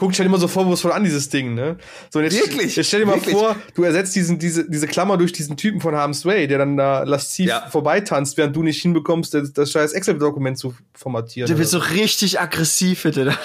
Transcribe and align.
guckt 0.00 0.14
sich 0.14 0.20
halt 0.20 0.28
immer 0.28 0.38
so 0.38 0.48
vorwurfsvoll 0.48 0.92
an, 0.92 1.04
dieses 1.04 1.28
Ding, 1.28 1.52
ne? 1.54 1.76
So, 2.08 2.22
jetzt, 2.22 2.34
Wirklich? 2.40 2.74
Jetzt 2.76 2.86
stell 2.86 3.00
dir 3.00 3.06
mal 3.06 3.16
Wirklich? 3.16 3.34
vor, 3.34 3.54
du 3.74 3.82
ersetzt 3.84 4.16
diesen, 4.16 4.38
diese, 4.38 4.68
diese 4.68 4.86
Klammer 4.86 5.18
durch 5.18 5.30
diesen 5.32 5.58
Typen 5.58 5.82
von 5.82 5.94
Harm's 5.94 6.24
Way, 6.24 6.48
der 6.48 6.56
dann 6.56 6.78
da 6.78 7.02
lasziv 7.02 7.48
Ja. 7.50 7.68
vorbeitanzt, 7.68 8.38
während 8.38 8.56
du 8.56 8.62
nicht 8.62 8.80
hinbekommst, 8.80 9.34
das, 9.34 9.52
das 9.52 9.70
scheiß 9.72 9.92
Excel-Dokument 9.92 10.56
zu 10.56 10.74
formatieren. 10.94 11.48
Der 11.48 11.58
wird 11.58 11.68
so 11.68 11.76
richtig 11.76 12.40
aggressiv, 12.40 13.02
bitte. 13.02 13.26
dann. 13.26 13.36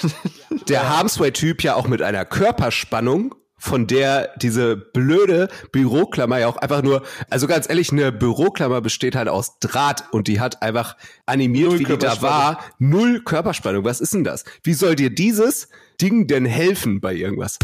Der 0.69 0.87
Harmsway-Typ 0.97 1.61
ja 1.61 1.75
auch 1.75 1.89
mit 1.89 2.01
einer 2.01 2.23
Körperspannung, 2.23 3.35
von 3.65 3.87
der 3.87 4.29
diese 4.37 4.77
blöde 4.77 5.49
Büroklammer 5.71 6.37
ja 6.37 6.47
auch 6.47 6.57
einfach 6.57 6.83
nur, 6.83 7.01
also 7.31 7.47
ganz 7.47 7.67
ehrlich, 7.67 7.91
eine 7.91 8.11
Büroklammer 8.11 8.79
besteht 8.79 9.15
halt 9.15 9.27
aus 9.27 9.57
Draht 9.59 10.03
und 10.11 10.27
die 10.27 10.39
hat 10.39 10.61
einfach 10.61 10.95
animiert, 11.25 11.71
Null 11.71 11.79
wie 11.79 11.83
die 11.85 11.97
da 11.97 12.21
war, 12.21 12.59
null 12.77 13.23
Körperspannung. 13.23 13.83
Was 13.83 14.01
ist 14.01 14.13
denn 14.13 14.23
das? 14.23 14.45
Wie 14.63 14.73
soll 14.73 14.95
dir 14.95 15.09
dieses 15.09 15.67
Ding 15.99 16.27
denn 16.27 16.45
helfen 16.45 17.01
bei 17.01 17.13
irgendwas? 17.15 17.57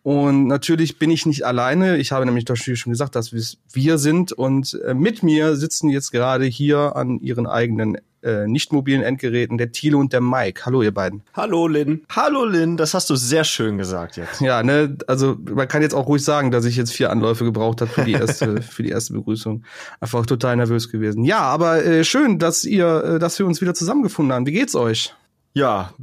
Und 0.01 0.47
natürlich 0.47 0.97
bin 0.97 1.11
ich 1.11 1.25
nicht 1.25 1.45
alleine. 1.45 1.97
Ich 1.97 2.11
habe 2.11 2.25
nämlich 2.25 2.47
natürlich 2.47 2.79
schon 2.79 2.91
gesagt, 2.91 3.15
dass 3.15 3.33
wir 3.33 3.39
es 3.39 3.57
wir 3.71 3.97
sind. 3.97 4.31
Und 4.31 4.79
äh, 4.85 4.93
mit 4.93 5.23
mir 5.23 5.55
sitzen 5.55 5.89
jetzt 5.89 6.11
gerade 6.11 6.45
hier 6.45 6.95
an 6.95 7.19
ihren 7.19 7.47
eigenen 7.47 7.97
äh, 8.21 8.47
nicht 8.47 8.73
mobilen 8.73 9.01
Endgeräten 9.01 9.57
der 9.57 9.71
Thilo 9.71 9.99
und 9.99 10.11
der 10.13 10.21
Mike. 10.21 10.65
Hallo, 10.65 10.81
ihr 10.81 10.93
beiden. 10.93 11.23
Hallo, 11.33 11.67
Lin. 11.67 12.03
Hallo 12.09 12.43
Lynn, 12.43 12.75
das 12.75 12.93
hast 12.93 13.09
du 13.09 13.15
sehr 13.15 13.43
schön 13.43 13.77
gesagt 13.77 14.17
jetzt. 14.17 14.41
Ja, 14.41 14.61
ne, 14.61 14.97
also 15.07 15.37
man 15.39 15.67
kann 15.67 15.81
jetzt 15.81 15.93
auch 15.93 16.07
ruhig 16.07 16.23
sagen, 16.23 16.51
dass 16.51 16.65
ich 16.65 16.75
jetzt 16.75 16.91
vier 16.91 17.11
Anläufe 17.11 17.45
gebraucht 17.45 17.81
habe 17.81 17.91
für 17.91 18.03
die 18.03 18.13
erste, 18.13 18.61
für 18.61 18.83
die 18.83 18.89
erste 18.89 19.13
Begrüßung. 19.13 19.63
Einfach 20.01 20.25
total 20.25 20.57
nervös 20.57 20.91
gewesen. 20.91 21.23
Ja, 21.23 21.39
aber 21.39 21.85
äh, 21.85 22.03
schön, 22.03 22.39
dass 22.39 22.65
ihr, 22.65 23.03
äh, 23.03 23.19
dass 23.19 23.39
wir 23.39 23.45
uns 23.45 23.61
wieder 23.61 23.73
zusammengefunden 23.73 24.33
haben. 24.33 24.45
Wie 24.45 24.51
geht's 24.51 24.75
euch? 24.75 25.13
Ja, 25.53 25.93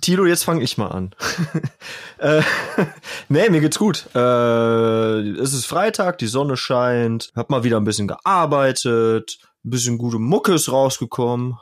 Tilo, 0.00 0.26
jetzt 0.26 0.44
fange 0.44 0.62
ich 0.62 0.78
mal 0.78 0.88
an. 0.88 1.14
äh, 2.18 2.42
nee, 3.28 3.48
mir 3.50 3.60
geht's 3.60 3.78
gut. 3.78 4.06
Äh, 4.14 4.18
es 4.18 5.52
ist 5.52 5.66
Freitag, 5.66 6.18
die 6.18 6.26
Sonne 6.26 6.56
scheint, 6.56 7.32
hab 7.34 7.50
mal 7.50 7.64
wieder 7.64 7.76
ein 7.78 7.84
bisschen 7.84 8.08
gearbeitet, 8.08 9.38
ein 9.64 9.70
bisschen 9.70 9.98
gute 9.98 10.18
Mucke 10.18 10.54
ist 10.54 10.70
rausgekommen. 10.70 11.58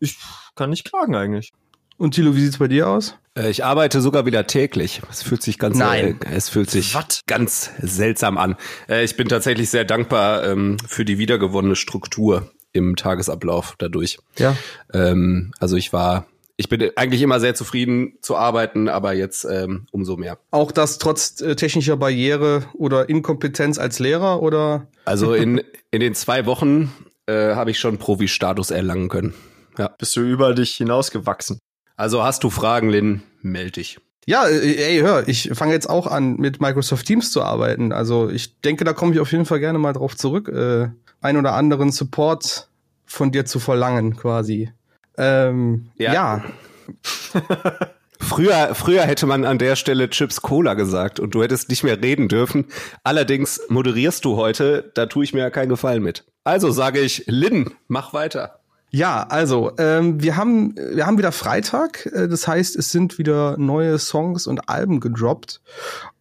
Ich 0.00 0.16
kann 0.54 0.70
nicht 0.70 0.84
klagen 0.84 1.14
eigentlich. 1.14 1.52
Und 1.96 2.14
Thilo, 2.14 2.36
wie 2.36 2.40
sieht's 2.40 2.58
bei 2.58 2.68
dir 2.68 2.88
aus? 2.88 3.16
Äh, 3.34 3.50
Ich 3.50 3.64
arbeite 3.64 4.00
sogar 4.00 4.24
wieder 4.24 4.46
täglich. 4.46 5.02
Es 5.10 5.22
fühlt 5.22 5.42
sich 5.42 5.58
ganz, 5.58 5.76
Nein. 5.76 6.20
Äh, 6.24 6.34
es 6.36 6.48
fühlt 6.48 6.70
sich 6.70 6.94
Was? 6.94 7.22
ganz 7.26 7.70
seltsam 7.82 8.38
an. 8.38 8.56
Äh, 8.88 9.04
ich 9.04 9.16
bin 9.16 9.28
tatsächlich 9.28 9.68
sehr 9.70 9.84
dankbar 9.84 10.44
ähm, 10.44 10.76
für 10.86 11.04
die 11.04 11.18
wiedergewonnene 11.18 11.74
Struktur 11.74 12.50
im 12.72 12.94
Tagesablauf 12.94 13.74
dadurch. 13.78 14.18
Ja. 14.38 14.56
Ähm, 14.92 15.52
also 15.58 15.74
ich 15.76 15.92
war, 15.92 16.26
ich 16.58 16.68
bin 16.68 16.90
eigentlich 16.96 17.22
immer 17.22 17.38
sehr 17.38 17.54
zufrieden 17.54 18.18
zu 18.20 18.36
arbeiten, 18.36 18.88
aber 18.88 19.14
jetzt 19.14 19.44
ähm, 19.44 19.86
umso 19.92 20.16
mehr. 20.16 20.38
Auch 20.50 20.72
das 20.72 20.98
trotz 20.98 21.40
äh, 21.40 21.54
technischer 21.54 21.96
Barriere 21.96 22.64
oder 22.74 23.08
Inkompetenz 23.08 23.78
als 23.78 24.00
Lehrer 24.00 24.42
oder? 24.42 24.88
Also 25.04 25.34
in, 25.34 25.62
in 25.92 26.00
den 26.00 26.14
zwei 26.14 26.46
Wochen 26.46 26.92
äh, 27.26 27.54
habe 27.54 27.70
ich 27.70 27.78
schon 27.78 27.98
Profi-Status 27.98 28.72
erlangen 28.72 29.08
können. 29.08 29.34
Ja. 29.78 29.94
Bist 29.98 30.16
du 30.16 30.20
über 30.20 30.52
dich 30.52 30.72
hinausgewachsen? 30.74 31.60
Also 31.96 32.24
hast 32.24 32.42
du 32.42 32.50
Fragen, 32.50 32.90
Lin, 32.90 33.22
meld 33.40 33.76
dich. 33.76 34.00
Ja, 34.26 34.48
äh, 34.48 34.96
ey, 34.96 34.98
hör, 34.98 35.28
ich 35.28 35.50
fange 35.54 35.72
jetzt 35.72 35.88
auch 35.88 36.08
an, 36.08 36.38
mit 36.38 36.60
Microsoft 36.60 37.06
Teams 37.06 37.30
zu 37.30 37.40
arbeiten. 37.40 37.92
Also 37.92 38.28
ich 38.30 38.60
denke, 38.62 38.82
da 38.82 38.94
komme 38.94 39.14
ich 39.14 39.20
auf 39.20 39.30
jeden 39.30 39.46
Fall 39.46 39.60
gerne 39.60 39.78
mal 39.78 39.92
drauf 39.92 40.16
zurück, 40.16 40.48
äh, 40.48 40.88
ein 41.20 41.36
oder 41.36 41.54
anderen 41.54 41.92
Support 41.92 42.68
von 43.06 43.30
dir 43.30 43.44
zu 43.44 43.60
verlangen, 43.60 44.16
quasi. 44.16 44.72
Ähm, 45.18 45.90
Ja. 45.96 46.12
ja. 46.12 46.44
Früher, 48.20 48.74
früher 48.74 49.02
hätte 49.02 49.26
man 49.26 49.44
an 49.44 49.58
der 49.58 49.76
Stelle 49.76 50.10
Chips 50.10 50.42
Cola 50.42 50.74
gesagt 50.74 51.20
und 51.20 51.34
du 51.34 51.42
hättest 51.42 51.70
nicht 51.70 51.84
mehr 51.84 52.02
reden 52.02 52.28
dürfen. 52.28 52.66
Allerdings 53.04 53.60
moderierst 53.68 54.24
du 54.24 54.36
heute, 54.36 54.90
da 54.94 55.06
tue 55.06 55.22
ich 55.24 55.32
mir 55.32 55.40
ja 55.40 55.50
keinen 55.50 55.68
Gefallen 55.68 56.02
mit. 56.02 56.24
Also 56.42 56.70
sage 56.70 56.98
ich, 57.00 57.24
Lin, 57.26 57.70
mach 57.86 58.12
weiter. 58.12 58.57
Ja, 58.90 59.24
also 59.24 59.72
ähm, 59.76 60.22
wir 60.22 60.36
haben 60.36 60.74
wir 60.76 61.06
haben 61.06 61.18
wieder 61.18 61.32
Freitag, 61.32 62.06
äh, 62.06 62.26
das 62.26 62.48
heißt, 62.48 62.74
es 62.76 62.90
sind 62.90 63.18
wieder 63.18 63.56
neue 63.58 63.98
Songs 63.98 64.46
und 64.46 64.68
Alben 64.68 65.00
gedroppt. 65.00 65.60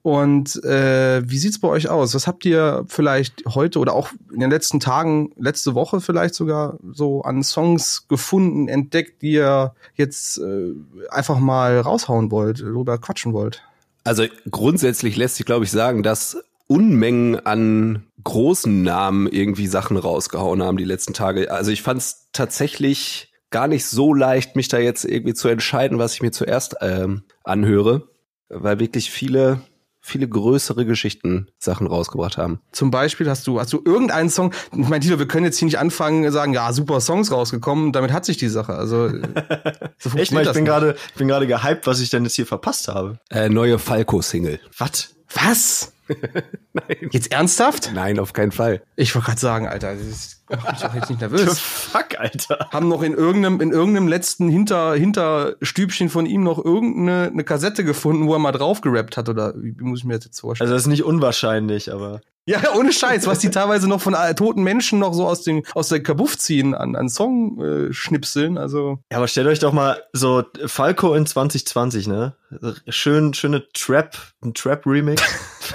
Und 0.02 0.64
äh, 0.64 1.22
wie 1.30 1.38
sieht's 1.38 1.60
bei 1.60 1.68
euch 1.68 1.90
aus? 1.90 2.14
Was 2.14 2.28
habt 2.28 2.46
ihr 2.46 2.86
vielleicht 2.88 3.44
heute 3.46 3.80
oder 3.80 3.94
auch 3.94 4.10
in 4.34 4.40
den 4.40 4.50
letzten 4.50 4.80
Tagen, 4.80 5.32
letzte 5.38 5.76
Woche 5.76 6.02
vielleicht 6.02 6.34
sogar 6.34 6.78
so 6.94 7.22
an 7.24 7.44
Songs 7.44 8.08
gefunden, 8.08 8.68
entdeckt, 8.68 9.22
die 9.22 9.34
ihr 9.34 9.74
jetzt 9.96 10.38
äh, 10.38 10.74
einfach 11.10 11.40
mal 11.40 11.80
raushauen 11.80 12.32
wollt, 12.32 12.62
drüber 12.62 12.98
quatschen 12.98 13.34
wollt? 13.34 13.64
Also 14.04 14.24
grundsätzlich 14.50 15.18
lässt 15.18 15.36
sich, 15.36 15.46
glaube 15.46 15.66
ich, 15.66 15.72
sagen, 15.72 16.04
dass 16.04 16.38
Unmengen 16.68 17.46
an 17.46 18.08
großen 18.24 18.82
Namen 18.82 19.28
irgendwie 19.28 19.68
Sachen 19.68 19.98
rausgehauen 19.98 20.62
haben 20.62 20.78
die 20.78 20.84
letzten 20.84 21.14
Tage. 21.14 21.52
Also 21.52 21.72
ich 21.72 21.82
fand 21.82 22.02
es 22.02 22.28
tatsächlich 22.34 23.32
gar 23.50 23.68
nicht 23.68 23.86
so 23.86 24.14
leicht, 24.14 24.56
mich 24.56 24.68
da 24.68 24.78
jetzt 24.78 25.06
irgendwie 25.06 25.34
zu 25.34 25.48
entscheiden, 25.48 25.98
was 25.98 26.14
ich 26.14 26.22
mir 26.22 26.32
zuerst 26.32 26.76
ähm, 26.82 27.24
anhöre, 27.44 28.10
weil 28.50 28.80
wirklich 28.80 29.10
viele 29.10 29.62
viele 30.08 30.28
größere 30.28 30.86
Geschichten 30.86 31.50
Sachen 31.60 31.86
rausgebracht 31.86 32.38
haben. 32.38 32.62
Zum 32.72 32.92
Beispiel 32.92 33.30
hast 33.30 33.46
du, 33.46 33.60
hast 33.60 33.74
du 33.74 33.82
irgendeinen 33.84 34.30
Song, 34.30 34.54
ich 34.72 34.88
meine, 34.88 35.02
Tito, 35.02 35.20
wir 35.20 35.28
können 35.28 35.46
jetzt 35.46 35.58
hier 35.58 35.66
nicht 35.66 35.80
anfangen 35.80 36.26
und 36.26 36.32
sagen, 36.32 36.54
ja, 36.54 36.72
super 36.72 37.02
Songs 37.02 37.30
rausgekommen, 37.30 37.92
damit 37.92 38.14
hat 38.14 38.24
sich 38.24 38.38
die 38.38 38.48
Sache. 38.48 38.74
Also 38.74 39.10
so 39.98 40.10
funktioniert 40.10 40.22
Echt 40.22 40.32
mal, 40.32 40.46
ich 40.46 40.54
bin 40.54 40.64
gerade, 40.64 40.96
ich 41.10 41.16
bin 41.16 41.28
gerade 41.28 41.46
gehypt, 41.46 41.88
was 41.88 42.00
ich 42.00 42.10
denn 42.10 42.24
jetzt 42.24 42.36
hier 42.36 42.46
verpasst 42.46 42.88
habe. 42.88 43.20
Äh, 43.30 43.50
neue 43.50 43.80
Falco-Single. 43.80 44.62
Was? 44.78 45.14
Was? 45.34 45.92
Nein. 46.74 47.10
Jetzt 47.12 47.32
ernsthaft? 47.32 47.92
Nein, 47.94 48.20
auf 48.20 48.34
keinen 48.34 48.52
Fall. 48.52 48.82
Ich 48.96 49.14
wollte 49.16 49.28
gerade 49.28 49.40
sagen, 49.40 49.68
Alter, 49.68 49.96
das 49.96 50.44
macht 50.50 50.72
mich 50.72 50.82
doch 50.82 50.96
jetzt 50.96 51.10
nicht 51.10 51.22
nervös. 51.22 51.60
Fuck, 51.60 52.20
Alter. 52.20 52.68
Haben 52.72 52.88
noch 52.88 53.02
in 53.02 53.14
irgendeinem, 53.14 53.62
in 53.62 53.72
irgendeinem 53.72 54.08
letzten 54.08 54.50
Hinter, 54.50 54.94
Hinterstübchen 54.94 56.10
von 56.10 56.26
ihm 56.26 56.44
noch 56.44 56.64
irgendeine 56.64 57.30
eine 57.32 57.44
Kassette 57.44 57.84
gefunden, 57.84 58.28
wo 58.28 58.34
er 58.34 58.40
mal 58.40 58.52
drauf 58.52 58.82
gerappt 58.82 59.18
hat, 59.18 59.30
oder 59.30 59.54
wie, 59.58 59.78
wie 59.78 59.84
muss 59.84 60.00
ich 60.00 60.06
mir 60.06 60.16
das 60.16 60.26
jetzt 60.26 60.40
vorstellen? 60.40 60.68
Also 60.68 60.76
das 60.76 60.84
ist 60.84 60.88
nicht 60.88 61.04
unwahrscheinlich, 61.04 61.92
aber 61.92 62.22
ja, 62.48 62.74
ohne 62.76 62.94
Scheiß, 62.94 63.28
was 63.28 63.40
die 63.40 63.52
teilweise 63.52 63.90
noch 63.90 64.00
von 64.00 64.14
äh, 64.14 64.34
toten 64.34 64.64
Menschen 64.64 65.00
noch 65.00 65.14
so 65.14 65.28
aus 65.28 65.44
dem, 65.44 65.64
aus 65.76 65.90
der 65.90 66.02
Kabuff 66.02 66.38
ziehen 66.38 66.74
an, 66.74 66.96
an 66.96 67.10
Song 67.10 67.62
äh, 67.62 67.94
schnipseln, 67.94 68.58
also. 68.58 69.00
Ja, 69.12 69.18
aber 69.18 69.28
stellt 69.28 69.48
euch 69.48 69.60
doch 69.60 69.74
mal 69.74 70.02
so 70.14 70.44
Falco 70.66 71.14
in 71.14 71.26
2020, 71.26 72.08
ne? 72.08 72.36
Schön, 72.88 73.34
schöne 73.34 73.68
Trap, 73.74 74.18
ein 74.42 74.54
Trap-Remix. 74.54 75.22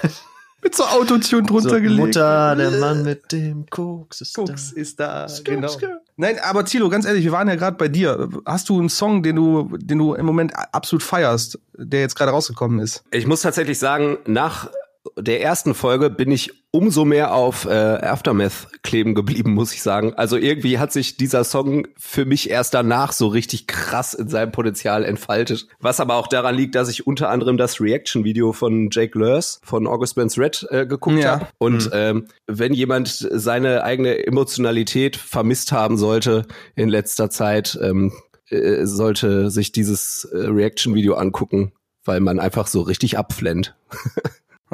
Mit 0.63 0.77
so 0.77 0.85
Autotune 0.85 1.43
drunter 1.43 1.71
so, 1.71 1.81
gelegt. 1.81 1.99
Mutter, 1.99 2.55
der 2.55 2.71
Mann 2.71 3.03
mit 3.03 3.33
dem 3.33 3.67
Koks 3.69 4.21
ist 4.21 4.35
Koks 4.35 4.73
da. 4.73 4.81
ist 4.81 5.01
da, 5.01 5.27
genau. 5.43 5.77
Nein, 6.15 6.37
aber 6.41 6.65
Thilo, 6.65 6.89
ganz 6.89 7.05
ehrlich, 7.05 7.25
wir 7.25 7.33
waren 7.33 7.49
ja 7.49 7.57
gerade 7.57 7.77
bei 7.77 7.89
dir. 7.89 8.29
Hast 8.47 8.69
du 8.69 8.79
einen 8.79 8.89
Song, 8.89 9.25
den 9.25 9.35
du, 9.35 9.77
den 9.77 9.99
du 9.99 10.15
im 10.15 10.25
Moment 10.25 10.53
absolut 10.73 11.03
feierst, 11.03 11.59
der 11.77 12.01
jetzt 12.01 12.15
gerade 12.15 12.31
rausgekommen 12.31 12.79
ist? 12.79 13.03
Ich 13.11 13.27
muss 13.27 13.43
tatsächlich 13.43 13.81
sagen, 13.81 14.19
nach 14.25 14.71
der 15.19 15.43
ersten 15.43 15.75
Folge 15.75 16.11
bin 16.11 16.31
ich 16.31 16.62
umso 16.73 17.05
mehr 17.05 17.35
auf 17.35 17.67
äh, 17.67 17.69
Aftermath 17.71 18.69
kleben 18.83 19.15
geblieben, 19.15 19.53
muss 19.55 19.73
ich 19.75 19.83
sagen. 19.83 20.15
Also 20.15 20.37
irgendwie 20.37 20.79
hat 20.79 20.91
sich 20.91 21.17
dieser 21.19 21.45
Song 21.45 21.87
für 21.99 22.25
mich 22.25 22.51
erst 22.51 22.75
danach 22.75 23.13
so 23.13 23.29
richtig 23.29 23.67
krass 23.67 24.15
in 24.15 24.29
seinem 24.29 24.51
Potenzial 24.53 25.05
entfaltet. 25.05 25.69
Was 25.81 26.01
aber 26.01 26.17
auch 26.17 26.27
daran 26.29 26.55
liegt, 26.55 26.75
dass 26.75 26.89
ich 26.89 27.07
unter 27.07 27.29
anderem 27.29 27.59
das 27.59 27.81
Reaction-Video 27.81 28.53
von 28.53 28.89
Jake 28.91 29.19
Lurs 29.19 29.61
von 29.63 29.87
August 29.87 30.15
Burns 30.17 30.39
Red 30.39 30.67
äh, 30.71 30.87
geguckt 30.87 31.19
Ja. 31.19 31.33
habe. 31.33 31.47
Und 31.59 31.91
ähm, 31.93 32.27
wenn 32.47 32.73
jemand 32.73 33.09
seine 33.09 33.85
eigene 33.85 34.27
Emotionalität 34.27 35.17
vermisst 35.17 35.73
haben 35.73 35.97
sollte 35.99 36.47
in 36.75 36.89
letzter 36.89 37.29
Zeit, 37.29 37.79
ähm, 37.83 38.13
äh, 38.49 38.87
sollte 38.87 39.51
sich 39.51 39.73
dieses 39.73 40.25
äh, 40.25 40.39
Reaction-Video 40.39 41.15
angucken, 41.15 41.73
weil 42.05 42.21
man 42.21 42.41
einfach 42.41 42.67
so 42.67 42.81
richtig 42.81 43.19
abflennt. 43.19 43.75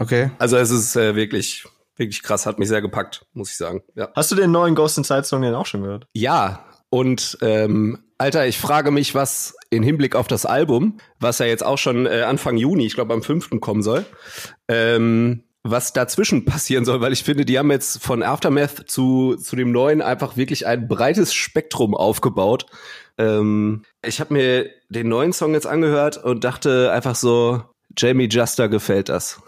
Okay. 0.00 0.31
Also 0.39 0.56
es 0.59 0.71
ist 0.71 0.95
äh, 0.95 1.17
wirklich, 1.17 1.65
wirklich 1.99 2.23
krass, 2.23 2.47
hat 2.47 2.59
mich 2.59 2.69
sehr 2.69 2.83
gepackt, 2.83 3.27
muss 3.33 3.50
ich 3.50 3.56
sagen. 3.56 3.83
Ja, 3.95 4.09
Hast 4.15 4.31
du 4.31 4.37
den 4.37 4.50
neuen 4.50 4.75
Ghost 4.75 4.99
Inside 4.99 5.25
Song 5.25 5.43
denn 5.43 5.55
auch 5.55 5.67
schon 5.67 5.83
gehört? 5.83 6.06
ja 6.15 6.65
Und 6.91 7.39
ähm, 7.43 7.99
Alter, 8.19 8.47
ich 8.47 8.59
frage 8.59 8.91
mich, 8.91 9.15
was 9.15 9.55
in 9.71 9.83
Hinblick 9.83 10.17
auf 10.17 10.27
das 10.27 10.45
Album, 10.45 10.99
was 11.21 11.39
ja 11.39 11.47
jetzt 11.47 11.65
auch 11.65 11.79
schon 11.79 12.06
äh, 12.06 12.23
Anfang 12.23 12.56
Juni, 12.56 12.87
ich 12.87 12.95
glaube 12.95 13.15
am 13.15 13.23
5. 13.23 13.61
kommen 13.61 13.83
soll, 13.83 14.05
ähm, 14.67 15.45
was 15.62 15.93
dazwischen 15.93 16.45
passieren 16.45 16.85
soll, 16.85 17.00
weil 17.00 17.12
ich 17.12 17.23
finde, 17.23 17.45
die 17.45 17.59
haben 17.59 17.71
jetzt 17.71 18.03
von 18.03 18.23
Aftermath 18.23 18.89
zu, 18.89 19.37
zu 19.37 19.55
dem 19.55 19.71
neuen 19.71 20.03
einfach 20.03 20.37
wirklich 20.37 20.67
ein 20.67 20.89
breites 20.89 21.35
Spektrum 21.35 21.95
aufgebaut. 21.95 22.67
Ähm, 23.19 23.83
ich 24.05 24.21
habe 24.21 24.35
mir 24.35 24.71
den 24.89 25.09
neuen 25.09 25.33
Song 25.33 25.55
jetzt 25.55 25.67
angehört 25.67 26.17
und 26.17 26.45
dachte 26.45 26.91
einfach 26.93 27.15
so, 27.15 27.62
Jamie 27.99 28.29
Juster 28.29 28.69
gefällt 28.69 29.09
das. 29.09 29.41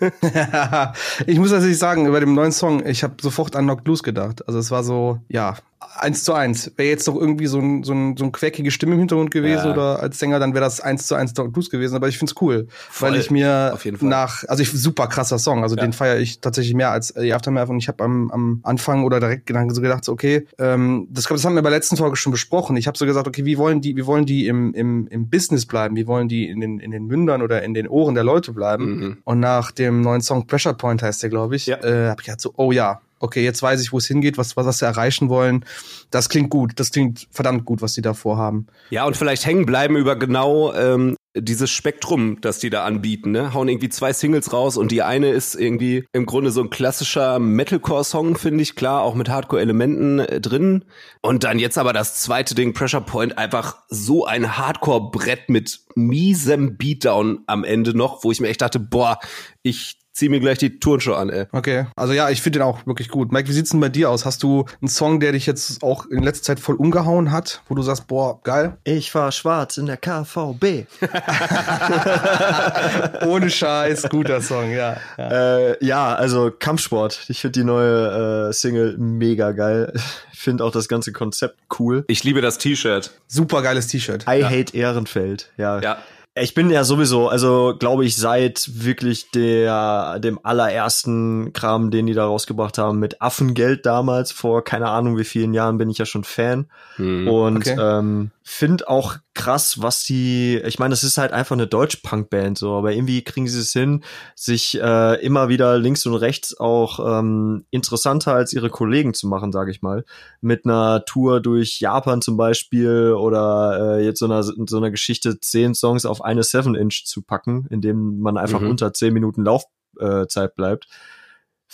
ich 1.26 1.38
muss 1.38 1.50
tatsächlich 1.50 1.78
sagen, 1.78 2.06
über 2.06 2.20
dem 2.20 2.34
neuen 2.34 2.52
Song, 2.52 2.86
ich 2.86 3.02
habe 3.02 3.14
sofort 3.20 3.56
an 3.56 3.64
Knocked 3.64 3.86
Loose 3.88 4.02
gedacht. 4.02 4.46
Also 4.46 4.60
es 4.60 4.70
war 4.70 4.84
so, 4.84 5.18
ja, 5.28 5.56
eins 5.96 6.24
zu 6.24 6.32
eins. 6.32 6.72
Wäre 6.76 6.88
jetzt 6.88 7.06
doch 7.08 7.16
irgendwie 7.16 7.46
so 7.46 7.58
ein, 7.58 7.82
so 7.82 7.92
ein, 7.92 8.16
so 8.16 8.24
ein 8.24 8.32
quäkige 8.32 8.70
Stimme 8.70 8.94
im 8.94 9.00
Hintergrund 9.00 9.30
gewesen 9.30 9.66
ja. 9.66 9.72
oder 9.72 10.00
als 10.00 10.18
Sänger, 10.18 10.38
dann 10.38 10.54
wäre 10.54 10.64
das 10.64 10.80
eins 10.80 11.06
zu 11.06 11.14
eins 11.14 11.34
Dr. 11.34 11.52
Blues 11.52 11.70
gewesen. 11.70 11.96
Aber 11.96 12.08
ich 12.08 12.18
find's 12.18 12.34
cool, 12.40 12.66
Voll. 12.90 13.10
weil 13.10 13.20
ich 13.20 13.30
mir 13.30 13.78
nach, 14.00 14.44
also 14.48 14.62
ich 14.62 14.70
super 14.70 15.06
krasser 15.06 15.38
Song, 15.38 15.62
also 15.62 15.76
ja. 15.76 15.82
den 15.82 15.92
feiere 15.92 16.18
ich 16.18 16.40
tatsächlich 16.40 16.74
mehr 16.74 16.90
als 16.90 17.12
die 17.14 17.32
Aftermath 17.32 17.68
und 17.68 17.78
ich 17.78 17.88
habe 17.88 18.02
am, 18.04 18.30
am 18.30 18.60
Anfang 18.62 19.04
oder 19.04 19.20
direkt 19.20 19.50
so 19.70 19.80
gedacht, 19.80 20.04
so, 20.04 20.12
okay, 20.12 20.46
ähm, 20.58 21.08
das, 21.10 21.24
das 21.24 21.44
haben 21.44 21.54
wir 21.54 21.62
bei 21.62 21.70
der 21.70 21.78
letzten 21.78 21.96
Folge 21.96 22.16
schon 22.16 22.32
besprochen. 22.32 22.76
Ich 22.76 22.86
habe 22.86 22.98
so 22.98 23.06
gesagt, 23.06 23.26
okay, 23.26 23.44
wie 23.44 23.58
wollen 23.58 23.80
die, 23.80 23.96
wie 23.96 24.06
wollen 24.06 24.26
die 24.26 24.46
im, 24.46 24.74
im, 24.74 25.06
im 25.08 25.28
Business 25.28 25.66
bleiben? 25.66 25.96
Wie 25.96 26.06
wollen 26.06 26.28
die 26.28 26.48
in 26.48 26.60
den, 26.60 26.80
in 26.80 26.90
den 26.90 27.06
Mündern 27.06 27.42
oder 27.42 27.62
in 27.62 27.74
den 27.74 27.88
Ohren 27.88 28.14
der 28.14 28.24
Leute 28.24 28.52
bleiben? 28.52 28.84
Mhm. 28.84 29.16
Und 29.24 29.40
nach 29.40 29.70
dem 29.70 30.00
neuen 30.00 30.20
Song 30.20 30.46
Pressure 30.46 30.74
Point 30.74 31.02
heißt 31.02 31.22
der, 31.22 31.30
glaube 31.30 31.56
ich, 31.56 31.66
ja. 31.66 31.76
äh, 31.82 32.08
habe 32.08 32.20
ich 32.20 32.26
gedacht 32.26 32.40
so, 32.40 32.52
oh 32.56 32.72
ja, 32.72 33.00
okay, 33.24 33.42
jetzt 33.42 33.62
weiß 33.62 33.80
ich, 33.80 33.92
wo 33.92 33.98
es 33.98 34.06
hingeht, 34.06 34.38
was, 34.38 34.56
was, 34.56 34.78
sie 34.78 34.84
erreichen 34.84 35.28
wollen. 35.28 35.64
Das 36.10 36.28
klingt 36.28 36.50
gut, 36.50 36.72
das 36.76 36.90
klingt 36.90 37.26
verdammt 37.30 37.64
gut, 37.64 37.82
was 37.82 37.94
sie 37.94 38.02
da 38.02 38.14
vorhaben. 38.14 38.66
Ja, 38.90 39.06
und 39.06 39.16
vielleicht 39.16 39.46
hängen 39.46 39.66
bleiben 39.66 39.96
über 39.96 40.16
genau 40.16 40.72
ähm, 40.74 41.16
dieses 41.36 41.70
Spektrum, 41.70 42.40
das 42.40 42.58
die 42.60 42.70
da 42.70 42.84
anbieten, 42.84 43.32
ne? 43.32 43.54
Hauen 43.54 43.68
irgendwie 43.68 43.88
zwei 43.88 44.12
Singles 44.12 44.52
raus 44.52 44.76
und 44.76 44.92
die 44.92 45.02
eine 45.02 45.30
ist 45.30 45.54
irgendwie 45.54 46.04
im 46.12 46.26
Grunde 46.26 46.52
so 46.52 46.60
ein 46.60 46.70
klassischer 46.70 47.40
Metalcore-Song, 47.40 48.36
finde 48.36 48.62
ich, 48.62 48.76
klar, 48.76 49.02
auch 49.02 49.14
mit 49.14 49.28
Hardcore-Elementen 49.28 50.20
äh, 50.20 50.40
drin. 50.40 50.84
Und 51.22 51.42
dann 51.42 51.58
jetzt 51.58 51.78
aber 51.78 51.92
das 51.92 52.22
zweite 52.22 52.54
Ding, 52.54 52.72
Pressure 52.72 53.00
Point, 53.00 53.36
einfach 53.36 53.78
so 53.88 54.26
ein 54.26 54.56
Hardcore-Brett 54.56 55.48
mit 55.48 55.80
miesem 55.96 56.76
Beatdown 56.76 57.40
am 57.46 57.64
Ende 57.64 57.96
noch, 57.96 58.22
wo 58.22 58.30
ich 58.30 58.40
mir 58.40 58.48
echt 58.48 58.62
dachte, 58.62 58.78
boah, 58.78 59.18
ich 59.62 60.03
zieh 60.14 60.28
mir 60.28 60.38
gleich 60.38 60.58
die 60.58 60.78
Turnschuhe 60.78 61.16
an, 61.16 61.28
ey. 61.28 61.46
Okay. 61.50 61.86
Also 61.96 62.12
ja, 62.12 62.30
ich 62.30 62.40
finde 62.40 62.60
den 62.60 62.66
auch 62.66 62.86
wirklich 62.86 63.08
gut. 63.08 63.32
Mike, 63.32 63.48
wie 63.48 63.52
sieht's 63.52 63.70
denn 63.70 63.80
bei 63.80 63.88
dir 63.88 64.10
aus? 64.10 64.24
Hast 64.24 64.44
du 64.44 64.64
einen 64.80 64.88
Song, 64.88 65.18
der 65.18 65.32
dich 65.32 65.44
jetzt 65.44 65.82
auch 65.82 66.06
in 66.06 66.22
letzter 66.22 66.44
Zeit 66.44 66.60
voll 66.60 66.76
umgehauen 66.76 67.32
hat, 67.32 67.62
wo 67.68 67.74
du 67.74 67.82
sagst, 67.82 68.06
boah, 68.06 68.40
geil? 68.44 68.76
Ich 68.84 69.10
fahr 69.10 69.32
schwarz 69.32 69.76
in 69.76 69.86
der 69.86 69.96
KVB. 69.96 70.86
Ohne 73.26 73.50
Scheiß, 73.50 74.08
guter 74.08 74.40
Song, 74.40 74.70
ja. 74.70 74.96
Ja, 75.18 75.30
äh, 75.30 75.84
ja 75.84 76.14
also 76.14 76.52
Kampfsport. 76.56 77.24
Ich 77.28 77.40
finde 77.40 77.58
die 77.58 77.64
neue 77.64 78.48
äh, 78.48 78.52
Single 78.52 78.96
mega 78.96 79.50
geil. 79.50 79.92
Ich 80.32 80.38
finde 80.38 80.64
auch 80.64 80.72
das 80.72 80.86
ganze 80.86 81.12
Konzept 81.12 81.56
cool. 81.80 82.04
Ich 82.06 82.22
liebe 82.22 82.40
das 82.40 82.58
T-Shirt. 82.58 83.10
Super 83.26 83.62
geiles 83.62 83.88
T-Shirt. 83.88 84.26
I 84.28 84.40
ja. 84.40 84.48
hate 84.48 84.76
Ehrenfeld, 84.76 85.50
ja. 85.56 85.80
Ja. 85.80 85.98
Ich 86.36 86.54
bin 86.54 86.68
ja 86.68 86.82
sowieso, 86.82 87.28
also 87.28 87.76
glaube 87.78 88.04
ich, 88.04 88.16
seit 88.16 88.68
wirklich 88.84 89.30
der 89.30 90.18
dem 90.18 90.40
allerersten 90.42 91.52
Kram, 91.52 91.92
den 91.92 92.06
die 92.06 92.14
da 92.14 92.26
rausgebracht 92.26 92.76
haben, 92.76 92.98
mit 92.98 93.22
Affengeld 93.22 93.86
damals, 93.86 94.32
vor 94.32 94.64
keine 94.64 94.88
Ahnung 94.88 95.16
wie 95.16 95.24
vielen 95.24 95.54
Jahren, 95.54 95.78
bin 95.78 95.90
ich 95.90 95.98
ja 95.98 96.06
schon 96.06 96.24
Fan. 96.24 96.66
Hm, 96.96 97.28
und 97.28 97.58
okay. 97.58 97.76
ähm, 97.78 98.32
finde 98.42 98.88
auch 98.88 99.16
krass, 99.34 99.82
was 99.82 100.04
die, 100.04 100.60
ich 100.64 100.78
meine, 100.78 100.94
es 100.94 101.02
ist 101.02 101.18
halt 101.18 101.32
einfach 101.32 101.56
eine 101.56 101.66
Deutsch-Punk-Band, 101.66 102.56
so, 102.56 102.74
aber 102.74 102.92
irgendwie 102.92 103.22
kriegen 103.22 103.48
sie 103.48 103.60
es 103.60 103.72
hin, 103.72 104.04
sich 104.34 104.80
äh, 104.80 105.20
immer 105.24 105.48
wieder 105.48 105.76
links 105.78 106.06
und 106.06 106.14
rechts 106.14 106.58
auch 106.58 107.18
ähm, 107.18 107.66
interessanter 107.70 108.34
als 108.34 108.52
ihre 108.52 108.70
Kollegen 108.70 109.12
zu 109.12 109.26
machen, 109.26 109.52
sage 109.52 109.72
ich 109.72 109.82
mal. 109.82 110.04
Mit 110.40 110.64
einer 110.64 111.04
Tour 111.04 111.40
durch 111.40 111.80
Japan 111.80 112.22
zum 112.22 112.36
Beispiel 112.36 113.12
oder 113.12 113.98
äh, 113.98 114.04
jetzt 114.04 114.20
so 114.20 114.26
einer, 114.26 114.42
so 114.42 114.76
einer 114.76 114.90
Geschichte, 114.90 115.40
zehn 115.40 115.74
Songs 115.74 116.06
auf 116.06 116.24
eine 116.24 116.44
Seven 116.44 116.74
Inch 116.76 117.04
zu 117.04 117.22
packen, 117.22 117.66
indem 117.70 118.20
man 118.20 118.36
einfach 118.36 118.60
mhm. 118.60 118.70
unter 118.70 118.92
zehn 118.92 119.12
Minuten 119.12 119.44
Laufzeit 119.44 120.50
äh, 120.50 120.54
bleibt. 120.54 120.86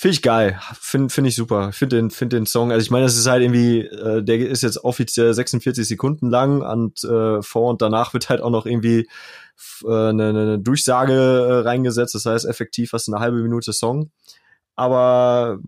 Finde 0.00 0.14
ich 0.14 0.22
geil. 0.22 0.58
Finde 0.80 1.12
find 1.12 1.26
ich 1.26 1.36
super. 1.36 1.72
Finde 1.72 1.96
den, 1.96 2.10
find 2.10 2.32
den 2.32 2.46
Song, 2.46 2.72
also 2.72 2.82
ich 2.82 2.90
meine, 2.90 3.04
das 3.04 3.18
ist 3.18 3.26
halt 3.26 3.42
irgendwie, 3.42 3.80
äh, 3.80 4.22
der 4.22 4.38
ist 4.38 4.62
jetzt 4.62 4.82
offiziell 4.82 5.34
46 5.34 5.86
Sekunden 5.86 6.30
lang 6.30 6.62
und 6.62 7.04
äh, 7.04 7.42
vor 7.42 7.68
und 7.68 7.82
danach 7.82 8.14
wird 8.14 8.30
halt 8.30 8.40
auch 8.40 8.48
noch 8.48 8.64
irgendwie 8.64 9.10
äh, 9.84 9.86
eine, 9.86 10.30
eine 10.30 10.58
Durchsage 10.58 11.12
äh, 11.12 11.68
reingesetzt. 11.68 12.14
Das 12.14 12.24
heißt, 12.24 12.46
effektiv 12.46 12.94
hast 12.94 13.08
du 13.08 13.12
eine 13.12 13.20
halbe 13.20 13.42
Minute 13.42 13.74
Song. 13.74 14.10
Aber 14.74 15.58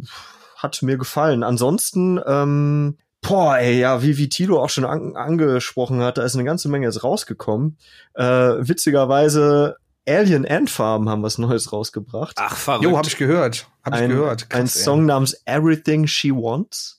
hat 0.56 0.80
mir 0.80 0.96
gefallen. 0.96 1.42
Ansonsten, 1.42 2.18
ähm, 2.26 2.96
Boah, 3.20 3.58
ey, 3.58 3.78
ja, 3.78 4.02
wie, 4.02 4.16
wie 4.16 4.28
Tilo 4.28 4.60
auch 4.60 4.70
schon 4.70 4.84
an, 4.84 5.14
angesprochen 5.14 6.00
hat, 6.00 6.18
da 6.18 6.24
ist 6.24 6.34
eine 6.34 6.44
ganze 6.44 6.68
Menge 6.68 6.86
jetzt 6.86 7.04
rausgekommen. 7.04 7.76
Äh, 8.14 8.24
witzigerweise 8.24 9.76
Alien 10.08 10.46
Ant 10.46 10.70
Farm 10.70 11.08
haben 11.08 11.22
was 11.22 11.38
Neues 11.38 11.72
rausgebracht. 11.72 12.36
Ach, 12.38 12.56
verrückt. 12.56 12.84
Jo, 12.84 12.96
hab 12.96 13.06
ich 13.06 13.16
gehört. 13.16 13.68
Hab 13.84 13.94
ein, 13.94 14.04
ich 14.04 14.16
gehört. 14.16 14.50
Krass, 14.50 14.60
ein 14.60 14.66
Song 14.66 15.00
ey. 15.00 15.06
namens 15.06 15.42
Everything 15.44 16.06
She 16.06 16.30
Wants. 16.30 16.98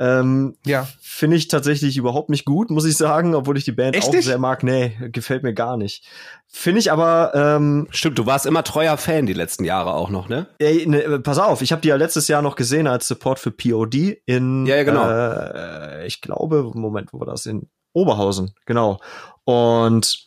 Ähm, 0.00 0.56
ja. 0.64 0.88
Finde 1.02 1.36
ich 1.36 1.48
tatsächlich 1.48 1.98
überhaupt 1.98 2.30
nicht 2.30 2.46
gut, 2.46 2.70
muss 2.70 2.86
ich 2.86 2.96
sagen, 2.96 3.34
obwohl 3.34 3.58
ich 3.58 3.64
die 3.64 3.72
Band 3.72 3.94
Echt 3.94 4.08
auch 4.08 4.12
nicht? 4.14 4.24
sehr 4.24 4.38
mag. 4.38 4.62
Nee, 4.62 4.96
gefällt 5.12 5.42
mir 5.42 5.52
gar 5.52 5.76
nicht. 5.76 6.06
Finde 6.46 6.80
ich 6.80 6.90
aber. 6.90 7.32
Ähm, 7.34 7.86
Stimmt, 7.90 8.18
du 8.18 8.24
warst 8.24 8.46
immer 8.46 8.64
treuer 8.64 8.96
Fan 8.96 9.26
die 9.26 9.34
letzten 9.34 9.64
Jahre 9.64 9.92
auch 9.92 10.08
noch, 10.08 10.30
ne? 10.30 10.46
Ey, 10.58 10.86
ne 10.86 11.20
pass 11.20 11.38
auf, 11.38 11.60
ich 11.60 11.72
habe 11.72 11.82
die 11.82 11.88
ja 11.88 11.96
letztes 11.96 12.28
Jahr 12.28 12.40
noch 12.40 12.56
gesehen 12.56 12.86
als 12.86 13.06
Support 13.08 13.38
für 13.38 13.50
POD 13.50 14.22
in. 14.24 14.64
Ja, 14.64 14.76
ja 14.76 14.84
genau. 14.84 15.10
Äh, 15.10 16.06
ich 16.06 16.22
glaube, 16.22 16.70
Moment, 16.74 17.12
wo 17.12 17.20
war 17.20 17.26
das? 17.26 17.44
In 17.44 17.68
Oberhausen, 17.92 18.54
genau. 18.64 19.00
Und 19.44 20.26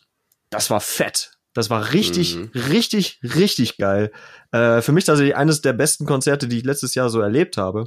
das 0.50 0.70
war 0.70 0.80
fett. 0.80 1.33
Das 1.54 1.70
war 1.70 1.92
richtig, 1.92 2.36
mhm. 2.36 2.50
richtig, 2.68 3.20
richtig 3.22 3.78
geil. 3.78 4.12
Äh, 4.50 4.82
für 4.82 4.92
mich 4.92 5.04
tatsächlich 5.04 5.36
eines 5.36 5.62
der 5.62 5.72
besten 5.72 6.04
Konzerte, 6.04 6.48
die 6.48 6.58
ich 6.58 6.64
letztes 6.64 6.94
Jahr 6.94 7.08
so 7.08 7.20
erlebt 7.20 7.56
habe. 7.56 7.86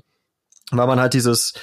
Weil 0.72 0.88
man 0.88 1.00
halt 1.00 1.14
dieses, 1.14 1.54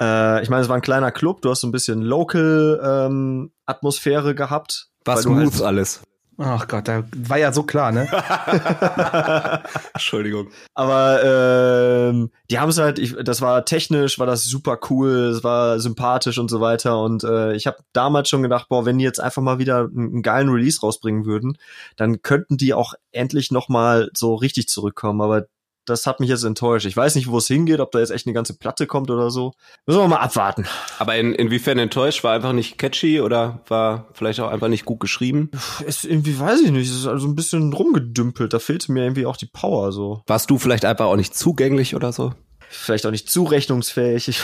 äh, 0.00 0.42
ich 0.42 0.48
meine, 0.48 0.62
es 0.62 0.68
war 0.68 0.76
ein 0.76 0.82
kleiner 0.82 1.12
Club, 1.12 1.42
du 1.42 1.50
hast 1.50 1.60
so 1.60 1.66
ein 1.66 1.72
bisschen 1.72 2.00
Local-Atmosphäre 2.02 4.30
ähm, 4.30 4.36
gehabt. 4.36 4.88
War 5.04 5.18
smooth 5.18 5.52
halt, 5.54 5.62
alles. 5.62 6.00
Ach 6.42 6.66
Gott, 6.68 6.88
da 6.88 7.04
war 7.14 7.36
ja 7.36 7.52
so 7.52 7.64
klar, 7.64 7.92
ne? 7.92 8.08
Entschuldigung. 9.92 10.48
Aber 10.74 11.22
ähm, 11.22 12.30
die 12.50 12.58
haben 12.58 12.70
es 12.70 12.78
halt, 12.78 12.98
ich, 12.98 13.14
das 13.22 13.42
war 13.42 13.66
technisch, 13.66 14.18
war 14.18 14.26
das 14.26 14.44
super 14.44 14.78
cool, 14.88 15.10
es 15.36 15.44
war 15.44 15.78
sympathisch 15.80 16.38
und 16.38 16.48
so 16.48 16.62
weiter. 16.62 17.02
Und 17.02 17.24
äh, 17.24 17.52
ich 17.52 17.66
habe 17.66 17.76
damals 17.92 18.30
schon 18.30 18.42
gedacht, 18.42 18.70
boah, 18.70 18.86
wenn 18.86 18.96
die 18.96 19.04
jetzt 19.04 19.20
einfach 19.20 19.42
mal 19.42 19.58
wieder 19.58 19.80
einen, 19.80 20.12
einen 20.12 20.22
geilen 20.22 20.48
Release 20.48 20.80
rausbringen 20.80 21.26
würden, 21.26 21.58
dann 21.96 22.22
könnten 22.22 22.56
die 22.56 22.72
auch 22.72 22.94
endlich 23.12 23.50
noch 23.50 23.68
mal 23.68 24.08
so 24.14 24.34
richtig 24.34 24.66
zurückkommen. 24.66 25.20
Aber 25.20 25.44
das 25.84 26.06
hat 26.06 26.20
mich 26.20 26.28
jetzt 26.28 26.44
enttäuscht. 26.44 26.86
Ich 26.86 26.96
weiß 26.96 27.14
nicht, 27.14 27.28
wo 27.28 27.38
es 27.38 27.46
hingeht, 27.46 27.80
ob 27.80 27.90
da 27.90 27.98
jetzt 27.98 28.10
echt 28.10 28.26
eine 28.26 28.34
ganze 28.34 28.56
Platte 28.56 28.86
kommt 28.86 29.10
oder 29.10 29.30
so. 29.30 29.52
Müssen 29.86 30.00
wir 30.00 30.08
mal 30.08 30.16
abwarten. 30.18 30.66
Aber 30.98 31.16
in, 31.16 31.34
inwiefern 31.34 31.78
enttäuscht? 31.78 32.22
War 32.24 32.34
einfach 32.34 32.52
nicht 32.52 32.78
catchy 32.78 33.20
oder 33.20 33.60
war 33.68 34.08
vielleicht 34.12 34.40
auch 34.40 34.50
einfach 34.50 34.68
nicht 34.68 34.84
gut 34.84 35.00
geschrieben? 35.00 35.50
Es 35.86 36.04
irgendwie 36.04 36.38
weiß 36.38 36.60
ich 36.60 36.70
nicht. 36.70 36.90
Es 36.90 36.96
ist 36.96 37.06
also 37.06 37.26
ein 37.26 37.34
bisschen 37.34 37.72
rumgedümpelt. 37.72 38.52
Da 38.52 38.58
fehlte 38.58 38.92
mir 38.92 39.02
irgendwie 39.02 39.26
auch 39.26 39.36
die 39.36 39.46
Power 39.46 39.92
so. 39.92 40.22
Warst 40.26 40.50
du 40.50 40.58
vielleicht 40.58 40.84
einfach 40.84 41.06
auch 41.06 41.16
nicht 41.16 41.34
zugänglich 41.34 41.94
oder 41.94 42.12
so? 42.12 42.34
Vielleicht 42.72 43.04
auch 43.04 43.10
nicht 43.10 43.28
zurechnungsfähig. 43.28 44.40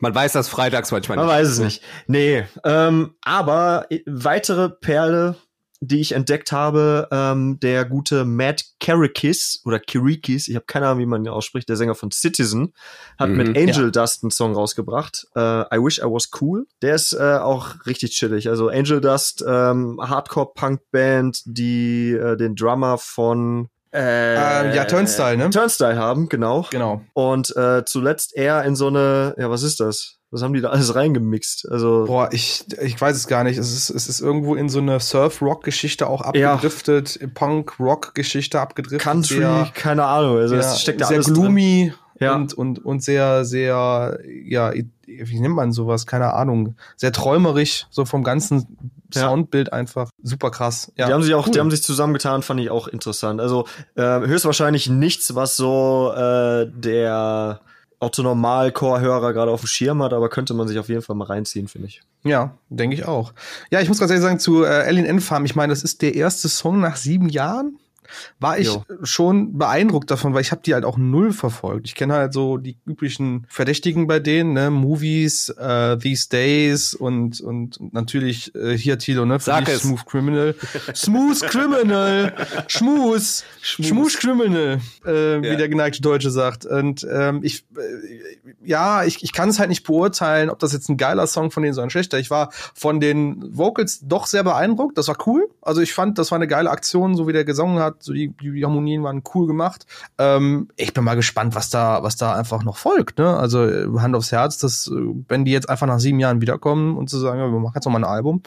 Man 0.00 0.14
weiß 0.14 0.32
das 0.32 0.48
freitags 0.48 0.90
manchmal 0.90 1.16
nicht. 1.16 1.26
Man 1.26 1.34
weiß 1.34 1.48
es 1.48 1.58
nicht. 1.58 1.82
Nee, 2.06 2.44
ähm, 2.64 3.14
aber 3.22 3.86
weitere 4.04 4.68
Perle 4.68 5.36
die 5.80 6.00
ich 6.00 6.12
entdeckt 6.12 6.52
habe, 6.52 7.08
ähm, 7.10 7.58
der 7.60 7.84
gute 7.84 8.24
Matt 8.24 8.64
Karikis 8.80 9.62
oder 9.64 9.78
Kirikis, 9.78 10.48
ich 10.48 10.54
habe 10.56 10.66
keine 10.66 10.86
Ahnung, 10.86 11.00
wie 11.00 11.06
man 11.06 11.24
ihn 11.24 11.28
ausspricht, 11.28 11.68
der 11.68 11.76
Sänger 11.76 11.94
von 11.94 12.10
Citizen, 12.10 12.72
hat 13.18 13.30
mhm, 13.30 13.36
mit 13.36 13.48
Angel 13.56 13.86
ja. 13.86 13.90
Dust 13.90 14.22
einen 14.22 14.30
Song 14.30 14.54
rausgebracht. 14.54 15.26
Äh, 15.34 15.40
I 15.40 15.78
Wish 15.78 15.98
I 15.98 16.04
Was 16.04 16.30
Cool. 16.40 16.66
Der 16.82 16.94
ist 16.94 17.12
äh, 17.12 17.36
auch 17.36 17.86
richtig 17.86 18.12
chillig. 18.12 18.48
Also 18.48 18.68
Angel 18.68 19.00
Dust, 19.00 19.44
ähm, 19.46 19.98
Hardcore-Punk-Band, 20.00 21.42
die 21.46 22.12
äh, 22.12 22.36
den 22.36 22.54
Drummer 22.54 22.98
von 22.98 23.68
äh, 23.92 24.74
ja, 24.76 24.84
Turnstyle, 24.84 25.36
ne? 25.36 25.50
Turnstyle 25.50 25.96
haben, 25.96 26.28
genau. 26.28 26.66
Genau. 26.70 27.02
Und 27.14 27.56
äh, 27.56 27.84
zuletzt 27.84 28.36
eher 28.36 28.62
in 28.64 28.76
so 28.76 28.88
eine, 28.88 29.34
ja, 29.38 29.48
was 29.48 29.62
ist 29.62 29.80
das? 29.80 30.15
Was 30.30 30.42
haben 30.42 30.54
die 30.54 30.60
da 30.60 30.70
alles 30.70 30.94
reingemixt? 30.94 31.68
Also 31.70 32.04
Boah, 32.06 32.28
ich, 32.32 32.64
ich 32.82 33.00
weiß 33.00 33.16
es 33.16 33.28
gar 33.28 33.44
nicht. 33.44 33.58
Es 33.58 33.72
ist, 33.72 33.90
es 33.90 34.08
ist 34.08 34.20
irgendwo 34.20 34.54
in 34.56 34.68
so 34.68 34.80
eine 34.80 34.98
Surf-Rock-Geschichte 34.98 36.08
auch 36.08 36.20
abgedriftet, 36.20 37.18
ja. 37.20 37.28
Punk-Rock-Geschichte 37.32 38.60
abgedriftet. 38.60 39.00
Country, 39.00 39.36
sehr, 39.36 39.70
keine 39.74 40.04
Ahnung. 40.04 40.38
Also 40.38 40.56
es 40.56 40.80
steckt 40.80 41.00
da 41.00 41.06
sehr 41.06 41.16
alles 41.16 41.32
gloomy 41.32 41.92
drin. 41.92 41.98
Ja. 42.18 42.34
und, 42.34 42.54
und, 42.54 42.84
und 42.84 43.02
sehr, 43.02 43.44
sehr, 43.44 44.18
ja, 44.44 44.72
wie 45.06 45.40
nennt 45.40 45.54
man 45.54 45.72
sowas? 45.72 46.06
Keine 46.06 46.32
Ahnung. 46.32 46.76
Sehr 46.96 47.12
träumerisch, 47.12 47.86
so 47.90 48.04
vom 48.04 48.24
ganzen. 48.24 48.78
Soundbild 49.14 49.72
einfach. 49.72 50.10
Super 50.22 50.50
krass. 50.50 50.92
Ja, 50.96 51.06
die 51.06 51.12
haben 51.12 51.22
sich 51.22 51.34
auch, 51.34 51.46
cool. 51.46 51.52
die 51.52 51.60
haben 51.60 51.70
sich 51.70 51.82
zusammengetan, 51.82 52.42
fand 52.42 52.60
ich 52.60 52.70
auch 52.70 52.88
interessant. 52.88 53.40
Also 53.40 53.66
äh, 53.94 54.02
höchstwahrscheinlich 54.02 54.90
nichts, 54.90 55.34
was 55.36 55.56
so 55.56 56.12
äh, 56.12 56.66
der 56.68 57.60
Otto-Normal-Core-Hörer 58.06 59.32
gerade 59.32 59.50
auf 59.50 59.60
dem 59.60 59.66
Schirm 59.66 60.02
hat, 60.02 60.12
aber 60.12 60.28
könnte 60.28 60.54
man 60.54 60.68
sich 60.68 60.78
auf 60.78 60.88
jeden 60.88 61.02
Fall 61.02 61.16
mal 61.16 61.26
reinziehen, 61.26 61.68
finde 61.68 61.88
ich. 61.88 62.02
Ja, 62.24 62.56
denke 62.68 62.94
ich 62.96 63.04
auch. 63.04 63.32
Ja, 63.70 63.80
ich 63.80 63.88
muss 63.88 63.98
ganz 63.98 64.10
ehrlich 64.10 64.22
sagen, 64.22 64.38
zu 64.38 64.64
äh, 64.64 64.68
Alien 64.68 65.06
N 65.06 65.20
Farm, 65.20 65.44
ich 65.44 65.54
meine, 65.54 65.72
das 65.72 65.82
ist 65.82 66.02
der 66.02 66.14
erste 66.14 66.48
Song 66.48 66.80
nach 66.80 66.96
sieben 66.96 67.28
Jahren. 67.28 67.78
War 68.40 68.58
ich 68.58 68.66
Jo. 68.68 68.84
schon 69.02 69.58
beeindruckt 69.58 70.10
davon, 70.10 70.34
weil 70.34 70.40
ich 70.42 70.50
habe 70.52 70.62
die 70.64 70.74
halt 70.74 70.84
auch 70.84 70.98
null 70.98 71.32
verfolgt. 71.32 71.86
Ich 71.86 71.94
kenne 71.94 72.14
halt 72.14 72.32
so 72.32 72.56
die 72.56 72.76
üblichen 72.86 73.46
Verdächtigen 73.48 74.06
bei 74.06 74.18
denen, 74.18 74.52
ne, 74.52 74.70
Movies, 74.70 75.48
äh, 75.50 75.96
These 75.98 76.28
Days 76.28 76.94
und 76.94 77.40
und, 77.40 77.78
natürlich 77.92 78.54
äh, 78.54 78.76
hier 78.76 78.98
Tilo, 78.98 79.24
ne, 79.26 79.38
für 79.38 79.44
Sag 79.46 79.68
es. 79.68 79.82
Smooth 79.82 80.06
Criminal, 80.06 80.54
Smooth 80.94 81.40
Criminal, 81.42 82.32
Schmus, 82.68 83.44
Schmus 83.62 84.16
Criminal, 84.18 84.80
äh, 85.04 85.10
wie 85.42 85.46
Ja. 85.46 85.56
der 85.56 85.68
geneigte 85.68 86.00
Deutsche 86.02 86.30
sagt. 86.30 86.66
Und 86.66 87.06
ähm, 87.10 87.40
ich, 87.42 87.64
äh, 87.76 87.80
ja, 88.64 89.04
ich, 89.04 89.22
ich 89.22 89.32
kann 89.32 89.48
es 89.48 89.58
halt 89.58 89.68
nicht 89.68 89.84
beurteilen, 89.84 90.50
ob 90.50 90.58
das 90.58 90.72
jetzt 90.72 90.88
ein 90.88 90.96
geiler 90.96 91.26
Song 91.26 91.50
von 91.50 91.62
denen 91.62 91.74
so 91.74 91.80
ein 91.80 91.90
schlechter. 91.90 92.18
Ich 92.18 92.30
war 92.30 92.50
von 92.74 93.00
den 93.00 93.56
Vocals 93.56 94.00
doch 94.02 94.26
sehr 94.26 94.44
beeindruckt. 94.44 94.98
Das 94.98 95.08
war 95.08 95.16
cool. 95.26 95.48
Also 95.62 95.80
ich 95.80 95.92
fand, 95.94 96.18
das 96.18 96.30
war 96.30 96.36
eine 96.36 96.46
geile 96.48 96.70
Aktion, 96.70 97.16
so 97.16 97.26
wie 97.26 97.32
der 97.32 97.44
gesungen 97.44 97.78
hat. 97.78 97.95
So 98.02 98.12
die, 98.12 98.28
die 98.28 98.64
Harmonien 98.64 99.02
waren 99.02 99.22
cool 99.34 99.46
gemacht. 99.46 99.86
Ähm, 100.18 100.68
ich 100.76 100.94
bin 100.94 101.04
mal 101.04 101.14
gespannt, 101.14 101.54
was 101.54 101.70
da, 101.70 102.02
was 102.02 102.16
da 102.16 102.34
einfach 102.34 102.62
noch 102.62 102.76
folgt. 102.76 103.18
Ne? 103.18 103.36
Also 103.36 103.64
äh, 103.64 103.86
Hand 103.98 104.14
aufs 104.14 104.32
Herz, 104.32 104.58
dass 104.58 104.88
äh, 104.88 104.94
wenn 105.28 105.44
die 105.44 105.52
jetzt 105.52 105.68
einfach 105.68 105.86
nach 105.86 106.00
sieben 106.00 106.20
Jahren 106.20 106.40
wiederkommen 106.40 106.96
und 106.96 107.10
zu 107.10 107.18
sagen, 107.18 107.38
ja, 107.38 107.50
wir 107.50 107.58
machen 107.58 107.74
jetzt 107.74 107.84
noch 107.84 107.92
mal 107.92 107.98
ein 107.98 108.04
Album, 108.04 108.42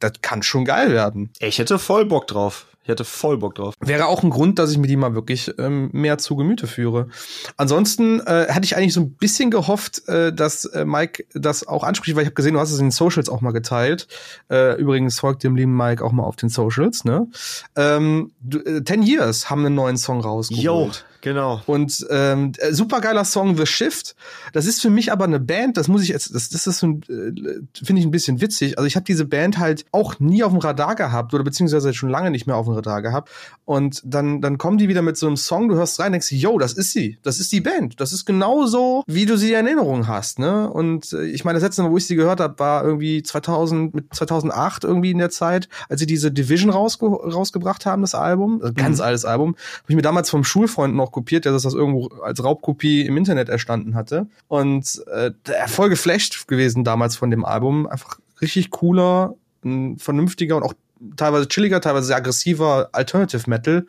das 0.00 0.12
kann 0.22 0.42
schon 0.42 0.64
geil 0.64 0.92
werden. 0.92 1.30
Ich 1.38 1.58
hätte 1.58 1.78
voll 1.78 2.06
Bock 2.06 2.26
drauf. 2.26 2.66
Ich 2.84 2.88
hätte 2.90 3.04
voll 3.04 3.38
Bock 3.38 3.54
drauf. 3.54 3.72
Wäre 3.80 4.06
auch 4.06 4.22
ein 4.22 4.28
Grund, 4.28 4.58
dass 4.58 4.70
ich 4.70 4.76
mir 4.76 4.86
die 4.86 4.96
mal 4.96 5.14
wirklich 5.14 5.50
ähm, 5.56 5.88
mehr 5.92 6.18
zu 6.18 6.36
Gemüte 6.36 6.66
führe. 6.66 7.08
Ansonsten 7.56 8.20
äh, 8.20 8.48
hatte 8.50 8.66
ich 8.66 8.76
eigentlich 8.76 8.92
so 8.92 9.00
ein 9.00 9.14
bisschen 9.14 9.50
gehofft, 9.50 10.06
äh, 10.06 10.34
dass 10.34 10.66
äh, 10.66 10.84
Mike 10.84 11.24
das 11.32 11.66
auch 11.66 11.82
anspricht, 11.82 12.14
weil 12.14 12.24
ich 12.24 12.28
habe 12.28 12.34
gesehen, 12.34 12.52
du 12.52 12.60
hast 12.60 12.72
es 12.72 12.78
in 12.78 12.86
den 12.86 12.90
Socials 12.90 13.30
auch 13.30 13.40
mal 13.40 13.52
geteilt. 13.52 14.06
Äh, 14.50 14.78
übrigens 14.78 15.18
folgt 15.18 15.44
dem 15.44 15.56
lieben 15.56 15.74
Mike 15.74 16.04
auch 16.04 16.12
mal 16.12 16.24
auf 16.24 16.36
den 16.36 16.50
Socials. 16.50 17.06
Ne? 17.06 17.26
Ähm, 17.74 18.32
du, 18.42 18.58
äh, 18.58 18.84
Ten 18.84 19.02
Years 19.02 19.48
haben 19.48 19.64
einen 19.64 19.74
neuen 19.74 19.96
Song 19.96 20.20
rausgeholt. 20.20 20.62
Yo, 20.62 20.90
genau. 21.24 21.60
Und 21.66 22.06
ähm, 22.10 22.52
äh, 22.58 22.72
super 22.72 23.00
geiler 23.00 23.24
Song 23.24 23.56
The 23.56 23.66
Shift. 23.66 24.14
Das 24.52 24.66
ist 24.66 24.80
für 24.80 24.90
mich 24.90 25.10
aber 25.10 25.24
eine 25.24 25.40
Band, 25.40 25.76
das 25.76 25.88
muss 25.88 26.02
ich 26.02 26.10
jetzt, 26.10 26.32
das, 26.34 26.50
das 26.50 26.66
ist 26.66 26.78
so 26.78 26.86
ein, 26.86 27.02
äh, 27.08 27.84
finde 27.84 28.00
ich 28.00 28.06
ein 28.06 28.10
bisschen 28.10 28.40
witzig. 28.40 28.78
Also 28.78 28.86
ich 28.86 28.94
habe 28.94 29.04
diese 29.04 29.24
Band 29.24 29.58
halt 29.58 29.86
auch 29.90 30.20
nie 30.20 30.44
auf 30.44 30.52
dem 30.52 30.60
Radar 30.60 30.94
gehabt 30.94 31.34
oder 31.34 31.42
beziehungsweise 31.42 31.92
schon 31.94 32.10
lange 32.10 32.30
nicht 32.30 32.46
mehr 32.46 32.56
auf 32.56 32.66
dem 32.66 32.74
Radar 32.74 33.02
gehabt. 33.02 33.30
Und 33.64 34.02
dann, 34.04 34.40
dann 34.40 34.58
kommen 34.58 34.78
die 34.78 34.88
wieder 34.88 35.02
mit 35.02 35.16
so 35.16 35.26
einem 35.26 35.36
Song, 35.36 35.68
du 35.68 35.74
hörst 35.74 35.98
rein, 35.98 36.12
denkst, 36.12 36.30
yo, 36.30 36.58
das 36.58 36.74
ist 36.74 36.92
sie, 36.92 37.18
das 37.22 37.40
ist 37.40 37.50
die 37.50 37.62
Band. 37.62 38.00
Das 38.00 38.12
ist 38.12 38.26
genauso, 38.26 39.02
wie 39.06 39.26
du 39.26 39.36
sie 39.36 39.54
in 39.54 39.66
Erinnerung 39.66 40.06
hast, 40.06 40.38
ne? 40.38 40.70
Und 40.70 41.12
äh, 41.14 41.24
ich 41.24 41.44
meine, 41.44 41.56
das 41.56 41.64
letzte 41.64 41.82
Mal, 41.82 41.90
wo 41.90 41.96
ich 41.96 42.06
sie 42.06 42.16
gehört 42.16 42.40
habe, 42.40 42.58
war 42.58 42.84
irgendwie 42.84 43.22
2000 43.22 43.94
mit 43.94 44.14
2008 44.14 44.84
irgendwie 44.84 45.10
in 45.10 45.18
der 45.18 45.30
Zeit, 45.30 45.68
als 45.88 46.00
sie 46.00 46.06
diese 46.06 46.30
Division 46.30 46.70
rausge 46.70 47.06
rausgebracht 47.06 47.86
haben, 47.86 48.02
das 48.02 48.14
Album, 48.14 48.60
also 48.60 48.74
ganz 48.74 49.00
altes 49.00 49.24
Album, 49.24 49.54
habe 49.54 49.88
ich 49.88 49.96
mir 49.96 50.02
damals 50.02 50.28
vom 50.28 50.44
Schulfreund 50.44 50.94
noch 50.94 51.13
kopiert, 51.14 51.44
der 51.44 51.52
das, 51.52 51.64
irgendwo 51.64 52.08
als 52.22 52.42
Raubkopie 52.42 53.06
im 53.06 53.16
Internet 53.16 53.48
erstanden 53.48 53.94
hatte. 53.94 54.26
Und 54.48 55.02
äh, 55.06 55.30
der 55.46 55.68
voll 55.68 55.88
geflasht 55.88 56.48
gewesen 56.48 56.82
damals 56.84 57.16
von 57.16 57.30
dem 57.30 57.44
Album. 57.44 57.86
Einfach 57.86 58.18
richtig 58.40 58.70
cooler, 58.70 59.34
vernünftiger 59.62 60.56
und 60.56 60.64
auch 60.64 60.74
teilweise 61.16 61.48
chilliger, 61.48 61.80
teilweise 61.80 62.08
sehr 62.08 62.16
aggressiver 62.16 62.88
Alternative 62.92 63.48
Metal, 63.48 63.86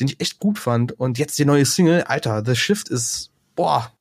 den 0.00 0.08
ich 0.08 0.20
echt 0.20 0.40
gut 0.40 0.58
fand. 0.58 0.98
Und 0.98 1.18
jetzt 1.18 1.38
die 1.38 1.44
neue 1.44 1.66
Single, 1.66 2.02
Alter, 2.04 2.42
The 2.44 2.56
Shift 2.56 2.88
ist, 2.88 3.30
boah, 3.54 3.92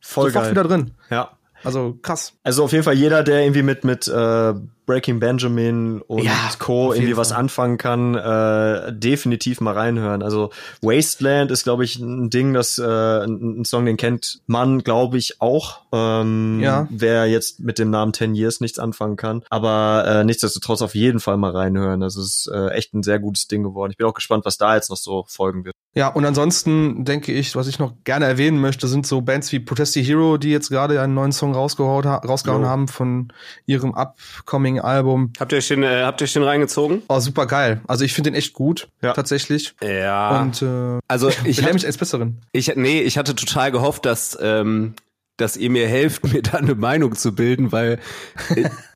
Voll 0.00 0.28
sofort 0.28 0.44
geil. 0.44 0.50
wieder 0.52 0.64
drin. 0.64 0.90
Ja. 1.10 1.30
Also 1.64 1.98
krass. 2.02 2.34
Also 2.44 2.62
auf 2.62 2.72
jeden 2.72 2.84
Fall 2.84 2.94
jeder, 2.94 3.24
der 3.24 3.40
irgendwie 3.40 3.62
mit 3.62 3.82
mit 3.82 4.06
äh, 4.06 4.54
Breaking 4.86 5.20
Benjamin 5.20 6.00
und 6.00 6.22
Ja, 6.22 6.50
Co. 6.58 6.92
irgendwie 6.92 7.16
was 7.16 7.32
anfangen 7.32 7.76
kann, 7.76 8.14
äh, 8.14 8.92
definitiv 8.92 9.60
mal 9.60 9.74
reinhören. 9.74 10.22
Also 10.22 10.50
Wasteland 10.80 11.50
ist, 11.50 11.64
glaube 11.64 11.84
ich, 11.84 11.98
ein 11.98 12.30
Ding, 12.30 12.54
das 12.54 12.78
äh, 12.78 12.84
ein, 12.84 13.60
ein 13.60 13.64
Song, 13.64 13.84
den 13.84 13.96
kennt 13.96 14.40
man, 14.46 14.82
glaube 14.84 15.18
ich, 15.18 15.40
auch. 15.40 15.80
Ähm, 15.92 16.60
Ja. 16.60 16.86
Wer 16.90 17.26
jetzt 17.26 17.60
mit 17.60 17.78
dem 17.78 17.90
Namen 17.90 18.12
Ten 18.12 18.34
Years 18.34 18.60
nichts 18.60 18.78
anfangen 18.78 19.16
kann. 19.16 19.42
Aber 19.50 20.04
äh, 20.06 20.24
nichtsdestotrotz 20.24 20.82
auf 20.82 20.94
jeden 20.94 21.20
Fall 21.20 21.36
mal 21.36 21.50
reinhören. 21.50 22.00
Das 22.00 22.16
ist 22.16 22.48
äh, 22.52 22.68
echt 22.68 22.94
ein 22.94 23.02
sehr 23.02 23.18
gutes 23.18 23.48
Ding 23.48 23.62
geworden. 23.62 23.90
Ich 23.90 23.98
bin 23.98 24.06
auch 24.06 24.14
gespannt, 24.14 24.44
was 24.44 24.56
da 24.56 24.74
jetzt 24.76 24.90
noch 24.90 24.96
so 24.96 25.24
folgen 25.28 25.64
wird. 25.64 25.74
Ja, 25.96 26.08
und 26.08 26.26
ansonsten 26.26 27.06
denke 27.06 27.32
ich, 27.32 27.56
was 27.56 27.68
ich 27.68 27.78
noch 27.78 27.94
gerne 28.04 28.26
erwähnen 28.26 28.60
möchte, 28.60 28.86
sind 28.86 29.06
so 29.06 29.22
Bands 29.22 29.50
wie 29.50 29.60
Protest 29.60 29.94
the 29.94 30.02
Hero, 30.02 30.36
die 30.36 30.50
jetzt 30.50 30.68
gerade 30.68 31.00
einen 31.00 31.14
neuen 31.14 31.32
Song 31.32 31.54
rausgehauen, 31.54 32.04
ha 32.04 32.16
rausgehauen 32.16 32.62
Jo. 32.64 32.68
haben 32.68 32.86
von 32.86 33.32
ihrem 33.64 33.94
upcoming 33.94 34.78
Album. 34.78 35.32
Habt 35.40 35.52
ihr 35.52 35.58
euch 35.58 35.68
den, 35.68 35.82
äh, 35.82 36.02
habt 36.02 36.20
ihr 36.20 36.24
euch 36.24 36.34
den 36.34 36.42
reingezogen? 36.42 37.00
Oh, 37.08 37.18
super 37.18 37.46
geil. 37.46 37.80
Also 37.86 38.04
ich 38.04 38.12
finde 38.12 38.30
den 38.30 38.36
echt 38.36 38.52
gut, 38.52 38.88
Ja. 39.00 39.14
tatsächlich. 39.14 39.74
Ja. 39.82 40.42
Und 40.42 40.60
äh, 40.60 40.98
also 41.08 41.30
ich, 41.44 41.64
hab, 41.64 41.72
mich 41.72 41.86
als 41.86 41.96
Besseren. 41.96 42.42
ich, 42.52 42.76
nee, 42.76 43.00
ich 43.00 43.16
hatte 43.16 43.34
total 43.34 43.72
gehofft, 43.72 44.04
dass, 44.04 44.36
ähm, 44.38 44.96
dass 45.38 45.56
ihr 45.56 45.70
mir 45.70 45.88
helft, 45.88 46.24
mir 46.30 46.42
da 46.42 46.58
eine 46.58 46.74
Meinung 46.74 47.14
zu 47.14 47.34
bilden, 47.34 47.72
weil 47.72 48.00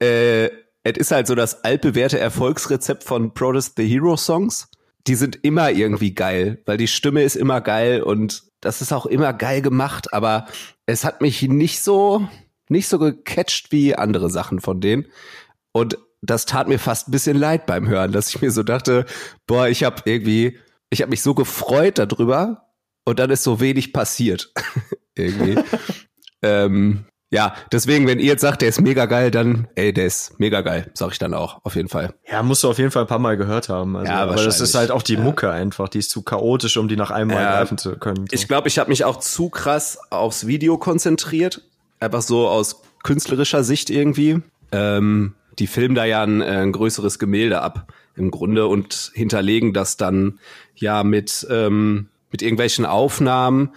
äh, 0.00 0.44
äh, 0.44 0.50
es 0.82 0.98
ist 0.98 1.12
halt 1.12 1.26
so 1.26 1.34
das 1.34 1.64
altbewährte 1.64 2.18
Erfolgsrezept 2.18 3.04
von 3.04 3.32
Protest 3.32 3.74
the 3.78 3.86
Hero 3.88 4.18
Songs. 4.18 4.68
Die 5.06 5.14
sind 5.14 5.38
immer 5.42 5.70
irgendwie 5.70 6.14
geil, 6.14 6.62
weil 6.66 6.76
die 6.76 6.88
Stimme 6.88 7.22
ist 7.22 7.36
immer 7.36 7.60
geil 7.60 8.02
und 8.02 8.44
das 8.60 8.82
ist 8.82 8.92
auch 8.92 9.06
immer 9.06 9.32
geil 9.32 9.62
gemacht, 9.62 10.12
aber 10.12 10.46
es 10.86 11.04
hat 11.04 11.20
mich 11.20 11.42
nicht 11.42 11.82
so, 11.82 12.28
nicht 12.68 12.88
so 12.88 12.98
gecatcht 12.98 13.72
wie 13.72 13.94
andere 13.94 14.28
Sachen 14.30 14.60
von 14.60 14.80
denen. 14.80 15.06
Und 15.72 15.98
das 16.22 16.44
tat 16.44 16.68
mir 16.68 16.78
fast 16.78 17.08
ein 17.08 17.12
bisschen 17.12 17.36
leid 17.36 17.66
beim 17.66 17.88
Hören, 17.88 18.12
dass 18.12 18.28
ich 18.28 18.42
mir 18.42 18.50
so 18.50 18.62
dachte, 18.62 19.06
boah, 19.46 19.68
ich 19.68 19.84
habe 19.84 20.02
irgendwie, 20.04 20.58
ich 20.90 21.00
habe 21.00 21.10
mich 21.10 21.22
so 21.22 21.34
gefreut 21.34 21.98
darüber 21.98 22.70
und 23.06 23.18
dann 23.18 23.30
ist 23.30 23.42
so 23.42 23.60
wenig 23.60 23.92
passiert. 23.92 24.52
irgendwie. 25.16 25.58
ähm, 26.42 27.06
ja, 27.30 27.54
deswegen, 27.70 28.06
wenn 28.06 28.18
ihr 28.18 28.26
jetzt 28.26 28.40
sagt, 28.40 28.60
der 28.62 28.68
ist 28.68 28.80
mega 28.80 29.06
geil, 29.06 29.30
dann, 29.30 29.68
ey, 29.76 29.92
der 29.92 30.06
ist 30.06 30.38
mega 30.40 30.60
geil, 30.62 30.90
sag 30.94 31.12
ich 31.12 31.18
dann 31.18 31.32
auch, 31.32 31.60
auf 31.64 31.76
jeden 31.76 31.88
Fall. 31.88 32.12
Ja, 32.28 32.42
musst 32.42 32.64
du 32.64 32.68
auf 32.70 32.78
jeden 32.78 32.90
Fall 32.90 33.02
ein 33.02 33.08
paar 33.08 33.18
Mal 33.20 33.36
gehört 33.36 33.68
haben. 33.68 33.96
Also, 33.96 34.10
Ja, 34.12 34.18
aber 34.22 34.34
das 34.34 34.60
ist 34.60 34.74
halt 34.74 34.90
auch 34.90 35.02
die 35.02 35.16
Mucke 35.16 35.50
einfach. 35.50 35.88
Die 35.88 35.98
ist 35.98 36.10
zu 36.10 36.22
chaotisch, 36.22 36.76
um 36.76 36.88
die 36.88 36.96
nach 36.96 37.10
einem 37.10 37.28
Mal 37.28 37.42
Ja. 37.42 37.50
greifen 37.58 37.78
zu 37.78 37.96
können. 37.96 38.26
So. 38.28 38.34
Ich 38.34 38.48
glaube, 38.48 38.68
ich 38.68 38.78
habe 38.78 38.90
mich 38.90 39.04
auch 39.04 39.16
zu 39.18 39.48
krass 39.48 39.98
aufs 40.10 40.46
Video 40.46 40.76
konzentriert. 40.76 41.62
Einfach 42.00 42.22
so 42.22 42.48
aus 42.48 42.82
künstlerischer 43.02 43.62
Sicht 43.64 43.90
irgendwie. 43.90 44.42
Ähm, 44.72 45.34
die 45.58 45.66
filmen 45.66 45.94
da 45.94 46.04
ja 46.04 46.22
ein, 46.22 46.40
äh, 46.40 46.46
ein 46.46 46.72
größeres 46.72 47.18
Gemälde 47.18 47.60
ab 47.60 47.92
im 48.16 48.30
Grunde 48.30 48.66
und 48.66 49.12
hinterlegen 49.14 49.72
das 49.72 49.96
dann 49.96 50.38
ja 50.74 51.04
mit, 51.04 51.46
ähm, 51.50 52.08
mit 52.32 52.42
irgendwelchen 52.42 52.86
Aufnahmen 52.86 53.70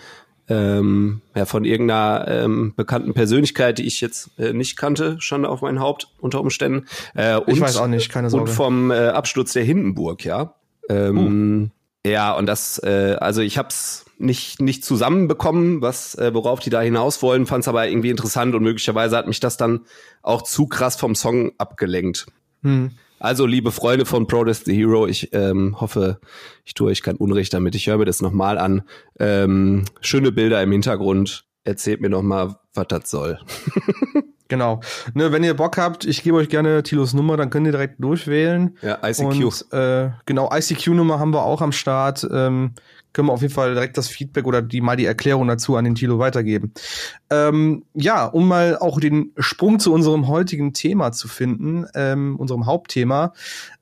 ähm, 0.49 1.21
ja, 1.35 1.45
von 1.45 1.65
irgendeiner 1.65 2.27
ähm, 2.27 2.73
bekannten 2.75 3.13
Persönlichkeit, 3.13 3.77
die 3.77 3.87
ich 3.87 4.01
jetzt 4.01 4.37
äh, 4.37 4.53
nicht 4.53 4.77
kannte, 4.77 5.15
schon 5.19 5.45
auf 5.45 5.61
mein 5.61 5.79
Haupt 5.79 6.09
unter 6.19 6.41
Umständen. 6.41 6.87
Äh, 7.15 7.37
Ich 7.47 7.55
und, 7.55 7.61
weiß 7.61 7.77
auch 7.77 7.87
nicht, 7.87 8.11
keine 8.11 8.29
Sorge. 8.29 8.49
Und 8.49 8.55
vom 8.55 8.91
äh, 8.91 9.07
Absturz 9.07 9.53
der 9.53 9.63
Hindenburg, 9.63 10.25
ja. 10.25 10.55
Ähm, 10.89 11.71
Ja, 12.05 12.33
und 12.33 12.47
das, 12.47 12.79
äh, 12.83 13.15
also 13.19 13.41
ich 13.41 13.57
hab's 13.57 14.05
nicht 14.17 14.61
nicht 14.61 14.85
zusammenbekommen, 14.85 15.81
was 15.81 16.15
äh, 16.15 16.33
worauf 16.33 16.59
die 16.59 16.69
da 16.69 16.81
hinaus 16.81 17.21
wollen, 17.21 17.45
fand's 17.45 17.67
aber 17.67 17.87
irgendwie 17.87 18.09
interessant 18.09 18.53
und 18.55 18.63
möglicherweise 18.63 19.17
hat 19.17 19.27
mich 19.27 19.39
das 19.39 19.57
dann 19.57 19.81
auch 20.21 20.41
zu 20.41 20.67
krass 20.67 20.95
vom 20.95 21.15
Song 21.15 21.51
abgelenkt. 21.57 22.27
Hm. 22.61 22.91
Also, 23.23 23.45
liebe 23.45 23.71
Freunde 23.71 24.05
von 24.05 24.27
Protest 24.27 24.65
the 24.65 24.75
Hero, 24.75 25.07
ich 25.07 25.29
ähm, 25.31 25.79
hoffe, 25.79 26.19
ich 26.65 26.73
tue 26.73 26.91
euch 26.91 27.01
kein 27.01 27.15
Unrecht 27.15 27.53
damit. 27.53 27.73
Ich 27.73 27.87
höre 27.87 27.97
mir 27.97 28.03
das 28.03 28.21
nochmal 28.21 28.57
an. 28.57 28.81
Ähm, 29.17 29.85
schöne 30.01 30.33
Bilder 30.33 30.61
im 30.61 30.73
Hintergrund. 30.73 31.45
Erzählt 31.63 32.01
mir 32.01 32.09
noch 32.09 32.21
mal, 32.21 32.57
was 32.73 32.87
das 32.89 33.09
soll. 33.09 33.39
Genau. 34.49 34.81
Ne, 35.15 35.31
wenn 35.31 35.43
ihr 35.43 35.55
Bock 35.55 35.77
habt, 35.77 36.05
ich 36.05 36.21
gebe 36.21 36.37
euch 36.37 36.47
gerne 36.47 36.83
Tilos 36.83 37.15
Nummer, 37.15 37.37
dann 37.37 37.49
könnt 37.49 37.65
ihr 37.65 37.71
direkt 37.71 38.03
durchwählen. 38.03 38.77
Ja, 38.83 38.99
ICQ. 39.01 39.23
Und 39.23 39.73
äh, 39.73 40.11
genau, 40.27 40.51
ICQ-Nummer 40.53 41.17
haben 41.17 41.33
wir 41.33 41.43
auch 41.43 41.61
am 41.61 41.71
Start. 41.71 42.27
Ähm, 42.29 42.73
können 43.13 43.27
wir 43.27 43.33
auf 43.33 43.41
jeden 43.41 43.53
Fall 43.53 43.73
direkt 43.73 43.97
das 43.97 44.07
Feedback 44.07 44.45
oder 44.45 44.61
die 44.61 44.81
mal 44.81 44.95
die 44.95 45.05
Erklärung 45.05 45.47
dazu 45.47 45.75
an 45.75 45.85
den 45.85 45.95
Tilo 45.95 46.19
weitergeben. 46.19 46.73
Ähm, 47.29 47.85
ja, 47.93 48.25
um 48.25 48.47
mal 48.47 48.77
auch 48.77 48.99
den 48.99 49.31
Sprung 49.37 49.79
zu 49.79 49.93
unserem 49.93 50.27
heutigen 50.27 50.73
Thema 50.73 51.11
zu 51.11 51.27
finden, 51.27 51.85
ähm, 51.95 52.35
unserem 52.37 52.65
Hauptthema. 52.65 53.33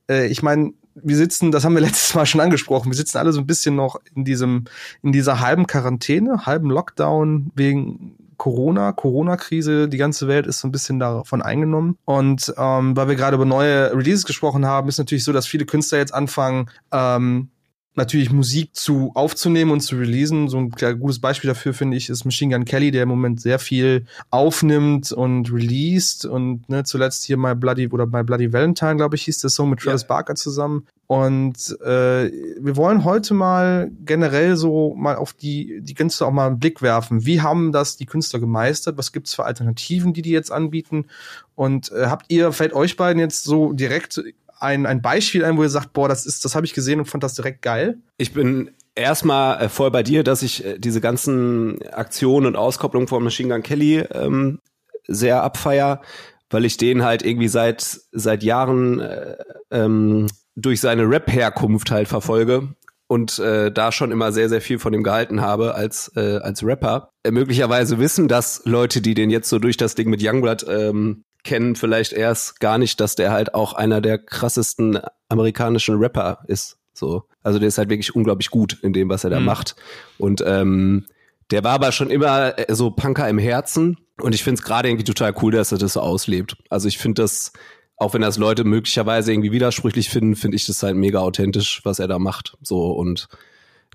Äh, 0.10 0.28
ich 0.28 0.44
meine, 0.44 0.74
wir 0.96 1.16
sitzen, 1.16 1.52
das 1.52 1.64
haben 1.64 1.74
wir 1.74 1.82
letztes 1.82 2.14
Mal 2.14 2.26
schon 2.26 2.42
angesprochen, 2.42 2.92
wir 2.92 2.98
sitzen 2.98 3.18
alle 3.18 3.34
so 3.34 3.40
ein 3.40 3.48
bisschen 3.48 3.76
noch 3.76 4.00
in 4.14 4.26
diesem, 4.26 4.66
in 5.02 5.12
dieser 5.12 5.40
halben 5.40 5.68
Quarantäne, 5.68 6.46
halben 6.46 6.70
Lockdown 6.70 7.52
wegen 7.56 8.18
Corona, 8.42 8.92
Corona-Krise. 8.92 9.88
Die 9.88 9.98
ganze 9.98 10.28
Welt 10.28 10.48
ist 10.48 10.62
so 10.62 10.68
ein 10.68 10.72
bisschen 10.72 11.00
davon 11.00 11.44
eingenommen. 11.44 12.00
Und 12.06 12.52
ähm, 12.58 12.98
weil 12.98 13.08
wir 13.08 13.16
gerade 13.16 13.36
über 13.36 13.46
neue 13.46 13.96
Releases 13.96 14.26
gesprochen 14.26 14.66
haben, 14.66 14.90
ist 14.90 14.98
natürlich 14.98 15.24
so, 15.24 15.32
dass 15.32 15.46
viele 15.46 15.68
Künstler 15.68 16.00
jetzt 16.00 16.12
anfangen, 16.12 16.68
ähm, 16.92 17.50
natürlich 17.96 18.32
Musik 18.32 18.76
zu 18.76 19.12
aufzunehmen 19.16 19.72
und 19.72 19.82
zu 19.82 19.98
releasen. 19.98 20.48
So 20.48 20.58
ein 20.58 20.70
gutes 21.00 21.20
Beispiel 21.20 21.50
dafür 21.50 21.74
finde 21.74 21.98
ich 21.98 22.10
ist 22.10 22.26
Machine 22.26 22.56
Gun 22.56 22.66
Kelly, 22.66 22.92
der 22.92 23.04
im 23.04 23.10
Moment 23.10 23.42
sehr 23.42 23.60
viel 23.60 24.06
aufnimmt 24.30 25.12
und 25.12 25.52
released 25.52 26.26
und 26.26 26.68
ne, 26.70 26.84
zuletzt 26.84 27.24
hier 27.26 27.38
My 27.38 27.54
Bloody 27.54 27.90
oder 27.90 28.06
My 28.06 28.24
Bloody 28.24 28.54
Valentine, 28.54 28.96
glaube 28.96 29.16
ich, 29.16 29.24
hieß 29.24 29.40
der 29.40 29.50
Song 29.50 29.70
mit 29.70 29.80
Travis 29.80 30.04
ja. 30.04 30.08
Barker 30.08 30.36
zusammen. 30.36 30.88
Und 31.08 31.78
äh, 31.82 32.32
wir 32.62 32.78
wollen 32.78 33.04
heute 33.04 33.34
mal 33.34 33.92
generell 34.06 34.56
so 34.56 34.96
mal 34.96 35.18
auf 35.18 35.34
die 35.34 35.82
die 35.82 35.94
Künstler 35.94 36.28
auch 36.28 36.32
mal 36.32 36.48
einen 36.48 36.60
Blick 36.60 36.82
werfen. 36.82 37.26
Wie 37.26 37.42
haben 37.42 37.74
das 37.74 37.98
die 37.98 38.06
Künstler 38.06 38.40
gemeistert? 38.40 38.98
Was 38.98 39.12
gibt's 39.12 39.36
für 39.36 39.44
Alternativen, 39.44 40.14
die 40.14 40.22
die 40.22 40.32
jetzt 40.32 40.54
anbieten? 40.54 41.08
Und 41.56 41.92
äh, 41.92 42.06
habt 42.06 42.28
ihr, 42.30 42.54
fällt 42.54 42.72
euch 42.72 42.96
beiden 42.96 43.20
jetzt 43.20 43.44
so 43.44 43.74
direkt 43.74 44.24
ein, 44.62 44.86
ein 44.86 45.02
Beispiel 45.02 45.44
ein, 45.44 45.58
wo 45.58 45.64
ihr 45.64 45.70
sagt, 45.70 45.94
boah, 45.94 46.08
das 46.08 46.26
ist, 46.26 46.46
das 46.46 46.56
habe 46.56 46.66
ich 46.66 46.74
gesehen 46.74 47.00
und 47.00 47.06
fand 47.06 47.24
das 47.24 47.36
direkt 47.36 47.62
geil? 47.62 47.98
Ich 48.18 48.34
bin 48.34 48.72
erstmal 48.96 49.62
äh, 49.62 49.70
voll 49.70 49.92
bei 49.92 50.04
dir, 50.04 50.24
dass 50.24 50.42
ich 50.42 50.66
äh, 50.66 50.78
diese 50.78 51.02
ganzen 51.02 51.82
Aktionen 51.92 52.48
und 52.48 52.56
Auskopplungen 52.56 53.08
von 53.08 53.24
Machine 53.24 53.50
Gun 53.50 53.64
Kelly 53.64 54.00
ähm, 54.12 54.60
sehr 55.08 55.44
abfeier, 55.44 56.02
weil 56.50 56.66
ich 56.66 56.78
den 56.78 57.04
halt 57.04 57.24
irgendwie 57.24 57.48
seit 57.48 58.02
seit 58.12 58.44
Jahren 58.44 59.00
äh, 59.00 59.36
ähm, 59.72 60.28
durch 60.56 60.82
seine 60.82 61.10
Rap-Herkunft 61.10 61.92
halt 61.92 62.08
verfolge 62.08 62.76
und 63.12 63.40
äh, 63.40 63.72
da 63.74 63.92
schon 63.92 64.10
immer 64.10 64.32
sehr, 64.32 64.48
sehr 64.48 64.62
viel 64.62 64.80
von 64.80 64.94
ihm 64.94 65.04
gehalten 65.04 65.42
habe 65.42 65.76
als, 65.76 66.14
äh, 66.16 66.38
als 66.38 66.64
Rapper. 66.64 67.10
Äh, 67.24 67.32
möglicherweise 67.32 68.00
wissen 68.00 68.30
das 68.30 68.62
Leute, 68.64 69.02
die 69.02 69.16
den 69.16 69.30
jetzt 69.30 69.50
so 69.50 69.60
durch 69.60 69.76
das 69.76 69.96
Ding 69.96 70.10
mit 70.10 70.24
Youngblood 70.24 70.66
ähm, 70.70 71.24
kennen 71.44 71.76
vielleicht 71.76 72.14
erst 72.14 72.60
gar 72.60 72.78
nicht, 72.78 73.00
dass 73.00 73.16
der 73.16 73.32
halt 73.32 73.54
auch 73.54 73.74
einer 73.74 74.02
der 74.02 74.18
krassesten 74.18 75.00
amerikanischen 75.30 75.98
Rapper 75.98 76.44
ist. 76.48 76.78
So. 76.94 77.24
Also 77.44 77.60
der 77.60 77.68
ist 77.68 77.78
halt 77.78 77.90
wirklich 77.90 78.16
unglaublich 78.16 78.50
gut 78.50 78.78
in 78.82 78.94
dem, 78.94 79.10
was 79.10 79.24
er 79.24 79.30
da 79.30 79.40
mhm. 79.40 79.46
macht. 79.46 79.76
Und 80.18 80.44
ähm, 80.46 81.06
der 81.50 81.64
war 81.64 81.74
aber 81.74 81.92
schon 81.92 82.10
immer 82.10 82.58
äh, 82.58 82.74
so 82.74 82.92
Punker 82.92 83.28
im 83.28 83.38
Herzen. 83.38 83.98
Und 84.20 84.36
ich 84.36 84.44
finde 84.44 84.60
es 84.60 84.64
gerade 84.64 84.90
irgendwie 84.90 85.04
total 85.04 85.34
cool, 85.42 85.52
dass 85.52 85.72
er 85.72 85.78
das 85.78 85.94
so 85.94 86.02
auslebt. 86.02 86.58
Also 86.70 86.88
ich 86.88 86.98
finde 86.98 87.24
das, 87.24 87.52
auch 87.98 88.14
wenn 88.14 88.22
das 88.22 88.38
Leute 88.38 88.64
möglicherweise 88.64 89.32
irgendwie 89.32 89.52
widersprüchlich 89.52 90.10
finden, 90.10 90.36
finde 90.36 90.58
ich 90.58 90.66
das 90.66 90.84
halt 90.84 90.96
mega 90.96 91.20
authentisch, 91.20 91.82
was 91.84 92.00
er 92.00 92.08
da 92.08 92.20
macht. 92.20 92.58
So 92.62 92.92
und 92.92 93.28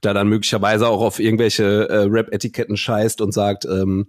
da 0.02 0.12
dann 0.12 0.28
möglicherweise 0.28 0.88
auch 0.88 1.00
auf 1.00 1.20
irgendwelche 1.20 1.88
äh, 1.88 2.06
Rap-Etiketten 2.08 2.76
scheißt 2.76 3.20
und 3.20 3.32
sagt, 3.32 3.64
ähm, 3.64 4.08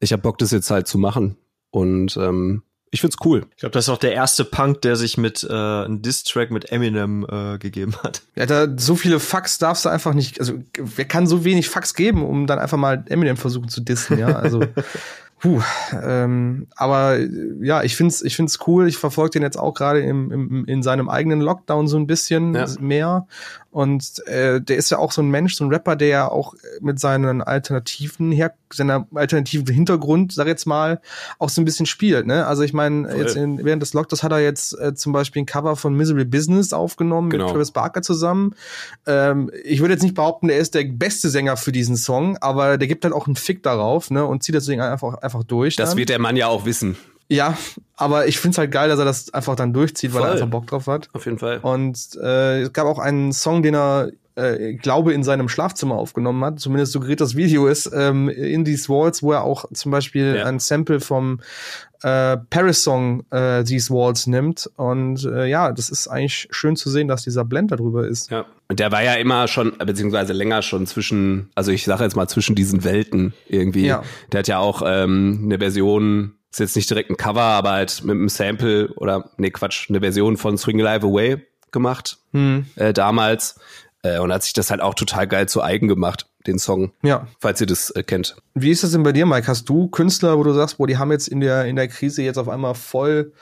ich 0.00 0.12
hab 0.12 0.22
Bock, 0.22 0.38
das 0.38 0.50
jetzt 0.50 0.70
halt 0.70 0.88
zu 0.88 0.98
machen. 0.98 1.36
Und 1.72 2.16
ähm, 2.16 2.62
ich 2.92 3.00
find's 3.00 3.16
cool. 3.24 3.46
Ich 3.52 3.56
glaube, 3.56 3.72
das 3.72 3.86
ist 3.86 3.88
auch 3.88 3.98
der 3.98 4.12
erste 4.12 4.44
Punk, 4.44 4.82
der 4.82 4.96
sich 4.96 5.16
mit 5.16 5.42
äh, 5.48 5.52
einem 5.52 6.02
Diss-Track 6.02 6.50
mit 6.50 6.70
Eminem 6.70 7.26
äh, 7.28 7.58
gegeben 7.58 7.94
hat. 8.02 8.22
Ja, 8.36 8.44
da 8.44 8.68
so 8.76 8.94
viele 8.94 9.18
Fax 9.18 9.58
darfst 9.58 9.86
du 9.86 9.88
einfach 9.88 10.12
nicht, 10.12 10.38
also 10.38 10.58
wer 10.76 11.06
kann 11.06 11.26
so 11.26 11.42
wenig 11.44 11.70
Fax 11.70 11.94
geben, 11.94 12.22
um 12.22 12.46
dann 12.46 12.58
einfach 12.58 12.76
mal 12.76 13.02
Eminem 13.08 13.38
versuchen 13.38 13.68
zu 13.68 13.80
dissen, 13.80 14.18
ja? 14.18 14.36
Also 14.36 14.62
Puh, 15.42 15.60
ähm, 16.00 16.68
aber 16.76 17.18
ja, 17.60 17.82
ich 17.82 17.96
find's, 17.96 18.22
ich 18.22 18.36
find's 18.36 18.60
cool. 18.68 18.86
Ich 18.86 18.96
verfolge 18.96 19.32
den 19.32 19.42
jetzt 19.42 19.58
auch 19.58 19.74
gerade 19.74 19.98
im, 20.00 20.30
im, 20.30 20.64
in 20.66 20.84
seinem 20.84 21.08
eigenen 21.08 21.40
Lockdown 21.40 21.88
so 21.88 21.96
ein 21.96 22.06
bisschen 22.06 22.54
ja. 22.54 22.66
mehr 22.78 23.26
und 23.72 24.26
äh, 24.26 24.60
der 24.60 24.76
ist 24.76 24.90
ja 24.90 24.98
auch 24.98 25.12
so 25.12 25.22
ein 25.22 25.30
Mensch, 25.30 25.54
so 25.54 25.64
ein 25.64 25.70
Rapper, 25.70 25.96
der 25.96 26.08
ja 26.08 26.28
auch 26.28 26.54
mit 26.80 27.00
seinen 27.00 27.40
alternativen 27.40 28.30
her 28.30 28.54
seiner 28.70 29.06
alternativen 29.14 29.66
Hintergrund, 29.66 30.32
sag 30.32 30.46
jetzt 30.46 30.66
mal, 30.66 31.00
auch 31.38 31.48
so 31.48 31.60
ein 31.60 31.64
bisschen 31.64 31.86
spielt. 31.86 32.26
Ne? 32.26 32.46
Also 32.46 32.62
ich 32.62 32.72
meine, 32.72 33.14
jetzt 33.16 33.36
in, 33.36 33.64
während 33.64 33.82
des 33.82 33.94
Lockdowns 33.94 34.22
hat 34.22 34.32
er 34.32 34.40
jetzt 34.40 34.78
äh, 34.78 34.94
zum 34.94 35.12
Beispiel 35.12 35.42
ein 35.42 35.46
Cover 35.46 35.76
von 35.76 35.94
Misery 35.94 36.24
Business 36.24 36.72
aufgenommen 36.72 37.30
genau. 37.30 37.44
mit 37.44 37.52
Travis 37.52 37.70
Barker 37.70 38.02
zusammen. 38.02 38.54
Ähm, 39.06 39.50
ich 39.64 39.80
würde 39.80 39.94
jetzt 39.94 40.02
nicht 40.02 40.14
behaupten, 40.14 40.48
er 40.48 40.58
ist 40.58 40.74
der 40.74 40.84
beste 40.84 41.28
Sänger 41.30 41.56
für 41.56 41.72
diesen 41.72 41.96
Song, 41.96 42.36
aber 42.38 42.78
der 42.78 42.88
gibt 42.88 43.04
halt 43.04 43.14
auch 43.14 43.26
einen 43.26 43.36
Fick 43.36 43.62
darauf, 43.62 44.10
ne? 44.10 44.24
Und 44.24 44.42
zieht 44.42 44.54
deswegen 44.54 44.80
einfach 44.80 45.14
einfach 45.14 45.44
durch. 45.44 45.76
Das 45.76 45.90
dann. 45.90 45.98
wird 45.98 46.08
der 46.08 46.18
Mann 46.18 46.36
ja 46.36 46.48
auch 46.48 46.64
wissen. 46.64 46.96
Ja, 47.28 47.56
aber 47.96 48.26
ich 48.26 48.38
find's 48.38 48.58
halt 48.58 48.70
geil, 48.70 48.88
dass 48.88 48.98
er 48.98 49.04
das 49.04 49.32
einfach 49.32 49.56
dann 49.56 49.72
durchzieht, 49.72 50.12
Voll. 50.12 50.20
weil 50.20 50.28
er 50.28 50.32
einfach 50.34 50.48
Bock 50.48 50.66
drauf 50.66 50.86
hat. 50.86 51.08
Auf 51.12 51.24
jeden 51.24 51.38
Fall. 51.38 51.58
Und 51.58 52.16
äh, 52.22 52.62
es 52.62 52.72
gab 52.72 52.86
auch 52.86 52.98
einen 52.98 53.32
Song, 53.32 53.62
den 53.62 53.74
er 53.74 54.10
äh, 54.34 54.74
glaube 54.74 55.12
in 55.12 55.22
seinem 55.22 55.48
Schlafzimmer 55.48 55.96
aufgenommen 55.96 56.44
hat, 56.44 56.60
zumindest 56.60 56.92
suggeriert 56.92 57.20
das 57.20 57.36
Video 57.36 57.66
ist, 57.66 57.90
ähm, 57.94 58.28
in 58.28 58.64
These 58.64 58.88
Walls, 58.88 59.22
wo 59.22 59.32
er 59.32 59.44
auch 59.44 59.66
zum 59.72 59.92
Beispiel 59.92 60.36
ja. 60.36 60.46
ein 60.46 60.58
Sample 60.58 61.00
vom 61.00 61.40
äh, 62.02 62.36
Paris-Song 62.50 63.24
äh, 63.30 63.62
These 63.64 63.92
Walls 63.92 64.26
nimmt. 64.26 64.70
Und 64.76 65.24
äh, 65.24 65.46
ja, 65.46 65.72
das 65.72 65.90
ist 65.90 66.08
eigentlich 66.08 66.48
schön 66.50 66.76
zu 66.76 66.90
sehen, 66.90 67.08
dass 67.08 67.24
dieser 67.24 67.44
Blend 67.44 67.72
darüber 67.72 68.06
ist. 68.06 68.30
Ja. 68.30 68.46
Und 68.68 68.80
der 68.80 68.90
war 68.90 69.02
ja 69.02 69.14
immer 69.14 69.48
schon, 69.48 69.76
beziehungsweise 69.78 70.32
länger 70.32 70.62
schon 70.62 70.86
zwischen, 70.86 71.50
also 71.54 71.70
ich 71.70 71.84
sage 71.84 72.04
jetzt 72.04 72.16
mal 72.16 72.28
zwischen 72.28 72.54
diesen 72.54 72.84
Welten 72.84 73.34
irgendwie. 73.48 73.86
Ja. 73.86 74.02
Der 74.32 74.40
hat 74.40 74.48
ja 74.48 74.58
auch 74.58 74.82
ähm, 74.84 75.42
eine 75.44 75.58
Version 75.58 76.34
ist 76.52 76.60
jetzt 76.60 76.76
nicht 76.76 76.90
direkt 76.90 77.10
ein 77.10 77.16
Cover, 77.16 77.42
aber 77.42 77.72
halt 77.72 78.04
mit 78.04 78.14
einem 78.14 78.28
Sample 78.28 78.92
oder 78.96 79.30
nee 79.38 79.50
Quatsch, 79.50 79.88
eine 79.88 80.00
Version 80.00 80.36
von 80.36 80.58
Swing 80.58 80.78
Live 80.78 81.02
Away 81.02 81.42
gemacht 81.70 82.18
hm. 82.32 82.66
äh, 82.76 82.92
damals 82.92 83.58
äh, 84.02 84.18
und 84.18 84.32
hat 84.32 84.42
sich 84.42 84.52
das 84.52 84.70
halt 84.70 84.80
auch 84.80 84.94
total 84.94 85.26
geil 85.26 85.48
zu 85.48 85.62
eigen 85.62 85.88
gemacht, 85.88 86.26
den 86.46 86.58
Song. 86.58 86.92
Ja. 87.02 87.26
Falls 87.40 87.60
ihr 87.60 87.66
das 87.66 87.90
äh, 87.90 88.02
kennt. 88.02 88.36
Wie 88.54 88.70
ist 88.70 88.82
das 88.82 88.92
denn 88.92 89.02
bei 89.02 89.12
dir, 89.12 89.26
Mike? 89.26 89.46
Hast 89.46 89.68
du 89.68 89.88
Künstler, 89.88 90.38
wo 90.38 90.42
du 90.42 90.52
sagst, 90.52 90.78
boah, 90.78 90.86
die 90.86 90.98
haben 90.98 91.10
jetzt 91.10 91.28
in 91.28 91.40
der 91.40 91.64
in 91.64 91.76
der 91.76 91.88
Krise 91.88 92.22
jetzt 92.22 92.36
auf 92.36 92.48
einmal 92.48 92.74
voll 92.74 93.32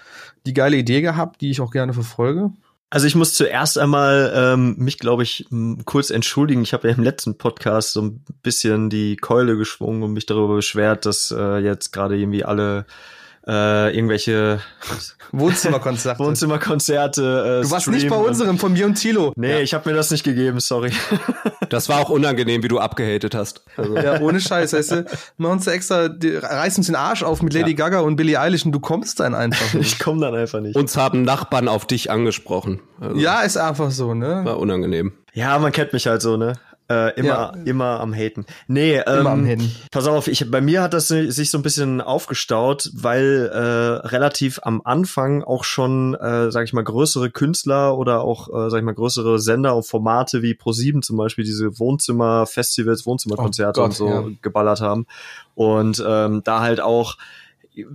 die 0.46 0.54
geile 0.54 0.76
Idee 0.76 1.00
gehabt, 1.00 1.40
die 1.40 1.50
ich 1.50 1.60
auch 1.60 1.72
gerne 1.72 1.92
verfolge? 1.92 2.52
Also 2.92 3.06
ich 3.06 3.14
muss 3.14 3.34
zuerst 3.34 3.78
einmal 3.78 4.32
ähm, 4.34 4.74
mich, 4.76 4.98
glaube 4.98 5.22
ich, 5.22 5.46
kurz 5.84 6.10
entschuldigen. 6.10 6.62
Ich 6.62 6.72
habe 6.72 6.88
ja 6.88 6.94
im 6.94 7.04
letzten 7.04 7.38
Podcast 7.38 7.92
so 7.92 8.02
ein 8.02 8.24
bisschen 8.42 8.90
die 8.90 9.16
Keule 9.16 9.56
geschwungen 9.56 10.02
und 10.02 10.12
mich 10.12 10.26
darüber 10.26 10.56
beschwert, 10.56 11.06
dass 11.06 11.30
äh, 11.30 11.58
jetzt 11.58 11.92
gerade 11.92 12.16
irgendwie 12.16 12.44
alle 12.44 12.86
äh, 13.46 13.94
irgendwelche 13.96 14.60
Wohnzimmerkonzerte. 15.30 16.18
Wohnzimmerkonzerte. 16.18 17.60
Äh, 17.60 17.62
du 17.62 17.70
warst 17.70 17.86
nicht 17.88 18.08
bei 18.08 18.16
unserem 18.16 18.58
von 18.58 18.72
mir 18.72 18.86
und 18.86 18.96
Tilo. 18.96 19.32
Nee, 19.36 19.52
ja. 19.52 19.60
ich 19.60 19.72
habe 19.72 19.88
mir 19.88 19.94
das 19.94 20.10
nicht 20.10 20.24
gegeben, 20.24 20.58
sorry. 20.58 20.90
Das 21.72 21.88
war 21.88 22.00
auch 22.00 22.10
unangenehm, 22.10 22.62
wie 22.62 22.68
du 22.68 22.78
abgehatet 22.78 23.34
hast. 23.34 23.62
Also. 23.76 23.96
Ja, 23.96 24.20
ohne 24.20 24.40
Scheiß, 24.40 24.72
weißt 24.72 24.90
du, 24.90 25.04
machen 25.38 25.52
uns 25.52 25.66
extra, 25.66 26.08
die, 26.08 26.36
reißen 26.36 26.80
uns 26.80 26.86
den 26.86 26.96
Arsch 26.96 27.22
auf 27.22 27.42
mit 27.42 27.54
Lady 27.54 27.70
ja. 27.70 27.76
Gaga 27.76 28.00
und 28.00 28.16
Billie 28.16 28.38
Eilish 28.38 28.64
und 28.64 28.72
du 28.72 28.80
kommst 28.80 29.20
dann 29.20 29.34
einfach 29.34 29.74
nicht. 29.74 29.94
Ich 29.94 29.98
komm 29.98 30.20
dann 30.20 30.34
einfach 30.34 30.60
nicht. 30.60 30.76
Uns 30.76 30.96
haben 30.96 31.22
Nachbarn 31.22 31.68
auf 31.68 31.86
dich 31.86 32.10
angesprochen. 32.10 32.80
Also, 33.00 33.16
ja, 33.16 33.40
ist 33.40 33.56
einfach 33.56 33.90
so, 33.90 34.14
ne? 34.14 34.42
War 34.44 34.58
unangenehm. 34.58 35.12
Ja, 35.32 35.58
man 35.58 35.72
kennt 35.72 35.92
mich 35.92 36.06
halt 36.06 36.22
so, 36.22 36.36
ne? 36.36 36.54
Äh, 36.90 37.14
immer, 37.20 37.28
ja. 37.28 37.52
immer 37.66 38.00
am 38.00 38.12
Haten. 38.12 38.46
Nee, 38.66 38.96
ähm, 38.96 39.20
immer 39.20 39.30
am 39.30 39.46
Haten. 39.46 39.70
Pass 39.92 40.08
auf, 40.08 40.26
ich, 40.26 40.50
bei 40.50 40.60
mir 40.60 40.82
hat 40.82 40.92
das 40.92 41.06
sich 41.06 41.48
so 41.48 41.56
ein 41.56 41.62
bisschen 41.62 42.00
aufgestaut, 42.00 42.90
weil 42.94 43.48
äh, 43.52 44.08
relativ 44.08 44.58
am 44.64 44.82
Anfang 44.84 45.44
auch 45.44 45.62
schon, 45.62 46.14
äh, 46.14 46.50
sag 46.50 46.64
ich 46.64 46.72
mal, 46.72 46.82
größere 46.82 47.30
Künstler 47.30 47.96
oder 47.96 48.22
auch, 48.22 48.48
äh, 48.48 48.70
sag 48.70 48.78
ich 48.78 48.84
mal, 48.84 48.94
größere 48.94 49.38
Sender 49.38 49.76
und 49.76 49.86
Formate 49.86 50.42
wie 50.42 50.54
Pro7 50.54 51.02
zum 51.02 51.16
Beispiel 51.16 51.44
diese 51.44 51.78
Wohnzimmerfestivals, 51.78 53.06
Wohnzimmerkonzerte 53.06 53.80
oh 53.80 53.84
und 53.84 53.94
so 53.94 54.08
ja. 54.08 54.24
geballert 54.42 54.80
haben. 54.80 55.06
Und 55.54 56.04
ähm, 56.04 56.42
da 56.42 56.60
halt 56.60 56.80
auch 56.80 57.16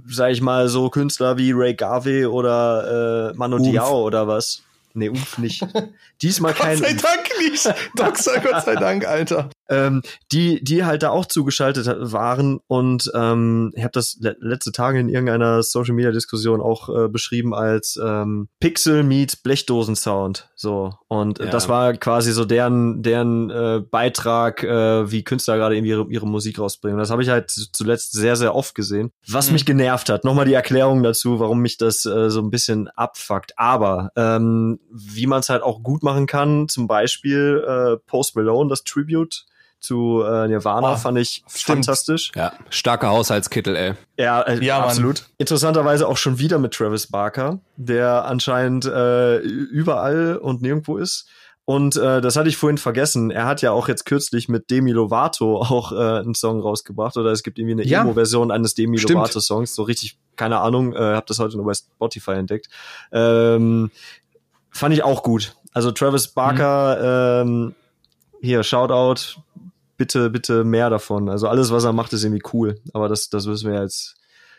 sag 0.08 0.32
ich 0.32 0.42
mal, 0.42 0.70
so 0.70 0.90
Künstler 0.90 1.38
wie 1.38 1.52
Ray 1.52 1.74
Garvey 1.74 2.26
oder 2.26 3.32
äh, 3.32 3.38
Manu 3.38 3.60
Diao 3.60 4.04
oder 4.04 4.26
was 4.26 4.65
Nee, 4.96 5.10
Umf 5.10 5.38
nicht. 5.38 5.62
Diesmal 6.22 6.54
kein. 6.54 6.80
Gott 6.80 6.88
sei 6.88 6.94
Dank 6.94 7.30
nicht. 7.40 7.74
Doxer, 7.96 8.40
Gott 8.40 8.64
sei 8.64 8.76
Dank, 8.76 9.06
Alter. 9.06 9.50
Ähm, 9.70 10.02
die, 10.32 10.64
die 10.64 10.86
halt 10.86 11.04
da 11.04 11.10
auch 11.10 11.26
zugeschaltet 11.26 11.88
waren 11.88 12.60
und 12.68 13.12
ähm, 13.16 13.72
ich 13.76 13.84
habe 13.84 13.92
das 13.92 14.18
le 14.20 14.36
letzte 14.40 14.72
Tage 14.72 15.00
in 15.00 15.10
irgendeiner 15.10 15.64
Social 15.64 15.96
Media 15.96 16.12
Diskussion 16.12 16.62
auch 16.62 16.90
äh, 16.90 17.08
beschrieben 17.08 17.54
als 17.54 18.00
ähm, 18.04 18.48
Pixel 18.60 19.04
meets 19.04 19.36
Blechdosen 19.36 19.96
Sound. 19.96 20.50
So 20.56 20.94
und 21.08 21.40
ja. 21.40 21.46
das 21.48 21.68
war 21.68 21.94
quasi 21.94 22.32
so 22.32 22.46
deren 22.46 23.02
deren 23.02 23.50
äh, 23.50 23.82
Beitrag, 23.90 24.64
äh, 24.64 25.12
wie 25.12 25.24
Künstler 25.24 25.58
gerade 25.58 25.76
irgendwie 25.76 25.92
ihre, 25.92 26.08
ihre 26.10 26.28
Musik 26.28 26.60
rausbringen. 26.60 26.96
Und 26.96 27.00
das 27.00 27.10
habe 27.10 27.24
ich 27.24 27.30
halt 27.30 27.50
zuletzt 27.50 28.14
sehr 28.14 28.36
sehr 28.36 28.54
oft 28.54 28.76
gesehen, 28.76 29.12
was 29.28 29.48
mhm. 29.48 29.54
mich 29.54 29.66
genervt 29.66 30.10
hat. 30.10 30.26
Nochmal 30.26 30.46
die 30.46 30.54
Erklärung 30.54 31.02
dazu, 31.02 31.40
warum 31.40 31.62
mich 31.62 31.78
das 31.78 32.06
äh, 32.06 32.30
so 32.30 32.42
ein 32.42 32.52
bisschen 32.52 32.88
abfuckt. 32.90 33.58
Aber 33.58 34.12
ähm, 34.16 34.80
wie 34.92 35.28
man 35.28 35.40
es 35.40 35.50
halt 35.50 35.64
auch 35.64 35.82
gut 35.82 36.04
machen 36.04 36.28
kann, 36.28 36.68
zum 36.68 36.88
Beispiel 36.88 37.64
äh, 37.68 37.98
Post 38.06 38.36
Malone, 38.36 38.70
das 38.70 38.84
Tribute 38.84 39.46
zu 39.80 40.24
äh, 40.24 40.48
Nirvana 40.48 40.94
oh, 40.94 40.96
fand 40.98 41.18
ich 41.20 41.44
stimmt. 41.48 41.86
fantastisch. 41.86 42.32
Ja, 42.36 42.54
starker 42.70 43.10
Haushaltskittel, 43.10 43.76
ey. 43.76 43.94
Ja, 44.18 44.42
äh, 44.42 44.64
ja 44.64 44.82
absolut. 44.84 45.22
Mann. 45.22 45.30
Interessanterweise 45.38 46.08
auch 46.08 46.18
schon 46.18 46.40
wieder 46.40 46.58
mit 46.58 46.74
Travis 46.74 47.08
Barker, 47.08 47.60
der 47.76 48.26
anscheinend 48.26 48.86
äh, 48.86 49.38
überall 49.38 50.38
und 50.38 50.62
nirgendwo 50.62 50.98
ist. 50.98 51.28
Und 51.68 51.98
äh, 51.98 52.22
das 52.22 52.36
hatte 52.36 52.48
ich 52.48 52.58
vorhin 52.58 52.78
vergessen. 52.78 53.32
Er 53.32 53.48
hat 53.48 53.64
ja 53.64 53.72
auch 53.72 53.88
jetzt 53.88 54.06
kürzlich 54.06 54.48
mit 54.48 54.70
Demi 54.70 54.92
Lovato 54.92 55.58
auch 55.62 55.92
äh, 55.92 56.20
einen 56.20 56.36
Song 56.36 56.62
rausgebracht. 56.62 57.18
Oder 57.18 57.32
es 57.32 57.42
gibt 57.42 57.58
irgendwie 57.58 57.74
eine 57.74 57.86
Ja. 57.86 58.02
Emo-Version 58.02 58.52
eines 58.52 58.76
Demi. 58.76 58.98
Lovato-Songs. 58.98 59.74
So 59.74 59.82
richtig, 59.82 60.18
keine 60.36 60.60
Ahnung, 60.60 60.94
äh, 60.94 61.00
habe 61.00 61.26
das 61.28 61.40
heute 61.40 61.58
nur 61.58 61.66
bei 61.66 61.74
Spotify 61.74 62.34
entdeckt. 62.34 62.70
Ähm, 63.12 63.90
fand 64.70 64.94
ich 64.94 65.04
auch 65.04 65.24
gut. 65.24 65.56
Also 65.74 65.92
Travis 65.92 66.28
Barker, 66.28 67.42
ähm, 67.42 67.74
hier, 68.42 68.62
Shoutout, 68.64 69.42
bitte, 69.98 70.30
bitte 70.30 70.64
mehr 70.64 70.90
davon. 70.90 71.30
Also 71.30 71.48
alles, 71.48 71.72
was 71.72 71.84
er 71.84 71.94
macht, 71.94 72.14
ist 72.14 72.24
irgendwie 72.24 72.44
cool. 72.54 72.76
Aber 72.94 73.10
das, 73.10 73.30
das 73.30 73.48
wissen 73.48 73.72
wir 73.72 73.82
jetzt 73.82 74.16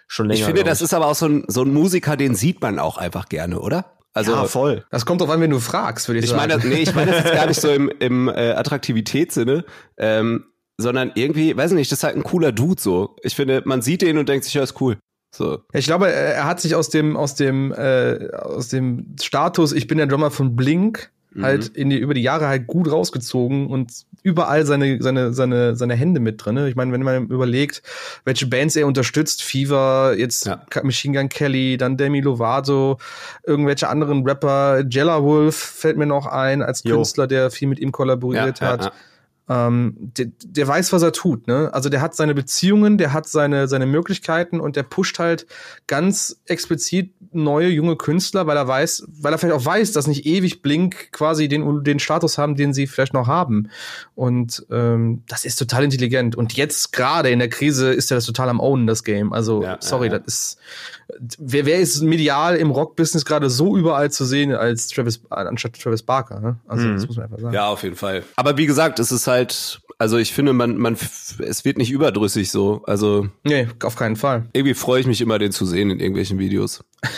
schon 0.09 0.27
länger. 0.27 0.41
Ich 0.41 0.45
finde, 0.45 0.65
das 0.65 0.83
ist 0.83 0.95
aber 0.95 1.07
auch 1.07 1.15
so 1.15 1.27
ein, 1.27 1.45
so 1.49 1.63
ein 1.63 1.73
Musiker, 1.73 2.17
den 2.17 2.35
sieht 2.35 2.61
man 2.61 2.79
auch 2.79 2.99
einfach 2.99 3.29
gerne, 3.29 3.61
oder? 3.61 3.97
Also, 4.13 4.33
ja, 4.33 4.45
voll. 4.45 4.85
Das 4.91 5.05
kommt 5.05 5.21
drauf 5.21 5.29
an, 5.29 5.43
wenn 5.43 5.51
du 5.51 5.61
fragst, 5.61 6.09
würde 6.09 6.21
ich, 6.21 6.25
ich 6.25 6.31
sagen. 6.31 6.49
meine, 6.49 6.67
nee, 6.67 6.83
ich 6.83 6.95
meine 6.95 7.11
das 7.11 7.25
jetzt 7.25 7.35
gar 7.35 7.47
nicht 7.47 7.61
so 7.61 7.69
im, 7.69 7.91
im 7.99 8.29
äh, 8.29 8.53
Attraktivitätssinne, 8.53 9.65
ähm, 9.99 10.47
sondern 10.79 11.13
irgendwie, 11.15 11.55
weiß 11.55 11.73
nicht, 11.73 11.93
das 11.93 11.99
ist 11.99 12.05
halt 12.05 12.17
ein 12.17 12.23
cooler 12.23 12.53
Dude 12.53 12.81
so. 12.81 13.17
Ich 13.23 13.35
finde, 13.35 13.63
man 13.67 13.83
sieht 13.83 14.01
den 14.01 14.17
und 14.17 14.29
denkt 14.29 14.45
sich, 14.45 14.55
ja, 14.55 14.63
ist 14.63 14.81
cool. 14.81 14.97
So. 15.35 15.61
Ich 15.75 15.85
glaube, 15.85 16.11
er 16.11 16.35
er 16.35 16.45
hat 16.47 16.61
sich 16.61 16.75
aus 16.75 16.89
dem 16.89 17.15
aus 17.15 17.35
dem 17.35 17.73
äh, 17.73 18.31
aus 18.33 18.69
dem 18.69 19.17
Status, 19.21 19.73
ich 19.73 19.87
bin 19.87 19.99
der 19.99 20.07
Drummer 20.07 20.31
von 20.31 20.57
Blink, 20.57 21.11
Mhm. 21.37 21.45
halt 21.45 21.69
in 21.69 21.91
die 21.91 21.99
über 21.99 22.15
die 22.15 22.23
Jahre 22.23 22.49
halt 22.49 22.67
gut 22.67 22.91
rausgezogen 22.91 23.67
und 23.67 23.93
überall 24.23 24.67
seine 24.67 25.03
seine 25.03 25.33
seine 25.33 25.77
seine 25.77 25.95
Hände 25.95 26.21
mit 26.21 26.45
drinne. 26.45 26.69
Ich 26.69 26.77
meine, 26.77 26.93
wenn 26.93 27.03
man 27.03 27.27
überlegt, 27.27 27.83
welche 28.25 28.47
Bands 28.47 28.77
er 28.77 28.87
unterstützt, 28.87 29.43
Fever, 29.43 30.15
jetzt 30.17 30.47
Ja. 30.47 30.65
Machine 30.83 31.19
Gun 31.19 31.29
Kelly, 31.29 31.77
dann 31.77 31.97
Demi 31.97 32.21
Lovato, 32.21 32.99
irgendwelche 33.45 33.89
anderen 33.89 34.27
Rapper, 34.27 34.85
Jella 34.89 35.23
Wolf 35.23 35.57
fällt 35.57 35.97
mir 35.97 36.07
noch 36.07 36.27
ein 36.27 36.63
als 36.63 36.83
Jo. 36.85 36.97
Künstler, 36.97 37.27
der 37.27 37.51
viel 37.51 37.69
mit 37.69 37.79
ihm 37.79 37.93
kollaboriert 37.93 38.61
ja, 38.61 38.67
hat 38.67 38.85
ja. 38.87 38.93
Ähm, 39.49 39.95
der, 40.17 40.27
der 40.45 40.67
weiß, 40.67 40.93
was 40.93 41.03
er 41.03 41.13
tut, 41.13 41.47
ne? 41.47 41.71
Also 41.73 41.89
der 41.89 42.01
hat 42.01 42.15
seine 42.17 42.35
Beziehungen, 42.35 42.99
der 42.99 43.13
hat 43.13 43.29
seine, 43.29 43.69
seine 43.69 43.87
Möglichkeiten 43.87 44.59
und 44.61 44.75
der 44.77 44.83
pusht 44.83 45.19
halt 45.21 45.47
ganz 45.87 46.41
explizit 46.47 47.13
neue 47.33 47.69
junge 47.69 47.97
Künstler, 47.97 48.47
weil 48.47 48.57
er 48.57 48.67
weiß, 48.67 49.07
weil 49.21 49.33
er 49.33 49.39
vielleicht 49.39 49.55
auch 49.57 49.65
weiß, 49.65 49.93
dass 49.93 50.07
nicht 50.07 50.27
ewig 50.27 50.63
Blink 50.63 51.13
quasi 51.13 51.49
den, 51.49 51.85
den 51.85 51.99
Status 52.01 52.39
haben, 52.39 52.57
den 52.57 52.73
sie 52.75 52.87
vielleicht 52.87 53.15
noch 53.15 53.27
haben. 53.29 53.69
Und 54.15 54.67
ähm, 54.71 55.23
das 55.29 55.45
ist 55.45 55.57
total 55.57 55.85
intelligent. 55.85 56.35
Und 56.35 56.55
jetzt 56.55 56.93
gerade 56.93 57.31
in 57.31 57.39
der 57.39 57.49
Krise 57.49 57.93
ist 57.93 58.11
er 58.11 58.17
das 58.17 58.25
total 58.27 58.49
am 58.49 58.59
Ownen, 58.61 58.87
das 58.87 59.05
Game. 59.05 59.33
Also, 59.33 59.63
Ja, 59.63 59.77
sorry, 59.81 60.09
ja, 60.09 60.19
das 60.19 60.27
ist. 60.27 60.59
Wer, 61.39 61.67
wer 61.67 61.79
ist 61.79 62.03
medial 62.03 62.57
im 62.57 62.71
Rock-Business 62.73 63.25
gerade 63.25 63.49
so 63.49 63.77
überall 63.77 64.11
zu 64.11 64.25
sehen 64.25 64.53
als 64.53 64.89
Travis, 64.89 65.21
anstatt 65.31 65.81
Travis 65.81 66.03
Barker, 66.03 66.41
ne? 66.41 66.57
Also, 66.67 66.87
Mhm. 66.89 66.95
das 66.95 67.07
muss 67.07 67.17
man 67.17 67.27
einfach 67.27 67.39
sagen. 67.39 67.55
Ja, 67.55 67.69
auf 67.69 67.83
jeden 67.85 67.95
Fall. 67.95 68.25
Aber 68.35 68.57
wie 68.57 68.67
gesagt, 68.67 68.99
es 68.99 69.13
ist 69.13 69.27
halt, 69.29 69.36
also 69.99 70.19
ich 70.19 70.33
finde, 70.35 70.53
man, 70.53 70.77
man, 70.77 70.95
es 70.95 71.65
wird 71.65 71.79
nicht 71.79 71.91
überdrüssig 71.91 72.51
so. 72.51 72.83
Also 72.87 73.29
Nee, 73.45 73.69
auf 73.83 73.97
keinen 73.97 74.17
Fall. 74.17 74.47
irgendwie 74.53 74.75
freue 74.75 75.01
ich 75.01 75.07
mich 75.07 75.23
immer, 75.23 75.39
den 75.39 75.53
zu 75.53 75.65
sehen 75.65 75.91
in 75.91 76.01
irgendwelchen 76.01 76.39
Videos. 76.39 76.85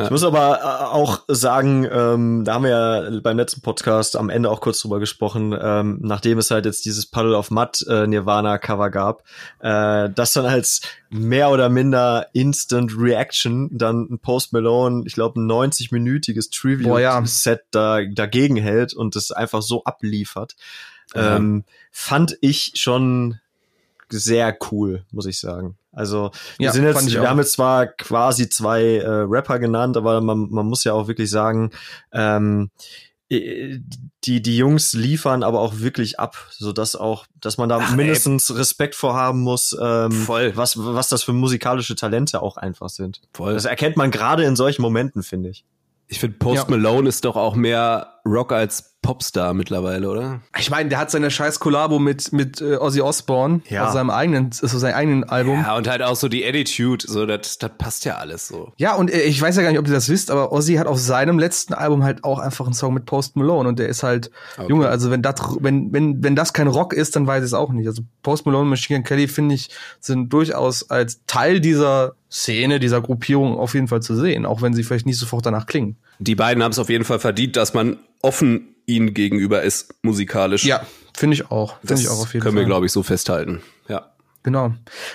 Ich 0.00 0.10
muss 0.10 0.22
aber 0.22 0.60
äh, 0.60 0.84
auch 0.94 1.22
sagen, 1.26 1.84
ähm, 1.90 2.44
da 2.44 2.54
haben 2.54 2.62
wir 2.62 2.70
ja 2.70 3.20
beim 3.20 3.36
letzten 3.36 3.62
Podcast 3.62 4.14
am 4.14 4.30
Ende 4.30 4.48
auch 4.48 4.60
kurz 4.60 4.80
drüber 4.80 5.00
gesprochen, 5.00 5.52
ähm, 5.60 5.98
nachdem 6.00 6.38
es 6.38 6.52
halt 6.52 6.66
jetzt 6.66 6.84
dieses 6.84 7.06
Puddle 7.06 7.36
of 7.36 7.50
Mud 7.50 7.84
äh, 7.88 8.06
Nirvana 8.06 8.58
Cover 8.58 8.90
gab, 8.90 9.24
äh, 9.58 10.08
das 10.14 10.34
dann 10.34 10.46
als 10.46 10.82
mehr 11.10 11.50
oder 11.50 11.68
minder 11.68 12.28
Instant 12.32 12.92
Reaction 12.96 13.70
dann 13.76 14.06
ein 14.08 14.18
Post 14.20 14.52
Malone, 14.52 15.02
ich 15.04 15.14
glaube 15.14 15.40
ein 15.40 15.50
90-minütiges 15.50 16.84
Boah, 16.84 17.00
ja. 17.00 17.24
Da, 17.72 18.04
dagegen 18.04 18.56
hält 18.56 18.94
und 18.94 19.16
das 19.16 19.32
einfach 19.32 19.62
so 19.62 19.82
abliefert, 19.82 20.54
Ja. 21.14 21.36
ähm, 21.36 21.64
fand 21.90 22.36
ich 22.40 22.72
schon 22.76 23.38
sehr 24.10 24.56
cool, 24.70 25.04
muss 25.10 25.26
ich 25.26 25.38
sagen. 25.38 25.76
Also 25.92 26.30
wir 26.58 26.66
Ja, 26.66 26.72
sind 26.72 26.84
jetzt, 26.84 27.10
wir 27.12 27.22
auch. 27.22 27.26
haben 27.26 27.38
jetzt 27.38 27.52
zwar 27.52 27.86
quasi 27.86 28.48
zwei 28.48 28.96
äh, 28.98 29.06
Rapper 29.06 29.58
genannt, 29.58 29.96
aber 29.96 30.20
man, 30.20 30.48
man 30.50 30.66
muss 30.66 30.84
ja 30.84 30.92
auch 30.94 31.08
wirklich 31.08 31.28
sagen, 31.30 31.70
ähm, 32.12 32.70
äh, 33.30 33.78
die 34.24 34.40
die 34.40 34.56
Jungs 34.56 34.94
liefern 34.94 35.42
aber 35.42 35.60
auch 35.60 35.78
wirklich 35.80 36.18
ab, 36.18 36.36
so 36.50 36.72
dass 36.72 36.96
auch, 36.96 37.26
dass 37.40 37.58
man 37.58 37.68
da 37.68 37.78
Ach, 37.82 37.90
ey. 37.90 37.96
mindestens 37.96 38.54
Respekt 38.56 38.94
vor 38.94 39.14
haben 39.14 39.40
muss, 39.40 39.76
ähm, 39.80 40.10
Voll. 40.12 40.52
was 40.56 40.76
was 40.78 41.08
das 41.08 41.22
für 41.22 41.32
musikalische 41.34 41.94
Talente 41.96 42.40
auch 42.42 42.56
einfach 42.56 42.88
sind. 42.88 43.20
Voll. 43.34 43.52
Das 43.54 43.66
erkennt 43.66 43.96
man 43.96 44.10
gerade 44.10 44.44
in 44.44 44.56
solchen 44.56 44.80
Momenten, 44.82 45.22
finde 45.22 45.50
ich. 45.50 45.64
Ich 46.06 46.20
finde, 46.20 46.38
Post 46.38 46.64
Ja. 46.64 46.70
Malone 46.70 47.08
ist 47.08 47.26
doch 47.26 47.36
auch 47.36 47.54
mehr 47.54 48.14
Rock 48.24 48.52
als 48.52 48.87
Popstar 49.02 49.54
mittlerweile, 49.54 50.08
oder? 50.10 50.40
Ich 50.58 50.70
meine, 50.70 50.88
der 50.88 50.98
hat 50.98 51.10
seine 51.10 51.30
scheiß 51.30 51.60
Kollabo 51.60 51.98
mit, 51.98 52.32
mit 52.32 52.60
äh, 52.60 52.76
Ozzy 52.76 53.00
Osbourne 53.00 53.60
Ja. 53.68 53.86
aus 53.86 53.92
seinem 53.92 54.10
eigenen, 54.10 54.50
so 54.52 54.66
seinem 54.66 54.94
eigenen 54.94 55.24
Album. 55.24 55.54
Ja. 55.60 55.68
Ja, 55.68 55.76
und 55.76 55.88
halt 55.88 56.02
auch 56.02 56.16
so 56.16 56.28
die 56.28 56.44
Attitude, 56.44 57.06
so 57.06 57.24
das, 57.24 57.58
das 57.58 57.70
passt 57.78 58.04
ja 58.04 58.16
alles 58.16 58.48
so. 58.48 58.72
und 58.96 59.10
äh, 59.12 59.22
ich 59.22 59.40
weiß 59.40 59.56
ja 59.56 59.62
gar 59.62 59.70
nicht, 59.70 59.78
ob 59.78 59.86
ihr 59.86 59.92
das 59.94 60.08
wisst, 60.08 60.30
aber 60.30 60.52
Ozzy 60.52 60.74
hat 60.74 60.86
auf 60.88 60.98
seinem 60.98 61.38
letzten 61.38 61.74
Album 61.74 62.02
halt 62.02 62.24
auch 62.24 62.38
einfach 62.40 62.64
einen 62.66 62.74
Song 62.74 62.92
mit 62.92 63.06
Post 63.06 63.36
Malone 63.36 63.68
und 63.68 63.78
der 63.78 63.88
ist 63.88 64.02
halt, 64.02 64.30
Okay. 64.56 64.66
Junge, 64.68 64.88
also 64.88 65.10
wenn 65.10 65.22
das, 65.22 65.36
wenn, 65.60 65.92
wenn, 65.92 66.22
wenn 66.24 66.34
das 66.34 66.52
kein 66.52 66.66
Rock 66.66 66.92
ist, 66.92 67.14
dann 67.14 67.26
weiß 67.26 67.42
ich 67.44 67.48
es 67.48 67.54
auch 67.54 67.70
nicht. 67.72 67.86
Also 67.86 68.02
Post 68.22 68.46
Malone 68.46 68.64
und 68.64 68.70
Machine 68.70 68.98
Gun 69.00 69.04
Kelly, 69.04 69.28
finde 69.28 69.54
ich, 69.54 69.70
sind 70.00 70.32
durchaus 70.32 70.90
als 70.90 71.20
Teil 71.26 71.60
dieser 71.60 72.14
Szene, 72.30 72.80
dieser 72.80 73.00
Gruppierung 73.00 73.56
auf 73.58 73.74
jeden 73.74 73.88
Fall 73.88 74.02
zu 74.02 74.16
sehen, 74.16 74.44
auch 74.44 74.60
wenn 74.60 74.74
sie 74.74 74.82
vielleicht 74.82 75.06
nicht 75.06 75.18
sofort 75.18 75.46
danach 75.46 75.66
klingen. 75.66 75.96
Die 76.18 76.34
beiden 76.34 76.62
haben 76.64 76.72
es 76.72 76.78
auf 76.78 76.90
jeden 76.90 77.04
Fall 77.04 77.20
verdient, 77.20 77.56
dass 77.56 77.74
man 77.74 77.96
offen 78.22 78.74
ihnen 78.88 79.14
gegenüber 79.14 79.62
ist, 79.62 79.94
musikalisch. 80.02 80.64
Ja, 80.64 80.82
finde 81.16 81.34
ich 81.34 81.50
auch. 81.50 81.78
Finde 81.84 82.02
ich 82.02 82.08
auch 82.08 82.20
auf 82.20 82.32
jeden 82.32 82.42
können 82.42 82.56
Fall. 82.56 82.62
wir, 82.62 82.66
glaube 82.66 82.86
ich, 82.86 82.92
so 82.92 83.02
festhalten. 83.02 83.60
Ja. 83.88 84.12
Genau. 84.44 84.72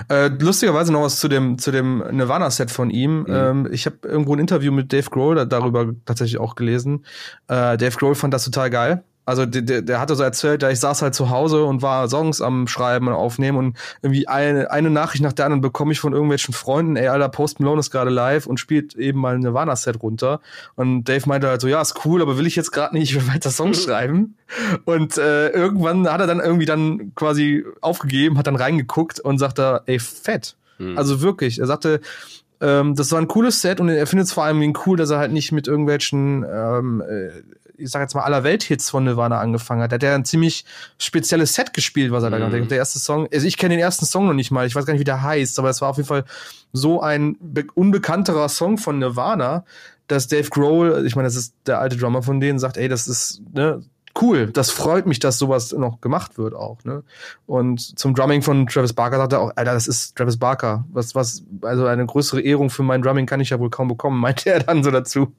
Äh, 0.10 0.28
lustigerweise 0.28 0.92
noch 0.92 1.02
was 1.02 1.20
zu 1.20 1.28
dem 1.28 1.58
zu 1.58 1.72
dem 1.72 2.04
Nirvana-Set 2.12 2.70
von 2.70 2.90
ihm. 2.90 3.22
Mhm. 3.22 3.26
Ähm, 3.30 3.70
ich 3.72 3.86
habe 3.86 3.98
irgendwo 4.04 4.36
ein 4.36 4.40
Interview 4.40 4.72
mit 4.72 4.94
Dave 4.94 5.10
Grohl 5.10 5.36
da, 5.36 5.46
darüber 5.46 5.92
tatsächlich 6.06 6.40
auch 6.40 6.56
gelesen. 6.56 7.06
Äh, 7.48 7.78
Dave 7.78 7.98
Grohl 7.98 8.16
fand 8.16 8.34
das 8.34 8.46
total 8.46 8.70
geil. 8.70 9.04
Also 9.26 9.46
der, 9.46 9.62
der, 9.62 9.82
der 9.82 10.00
hatte 10.00 10.16
so 10.16 10.24
erzählt, 10.24 10.64
ja, 10.64 10.70
ich 10.70 10.80
saß 10.80 11.02
halt 11.02 11.16
zu 11.16 11.30
Hause 11.30 11.64
und 11.64 11.82
war 11.82 12.10
Songs 12.10 12.42
am 12.42 12.68
Schreiben 12.68 13.08
und 13.08 13.14
Aufnehmen 13.14 13.58
und 13.58 13.78
irgendwie 14.02 14.28
eine, 14.28 14.70
eine 14.72 14.90
Nachricht 14.90 15.24
nach 15.24 15.34
der 15.34 15.46
anderen 15.46 15.62
bekomme 15.62 15.94
ich 15.94 16.00
von 16.00 16.14
irgendwelchen 16.14 16.54
Freunden, 16.54 16.96
ey, 16.96 17.08
Alter, 17.08 17.30
Post 17.30 17.60
Malone 17.60 17.80
ist 17.80 17.92
gerade 17.92 18.10
live 18.10 18.48
und 18.48 18.60
spielt 18.60 18.96
eben 18.96 19.20
mal 19.20 19.36
ein 19.36 19.42
Nirvana-Set 19.42 20.02
runter. 20.02 20.42
Und 20.76 21.06
Dave 21.06 21.28
meinte 21.28 21.48
halt 21.48 21.62
so, 21.62 21.68
ja, 21.68 21.82
ist 21.82 22.06
cool, 22.06 22.22
aber 22.22 22.38
will 22.38 22.48
ich 22.48 22.56
jetzt 22.56 22.72
gerade 22.72 22.96
nicht, 22.96 23.12
ich 23.12 23.16
will 23.28 23.34
weiter 23.34 23.50
Songs 23.50 23.84
schreiben. 23.84 24.36
Und 24.86 25.18
äh, 25.18 25.50
irgendwann 25.50 26.08
hat 26.08 26.20
er 26.20 26.28
dann 26.28 26.40
irgendwie 26.40 26.66
dann 26.66 27.14
quasi 27.16 27.66
aufgegeben, 27.82 28.38
hat 28.38 28.48
dann 28.48 28.56
reingeguckt 28.56 29.20
und 29.20 29.38
sagte, 29.38 29.82
ey, 29.86 30.00
fett. 30.00 30.56
Hm. 30.78 30.98
Also 30.98 31.22
wirklich, 31.22 31.60
er 31.60 31.68
sagte, 31.68 32.02
ähm, 32.64 32.96
das 32.96 33.12
war 33.12 33.20
ein 33.20 33.28
cooles 33.28 33.62
Set 33.62 33.80
und 33.80 33.90
er 33.90 34.08
findet 34.08 34.28
es 34.28 34.34
vor 34.34 34.46
allem 34.46 34.74
cool, 34.86 34.98
dass 34.98 35.10
er 35.10 35.20
halt 35.20 35.34
nicht 35.34 35.52
mit 35.52 35.68
irgendwelchen, 35.68 36.46
ähm, 36.50 37.02
äh, 37.02 37.30
ich 37.78 37.90
sag 37.92 38.02
jetzt 38.02 38.14
mal, 38.16 38.22
aller 38.22 38.44
Welt-Hits 38.44 38.90
von 38.90 39.04
Nirvana 39.04 39.40
angefangen 39.40 39.82
hat. 39.82 39.92
Er 39.92 39.96
hat 39.96 40.04
ja 40.04 40.16
ein 40.16 40.26
ziemlich 40.26 40.66
spezielles 40.98 41.54
Set 41.54 41.74
gespielt, 41.74 42.12
was 42.12 42.24
er 42.24 42.30
da 42.30 42.38
Mhm. 42.38 42.42
gemacht 42.50 42.62
hat. 42.64 42.72
Der 42.72 42.78
erste 42.78 43.00
Song, 43.00 43.28
also 43.34 43.46
ich 43.48 43.58
kenne 43.58 43.76
den 43.76 43.82
ersten 43.82 44.06
Song 44.06 44.28
noch 44.28 44.34
nicht 44.34 44.52
mal, 44.52 44.66
ich 44.68 44.76
weiß 44.76 44.86
gar 44.86 44.94
nicht, 44.94 45.02
wie 45.02 45.06
der 45.06 45.24
heißt, 45.24 45.58
aber 45.60 45.70
es 45.70 45.82
war 45.82 45.90
auf 45.90 45.98
jeden 45.98 46.08
Fall 46.08 46.26
so 46.72 47.02
ein 47.02 47.38
be- 47.40 47.66
unbekannterer 47.74 48.50
Song 48.50 48.78
von 48.78 49.00
Nirvana, 49.00 49.64
dass 50.08 50.28
Dave 50.28 50.50
Grohl, 50.50 51.04
ich 51.06 51.16
meine, 51.16 51.28
das 51.28 51.36
ist 51.36 51.54
der 51.66 51.80
alte 51.80 51.98
Drummer 51.98 52.22
von 52.24 52.40
denen, 52.40 52.60
sagt, 52.60 52.78
ey, 52.78 52.88
das 52.90 53.08
ist, 53.08 53.42
ne, 53.54 53.82
cool, 54.22 54.48
das 54.52 54.70
freut 54.70 55.08
mich, 55.08 55.18
dass 55.20 55.40
sowas 55.40 55.72
noch 55.72 56.00
gemacht 56.00 56.38
wird 56.38 56.54
auch, 56.54 56.84
ne? 56.84 57.02
Und 57.48 57.98
zum 57.98 58.14
Drumming 58.14 58.44
von 58.44 58.68
Travis 58.68 58.94
Barker 58.94 59.18
sagt 59.18 59.34
er 59.34 59.40
auch, 59.40 59.52
Alter, 59.56 59.74
das 59.74 59.88
ist 59.88 60.16
Travis 60.16 60.38
Barker. 60.38 60.86
Was, 60.92 61.16
was, 61.16 61.44
also 61.64 61.88
eine 61.88 62.06
größere 62.06 62.42
Ehrung 62.42 62.70
für 62.70 62.84
mein 62.84 63.02
Drumming 63.02 63.26
kann 63.26 63.40
ich 63.40 63.50
ja 63.50 63.60
wohl 63.60 63.72
kaum 63.72 63.88
bekommen, 63.88 64.20
meinte 64.20 64.52
er 64.52 64.60
dann 64.60 64.84
so 64.84 64.92
dazu. 64.92 65.34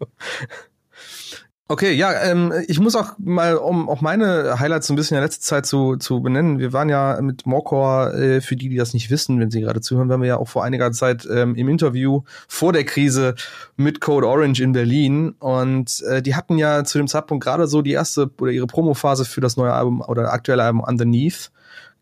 Okay, 1.66 1.92
ja, 1.92 2.12
ähm, 2.24 2.53
ich 2.68 2.79
muss 2.79 2.94
auch 2.94 3.14
mal, 3.16 3.57
um 3.57 3.88
auch 3.88 4.03
meine 4.03 4.61
Highlights 4.61 4.87
so 4.87 4.92
ein 4.92 4.96
bisschen 4.96 5.16
in 5.16 5.22
der 5.22 5.29
letzten 5.29 5.44
Zeit 5.44 5.64
zu, 5.64 5.96
zu 5.96 6.20
benennen. 6.20 6.59
Wir 6.59 6.74
waren 6.74 6.90
ja 6.90 7.18
mit 7.22 7.46
Morcor, 7.46 8.12
äh, 8.12 8.42
für 8.42 8.55
die, 8.55 8.68
die 8.68 8.77
das 8.77 8.92
nicht 8.92 9.09
wissen, 9.11 9.40
wenn 9.40 9.50
sie 9.50 9.62
gerade 9.62 9.81
zuhören, 9.81 10.11
waren 10.11 10.20
wir 10.20 10.29
ja 10.29 10.37
auch 10.37 10.48
vor 10.48 10.62
einiger 10.62 10.92
Zeit 10.92 11.27
ähm, 11.31 11.55
im 11.55 11.70
Interview 11.70 12.20
vor 12.48 12.74
der 12.74 12.85
Krise 12.85 13.35
mit 13.77 14.03
Code 14.03 14.29
Orange 14.29 14.62
in 14.62 14.72
Berlin. 14.72 15.37
Und 15.38 16.03
äh, 16.03 16.20
die 16.20 16.35
hatten 16.35 16.59
ja 16.59 16.85
zu 16.85 16.98
dem 16.98 17.09
Zeitpunkt 17.09 17.42
gerade 17.42 17.66
so 17.66 17.81
die 17.81 17.92
erste 17.92 18.31
oder 18.38 18.53
ihre 18.53 18.66
Promophase 18.66 19.24
für 19.24 19.40
das 19.40 19.57
neue 19.57 19.72
Album 19.72 20.03
oder 20.03 20.35
aktuelle 20.35 20.64
Album 20.64 20.81
Underneath 20.83 21.50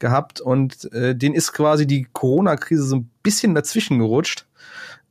gehabt. 0.01 0.41
Und 0.41 0.93
äh, 0.93 1.15
denen 1.15 1.37
ist 1.37 1.53
quasi 1.53 1.87
die 1.87 2.09
Corona-Krise 2.13 2.83
so 2.83 2.97
ein 2.97 3.11
bisschen 3.23 3.55
dazwischen 3.55 4.01
gerutscht. 4.01 4.45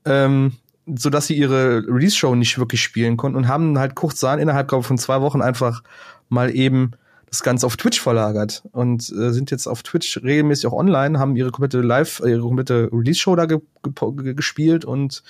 Ähm, 0.03 0.57
so 0.95 1.09
dass 1.09 1.27
sie 1.27 1.35
ihre 1.35 1.85
Release-Show 1.87 2.35
nicht 2.35 2.57
wirklich 2.57 2.81
spielen 2.81 3.17
konnten 3.17 3.37
und 3.37 3.47
haben 3.47 3.79
halt 3.79 3.95
kurzerhand 3.95 4.41
innerhalb 4.41 4.67
glaube 4.67 4.81
ich, 4.81 4.87
von 4.87 4.97
zwei 4.97 5.21
Wochen 5.21 5.41
einfach 5.41 5.83
mal 6.29 6.53
eben 6.55 6.91
das 7.29 7.43
Ganze 7.43 7.65
auf 7.65 7.77
Twitch 7.77 8.01
verlagert 8.01 8.63
und 8.73 9.09
äh, 9.09 9.31
sind 9.31 9.51
jetzt 9.51 9.67
auf 9.67 9.83
Twitch 9.83 10.21
regelmäßig 10.21 10.67
auch 10.67 10.73
online, 10.73 11.17
haben 11.17 11.35
ihre 11.35 11.51
komplette 11.51 11.79
Live, 11.79 12.21
ihre 12.25 12.41
komplette 12.41 12.89
Release-Show 12.91 13.35
da 13.35 13.45
ge 13.45 13.59
ge 13.83 14.33
gespielt 14.33 14.83
und 14.83 15.23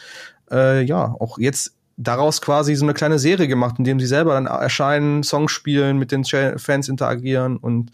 äh, 0.52 0.82
ja, 0.84 1.16
auch 1.20 1.38
jetzt 1.38 1.76
daraus 1.98 2.42
quasi 2.42 2.74
so 2.76 2.86
eine 2.86 2.96
kleine 2.96 3.20
Serie 3.20 3.48
gemacht, 3.48 3.76
in 3.78 3.84
dem 3.84 4.00
sie 4.00 4.08
selber 4.08 4.34
dann 4.34 4.48
erscheinen, 4.48 5.24
Songs 5.24 5.52
spielen, 5.52 6.00
mit 6.00 6.12
den 6.12 6.24
Fans 6.26 6.90
interagieren 6.90 7.58
und 7.58 7.92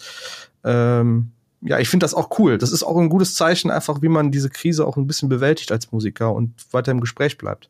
ähm, 0.63 1.31
ja, 1.67 1.79
ich 1.79 1.89
finde 1.89 2.03
das 2.03 2.13
auch 2.13 2.39
cool. 2.39 2.57
Das 2.57 2.71
ist 2.71 2.83
auch 2.83 2.97
ein 2.97 3.09
gutes 3.09 3.35
Zeichen, 3.35 3.71
einfach 3.71 4.01
wie 4.01 4.09
man 4.09 4.31
diese 4.31 4.49
Krise 4.49 4.85
auch 4.85 4.97
ein 4.97 5.07
bisschen 5.07 5.29
bewältigt 5.29 5.71
als 5.71 5.91
Musiker 5.91 6.33
und 6.33 6.53
weiter 6.71 6.91
im 6.91 7.01
Gespräch 7.01 7.37
bleibt. 7.37 7.69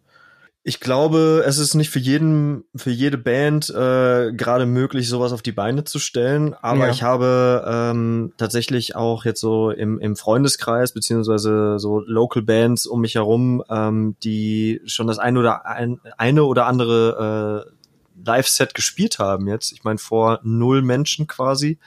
Ich 0.63 0.81
glaube, 0.81 1.45
es 1.45 1.59
ist 1.59 1.75
nicht 1.75 1.89
für 1.89 1.99
jeden, 1.99 2.65
für 2.75 2.89
jede 2.89 3.17
Band 3.17 3.69
äh, 3.69 4.33
gerade 4.33 4.65
möglich, 4.65 5.07
sowas 5.07 5.31
auf 5.31 5.41
die 5.41 5.53
Beine 5.53 5.85
zu 5.85 5.97
stellen. 5.97 6.53
Aber 6.55 6.87
ja. 6.87 6.91
ich 6.91 7.03
habe 7.03 7.63
ähm, 7.65 8.33
tatsächlich 8.35 8.93
auch 8.93 9.23
jetzt 9.23 9.39
so 9.39 9.71
im, 9.71 9.97
im 9.99 10.17
Freundeskreis 10.17 10.91
beziehungsweise 10.91 11.79
so 11.79 12.01
Local 12.01 12.41
Bands 12.41 12.85
um 12.85 12.99
mich 12.99 13.15
herum, 13.15 13.63
ähm, 13.69 14.17
die 14.23 14.81
schon 14.85 15.07
das 15.07 15.19
eine 15.19 15.39
oder 15.39 15.65
ein, 15.65 16.01
eine 16.17 16.43
oder 16.43 16.65
andere 16.65 17.65
äh, 17.65 17.77
Live-Set 18.25 18.73
gespielt 18.73 19.19
haben 19.19 19.47
jetzt. 19.47 19.71
Ich 19.71 19.85
meine 19.85 19.99
vor 19.99 20.41
null 20.43 20.81
Menschen 20.81 21.27
quasi 21.27 21.79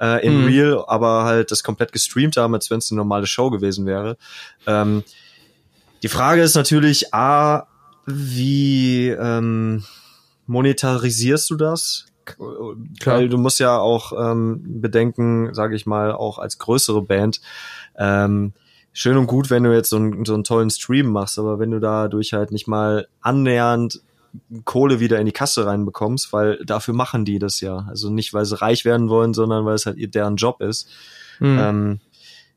äh, 0.00 0.26
in 0.26 0.42
mhm. 0.42 0.46
Real, 0.46 0.84
aber 0.86 1.24
halt 1.24 1.50
das 1.50 1.62
komplett 1.62 1.92
gestreamt 1.92 2.36
haben, 2.36 2.54
als 2.54 2.70
wenn 2.70 2.78
es 2.78 2.90
eine 2.90 2.98
normale 2.98 3.26
Show 3.26 3.50
gewesen 3.50 3.86
wäre. 3.86 4.16
Ähm, 4.66 5.04
die 6.02 6.08
Frage 6.08 6.42
ist 6.42 6.54
natürlich, 6.54 7.14
a, 7.14 7.66
wie 8.06 9.08
ähm, 9.08 9.84
monetarisierst 10.46 11.50
du 11.50 11.56
das? 11.56 12.06
Klar. 12.24 13.16
Weil 13.16 13.28
du 13.28 13.36
musst 13.38 13.60
ja 13.60 13.78
auch 13.78 14.12
ähm, 14.18 14.80
bedenken, 14.80 15.52
sage 15.54 15.76
ich 15.76 15.86
mal, 15.86 16.12
auch 16.12 16.38
als 16.38 16.58
größere 16.58 17.02
Band, 17.02 17.40
ähm, 17.96 18.52
schön 18.92 19.16
und 19.16 19.26
gut, 19.26 19.50
wenn 19.50 19.64
du 19.64 19.74
jetzt 19.74 19.90
so, 19.90 19.96
einen, 19.96 20.24
so 20.24 20.34
einen 20.34 20.44
tollen 20.44 20.70
Stream 20.70 21.08
machst, 21.08 21.38
aber 21.38 21.58
wenn 21.58 21.70
du 21.70 21.80
dadurch 21.80 22.32
halt 22.32 22.50
nicht 22.50 22.66
mal 22.66 23.06
annähernd 23.20 24.00
Kohle 24.64 25.00
wieder 25.00 25.18
in 25.18 25.26
die 25.26 25.32
Kasse 25.32 25.66
reinbekommst, 25.66 26.32
weil 26.32 26.64
dafür 26.64 26.94
machen 26.94 27.24
die 27.24 27.38
das 27.38 27.60
ja. 27.60 27.86
Also 27.88 28.10
nicht, 28.10 28.34
weil 28.34 28.44
sie 28.44 28.60
reich 28.60 28.84
werden 28.84 29.08
wollen, 29.08 29.34
sondern 29.34 29.64
weil 29.64 29.74
es 29.74 29.86
halt 29.86 30.14
deren 30.14 30.36
Job 30.36 30.60
ist. 30.60 30.88
Mhm. 31.40 31.58
Ähm, 31.58 32.00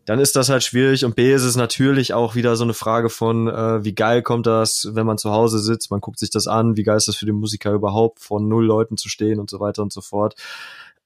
dann 0.07 0.19
ist 0.19 0.37
das 0.37 0.47
halt 0.47 0.63
schwierig. 0.63 1.03
Und 1.03 1.15
B 1.17 1.33
ist 1.33 1.43
es 1.43 1.57
natürlich 1.57 2.13
auch 2.13 2.33
wieder 2.33 2.55
so 2.55 2.63
eine 2.63 2.73
Frage 2.73 3.09
von, 3.09 3.49
äh, 3.49 3.83
wie 3.83 3.93
geil 3.93 4.23
kommt 4.23 4.47
das, 4.47 4.87
wenn 4.93 5.05
man 5.05 5.17
zu 5.17 5.31
Hause 5.31 5.59
sitzt, 5.59 5.91
man 5.91 5.99
guckt 5.99 6.17
sich 6.17 6.29
das 6.29 6.47
an, 6.47 6.77
wie 6.77 6.83
geil 6.83 6.95
ist 6.95 7.09
das 7.09 7.17
für 7.17 7.25
den 7.25 7.35
Musiker 7.35 7.71
überhaupt, 7.71 8.21
von 8.21 8.47
null 8.47 8.65
Leuten 8.65 8.95
zu 8.95 9.09
stehen 9.09 9.37
und 9.37 9.49
so 9.49 9.59
weiter 9.59 9.83
und 9.83 9.91
so 9.91 9.99
fort. 9.99 10.35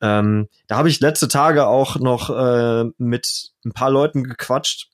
Ähm, 0.02 0.50
da 0.68 0.78
habe 0.78 0.90
ich 0.90 1.00
letzte 1.00 1.28
Tage 1.28 1.66
auch 1.66 1.98
noch 1.98 2.30
äh, 2.30 2.86
mit 3.00 3.52
ein 3.66 3.72
paar 3.72 3.90
Leuten 3.90 4.24
gequatscht 4.24 4.91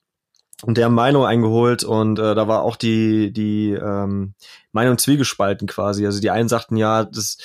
und 0.64 0.78
deren 0.78 0.94
Meinung 0.94 1.26
eingeholt 1.26 1.84
und 1.84 2.20
äh, 2.20 2.36
da 2.36 2.48
war 2.48 2.64
auch 2.64 2.76
die 2.76 3.32
die 3.32 3.72
ähm, 3.72 4.34
Meinung 4.72 4.98
zwiegespalten 4.98 5.68
quasi. 5.68 6.06
Also 6.06 6.20
die 6.20 6.32
einen 6.32 6.50
sagten 6.50 6.78
ja, 6.78 7.06
das 7.06 7.38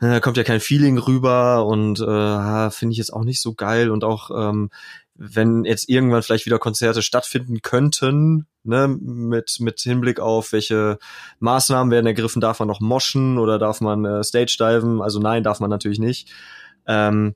äh, 0.00 0.20
kommt 0.20 0.36
ja 0.36 0.44
kein 0.44 0.60
Feeling 0.60 0.98
rüber 0.98 1.66
und 1.66 2.00
äh, 2.00 2.70
finde 2.70 2.92
ich 2.92 2.98
jetzt 2.98 3.12
auch 3.12 3.24
nicht 3.24 3.40
so 3.40 3.54
geil 3.54 3.90
und 3.90 4.04
auch 4.04 4.30
ähm, 4.30 4.70
wenn 5.20 5.64
jetzt 5.64 5.88
irgendwann 5.88 6.22
vielleicht 6.22 6.46
wieder 6.46 6.60
Konzerte 6.60 7.02
stattfinden 7.02 7.60
könnten, 7.60 8.46
ne, 8.62 8.86
mit, 8.86 9.56
mit 9.58 9.80
Hinblick 9.80 10.20
auf 10.20 10.52
welche 10.52 10.98
Maßnahmen 11.40 11.90
werden 11.90 12.06
ergriffen, 12.06 12.40
darf 12.40 12.60
man 12.60 12.68
noch 12.68 12.80
moschen 12.80 13.36
oder 13.38 13.58
darf 13.58 13.80
man 13.80 14.04
äh, 14.04 14.22
Stage 14.22 14.56
diven? 14.60 15.02
Also 15.02 15.18
nein, 15.18 15.42
darf 15.42 15.58
man 15.58 15.70
natürlich 15.70 15.98
nicht. 15.98 16.30
Ähm, 16.86 17.34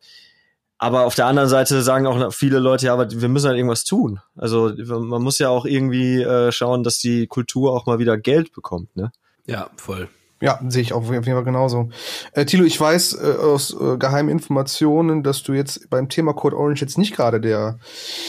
aber 0.82 1.04
auf 1.06 1.14
der 1.14 1.26
anderen 1.26 1.48
Seite 1.48 1.80
sagen 1.82 2.08
auch 2.08 2.32
viele 2.32 2.58
Leute, 2.58 2.86
ja, 2.86 2.92
aber 2.92 3.08
wir 3.08 3.28
müssen 3.28 3.46
halt 3.46 3.56
irgendwas 3.56 3.84
tun. 3.84 4.18
Also 4.36 4.72
man 4.76 5.22
muss 5.22 5.38
ja 5.38 5.48
auch 5.48 5.64
irgendwie 5.64 6.20
äh, 6.20 6.50
schauen, 6.50 6.82
dass 6.82 6.98
die 6.98 7.28
Kultur 7.28 7.72
auch 7.72 7.86
mal 7.86 8.00
wieder 8.00 8.18
Geld 8.18 8.52
bekommt, 8.52 8.96
ne? 8.96 9.12
Ja, 9.46 9.70
voll. 9.76 10.08
Ja, 10.42 10.58
sehe 10.66 10.82
ich 10.82 10.92
auch 10.92 11.02
auf 11.02 11.12
jeden 11.12 11.22
Fall 11.22 11.44
genauso. 11.44 11.88
Äh, 12.32 12.44
Thilo, 12.46 12.64
ich 12.64 12.78
weiß 12.78 13.12
äh, 13.14 13.40
aus 13.40 13.72
äh, 13.80 13.96
geheimen 13.96 14.28
Informationen, 14.28 15.22
dass 15.22 15.44
du 15.44 15.52
jetzt 15.52 15.88
beim 15.88 16.08
Thema 16.08 16.32
Code 16.32 16.56
Orange 16.56 16.80
jetzt 16.80 16.98
nicht 16.98 17.14
gerade 17.14 17.40
der 17.40 17.78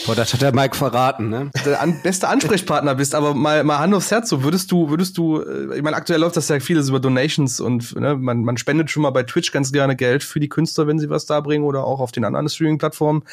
Boah, 0.06 0.14
das 0.14 0.32
hat 0.32 0.40
der 0.40 0.54
Mike 0.54 0.76
verraten, 0.76 1.28
ne? 1.28 1.50
Der 1.66 1.82
an, 1.82 1.98
beste 2.04 2.28
Ansprechpartner 2.28 2.94
bist, 2.94 3.16
aber 3.16 3.34
mal 3.34 3.64
mal 3.64 3.80
Hand 3.80 3.92
aufs 3.94 4.12
Herz, 4.12 4.28
so 4.28 4.44
würdest 4.44 4.70
du 4.70 4.90
würdest 4.90 5.18
du 5.18 5.40
äh, 5.40 5.76
ich 5.76 5.82
meine 5.82 5.96
aktuell 5.96 6.20
läuft 6.20 6.36
das 6.36 6.48
ja 6.48 6.60
vieles 6.60 6.88
über 6.88 7.00
Donations 7.00 7.58
und 7.58 7.96
ne, 7.98 8.14
man 8.14 8.44
man 8.44 8.58
spendet 8.58 8.92
schon 8.92 9.02
mal 9.02 9.10
bei 9.10 9.24
Twitch 9.24 9.50
ganz 9.50 9.72
gerne 9.72 9.96
Geld 9.96 10.22
für 10.22 10.38
die 10.38 10.48
Künstler, 10.48 10.86
wenn 10.86 11.00
sie 11.00 11.10
was 11.10 11.26
da 11.26 11.40
bringen 11.40 11.64
oder 11.64 11.82
auch 11.82 11.98
auf 11.98 12.12
den 12.12 12.24
anderen 12.24 12.48
Streaming 12.48 12.78
Plattformen, 12.78 13.24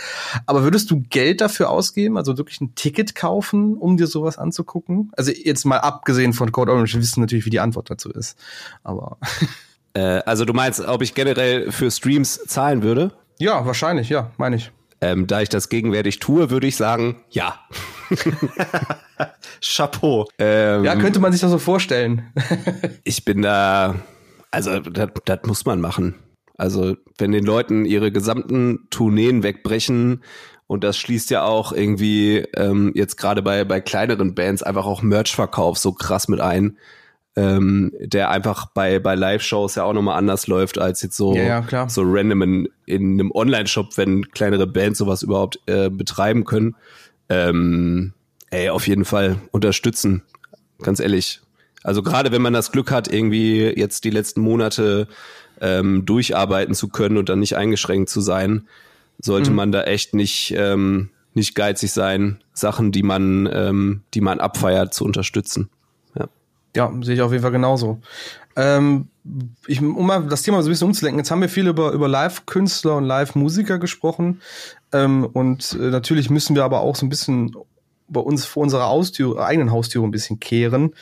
aber 0.47 0.63
würdest 0.63 0.89
du 0.89 1.03
Geld 1.07 1.39
dafür 1.41 1.69
ausgeben, 1.69 2.17
also 2.17 2.35
wirklich 2.39 2.59
ein 2.61 2.73
Ticket 2.73 3.13
kaufen, 3.13 3.75
um 3.77 3.97
dir 3.97 4.07
sowas 4.07 4.39
anzugucken? 4.39 5.11
Also 5.15 5.31
jetzt 5.31 5.65
mal 5.65 5.77
abgesehen 5.77 6.33
von 6.33 6.51
Code 6.51 6.71
Orange, 6.71 6.95
wir 6.95 7.01
wissen 7.01 7.21
natürlich, 7.21 7.45
wie 7.45 7.51
die 7.51 7.59
Antwort 7.59 7.91
dazu 7.91 8.09
ist 8.09 8.37
aber. 8.83 9.17
Äh, 9.93 10.21
also 10.25 10.45
du 10.45 10.53
meinst, 10.53 10.79
ob 10.79 11.01
ich 11.01 11.15
generell 11.15 11.69
für 11.69 11.91
Streams 11.91 12.45
zahlen 12.47 12.81
würde? 12.81 13.11
Ja, 13.39 13.65
wahrscheinlich, 13.65 14.07
ja, 14.07 14.31
meine 14.37 14.55
ich. 14.55 14.71
Ähm, 15.01 15.25
da 15.27 15.41
ich 15.41 15.49
das 15.49 15.69
gegenwärtig 15.69 16.19
tue, 16.19 16.49
würde 16.49 16.67
ich 16.67 16.75
sagen, 16.75 17.17
ja. 17.29 17.59
Chapeau. 19.61 20.27
Ähm, 20.37 20.83
ja, 20.83 20.95
könnte 20.95 21.19
man 21.19 21.31
sich 21.31 21.41
das 21.41 21.51
so 21.51 21.57
vorstellen. 21.57 22.31
ich 23.03 23.25
bin 23.25 23.41
da, 23.41 23.95
also 24.51 24.79
das 24.79 25.39
muss 25.45 25.65
man 25.65 25.81
machen. 25.81 26.15
Also 26.55 26.95
wenn 27.17 27.31
den 27.31 27.43
Leuten 27.43 27.85
ihre 27.85 28.11
gesamten 28.11 28.87
Tourneen 28.91 29.41
wegbrechen 29.41 30.23
und 30.67 30.83
das 30.83 30.97
schließt 30.97 31.31
ja 31.31 31.43
auch 31.43 31.73
irgendwie 31.73 32.45
ähm, 32.55 32.91
jetzt 32.93 33.17
gerade 33.17 33.41
bei, 33.41 33.65
bei 33.65 33.81
kleineren 33.81 34.35
Bands 34.35 34.61
einfach 34.61 34.85
auch 34.85 35.01
Merch-Verkauf 35.01 35.79
so 35.79 35.93
krass 35.93 36.27
mit 36.27 36.39
ein 36.39 36.77
ähm, 37.35 37.93
der 37.99 38.29
einfach 38.29 38.67
bei, 38.67 38.99
bei 38.99 39.15
Live-Shows 39.15 39.75
ja 39.75 39.83
auch 39.83 39.93
nochmal 39.93 40.17
anders 40.17 40.47
läuft 40.47 40.79
als 40.79 41.01
jetzt 41.01 41.15
so, 41.15 41.33
ja, 41.33 41.65
ja, 41.69 41.89
so 41.89 42.01
random 42.05 42.41
in, 42.41 42.69
in 42.85 43.13
einem 43.13 43.31
Online-Shop, 43.31 43.97
wenn 43.97 44.29
kleinere 44.31 44.67
Bands 44.67 44.99
sowas 44.99 45.23
überhaupt 45.23 45.59
äh, 45.65 45.89
betreiben 45.89 46.43
können. 46.43 46.75
Ähm, 47.29 48.13
ey, 48.49 48.69
auf 48.69 48.87
jeden 48.87 49.05
Fall 49.05 49.37
unterstützen, 49.51 50.23
ganz 50.81 50.99
ehrlich. 50.99 51.39
Also 51.83 52.03
gerade 52.03 52.31
wenn 52.31 52.41
man 52.41 52.53
das 52.53 52.71
Glück 52.71 52.91
hat, 52.91 53.11
irgendwie 53.11 53.61
jetzt 53.61 54.03
die 54.03 54.09
letzten 54.09 54.41
Monate 54.41 55.07
ähm, 55.61 56.05
durcharbeiten 56.05 56.75
zu 56.75 56.89
können 56.89 57.17
und 57.17 57.29
dann 57.29 57.39
nicht 57.39 57.55
eingeschränkt 57.55 58.09
zu 58.09 58.19
sein, 58.19 58.67
sollte 59.19 59.51
mhm. 59.51 59.55
man 59.55 59.71
da 59.71 59.83
echt 59.83 60.13
nicht, 60.13 60.53
ähm, 60.57 61.09
nicht 61.33 61.55
geizig 61.55 61.91
sein, 61.93 62.43
Sachen, 62.53 62.91
die 62.91 63.03
man, 63.03 63.49
ähm, 63.51 64.01
die 64.13 64.21
man 64.21 64.39
abfeiert, 64.39 64.93
zu 64.93 65.05
unterstützen. 65.05 65.69
Ja, 66.75 66.91
sehe 67.01 67.15
ich 67.15 67.21
auf 67.21 67.31
jeden 67.31 67.41
Fall 67.41 67.51
genauso. 67.51 67.99
Ähm, 68.55 69.07
ich, 69.67 69.81
um 69.81 70.05
mal 70.05 70.23
das 70.27 70.41
Thema 70.41 70.61
so 70.61 70.69
ein 70.69 70.71
bisschen 70.71 70.87
umzulenken, 70.87 71.19
jetzt 71.19 71.31
haben 71.31 71.41
wir 71.41 71.49
viel 71.49 71.67
über, 71.67 71.91
über 71.91 72.07
Live-Künstler 72.07 72.97
und 72.97 73.05
Live-Musiker 73.05 73.77
gesprochen. 73.77 74.41
Ähm, 74.91 75.25
und 75.25 75.73
äh, 75.79 75.89
natürlich 75.89 76.29
müssen 76.29 76.55
wir 76.55 76.63
aber 76.63 76.81
auch 76.81 76.95
so 76.95 77.05
ein 77.05 77.09
bisschen 77.09 77.55
bei 78.07 78.19
uns 78.19 78.45
vor 78.45 78.63
unserer 78.63 78.87
Haustür, 78.87 79.39
eigenen 79.39 79.71
Haustür 79.71 80.03
ein 80.03 80.11
bisschen 80.11 80.39
kehren. 80.39 80.93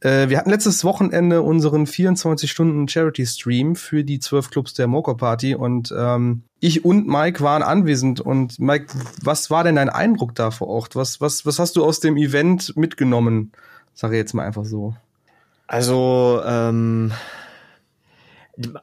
Äh, 0.00 0.28
wir 0.28 0.38
hatten 0.38 0.50
letztes 0.50 0.84
Wochenende 0.84 1.42
unseren 1.42 1.86
24-Stunden-Charity-Stream 1.86 3.76
für 3.76 4.02
die 4.04 4.18
zwölf 4.18 4.50
Clubs 4.50 4.74
der 4.74 4.88
Moko 4.88 5.14
Party 5.14 5.54
und 5.54 5.94
ähm, 5.96 6.42
ich 6.58 6.84
und 6.84 7.06
Mike 7.06 7.42
waren 7.42 7.62
anwesend. 7.62 8.20
Und 8.20 8.58
Mike, 8.58 8.86
was 9.22 9.50
war 9.50 9.62
denn 9.62 9.76
dein 9.76 9.90
Eindruck 9.90 10.34
da 10.34 10.50
vor 10.50 10.68
Ort? 10.68 10.96
Was, 10.96 11.20
was, 11.20 11.46
was 11.46 11.58
hast 11.58 11.76
du 11.76 11.84
aus 11.84 12.00
dem 12.00 12.16
Event 12.16 12.76
mitgenommen? 12.76 13.52
Sag 13.94 14.10
ich 14.10 14.16
jetzt 14.16 14.34
mal 14.34 14.44
einfach 14.44 14.64
so. 14.64 14.94
Also, 15.66 16.40
ähm, 16.44 17.12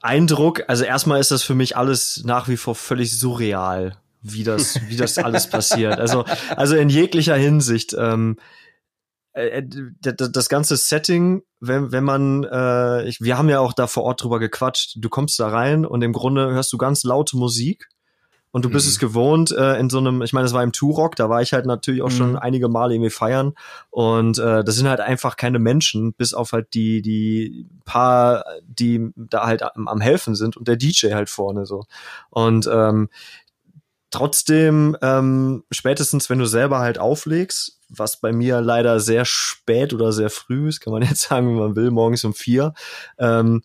Eindruck, 0.02 0.64
also 0.68 0.84
erstmal 0.84 1.20
ist 1.20 1.32
das 1.32 1.44
für 1.44 1.56
mich 1.56 1.76
alles 1.76 2.24
nach 2.26 2.48
wie 2.48 2.58
vor 2.58 2.76
völlig 2.76 3.18
surreal, 3.18 3.98
wie 4.22 4.44
das, 4.44 4.80
wie 4.88 4.98
das 4.98 5.18
alles 5.18 5.48
passiert. 5.50 6.00
Also, 6.00 6.26
also 6.56 6.76
in 6.76 6.90
jeglicher 6.90 7.36
Hinsicht. 7.36 7.96
Ähm, 7.98 8.38
äh, 9.34 9.60
äh 9.60 9.64
das 10.04 10.50
ganze 10.50 10.78
Setting, 10.78 11.42
wenn, 11.60 11.92
wenn 11.92 12.04
man, 12.04 12.44
äh, 12.44 13.04
ich, 13.06 13.20
wir 13.22 13.38
haben 13.38 13.50
ja 13.50 13.60
auch 13.60 13.74
da 13.74 13.88
vor 13.88 14.04
Ort 14.04 14.24
drüber 14.24 14.40
gequatscht, 14.40 14.98
du 14.98 15.10
kommst 15.10 15.40
da 15.40 15.48
rein 15.48 15.86
und 15.86 16.04
im 16.04 16.14
Grunde 16.14 16.52
hörst 16.52 16.72
du 16.72 16.78
ganz 16.78 17.04
laute 17.04 17.36
Musik 17.38 17.88
und 18.54 18.64
du 18.64 18.70
bist 18.70 18.86
mhm. 18.86 18.92
es 18.92 19.00
gewohnt 19.00 19.52
äh, 19.52 19.78
in 19.80 19.90
so 19.90 19.98
einem, 19.98 20.22
ich 20.22 20.32
meine, 20.32 20.46
das 20.46 20.54
war 20.54 20.64
im 20.64 20.72
Turok, 20.72 21.16
da 21.16 21.28
war 21.28 21.42
ich 21.42 21.54
halt 21.54 21.66
natürlich 21.66 22.04
auch 22.04 22.12
mhm. 22.12 22.16
schon 22.16 22.36
einige 22.38 22.70
Male 22.70 22.94
irgendwie 22.94 23.10
feiern 23.10 23.54
und 23.90 24.38
äh, 24.38 24.64
das 24.64 24.76
sind 24.76 24.88
halt 24.88 25.02
einfach 25.02 25.36
keine 25.36 25.58
Menschen, 25.58 26.14
bis 26.14 26.36
auf 26.36 26.54
halt 26.54 26.74
die 26.76 27.02
die 27.02 27.66
paar, 27.84 28.46
die 28.66 29.10
da 29.16 29.48
halt 29.48 29.64
am, 29.64 29.88
am 29.88 30.02
helfen 30.02 30.36
sind 30.36 30.56
und 30.56 30.68
der 30.68 30.78
DJ 30.78 31.14
halt 31.14 31.30
vorne 31.30 31.66
so 31.66 31.86
und 32.30 32.70
ähm, 32.72 33.10
trotzdem 34.12 34.96
ähm, 35.02 35.64
spätestens 35.72 36.30
wenn 36.30 36.38
du 36.38 36.46
selber 36.46 36.78
halt 36.78 37.00
auflegst, 37.00 37.80
was 37.90 38.18
bei 38.18 38.32
mir 38.32 38.62
leider 38.62 39.00
sehr 39.00 39.26
spät 39.26 39.94
oder 39.94 40.12
sehr 40.12 40.30
früh 40.30 40.70
ist, 40.70 40.80
kann 40.80 40.94
man 40.94 41.02
jetzt 41.04 41.22
sagen, 41.22 41.50
wie 41.50 41.60
man 41.60 41.76
will, 41.76 41.90
morgens 41.90 42.24
um 42.24 42.36
vier. 42.36 42.76
Ähm, 43.18 43.64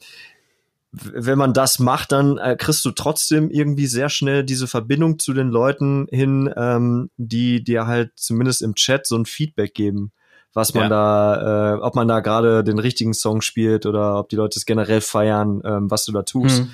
wenn 0.92 1.38
man 1.38 1.52
das 1.52 1.78
macht, 1.78 2.12
dann 2.12 2.38
äh, 2.38 2.56
kriegst 2.56 2.84
du 2.84 2.90
trotzdem 2.92 3.50
irgendwie 3.50 3.86
sehr 3.86 4.08
schnell 4.08 4.42
diese 4.42 4.66
Verbindung 4.66 5.18
zu 5.18 5.34
den 5.34 5.48
Leuten 5.48 6.06
hin, 6.10 6.52
ähm, 6.56 7.10
die 7.16 7.62
dir 7.62 7.86
halt 7.86 8.12
zumindest 8.16 8.62
im 8.62 8.74
Chat 8.74 9.06
so 9.06 9.16
ein 9.16 9.26
Feedback 9.26 9.74
geben. 9.74 10.12
was 10.54 10.74
man 10.74 10.84
ja. 10.84 10.88
da, 10.88 11.74
äh, 11.74 11.78
ob 11.80 11.94
man 11.94 12.08
da 12.08 12.20
gerade 12.20 12.64
den 12.64 12.78
richtigen 12.78 13.12
Song 13.14 13.42
spielt 13.42 13.86
oder 13.86 14.18
ob 14.18 14.30
die 14.30 14.36
Leute 14.36 14.58
es 14.58 14.66
generell 14.66 15.02
feiern, 15.02 15.60
ähm, 15.64 15.90
was 15.90 16.04
du 16.04 16.12
da 16.12 16.22
tust. 16.22 16.62
Mhm. 16.62 16.72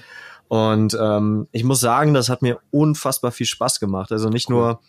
Und 0.49 0.97
ähm, 1.01 1.49
ich 1.53 1.65
muss 1.65 1.81
sagen, 1.81 2.15
das 2.15 2.29
hat 2.29 2.41
mir 2.41 2.61
unfassbar 2.71 3.33
viel 3.33 3.47
Spaß 3.47 3.81
gemacht. 3.81 4.13
Also 4.13 4.29
nicht 4.29 4.49
cool. 4.49 4.57
nur 4.57 4.81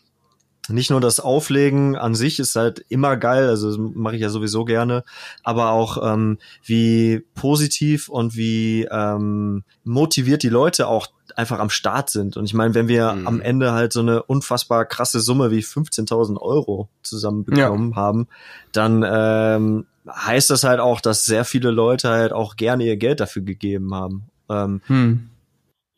nicht 0.69 0.89
nur 0.89 1.01
das 1.01 1.19
Auflegen 1.19 1.95
an 1.95 2.15
sich 2.15 2.39
ist 2.39 2.55
halt 2.55 2.85
immer 2.89 3.17
geil, 3.17 3.47
also 3.47 3.77
mache 3.77 4.15
ich 4.15 4.21
ja 4.21 4.29
sowieso 4.29 4.65
gerne, 4.65 5.03
aber 5.43 5.71
auch 5.71 6.13
ähm, 6.13 6.37
wie 6.63 7.23
positiv 7.35 8.09
und 8.09 8.35
wie 8.35 8.87
ähm, 8.89 9.63
motiviert 9.83 10.43
die 10.43 10.49
Leute 10.49 10.87
auch 10.87 11.07
einfach 11.35 11.59
am 11.59 11.69
Start 11.69 12.09
sind. 12.09 12.37
Und 12.37 12.45
ich 12.45 12.53
meine, 12.53 12.73
wenn 12.73 12.87
wir 12.87 13.13
mhm. 13.13 13.27
am 13.27 13.41
Ende 13.41 13.73
halt 13.73 13.93
so 13.93 13.99
eine 13.99 14.23
unfassbar 14.23 14.85
krasse 14.85 15.19
Summe 15.19 15.51
wie 15.51 15.59
15.000 15.59 16.37
Euro 16.39 16.89
zusammenbekommen 17.03 17.91
ja. 17.91 17.95
haben, 17.95 18.27
dann 18.71 19.03
ähm, 19.07 19.85
heißt 20.07 20.49
das 20.49 20.63
halt 20.63 20.79
auch, 20.79 21.01
dass 21.01 21.25
sehr 21.25 21.45
viele 21.45 21.71
Leute 21.71 22.09
halt 22.09 22.31
auch 22.31 22.55
gerne 22.55 22.85
ihr 22.85 22.97
Geld 22.97 23.19
dafür 23.19 23.41
gegeben 23.41 23.93
haben. 23.93 24.23
Ähm, 24.49 24.81
hm. 24.85 25.29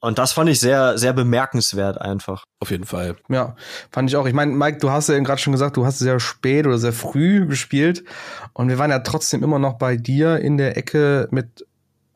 Und 0.07 0.19
das 0.19 0.31
fand 0.31 0.49
ich 0.49 0.61
sehr, 0.61 0.97
sehr 0.97 1.11
bemerkenswert 1.11 1.99
einfach. 1.99 2.45
Auf 2.61 2.71
jeden 2.71 2.85
Fall. 2.85 3.17
Ja, 3.27 3.57
fand 3.91 4.09
ich 4.09 4.15
auch. 4.15 4.25
Ich 4.25 4.33
meine, 4.33 4.53
Mike, 4.53 4.77
du 4.77 4.89
hast 4.89 5.09
ja 5.09 5.19
gerade 5.19 5.41
schon 5.41 5.51
gesagt, 5.51 5.75
du 5.75 5.85
hast 5.85 5.99
sehr 5.99 6.21
spät 6.21 6.65
oder 6.65 6.77
sehr 6.77 6.93
früh 6.93 7.45
gespielt. 7.45 8.05
Und 8.53 8.69
wir 8.69 8.79
waren 8.79 8.89
ja 8.89 8.99
trotzdem 8.99 9.43
immer 9.43 9.59
noch 9.59 9.73
bei 9.73 9.97
dir 9.97 10.39
in 10.39 10.55
der 10.55 10.77
Ecke 10.77 11.27
mit 11.31 11.67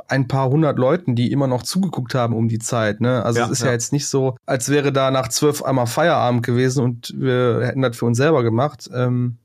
ein 0.07 0.29
paar 0.29 0.47
hundert 0.47 0.79
Leuten, 0.79 1.15
die 1.15 1.33
immer 1.33 1.47
noch 1.47 1.63
zugeguckt 1.63 2.15
haben 2.15 2.33
um 2.33 2.47
die 2.47 2.59
Zeit. 2.59 3.01
Ne? 3.01 3.25
Also 3.25 3.39
ja, 3.39 3.45
es 3.47 3.51
ist 3.51 3.59
ja. 3.59 3.67
ja. 3.67 3.73
jetzt 3.73 3.91
nicht 3.91 4.07
so, 4.07 4.37
als 4.45 4.69
wäre 4.69 4.93
da 4.93 5.11
nach 5.11 5.27
zwölf 5.27 5.61
einmal 5.61 5.87
Feierabend 5.87 6.45
gewesen 6.45 6.85
und 6.85 7.13
wir 7.17 7.59
hätten 7.61 7.81
das 7.81 7.97
für 7.97 8.05
uns 8.05 8.17
selber 8.17 8.41
gemacht. 8.41 8.89
Ähm, 8.93 9.37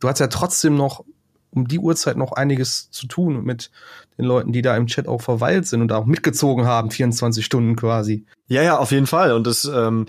du 0.00 0.08
hast 0.08 0.20
ja 0.20 0.26
trotzdem 0.26 0.76
noch 0.76 1.02
um 1.50 1.68
die 1.68 1.78
Uhrzeit 1.78 2.16
noch 2.16 2.32
einiges 2.32 2.90
zu 2.90 3.06
tun 3.06 3.44
mit 3.44 3.70
den 4.18 4.24
Leuten, 4.24 4.52
die 4.52 4.62
da 4.62 4.76
im 4.76 4.86
Chat 4.86 5.08
auch 5.08 5.22
verweilt 5.22 5.66
sind 5.66 5.82
und 5.82 5.92
auch 5.92 6.06
mitgezogen 6.06 6.66
haben, 6.66 6.90
24 6.90 7.44
Stunden 7.44 7.76
quasi. 7.76 8.24
Ja, 8.48 8.62
ja, 8.62 8.78
auf 8.78 8.92
jeden 8.92 9.06
Fall. 9.06 9.32
Und 9.32 9.46
das, 9.46 9.64
ähm, 9.64 10.06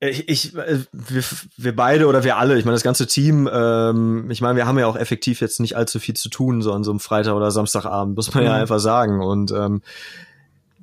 ich, 0.00 0.28
ich 0.28 0.56
äh, 0.56 0.80
wir, 0.92 1.22
wir 1.56 1.76
beide 1.76 2.06
oder 2.06 2.24
wir 2.24 2.36
alle, 2.36 2.58
ich 2.58 2.64
meine, 2.64 2.74
das 2.74 2.82
ganze 2.82 3.06
Team, 3.06 3.48
ähm, 3.52 4.30
ich 4.30 4.40
meine, 4.40 4.56
wir 4.56 4.66
haben 4.66 4.78
ja 4.78 4.86
auch 4.86 4.96
effektiv 4.96 5.40
jetzt 5.40 5.60
nicht 5.60 5.76
allzu 5.76 5.98
viel 5.98 6.14
zu 6.14 6.28
tun, 6.28 6.62
so 6.62 6.72
an 6.72 6.84
so 6.84 6.90
einem 6.90 7.00
Freitag 7.00 7.34
oder 7.34 7.50
Samstagabend, 7.50 8.16
muss 8.16 8.34
man 8.34 8.44
mhm. 8.44 8.50
ja 8.50 8.54
einfach 8.54 8.80
sagen. 8.80 9.20
Und 9.20 9.50
ähm, 9.52 9.82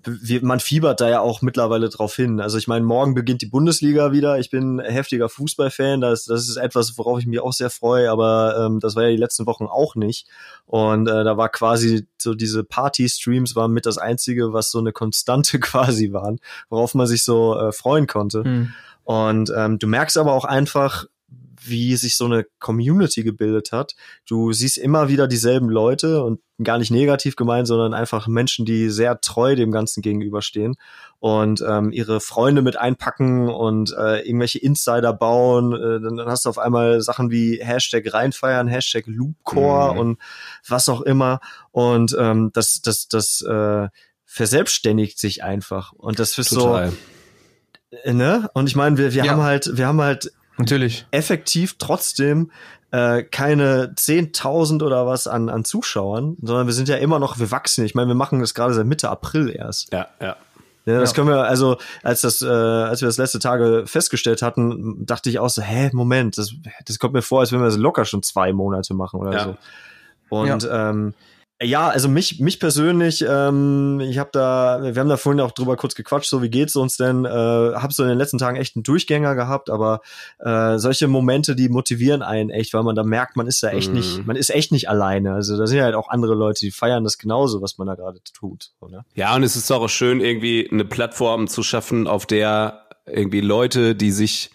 wir, 0.06 0.44
man 0.44 0.60
fiebert 0.60 1.02
da 1.02 1.10
ja 1.10 1.20
auch 1.20 1.42
mittlerweile 1.42 1.90
drauf 1.90 2.16
hin. 2.16 2.40
Also 2.40 2.58
ich 2.58 2.68
meine, 2.68 2.86
morgen 2.86 3.14
beginnt 3.14 3.42
die 3.42 3.48
Bundesliga 3.48 4.12
wieder. 4.12 4.40
Ich 4.40 4.50
bin 4.50 4.80
heftiger 4.80 5.30
Fußballfan. 5.30 6.02
Das, 6.02 6.26
das 6.26 6.48
ist 6.50 6.58
etwas, 6.58 6.98
worauf 6.98 7.20
ich 7.20 7.28
mich 7.28 7.40
auch 7.40 7.54
sehr 7.54 7.70
freue, 7.70 8.10
aber 8.10 8.56
ähm, 8.58 8.80
das 8.80 8.96
war 8.96 9.04
ja 9.04 9.10
die 9.10 9.18
letzten 9.18 9.46
Wochen 9.46 9.66
auch 9.66 9.96
nicht. 9.96 10.28
Und 10.66 11.08
äh, 11.08 11.24
da 11.24 11.38
war 11.38 11.50
quasi 11.50 12.08
so 12.18 12.34
diese 12.34 12.64
Party-Streams 12.64 13.56
waren 13.56 13.72
mit 13.72 13.86
das 13.86 13.98
Einzige, 13.98 14.54
was 14.54 14.72
so 14.72 14.80
eine 14.80 14.92
Konstante 14.92 15.60
quasi 15.62 16.14
waren, 16.14 16.40
worauf 16.70 16.94
man 16.96 17.08
sich 17.08 17.24
so 17.24 17.58
äh, 17.58 17.72
freuen 17.72 18.08
konnte. 18.08 18.44
Mhm. 18.44 18.74
Und 19.04 19.52
ähm, 19.56 19.80
du 19.80 19.88
merkst 19.88 20.18
aber 20.18 20.34
auch 20.34 20.46
einfach, 20.46 21.06
wie 21.64 21.96
sich 21.96 22.18
so 22.18 22.26
eine 22.26 22.46
Community 22.60 23.24
gebildet 23.24 23.72
hat. 23.72 23.96
Du 24.28 24.52
siehst 24.52 24.78
immer 24.78 25.10
wieder 25.10 25.28
dieselben 25.28 25.70
Leute 25.70 26.24
und 26.24 26.40
gar 26.64 26.78
nicht 26.78 26.92
negativ 26.92 27.36
gemeint, 27.36 27.68
sondern 27.68 27.94
einfach 27.94 28.28
Menschen, 28.28 28.66
die 28.66 28.90
sehr 28.90 29.20
treu 29.22 29.56
dem 29.56 29.72
Ganzen 29.72 30.02
gegenüberstehen 30.02 30.76
und 31.20 31.64
ähm, 31.68 31.92
ihre 31.92 32.20
Freunde 32.20 32.62
mit 32.62 32.78
einpacken 32.78 33.50
und 33.50 33.94
äh, 33.98 34.28
irgendwelche 34.28 34.60
Insider 34.60 35.14
bauen. 35.14 35.74
Äh, 35.74 36.02
dann, 36.02 36.18
dann 36.18 36.28
hast 36.28 36.46
du 36.46 36.50
auf 36.50 36.58
einmal 36.58 37.02
Sachen 37.02 37.32
wie 37.32 37.60
Hashtag 37.62 38.12
reinfeiern, 38.14 38.68
Hashtag 38.68 39.06
Loopcore 39.08 39.94
mhm. 39.94 40.00
und 40.00 40.20
was 40.68 40.90
auch 40.90 41.02
immer. 41.02 41.40
Und 41.72 42.16
ähm, 42.20 42.52
das, 42.54 42.82
das, 42.82 43.08
das 43.08 43.42
äh, 43.42 43.88
verselbstständigt 44.26 45.20
sich 45.20 45.44
einfach. 45.44 45.94
Und 45.94 46.20
das 46.20 46.38
ist 46.38 46.50
Total. 46.50 46.92
so. 46.92 46.98
Äh, 48.04 48.14
ne? 48.14 48.50
Und 48.54 48.68
ich 48.68 48.76
meine, 48.76 48.98
wir, 48.98 49.14
wir 49.14 49.26
ja. 49.26 49.32
haben 49.32 49.42
halt, 49.42 49.78
wir 49.78 49.88
haben 49.88 50.02
halt 50.02 50.32
Natürlich. 50.58 51.06
Effektiv 51.12 51.76
trotzdem 51.78 52.52
äh, 52.92 53.24
keine 53.24 53.94
10.000 53.96 54.84
oder 54.84 55.08
was 55.08 55.28
an, 55.28 55.50
an 55.50 55.64
Zuschauern, 55.64 56.38
sondern 56.42 56.68
wir 56.68 56.74
sind 56.74 56.90
ja 56.90 56.98
immer 56.98 57.20
noch, 57.20 57.40
wir 57.40 57.52
wachsen. 57.52 57.86
Ich 57.86 57.96
meine, 57.96 58.10
wir 58.10 58.16
machen 58.16 58.40
das 58.40 58.54
gerade 58.54 58.74
seit 58.74 58.86
Mitte 58.86 59.10
April 59.10 59.50
erst. 59.50 59.92
Ja, 59.94 60.08
ja. 60.20 60.36
Ja, 60.86 61.00
das 61.00 61.12
ja. 61.12 61.16
können 61.16 61.28
wir, 61.30 61.44
also 61.44 61.78
als 62.02 62.22
das, 62.22 62.42
äh, 62.42 62.48
als 62.48 63.02
wir 63.02 63.08
das 63.08 63.18
letzte 63.18 63.38
Tage 63.38 63.84
festgestellt 63.86 64.42
hatten, 64.42 65.06
dachte 65.06 65.30
ich 65.30 65.38
auch 65.38 65.50
so, 65.50 65.62
hä, 65.62 65.92
Moment, 65.94 66.40
das, 66.40 66.54
das 66.86 66.98
kommt 66.98 67.14
mir 67.14 67.22
vor, 67.22 67.42
als 67.42 67.52
wenn 67.52 67.60
wir 67.60 67.68
das 67.68 67.78
locker 67.78 68.04
schon 68.04 68.24
zwei 68.24 68.52
Monate 68.52 68.96
machen 68.96 69.20
oder 69.20 69.32
ja. 69.32 69.44
so. 69.44 69.58
Und 70.30 70.64
ja. 70.64 70.90
ähm, 70.90 71.14
ja, 71.62 71.90
also 71.90 72.10
mich, 72.10 72.40
mich 72.40 72.60
persönlich, 72.60 73.24
ähm, 73.28 74.00
ich 74.00 74.18
habe 74.18 74.32
da, 74.34 74.80
wir 74.82 75.00
haben 75.00 75.10
da 75.10 75.18
vorhin 75.18 75.42
auch 75.42 75.52
drüber 75.52 75.76
kurz 75.76 75.94
gequatscht, 75.94 76.30
so 76.30 76.42
wie 76.42 76.50
geht's 76.50 76.76
uns 76.76 76.98
denn? 76.98 77.26
Äh, 77.26 77.30
habe 77.30 77.94
so 77.94 78.04
in 78.04 78.10
den 78.10 78.18
letzten 78.18 78.40
Tagen 78.40 78.58
echt 78.58 78.76
einen 78.76 78.84
Durchgänger 78.84 79.36
gehabt, 79.36 79.70
aber 79.70 80.02
äh, 80.40 80.80
solche 80.80 81.08
Momente, 81.08 81.56
die 81.56 81.70
motivieren 81.70 82.24
einen 82.24 82.50
echt, 82.50 82.74
weil 82.74 82.84
man 82.84 82.96
da 82.96 83.04
merkt, 83.04 83.36
man 83.36 83.46
ist 83.46 83.62
da 83.62 83.70
echt 83.70 83.90
mhm. 83.90 83.98
nicht, 83.98 84.26
man 84.26 84.36
ist 84.36 84.50
echt 84.50 84.72
nicht 84.72 84.90
alleine. 84.90 85.34
Also 85.34 85.58
da 85.58 85.68
sind 85.68 85.78
ja 85.78 85.84
halt 85.84 85.96
auch 85.96 86.10
andere 86.10 86.34
Leute, 86.34 86.62
die 86.62 86.72
feiern 86.72 87.04
das 87.04 87.20
genauso, 87.20 87.62
was 87.62 87.78
man 87.78 87.88
da 87.88 87.96
gerade 87.96 88.20
tut. 88.34 88.72
Oder? 88.80 89.06
Ja, 89.14 89.36
und 89.36 89.44
es 89.44 89.56
ist 89.56 89.72
auch 89.72 89.88
schön, 89.88 90.20
irgendwie 90.20 90.68
eine 90.72 90.86
Plattform 90.86 91.48
zu 91.48 91.62
schaffen, 91.62 92.08
auf 92.08 92.26
der 92.26 92.88
irgendwie 93.06 93.42
Leute, 93.42 93.96
die 93.96 94.12
sich 94.12 94.52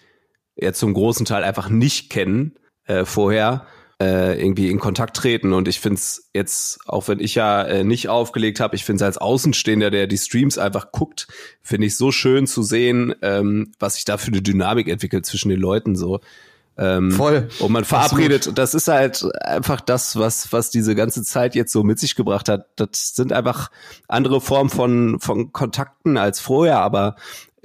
ja 0.55 0.73
zum 0.73 0.93
großen 0.93 1.25
Teil 1.25 1.43
einfach 1.43 1.69
nicht 1.69 2.09
kennen 2.09 2.55
äh, 2.85 3.05
vorher, 3.05 3.65
äh, 4.01 4.39
irgendwie 4.39 4.69
in 4.69 4.79
Kontakt 4.79 5.17
treten. 5.17 5.53
Und 5.53 5.67
ich 5.67 5.79
finde 5.79 5.97
es 5.97 6.29
jetzt, 6.33 6.79
auch 6.85 7.07
wenn 7.07 7.19
ich 7.19 7.35
ja 7.35 7.63
äh, 7.63 7.83
nicht 7.83 8.09
aufgelegt 8.09 8.59
habe, 8.59 8.75
ich 8.75 8.85
finde 8.85 8.97
es 8.97 9.05
als 9.05 9.17
Außenstehender, 9.17 9.89
der 9.89 10.07
die 10.07 10.17
Streams 10.17 10.57
einfach 10.57 10.91
guckt, 10.91 11.27
finde 11.61 11.87
ich 11.87 11.97
so 11.97 12.11
schön 12.11 12.47
zu 12.47 12.61
sehen, 12.61 13.15
ähm, 13.21 13.71
was 13.79 13.95
sich 13.95 14.05
da 14.05 14.17
für 14.17 14.27
eine 14.27 14.41
Dynamik 14.41 14.87
entwickelt 14.87 15.25
zwischen 15.25 15.49
den 15.49 15.59
Leuten 15.59 15.95
so. 15.95 16.19
Ähm, 16.79 17.09
Voll. 17.11 17.49
Und 17.57 17.71
man 17.71 17.85
verabredet, 17.85 18.41
Absolut. 18.41 18.57
das 18.59 18.75
ist 18.75 18.87
halt 18.87 19.25
einfach 19.41 19.81
das, 19.81 20.15
was, 20.15 20.53
was 20.53 20.69
diese 20.69 20.93
ganze 20.93 21.23
Zeit 21.23 21.55
jetzt 21.55 21.71
so 21.71 21.83
mit 21.83 21.97
sich 21.97 22.13
gebracht 22.13 22.49
hat. 22.49 22.67
Das 22.75 23.15
sind 23.15 23.33
einfach 23.33 23.71
andere 24.07 24.41
Formen 24.41 24.69
von, 24.69 25.19
von 25.19 25.51
Kontakten 25.51 26.17
als 26.17 26.39
vorher, 26.39 26.79
aber 26.79 27.15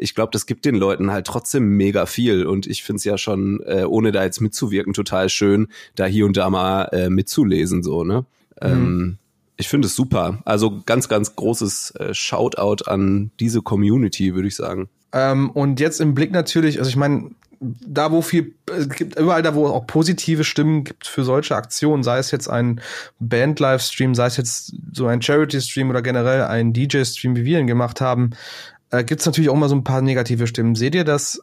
ich 0.02 0.14
glaube, 0.14 0.30
das 0.32 0.46
gibt 0.46 0.64
den 0.64 0.74
Leuten 0.74 1.10
halt 1.10 1.26
trotzdem 1.26 1.76
mega 1.76 2.06
viel. 2.06 2.46
Und 2.46 2.66
ich 2.66 2.82
finde 2.82 2.98
es 2.98 3.04
ja 3.04 3.16
schon, 3.16 3.60
äh, 3.66 3.84
ohne 3.84 4.12
da 4.12 4.24
jetzt 4.24 4.40
mitzuwirken, 4.40 4.92
total 4.92 5.28
schön, 5.28 5.68
da 5.94 6.06
hier 6.06 6.26
und 6.26 6.36
da 6.36 6.50
mal 6.50 6.84
äh, 6.92 7.08
mitzulesen, 7.08 7.82
so, 7.82 8.04
ne? 8.04 8.24
Mhm. 8.60 8.68
Ähm, 8.68 9.18
ich 9.56 9.68
finde 9.68 9.86
es 9.86 9.94
super. 9.94 10.42
Also 10.44 10.82
ganz, 10.84 11.08
ganz 11.08 11.36
großes 11.36 11.92
äh, 11.92 12.14
Shoutout 12.14 12.84
an 12.86 13.30
diese 13.38 13.62
Community, 13.62 14.34
würde 14.34 14.48
ich 14.48 14.56
sagen. 14.56 14.88
Ähm, 15.12 15.50
und 15.50 15.78
jetzt 15.78 16.00
im 16.00 16.14
Blick 16.14 16.32
natürlich, 16.32 16.78
also 16.78 16.88
ich 16.88 16.96
meine, 16.96 17.30
da 17.60 18.10
wo 18.10 18.22
viel, 18.22 18.54
es 18.66 18.88
gibt 18.88 19.18
überall 19.18 19.42
da, 19.42 19.54
wo 19.54 19.66
es 19.66 19.72
auch 19.72 19.86
positive 19.86 20.42
Stimmen 20.42 20.82
gibt 20.82 21.06
für 21.06 21.22
solche 21.22 21.54
Aktionen, 21.54 22.02
sei 22.02 22.18
es 22.18 22.32
jetzt 22.32 22.48
ein 22.48 22.80
Band-Livestream, 23.20 24.14
sei 24.14 24.26
es 24.26 24.36
jetzt 24.36 24.74
so 24.92 25.06
ein 25.06 25.22
Charity-Stream 25.22 25.88
oder 25.88 26.02
generell 26.02 26.42
ein 26.42 26.72
DJ-Stream, 26.72 27.36
wie 27.36 27.44
wir 27.44 27.60
ihn 27.60 27.68
gemacht 27.68 28.00
haben, 28.00 28.30
äh, 28.92 29.02
gibt 29.02 29.20
es 29.20 29.26
natürlich 29.26 29.50
auch 29.50 29.56
mal 29.56 29.68
so 29.68 29.74
ein 29.74 29.84
paar 29.84 30.02
negative 30.02 30.46
Stimmen. 30.46 30.76
Seht 30.76 30.94
ihr 30.94 31.04
das 31.04 31.40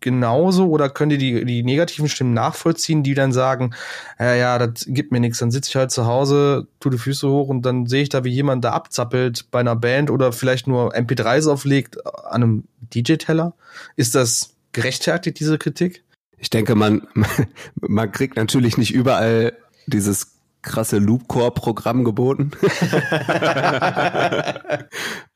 genauso 0.00 0.68
oder 0.68 0.88
könnt 0.88 1.12
ihr 1.12 1.18
die, 1.18 1.44
die 1.44 1.64
negativen 1.64 2.08
Stimmen 2.08 2.32
nachvollziehen, 2.32 3.02
die 3.02 3.14
dann 3.14 3.32
sagen, 3.32 3.74
ja, 4.20 4.34
ja, 4.34 4.58
das 4.58 4.84
gibt 4.86 5.10
mir 5.10 5.18
nichts, 5.18 5.38
dann 5.38 5.50
sitze 5.50 5.70
ich 5.70 5.76
halt 5.76 5.90
zu 5.90 6.06
Hause, 6.06 6.68
tu 6.78 6.90
die 6.90 6.98
Füße 6.98 7.28
hoch 7.28 7.48
und 7.48 7.62
dann 7.62 7.86
sehe 7.86 8.02
ich 8.02 8.08
da, 8.08 8.22
wie 8.22 8.30
jemand 8.30 8.64
da 8.64 8.70
abzappelt 8.72 9.50
bei 9.50 9.60
einer 9.60 9.74
Band 9.74 10.10
oder 10.10 10.32
vielleicht 10.32 10.68
nur 10.68 10.94
MP3s 10.94 11.50
auflegt 11.50 12.06
an 12.06 12.42
einem 12.42 12.64
DJ-Teller. 12.94 13.54
Ist 13.96 14.14
das 14.14 14.54
gerechtfertigt, 14.70 15.40
diese 15.40 15.58
Kritik? 15.58 16.04
Ich 16.38 16.50
denke, 16.50 16.76
man, 16.76 17.08
man 17.74 18.12
kriegt 18.12 18.36
natürlich 18.36 18.78
nicht 18.78 18.94
überall 18.94 19.54
dieses 19.86 20.35
krasse 20.62 20.98
Loopcore-Programm 20.98 22.04
geboten. 22.04 22.50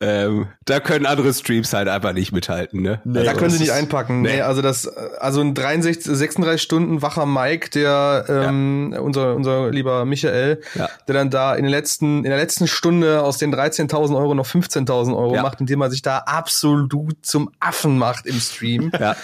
ähm, 0.00 0.48
da 0.64 0.80
können 0.80 1.06
andere 1.06 1.33
Streams 1.33 1.72
halt 1.72 1.88
einfach 1.88 2.12
nicht 2.12 2.33
mithalten, 2.33 2.83
ne? 2.83 3.00
Nee, 3.04 3.22
da 3.24 3.35
können 3.35 3.50
sie 3.50 3.61
nicht 3.61 3.72
einpacken. 3.72 4.22
Nee. 4.22 4.35
nee. 4.35 4.40
also 4.42 4.61
das, 4.61 4.88
also 4.88 5.40
ein 5.40 5.54
63, 5.54 6.12
36 6.12 6.61
Stunden 6.61 7.01
wacher 7.01 7.26
Mike, 7.26 7.70
der 7.70 8.24
ähm, 8.28 8.90
ja. 8.92 9.01
unser 9.01 9.36
unser 9.36 9.70
lieber 9.70 10.05
Michael, 10.05 10.61
ja. 10.74 10.88
der 11.07 11.14
dann 11.14 11.30
da 11.30 11.55
in 11.55 11.62
den 11.62 11.70
letzten 11.70 12.18
in 12.18 12.30
der 12.30 12.38
letzten 12.38 12.66
Stunde 12.66 13.22
aus 13.22 13.38
den 13.38 13.55
13.000 13.55 14.16
Euro 14.16 14.34
noch 14.34 14.47
15.000 14.47 15.16
Euro 15.16 15.36
ja. 15.36 15.42
macht, 15.42 15.61
indem 15.61 15.80
er 15.80 15.90
sich 15.90 16.03
da 16.03 16.18
absolut 16.18 17.24
zum 17.24 17.51
Affen 17.61 17.99
macht 17.99 18.26
im 18.26 18.40
Stream. 18.40 18.90
Ja. 18.99 19.16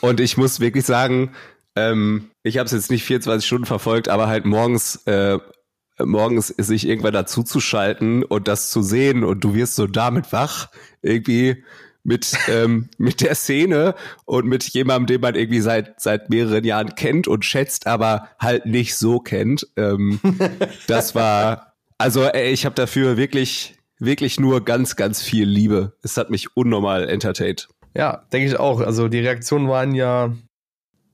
Und 0.00 0.20
ich 0.20 0.36
muss 0.36 0.60
wirklich 0.60 0.84
sagen, 0.84 1.32
ähm, 1.78 2.30
ich 2.42 2.58
habe 2.58 2.66
es 2.66 2.72
jetzt 2.72 2.90
nicht 2.90 3.04
24 3.04 3.46
Stunden 3.46 3.66
verfolgt, 3.66 4.08
aber 4.08 4.26
halt 4.28 4.44
morgens, 4.44 4.96
äh, 5.06 5.38
morgens 5.98 6.48
sich 6.48 6.86
irgendwann 6.86 7.12
dazu 7.12 7.42
zu 7.42 7.60
schalten 7.60 8.22
und 8.24 8.48
das 8.48 8.70
zu 8.70 8.82
sehen 8.82 9.24
und 9.24 9.44
du 9.44 9.54
wirst 9.54 9.76
so 9.76 9.86
damit 9.86 10.32
wach, 10.32 10.68
irgendwie 11.02 11.64
mit, 12.02 12.32
ähm, 12.48 12.88
mit 12.98 13.20
der 13.20 13.34
Szene 13.34 13.94
und 14.24 14.46
mit 14.46 14.64
jemandem, 14.70 15.06
den 15.06 15.20
man 15.20 15.34
irgendwie 15.34 15.60
seit, 15.60 16.00
seit 16.00 16.30
mehreren 16.30 16.64
Jahren 16.64 16.94
kennt 16.94 17.28
und 17.28 17.44
schätzt, 17.44 17.86
aber 17.86 18.28
halt 18.40 18.66
nicht 18.66 18.96
so 18.96 19.20
kennt. 19.20 19.66
Ähm, 19.76 20.20
das 20.86 21.14
war, 21.14 21.74
also 21.98 22.24
ey, 22.24 22.50
ich 22.50 22.64
habe 22.64 22.74
dafür 22.74 23.16
wirklich, 23.16 23.76
wirklich 23.98 24.40
nur 24.40 24.64
ganz, 24.64 24.96
ganz 24.96 25.22
viel 25.22 25.46
Liebe. 25.46 25.96
Es 26.02 26.16
hat 26.16 26.30
mich 26.30 26.56
unnormal 26.56 27.08
entertained. 27.08 27.68
Ja, 27.94 28.24
denke 28.32 28.48
ich 28.48 28.58
auch. 28.58 28.80
Also 28.80 29.08
die 29.08 29.20
Reaktionen 29.20 29.68
waren 29.68 29.94
ja 29.94 30.32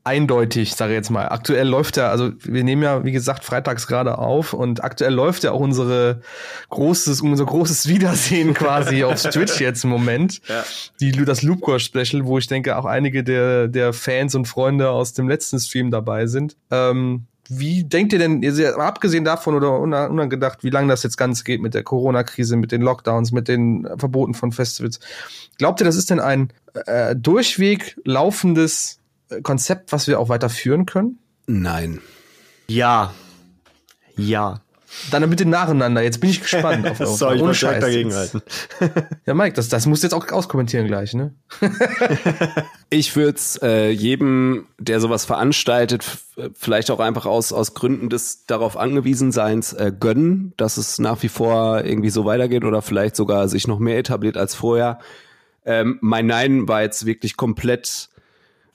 eindeutig, 0.05 0.74
sage 0.74 0.92
ich 0.92 0.96
jetzt 0.96 1.11
mal. 1.11 1.28
Aktuell 1.28 1.66
läuft 1.66 1.96
ja, 1.96 2.11
also 2.11 2.30
wir 2.42 2.62
nehmen 2.62 2.82
ja, 2.82 3.05
wie 3.05 3.12
gesagt, 3.12 3.42
freitags 3.42 3.86
gerade 3.86 4.18
auf 4.18 4.52
und 4.52 4.84
aktuell 4.84 5.14
läuft 5.14 5.44
ja 5.44 5.52
auch 5.52 5.61
unsere 5.61 6.20
großes, 6.68 7.22
unser 7.22 7.46
großes 7.46 7.88
Wiedersehen 7.88 8.52
quasi 8.52 9.02
auf 9.02 9.22
Twitch 9.22 9.61
jetzt 9.61 9.84
im 9.84 9.90
Moment. 9.90 10.40
Ja. 10.55 10.62
Die, 11.00 11.11
das 11.12 11.42
Loopcore 11.42 11.80
Special, 11.80 12.26
wo 12.26 12.36
ich 12.36 12.46
denke, 12.46 12.76
auch 12.76 12.84
einige 12.84 13.24
der, 13.24 13.66
der 13.66 13.92
Fans 13.92 14.34
und 14.34 14.46
Freunde 14.46 14.90
aus 14.90 15.14
dem 15.14 15.26
letzten 15.26 15.59
Stream 15.59 15.90
dabei 15.90 16.26
sind. 16.26 16.57
Ähm, 16.70 17.26
wie 17.48 17.84
denkt 17.84 18.12
ihr 18.12 18.18
denn, 18.18 18.42
ihr 18.42 18.78
abgesehen 18.78 19.24
davon 19.24 19.55
oder 19.55 19.78
unangedacht, 19.78 20.64
wie 20.64 20.70
lange 20.70 20.88
das 20.88 21.02
jetzt 21.02 21.16
ganz 21.16 21.44
geht 21.44 21.62
mit 21.62 21.74
der 21.74 21.82
Corona-Krise, 21.82 22.57
mit 22.57 22.72
den 22.72 22.82
Lockdowns, 22.82 23.32
mit 23.32 23.48
den 23.48 23.88
Verboten 23.96 24.34
von 24.34 24.52
Festivals, 24.52 25.00
glaubt 25.59 25.80
ihr, 25.80 25.84
das 25.84 25.96
ist 25.96 26.11
denn 26.11 26.20
ein 26.20 26.50
äh, 26.86 27.16
durchweg 27.16 27.96
laufendes 28.05 28.98
Konzept, 29.43 29.93
was 29.93 30.07
wir 30.07 30.20
auch 30.20 30.29
weiterführen 30.29 30.87
können? 30.87 31.18
Nein. 31.47 32.01
Ja. 32.68 33.12
Ja. 34.16 34.61
Dann 35.11 35.29
bitte 35.29 35.45
nacheinander. 35.45 36.03
Jetzt 36.03 36.20
bin 36.20 36.31
ich 36.31 36.41
gespannt 36.41 36.87
auf 36.89 37.01
eure 37.01 37.16
Sorry, 37.16 37.37
ich 37.37 37.43
muss 37.43 37.59
direkt 37.59 37.83
dagegen 37.83 38.14
halten. 38.14 38.43
ja, 39.27 39.35
Mike, 39.35 39.55
das, 39.55 39.68
das 39.68 39.87
musst 39.87 40.03
du 40.03 40.07
jetzt 40.07 40.14
auch 40.14 40.31
auskommentieren 40.31 40.87
gleich, 40.87 41.14
ne? 41.14 41.35
ich 42.91 43.16
würde 43.16 43.37
es 43.37 43.61
äh, 43.62 43.91
jedem, 43.91 44.66
der 44.79 45.01
sowas 45.01 45.25
veranstaltet, 45.25 46.05
vielleicht 46.55 46.91
auch 46.91 47.01
einfach 47.01 47.27
aus, 47.27 47.53
aus 47.53 47.75
Gründen 47.75 48.09
des 48.09 48.47
darauf 48.47 48.77
angewiesen 48.77 49.33
Seins 49.33 49.72
äh, 49.72 49.93
gönnen, 49.99 50.53
dass 50.57 50.77
es 50.77 50.99
nach 50.99 51.22
wie 51.22 51.29
vor 51.29 51.85
irgendwie 51.85 52.11
so 52.11 52.25
weitergeht 52.25 52.64
oder 52.64 52.83
vielleicht 52.83 53.16
sogar 53.16 53.49
sich 53.49 53.66
noch 53.66 53.79
mehr 53.79 53.99
etabliert 53.99 54.37
als 54.37 54.55
vorher. 54.55 55.01
Ähm, 55.66 55.99
mein 56.03 56.27
Nein 56.27 56.68
war 56.68 56.83
jetzt 56.83 57.07
wirklich 57.07 57.37
komplett 57.37 58.11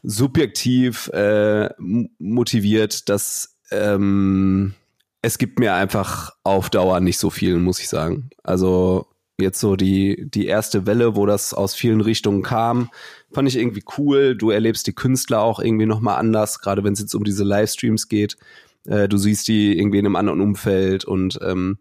subjektiv 0.03 1.07
äh, 1.09 1.69
motiviert, 1.77 3.09
dass 3.09 3.57
ähm, 3.71 4.73
es 5.21 5.37
gibt 5.37 5.59
mir 5.59 5.73
einfach 5.73 6.31
auf 6.43 6.69
Dauer 6.69 6.99
nicht 6.99 7.17
so 7.17 7.29
viel, 7.29 7.57
muss 7.57 7.79
ich 7.79 7.89
sagen. 7.89 8.29
Also 8.43 9.07
jetzt 9.39 9.59
so 9.59 9.75
die, 9.75 10.29
die 10.29 10.47
erste 10.47 10.85
Welle, 10.85 11.15
wo 11.15 11.25
das 11.25 11.53
aus 11.53 11.75
vielen 11.75 12.01
Richtungen 12.01 12.41
kam, 12.41 12.89
fand 13.31 13.47
ich 13.47 13.57
irgendwie 13.57 13.83
cool. 13.97 14.35
Du 14.35 14.49
erlebst 14.49 14.87
die 14.87 14.93
Künstler 14.93 15.41
auch 15.41 15.59
irgendwie 15.59 15.85
nochmal 15.85 16.19
anders, 16.19 16.59
gerade 16.59 16.83
wenn 16.83 16.93
es 16.93 16.99
jetzt 16.99 17.15
um 17.15 17.23
diese 17.23 17.43
Livestreams 17.43 18.07
geht. 18.07 18.37
Äh, 18.85 19.07
du 19.07 19.17
siehst 19.17 19.47
die 19.47 19.77
irgendwie 19.77 19.99
in 19.99 20.05
einem 20.05 20.15
anderen 20.15 20.41
Umfeld 20.41 21.05
und 21.05 21.39
ähm, 21.41 21.77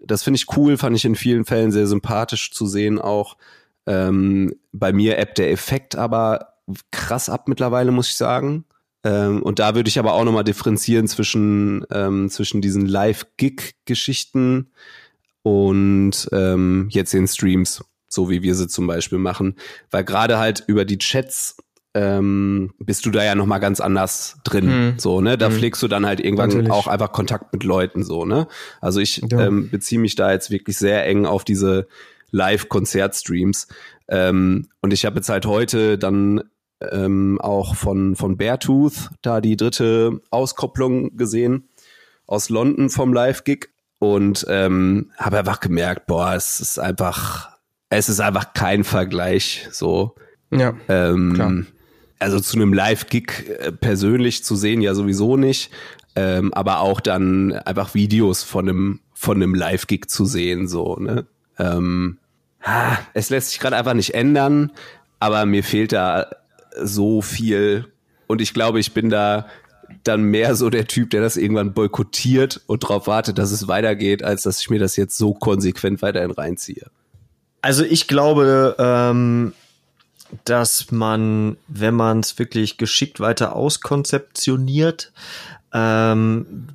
das 0.00 0.22
finde 0.22 0.36
ich 0.36 0.56
cool, 0.56 0.76
fand 0.76 0.96
ich 0.96 1.04
in 1.04 1.16
vielen 1.16 1.44
Fällen 1.44 1.72
sehr 1.72 1.86
sympathisch 1.86 2.52
zu 2.52 2.66
sehen 2.66 3.00
auch. 3.00 3.36
Ähm, 3.86 4.54
bei 4.72 4.92
mir 4.92 5.18
ebbt 5.18 5.38
der 5.38 5.50
Effekt 5.50 5.96
aber 5.96 6.57
krass 6.90 7.28
ab 7.28 7.48
mittlerweile, 7.48 7.90
muss 7.92 8.08
ich 8.08 8.16
sagen. 8.16 8.64
Ähm, 9.04 9.42
und 9.42 9.58
da 9.58 9.74
würde 9.74 9.88
ich 9.88 9.98
aber 9.98 10.14
auch 10.14 10.24
nochmal 10.24 10.44
differenzieren 10.44 11.06
zwischen, 11.06 11.86
ähm, 11.90 12.28
zwischen 12.30 12.60
diesen 12.60 12.86
Live-Gig-Geschichten 12.86 14.70
und 15.42 16.28
ähm, 16.32 16.88
jetzt 16.90 17.12
den 17.14 17.28
Streams, 17.28 17.84
so 18.08 18.28
wie 18.28 18.42
wir 18.42 18.54
sie 18.54 18.68
zum 18.68 18.86
Beispiel 18.86 19.18
machen. 19.18 19.56
Weil 19.90 20.04
gerade 20.04 20.38
halt 20.38 20.64
über 20.66 20.84
die 20.84 20.98
Chats 20.98 21.56
ähm, 21.94 22.74
bist 22.78 23.06
du 23.06 23.10
da 23.10 23.24
ja 23.24 23.34
nochmal 23.34 23.60
ganz 23.60 23.80
anders 23.80 24.36
drin. 24.44 24.68
Hm. 24.68 24.94
So, 24.98 25.20
ne? 25.20 25.38
Da 25.38 25.46
hm. 25.46 25.54
pflegst 25.54 25.82
du 25.82 25.88
dann 25.88 26.04
halt 26.04 26.20
irgendwann 26.20 26.50
Natürlich. 26.50 26.70
auch 26.70 26.86
einfach 26.86 27.12
Kontakt 27.12 27.52
mit 27.52 27.64
Leuten, 27.64 28.04
so, 28.04 28.24
ne? 28.24 28.46
Also 28.80 29.00
ich 29.00 29.22
ja. 29.30 29.46
ähm, 29.46 29.70
beziehe 29.70 30.00
mich 30.00 30.16
da 30.16 30.32
jetzt 30.32 30.50
wirklich 30.50 30.76
sehr 30.76 31.06
eng 31.06 31.24
auf 31.24 31.44
diese 31.44 31.88
Live-Konzertstreams. 32.30 33.68
Ähm, 34.08 34.68
und 34.80 34.92
ich 34.92 35.06
habe 35.06 35.16
jetzt 35.16 35.28
halt 35.28 35.46
heute 35.46 35.98
dann 35.98 36.42
ähm, 36.80 37.40
auch 37.40 37.74
von, 37.74 38.16
von 38.16 38.36
Beartooth 38.36 39.10
da 39.22 39.40
die 39.40 39.56
dritte 39.56 40.20
Auskopplung 40.30 41.16
gesehen 41.16 41.68
aus 42.26 42.50
London 42.50 42.90
vom 42.90 43.12
Live-Gig 43.12 43.68
und 43.98 44.46
ähm, 44.48 45.10
habe 45.16 45.38
einfach 45.38 45.60
gemerkt, 45.60 46.06
boah, 46.06 46.34
es 46.34 46.60
ist 46.60 46.78
einfach, 46.78 47.50
es 47.90 48.08
ist 48.08 48.20
einfach 48.20 48.52
kein 48.52 48.84
Vergleich 48.84 49.66
so. 49.72 50.14
Ja. 50.50 50.74
Ähm, 50.88 51.32
klar. 51.34 51.52
Also 52.20 52.40
zu 52.40 52.56
einem 52.56 52.72
Live-Gig 52.72 53.48
äh, 53.48 53.72
persönlich 53.72 54.44
zu 54.44 54.56
sehen 54.56 54.80
ja 54.82 54.94
sowieso 54.94 55.36
nicht, 55.36 55.70
ähm, 56.16 56.52
aber 56.54 56.80
auch 56.80 57.00
dann 57.00 57.52
einfach 57.52 57.94
Videos 57.94 58.42
von 58.42 58.68
einem 58.68 59.00
von 59.14 59.36
einem 59.36 59.54
Live-Gig 59.54 60.06
zu 60.08 60.26
sehen 60.26 60.68
so. 60.68 60.96
Ne? 60.96 61.26
Ähm, 61.58 62.18
es 63.14 63.30
lässt 63.30 63.50
sich 63.50 63.58
gerade 63.58 63.76
einfach 63.76 63.94
nicht 63.94 64.14
ändern, 64.14 64.70
aber 65.18 65.44
mir 65.44 65.64
fehlt 65.64 65.92
da 65.92 66.28
so 66.82 67.22
viel. 67.22 67.86
Und 68.26 68.40
ich 68.40 68.54
glaube, 68.54 68.80
ich 68.80 68.92
bin 68.94 69.10
da 69.10 69.46
dann 70.04 70.22
mehr 70.22 70.54
so 70.54 70.70
der 70.70 70.86
Typ, 70.86 71.10
der 71.10 71.20
das 71.20 71.36
irgendwann 71.36 71.72
boykottiert 71.72 72.60
und 72.66 72.84
darauf 72.84 73.06
wartet, 73.06 73.38
dass 73.38 73.52
es 73.52 73.68
weitergeht, 73.68 74.22
als 74.22 74.42
dass 74.42 74.60
ich 74.60 74.70
mir 74.70 74.78
das 74.78 74.96
jetzt 74.96 75.16
so 75.16 75.32
konsequent 75.34 76.02
weiterhin 76.02 76.30
reinziehe. 76.30 76.90
Also 77.62 77.84
ich 77.84 78.06
glaube, 78.06 78.76
ähm, 78.78 79.52
dass 80.44 80.90
man, 80.90 81.56
wenn 81.68 81.94
man 81.94 82.20
es 82.20 82.38
wirklich 82.38 82.76
geschickt 82.76 83.20
weiter 83.20 83.56
auskonzeptioniert, 83.56 85.12
ähm, 85.72 86.68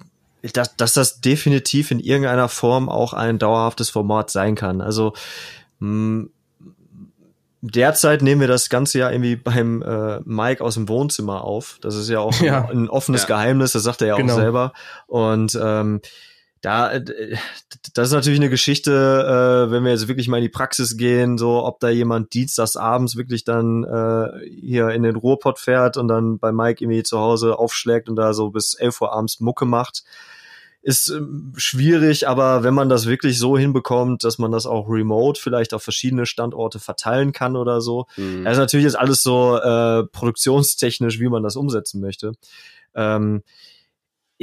dass, 0.54 0.76
dass 0.76 0.94
das 0.94 1.22
definitiv 1.22 1.92
in 1.92 2.00
irgendeiner 2.00 2.50
Form 2.50 2.90
auch 2.90 3.14
ein 3.14 3.40
dauerhaftes 3.40 3.90
Format 3.90 4.30
sein 4.30 4.56
kann. 4.56 4.82
Also 4.82 5.14
mh, 5.80 6.28
Derzeit 7.66 8.22
nehmen 8.22 8.42
wir 8.42 8.50
das 8.50 8.68
Ganze 8.68 9.00
ja 9.00 9.10
irgendwie 9.10 9.38
beim 9.38 9.82
äh, 9.82 10.20
Mike 10.26 10.62
aus 10.62 10.74
dem 10.74 10.90
Wohnzimmer 10.90 11.46
auf. 11.46 11.78
Das 11.80 11.96
ist 11.96 12.10
ja 12.10 12.20
auch 12.20 12.38
ja. 12.42 12.66
Ein, 12.68 12.84
ein, 12.84 12.90
offenes 12.90 13.22
ja. 13.22 13.28
Geheimnis, 13.28 13.72
das 13.72 13.84
sagt 13.84 14.02
er 14.02 14.10
ja 14.10 14.18
genau. 14.18 14.34
auch 14.34 14.38
selber. 14.38 14.74
Und 15.08 15.58
ähm, 15.62 16.02
da, 16.60 16.92
äh, 16.92 17.38
das 17.94 18.10
ist 18.10 18.14
natürlich 18.14 18.42
eine 18.42 18.50
Geschichte, 18.50 18.92
äh, 18.92 19.72
wenn 19.72 19.86
wir 19.86 19.92
jetzt 19.92 20.10
wirklich 20.10 20.28
mal 20.28 20.40
in 20.40 20.44
die 20.44 20.50
Praxis 20.50 20.98
gehen, 20.98 21.38
so 21.38 21.64
ob 21.64 21.80
da 21.80 21.88
jemand 21.88 22.34
dienstags 22.34 22.76
abends 22.76 23.16
wirklich 23.16 23.46
dann 23.46 23.86
äh, 23.86 24.46
hier 24.50 24.90
in 24.90 25.04
den 25.04 25.16
Ruhrpott 25.16 25.58
fährt 25.58 25.96
und 25.96 26.10
dann 26.10 26.40
bei 26.40 26.52
Mike 26.52 26.84
irgendwie 26.84 27.04
zu 27.04 27.18
Hause 27.18 27.58
aufschlägt 27.58 28.10
und 28.10 28.18
da 28.18 28.34
so 28.34 28.50
bis 28.50 28.74
11 28.74 29.00
Uhr 29.00 29.14
abends 29.14 29.40
Mucke 29.40 29.64
macht 29.64 30.04
ist 30.84 31.08
ähm, 31.08 31.54
schwierig, 31.56 32.28
aber 32.28 32.64
wenn 32.64 32.74
man 32.74 32.90
das 32.90 33.08
wirklich 33.08 33.40
so 33.40 33.58
hinbekommt, 33.58 34.26
dass 34.26 34.38
man 34.38 34.52
das 34.52 34.66
auch 34.66 34.90
remote 34.90 35.40
vielleicht 35.40 35.74
auf 35.74 35.82
verschiedene 35.82 36.26
Standorte 36.26 36.80
verteilen 36.80 37.32
kann 37.32 37.56
oder 37.56 37.80
so. 37.80 38.06
Mhm. 38.18 38.46
Ist 38.46 38.58
natürlich 38.58 38.84
jetzt 38.84 39.00
alles 39.00 39.24
so 39.24 39.58
äh, 39.58 40.04
produktionstechnisch, 40.04 41.22
wie 41.22 41.30
man 41.30 41.42
das 41.42 41.56
umsetzen 41.56 42.02
möchte. 42.02 42.34
Ähm, 42.96 43.44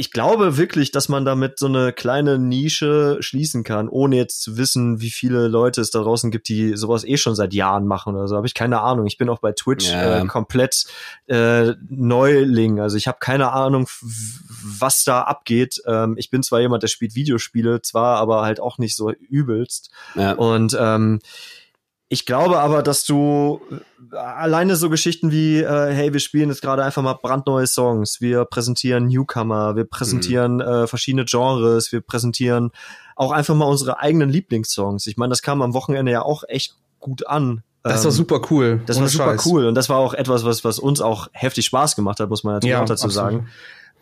ich 0.01 0.11
glaube 0.11 0.57
wirklich, 0.57 0.93
dass 0.93 1.11
man 1.11 1.27
damit 1.27 1.59
so 1.59 1.67
eine 1.67 1.93
kleine 1.93 2.39
Nische 2.39 3.19
schließen 3.21 3.65
kann, 3.65 3.87
ohne 3.87 4.17
jetzt 4.17 4.41
zu 4.41 4.57
wissen, 4.57 5.03
wie 5.03 5.11
viele 5.11 5.47
Leute 5.47 5.83
es 5.83 5.91
da 5.91 6.01
draußen 6.01 6.31
gibt, 6.31 6.49
die 6.49 6.75
sowas 6.75 7.05
eh 7.05 7.19
schon 7.19 7.35
seit 7.35 7.53
Jahren 7.53 7.87
machen 7.87 8.17
oder 8.17 8.27
so. 8.27 8.35
Habe 8.35 8.47
ich 8.47 8.55
keine 8.55 8.81
Ahnung. 8.81 9.07
Ich 9.07 9.19
bin 9.19 9.29
auch 9.29 9.41
bei 9.41 9.53
Twitch 9.53 9.91
ja. 9.91 10.23
äh, 10.23 10.27
komplett 10.27 10.87
äh, 11.27 11.75
Neuling. 11.91 12.81
Also 12.81 12.97
ich 12.97 13.09
habe 13.09 13.19
keine 13.21 13.53
Ahnung, 13.53 13.89
was 14.01 15.05
da 15.05 15.21
abgeht. 15.21 15.83
Ähm, 15.85 16.15
ich 16.17 16.31
bin 16.31 16.43
zwar 16.43 16.63
jemand, 16.63 16.83
der 16.83 16.89
spielt 16.89 17.15
Videospiele, 17.15 17.83
zwar 17.83 18.17
aber 18.17 18.41
halt 18.41 18.59
auch 18.59 18.79
nicht 18.79 18.97
so 18.97 19.11
übelst. 19.11 19.91
Ja. 20.15 20.33
Und 20.33 20.75
ähm, 20.81 21.21
ich 22.13 22.27
glaube 22.27 22.59
aber, 22.59 22.83
dass 22.83 23.05
du 23.05 23.61
äh, 24.13 24.17
alleine 24.17 24.75
so 24.75 24.91
Geschichten 24.91 25.31
wie, 25.31 25.61
äh, 25.61 25.93
hey, 25.93 26.13
wir 26.13 26.19
spielen 26.19 26.49
jetzt 26.49 26.61
gerade 26.61 26.83
einfach 26.83 27.03
mal 27.03 27.15
brandneue 27.15 27.69
Songs, 27.69 28.21
wir 28.21 28.45
präsentieren 28.45 29.07
Newcomer, 29.07 29.77
wir 29.77 29.85
präsentieren 29.85 30.57
mhm. 30.57 30.61
äh, 30.61 30.87
verschiedene 30.89 31.25
Genres, 31.25 31.93
wir 31.93 32.01
präsentieren 32.01 32.73
auch 33.15 33.31
einfach 33.31 33.55
mal 33.55 33.67
unsere 33.67 34.01
eigenen 34.01 34.29
Lieblingssongs. 34.29 35.07
Ich 35.07 35.19
meine, 35.19 35.31
das 35.31 35.41
kam 35.41 35.63
am 35.63 35.73
Wochenende 35.73 36.11
ja 36.11 36.23
auch 36.23 36.43
echt 36.49 36.75
gut 36.99 37.29
an. 37.29 37.63
Das 37.85 38.03
war 38.03 38.11
ähm, 38.11 38.17
super 38.17 38.41
cool. 38.51 38.83
Das 38.87 39.01
war 39.01 39.07
super 39.07 39.37
Scheiß. 39.37 39.47
cool 39.47 39.67
und 39.67 39.77
das 39.77 39.89
war 39.89 39.99
auch 39.99 40.13
etwas, 40.13 40.45
was, 40.45 40.65
was 40.65 40.81
uns 40.81 41.01
auch 41.01 41.29
heftig 41.31 41.67
Spaß 41.67 41.95
gemacht 41.95 42.19
hat, 42.19 42.29
muss 42.29 42.43
man 42.43 42.55
natürlich 42.55 42.73
ja, 42.73 42.83
auch 42.83 42.87
dazu 42.87 43.07
absolut. 43.07 43.15
sagen. 43.15 43.49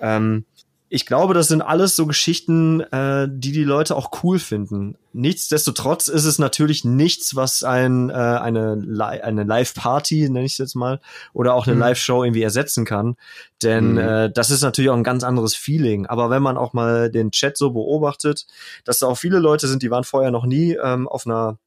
Ähm, 0.00 0.44
ich 0.90 1.04
glaube, 1.04 1.34
das 1.34 1.48
sind 1.48 1.60
alles 1.60 1.96
so 1.96 2.06
Geschichten, 2.06 2.80
äh, 2.80 3.28
die 3.30 3.52
die 3.52 3.64
Leute 3.64 3.94
auch 3.94 4.10
cool 4.22 4.38
finden. 4.38 4.96
Nichtsdestotrotz 5.12 6.08
ist 6.08 6.24
es 6.24 6.38
natürlich 6.38 6.84
nichts, 6.84 7.36
was 7.36 7.62
ein, 7.62 8.08
äh, 8.08 8.14
eine, 8.14 8.74
Li 8.74 9.02
eine 9.02 9.44
Live-Party, 9.44 10.30
nenne 10.30 10.46
ich 10.46 10.52
es 10.52 10.58
jetzt 10.58 10.76
mal, 10.76 11.00
oder 11.34 11.54
auch 11.54 11.66
eine 11.66 11.74
mhm. 11.74 11.82
Live-Show 11.82 12.24
irgendwie 12.24 12.42
ersetzen 12.42 12.86
kann. 12.86 13.16
Denn 13.62 13.92
mhm. 13.92 13.98
äh, 13.98 14.30
das 14.30 14.50
ist 14.50 14.62
natürlich 14.62 14.90
auch 14.90 14.96
ein 14.96 15.04
ganz 15.04 15.24
anderes 15.24 15.54
Feeling. 15.54 16.06
Aber 16.06 16.30
wenn 16.30 16.42
man 16.42 16.56
auch 16.56 16.72
mal 16.72 17.10
den 17.10 17.32
Chat 17.32 17.58
so 17.58 17.70
beobachtet, 17.70 18.46
dass 18.84 19.00
da 19.00 19.08
auch 19.08 19.18
viele 19.18 19.40
Leute 19.40 19.68
sind, 19.68 19.82
die 19.82 19.90
waren 19.90 20.04
vorher 20.04 20.30
noch 20.30 20.46
nie 20.46 20.72
ähm, 20.82 21.06
auf 21.06 21.26
einer 21.26 21.58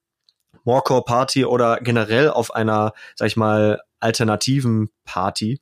Morecore 0.63 1.03
Party 1.03 1.45
oder 1.45 1.77
generell 1.79 2.29
auf 2.29 2.55
einer, 2.55 2.93
sag 3.15 3.27
ich 3.27 3.37
mal, 3.37 3.81
alternativen 3.99 4.89
Party. 5.05 5.59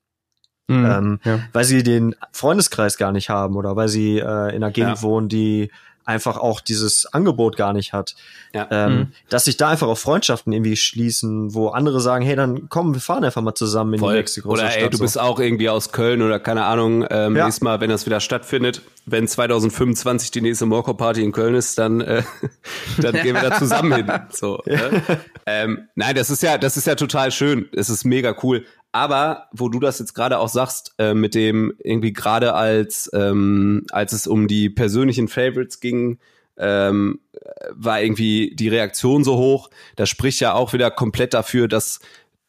Mhm, 0.69 0.85
ähm, 0.85 1.19
ja. 1.23 1.39
weil 1.51 1.65
sie 1.65 1.83
den 1.83 2.15
Freundeskreis 2.31 2.97
gar 2.97 3.11
nicht 3.11 3.29
haben 3.29 3.55
oder 3.55 3.75
weil 3.75 3.89
sie 3.89 4.19
äh, 4.19 4.49
in 4.55 4.63
einer 4.63 4.71
Gegend 4.71 4.97
ja. 4.97 5.01
wohnen, 5.01 5.27
die 5.29 5.71
einfach 6.09 6.37
auch 6.37 6.59
dieses 6.59 7.05
Angebot 7.13 7.55
gar 7.55 7.71
nicht 7.71 7.93
hat. 7.93 8.15
Ja. 8.51 8.67
Ähm, 8.71 8.91
mhm. 8.91 9.07
Dass 9.29 9.45
sich 9.45 9.57
da 9.57 9.69
einfach 9.69 9.87
auch 9.87 9.97
Freundschaften 9.97 10.51
irgendwie 10.51 10.75
schließen, 10.75 11.53
wo 11.53 11.67
andere 11.67 12.01
sagen, 12.01 12.25
hey, 12.25 12.35
dann 12.35 12.67
komm, 12.67 12.95
wir 12.95 13.01
fahren 13.01 13.23
einfach 13.23 13.43
mal 13.43 13.53
zusammen 13.53 13.93
in 13.93 13.99
Voll. 13.99 14.13
die 14.13 14.19
Mexiko. 14.19 14.49
Oder 14.49 14.75
ey, 14.75 14.89
du 14.89 14.97
so. 14.97 15.03
bist 15.03 15.19
auch 15.19 15.39
irgendwie 15.39 15.69
aus 15.69 15.91
Köln 15.91 16.23
oder 16.23 16.39
keine 16.39 16.65
Ahnung, 16.65 17.05
ähm, 17.11 17.35
ja. 17.35 17.45
nächstes 17.45 17.61
Mal, 17.61 17.79
wenn 17.79 17.91
das 17.91 18.07
wieder 18.07 18.19
stattfindet, 18.21 18.81
wenn 19.05 19.27
2025 19.27 20.31
die 20.31 20.41
nächste 20.41 20.65
Morco 20.65 20.95
Party 20.95 21.23
in 21.23 21.31
Köln 21.31 21.53
ist, 21.53 21.77
dann, 21.77 22.01
äh, 22.01 22.23
dann 22.97 23.13
gehen 23.13 23.35
wir 23.35 23.47
da 23.47 23.57
zusammen 23.59 23.93
hin. 23.93 24.11
So, 24.31 24.63
ne? 24.65 25.03
ähm, 25.45 25.89
nein, 25.93 26.15
das 26.15 26.31
ist 26.31 26.41
ja, 26.41 26.57
das 26.57 26.75
ist 26.75 26.87
ja 26.87 26.95
total 26.95 27.31
schön. 27.31 27.69
Es 27.71 27.91
ist 27.91 28.03
mega 28.03 28.35
cool. 28.41 28.65
Aber 28.91 29.47
wo 29.51 29.69
du 29.69 29.79
das 29.79 29.99
jetzt 29.99 30.13
gerade 30.13 30.39
auch 30.39 30.49
sagst, 30.49 30.95
äh, 30.97 31.13
mit 31.13 31.35
dem 31.35 31.73
irgendwie 31.79 32.13
gerade 32.13 32.55
als 32.55 33.09
ähm, 33.13 33.85
als 33.91 34.13
es 34.13 34.25
um 34.25 34.47
die 34.47 34.69
persönlichen 34.69 35.27
Favorites 35.27 35.79
ging, 35.79 36.17
ähm, 36.57 37.19
war 37.71 38.01
irgendwie 38.01 38.55
die 38.55 38.67
Reaktion 38.67 39.23
so 39.23 39.37
hoch. 39.37 39.69
Das 39.95 40.09
spricht 40.09 40.39
ja 40.39 40.53
auch 40.53 40.73
wieder 40.73 40.89
komplett 40.89 41.33
dafür, 41.33 41.67
dass 41.67 41.99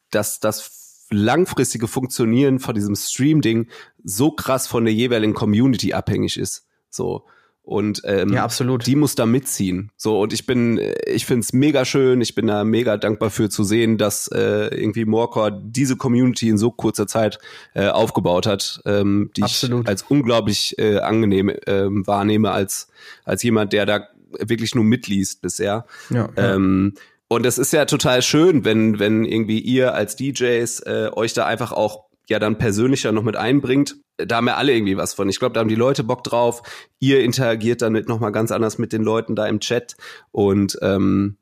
dass 0.09 0.39
das 0.39 1.07
langfristige 1.11 1.87
Funktionieren 1.87 2.59
von 2.59 2.73
diesem 2.73 2.95
Stream-Ding 2.95 3.67
so 4.03 4.31
krass 4.31 4.65
von 4.67 4.85
der 4.85 4.93
jeweiligen 4.93 5.33
Community 5.33 5.93
abhängig 5.93 6.37
ist. 6.37 6.65
So 6.89 7.25
und 7.63 8.01
ähm, 8.05 8.33
ja, 8.33 8.43
absolut. 8.43 8.87
die 8.87 8.95
muss 8.95 9.15
da 9.15 9.25
mitziehen. 9.25 9.91
So 9.95 10.19
und 10.19 10.33
ich 10.33 10.45
bin, 10.45 10.81
ich 11.05 11.25
finde 11.25 11.41
es 11.41 11.53
mega 11.53 11.85
schön. 11.85 12.19
Ich 12.19 12.33
bin 12.33 12.47
da 12.47 12.63
mega 12.63 12.97
dankbar 12.97 13.29
für 13.29 13.49
zu 13.49 13.63
sehen, 13.63 13.97
dass 13.97 14.27
äh, 14.27 14.75
irgendwie 14.75 15.05
Morecore 15.05 15.61
diese 15.63 15.95
Community 15.95 16.49
in 16.49 16.57
so 16.57 16.71
kurzer 16.71 17.05
Zeit 17.05 17.39
äh, 17.75 17.87
aufgebaut 17.87 18.47
hat, 18.47 18.81
ähm, 18.85 19.29
die 19.37 19.43
absolut. 19.43 19.83
ich 19.83 19.89
als 19.89 20.03
unglaublich 20.03 20.77
äh, 20.79 20.97
angenehm 20.97 21.49
äh, 21.49 21.85
wahrnehme 21.87 22.51
als 22.51 22.87
als 23.25 23.43
jemand, 23.43 23.73
der 23.73 23.85
da 23.85 24.07
wirklich 24.39 24.73
nur 24.73 24.83
mitliest 24.83 25.41
bisher. 25.41 25.85
Ja, 26.09 26.29
ja. 26.35 26.55
Ähm, 26.55 26.95
und 27.27 27.45
es 27.45 27.57
ist 27.57 27.71
ja 27.73 27.85
total 27.85 28.23
schön, 28.23 28.65
wenn 28.65 28.99
wenn 28.99 29.23
irgendwie 29.23 29.59
ihr 29.59 29.93
als 29.93 30.15
DJs 30.15 30.79
äh, 30.81 31.09
euch 31.13 31.33
da 31.33 31.45
einfach 31.45 31.71
auch 31.71 32.05
ja 32.27 32.39
dann 32.39 32.57
persönlicher 32.57 33.11
noch 33.11 33.23
mit 33.23 33.35
einbringt 33.35 33.97
da 34.25 34.37
haben 34.37 34.45
wir 34.45 34.57
alle 34.57 34.73
irgendwie 34.73 34.97
was 34.97 35.13
von. 35.13 35.29
Ich 35.29 35.39
glaube, 35.39 35.53
da 35.53 35.59
haben 35.59 35.67
die 35.67 35.75
Leute 35.75 36.03
Bock 36.03 36.23
drauf. 36.23 36.63
Ihr 36.99 37.23
interagiert 37.23 37.81
damit 37.81 38.07
nochmal 38.07 38.31
ganz 38.31 38.51
anders 38.51 38.77
mit 38.77 38.93
den 38.93 39.03
Leuten 39.03 39.35
da 39.35 39.47
im 39.47 39.59
Chat. 39.59 39.95
Und 40.31 40.77
ähm, 40.81 41.37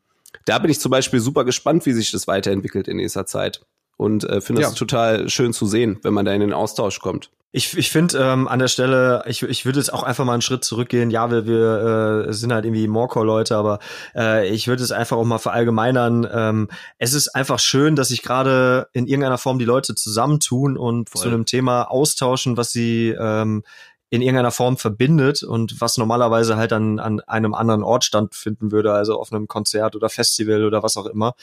da 0.46 0.60
bin 0.60 0.72
ich 0.72 0.80
zum 0.80 0.92
Beispiel 0.92 1.20
super 1.20 1.46
gespannt, 1.46 1.86
wie 1.86 1.94
sich 1.94 2.12
das 2.12 2.28
weiterentwickelt 2.28 2.88
in 2.88 2.98
nächster 2.98 3.26
Zeit. 3.26 3.62
Und 3.98 4.24
äh, 4.24 4.42
finde 4.42 4.62
es 4.62 4.70
ja. 4.70 4.76
total 4.76 5.30
schön 5.30 5.54
zu 5.54 5.66
sehen, 5.66 6.00
wenn 6.04 6.14
man 6.14 6.26
da 6.26 6.34
in 6.34 6.42
den 6.42 6.54
Austausch 6.54 7.00
kommt. 7.00 7.32
Ich, 7.52 7.76
ich 7.76 7.90
finde 7.90 8.20
ähm, 8.20 8.48
an 8.48 8.60
der 8.60 8.68
Stelle, 8.68 9.24
ich, 9.26 9.42
ich 9.42 9.66
würde 9.66 9.80
jetzt 9.80 9.92
auch 9.92 10.04
einfach 10.04 10.24
mal 10.24 10.34
einen 10.34 10.44
Schritt 10.44 10.64
zurückgehen. 10.64 11.10
Ja, 11.10 11.32
wir, 11.32 11.48
wir 11.48 12.28
äh, 12.28 12.34
sind 12.34 12.54
halt 12.54 12.64
irgendwie 12.64 12.88
Morecore-Leute, 12.88 13.58
aber 13.58 13.80
äh, 14.16 14.48
ich 14.50 14.68
würde 14.68 14.84
es 14.84 14.92
einfach 14.92 15.18
auch 15.18 15.26
mal 15.26 15.40
verallgemeinern. 15.40 16.28
Ähm, 16.32 16.70
es 17.00 17.14
ist 17.14 17.30
einfach 17.30 17.58
schön, 17.58 17.96
dass 17.96 18.10
sich 18.10 18.22
gerade 18.22 18.88
in 18.94 19.08
irgendeiner 19.08 19.40
Form 19.40 19.58
die 19.58 19.66
Leute 19.66 19.96
zusammentun 19.96 20.78
und 20.78 21.10
Voll. 21.10 21.24
zu 21.24 21.28
einem 21.30 21.48
Thema 21.48 21.90
austauschen, 21.90 22.56
was 22.56 22.72
sie 22.72 23.16
ähm, 23.20 23.64
in 24.12 24.22
irgendeiner 24.22 24.52
Form 24.52 24.78
verbindet 24.78 25.44
und 25.44 25.80
was 25.82 25.98
normalerweise 25.98 26.58
halt 26.58 26.74
an, 26.74 27.00
an 27.00 27.20
einem 27.22 27.54
anderen 27.54 27.84
Ort 27.84 28.04
stattfinden 28.04 28.72
würde, 28.72 28.92
also 28.92 29.20
auf 29.20 29.32
einem 29.32 29.48
Konzert 29.48 29.96
oder 29.96 30.10
Festival 30.10 30.66
oder 30.66 30.82
was 30.82 30.98
auch 30.98 31.06
immer. 31.06 31.36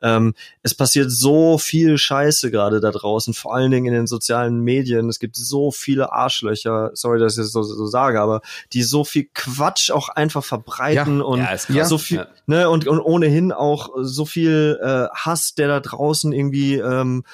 Ähm, 0.00 0.34
es 0.62 0.74
passiert 0.74 1.10
so 1.10 1.58
viel 1.58 1.98
Scheiße 1.98 2.50
gerade 2.50 2.80
da 2.80 2.90
draußen, 2.92 3.34
vor 3.34 3.54
allen 3.54 3.70
Dingen 3.70 3.86
in 3.86 3.92
den 3.92 4.06
sozialen 4.06 4.60
Medien. 4.60 5.10
Es 5.10 5.18
gibt 5.18 5.36
so 5.36 5.70
viele 5.70 6.12
Arschlöcher, 6.12 6.92
sorry, 6.94 7.18
dass 7.18 7.34
ich 7.36 7.44
das 7.44 7.52
so, 7.52 7.62
so 7.62 7.86
sage, 7.86 8.20
aber 8.20 8.40
die 8.72 8.82
so 8.82 9.04
viel 9.04 9.28
Quatsch 9.34 9.90
auch 9.90 10.08
einfach 10.08 10.44
verbreiten 10.44 11.18
ja, 11.18 11.24
und 11.24 11.46
ja, 11.68 11.84
so 11.84 11.98
viel, 11.98 12.18
ja. 12.18 12.26
ne, 12.46 12.70
und, 12.70 12.86
und 12.86 13.00
ohnehin 13.00 13.52
auch 13.52 13.90
so 14.00 14.24
viel 14.24 14.78
äh, 14.82 15.08
Hass, 15.14 15.54
der 15.54 15.68
da 15.68 15.80
draußen 15.80 16.32
irgendwie 16.32 16.76
ähm, 16.76 17.24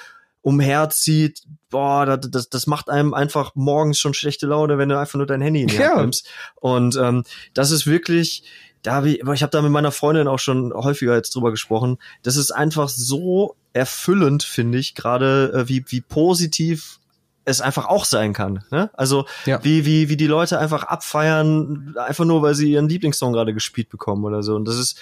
umherzieht, 0.41 1.43
boah, 1.71 2.05
das, 2.05 2.29
das, 2.29 2.49
das 2.49 2.67
macht 2.67 2.89
einem 2.89 3.15
einfach 3.15 3.55
morgens 3.55 3.97
schon 3.97 4.13
schlechte 4.13 4.45
Laune, 4.45 4.77
wenn 4.77 4.89
du 4.89 4.99
einfach 4.99 5.15
nur 5.15 5.25
dein 5.25 5.41
Handy 5.41 5.63
in 5.63 5.67
die 5.67 5.79
Hand 5.79 5.95
ja. 5.95 6.01
nimmst. 6.01 6.29
Und 6.55 6.95
ähm, 6.97 7.23
das 7.55 7.71
ist 7.71 7.87
wirklich, 7.87 8.43
da 8.83 8.95
hab 8.95 9.05
ich, 9.05 9.21
ich 9.21 9.41
habe 9.41 9.49
da 9.49 9.61
mit 9.61 9.71
meiner 9.71 9.91
Freundin 9.91 10.27
auch 10.27 10.39
schon 10.39 10.71
häufiger 10.73 11.15
jetzt 11.15 11.33
drüber 11.33 11.49
gesprochen. 11.49 11.97
Das 12.21 12.35
ist 12.35 12.51
einfach 12.51 12.89
so 12.89 13.55
erfüllend, 13.73 14.43
finde 14.43 14.77
ich, 14.77 14.93
gerade 14.93 15.51
äh, 15.55 15.69
wie, 15.69 15.83
wie 15.87 16.01
positiv 16.01 16.99
es 17.43 17.61
einfach 17.61 17.87
auch 17.87 18.05
sein 18.05 18.33
kann. 18.33 18.63
Ne? 18.69 18.91
Also 18.93 19.25
ja. 19.45 19.63
wie, 19.63 19.85
wie, 19.85 20.09
wie 20.09 20.17
die 20.17 20.27
Leute 20.27 20.59
einfach 20.59 20.83
abfeiern, 20.83 21.95
einfach 21.97 22.25
nur, 22.25 22.43
weil 22.43 22.53
sie 22.53 22.71
ihren 22.71 22.87
Lieblingssong 22.87 23.33
gerade 23.33 23.53
gespielt 23.53 23.89
bekommen 23.89 24.25
oder 24.25 24.43
so. 24.43 24.55
Und 24.55 24.67
das 24.67 24.77
ist, 24.77 24.99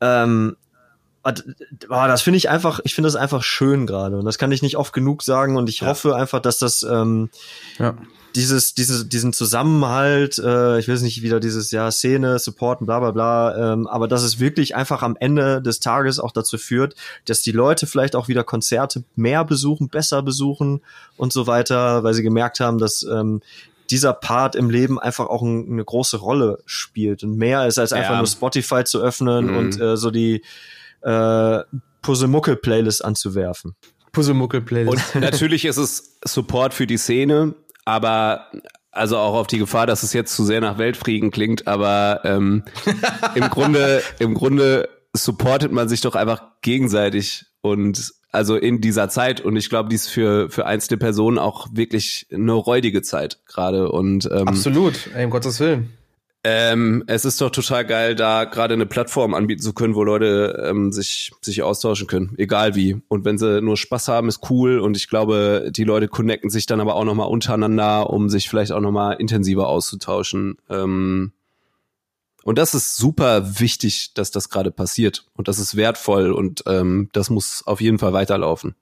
ähm, 0.00 0.56
das 1.22 2.22
finde 2.22 2.38
ich 2.38 2.48
einfach, 2.48 2.80
ich 2.84 2.94
finde 2.94 3.08
das 3.08 3.16
einfach 3.16 3.42
schön 3.42 3.86
gerade 3.86 4.18
und 4.18 4.24
das 4.24 4.38
kann 4.38 4.52
ich 4.52 4.62
nicht 4.62 4.76
oft 4.76 4.92
genug 4.92 5.22
sagen 5.22 5.56
und 5.56 5.68
ich 5.68 5.80
ja. 5.80 5.88
hoffe 5.88 6.16
einfach, 6.16 6.40
dass 6.40 6.58
das 6.58 6.82
ähm, 6.82 7.28
ja. 7.78 7.94
dieses, 8.34 8.74
diese, 8.74 9.04
diesen 9.04 9.34
Zusammenhalt, 9.34 10.38
äh, 10.38 10.78
ich 10.78 10.88
will 10.88 10.94
es 10.94 11.02
nicht 11.02 11.22
wieder 11.22 11.38
dieses 11.38 11.70
ja 11.72 11.90
Szene, 11.90 12.38
Supporten, 12.38 12.86
bla 12.86 13.00
bla 13.00 13.10
bla, 13.10 13.72
ähm, 13.72 13.86
aber 13.86 14.08
dass 14.08 14.22
es 14.22 14.40
wirklich 14.40 14.74
einfach 14.74 15.02
am 15.02 15.16
Ende 15.20 15.60
des 15.60 15.80
Tages 15.80 16.20
auch 16.20 16.32
dazu 16.32 16.56
führt, 16.56 16.94
dass 17.26 17.42
die 17.42 17.52
Leute 17.52 17.86
vielleicht 17.86 18.16
auch 18.16 18.28
wieder 18.28 18.42
Konzerte 18.42 19.04
mehr 19.14 19.44
besuchen, 19.44 19.90
besser 19.90 20.22
besuchen 20.22 20.80
und 21.18 21.34
so 21.34 21.46
weiter, 21.46 22.02
weil 22.02 22.14
sie 22.14 22.22
gemerkt 22.22 22.60
haben, 22.60 22.78
dass 22.78 23.02
ähm, 23.02 23.42
dieser 23.90 24.14
Part 24.14 24.54
im 24.54 24.70
Leben 24.70 24.98
einfach 24.98 25.26
auch 25.26 25.42
ein, 25.42 25.70
eine 25.70 25.84
große 25.84 26.16
Rolle 26.16 26.60
spielt 26.64 27.24
und 27.24 27.36
mehr 27.36 27.66
ist 27.66 27.78
als 27.78 27.92
einfach 27.92 28.12
ja. 28.12 28.18
nur 28.18 28.26
Spotify 28.26 28.84
zu 28.84 29.02
öffnen 29.02 29.48
mhm. 29.48 29.56
und 29.56 29.80
äh, 29.80 29.96
so 29.98 30.10
die 30.10 30.42
äh, 31.02 31.60
Puzzlemuckel-Playlist 32.02 33.04
anzuwerfen. 33.04 33.74
Puzzlemuckel-Playlist. 34.12 35.14
Und 35.14 35.20
natürlich 35.20 35.64
ist 35.64 35.76
es 35.76 36.18
Support 36.24 36.74
für 36.74 36.86
die 36.86 36.96
Szene, 36.96 37.54
aber 37.84 38.46
also 38.92 39.18
auch 39.18 39.34
auf 39.34 39.46
die 39.46 39.58
Gefahr, 39.58 39.86
dass 39.86 40.02
es 40.02 40.12
jetzt 40.12 40.34
zu 40.34 40.44
sehr 40.44 40.60
nach 40.60 40.78
Weltfrieden 40.78 41.30
klingt, 41.30 41.68
aber 41.68 42.20
ähm, 42.24 42.64
im 43.34 43.48
Grunde, 43.50 44.02
im 44.18 44.34
Grunde 44.34 44.88
supportet 45.12 45.72
man 45.72 45.88
sich 45.88 46.00
doch 46.00 46.14
einfach 46.14 46.42
gegenseitig 46.62 47.46
und 47.60 48.12
also 48.32 48.56
in 48.56 48.80
dieser 48.80 49.08
Zeit 49.08 49.40
und 49.40 49.56
ich 49.56 49.68
glaube, 49.68 49.88
die 49.88 49.96
ist 49.96 50.08
für 50.08 50.50
für 50.50 50.64
einzelne 50.66 50.98
Personen 50.98 51.38
auch 51.38 51.66
wirklich 51.72 52.28
eine 52.32 52.52
räudige 52.52 53.02
Zeit 53.02 53.40
gerade 53.44 53.90
und 53.90 54.28
ähm, 54.32 54.46
absolut, 54.48 55.10
ey, 55.14 55.24
um 55.24 55.30
Gottes 55.30 55.58
Willen. 55.58 55.92
Ähm, 56.42 57.04
es 57.06 57.26
ist 57.26 57.38
doch 57.42 57.50
total 57.50 57.84
geil, 57.84 58.14
da 58.14 58.44
gerade 58.44 58.72
eine 58.72 58.86
Plattform 58.86 59.34
anbieten 59.34 59.60
zu 59.60 59.74
können, 59.74 59.94
wo 59.94 60.04
Leute 60.04 60.64
ähm, 60.66 60.90
sich, 60.90 61.32
sich 61.42 61.62
austauschen 61.62 62.06
können, 62.06 62.34
egal 62.38 62.74
wie. 62.74 63.02
Und 63.08 63.26
wenn 63.26 63.36
sie 63.36 63.60
nur 63.60 63.76
Spaß 63.76 64.08
haben, 64.08 64.28
ist 64.28 64.50
cool. 64.50 64.78
Und 64.78 64.96
ich 64.96 65.08
glaube, 65.08 65.70
die 65.70 65.84
Leute 65.84 66.08
connecten 66.08 66.48
sich 66.48 66.64
dann 66.64 66.80
aber 66.80 66.94
auch 66.94 67.04
nochmal 67.04 67.28
untereinander, 67.28 68.08
um 68.08 68.30
sich 68.30 68.48
vielleicht 68.48 68.72
auch 68.72 68.80
nochmal 68.80 69.16
intensiver 69.18 69.68
auszutauschen. 69.68 70.56
Ähm, 70.70 71.32
und 72.42 72.56
das 72.56 72.74
ist 72.74 72.96
super 72.96 73.60
wichtig, 73.60 74.14
dass 74.14 74.30
das 74.30 74.48
gerade 74.48 74.70
passiert. 74.70 75.26
Und 75.34 75.46
das 75.46 75.58
ist 75.58 75.76
wertvoll 75.76 76.32
und 76.32 76.62
ähm, 76.66 77.10
das 77.12 77.28
muss 77.28 77.62
auf 77.66 77.82
jeden 77.82 77.98
Fall 77.98 78.14
weiterlaufen. 78.14 78.74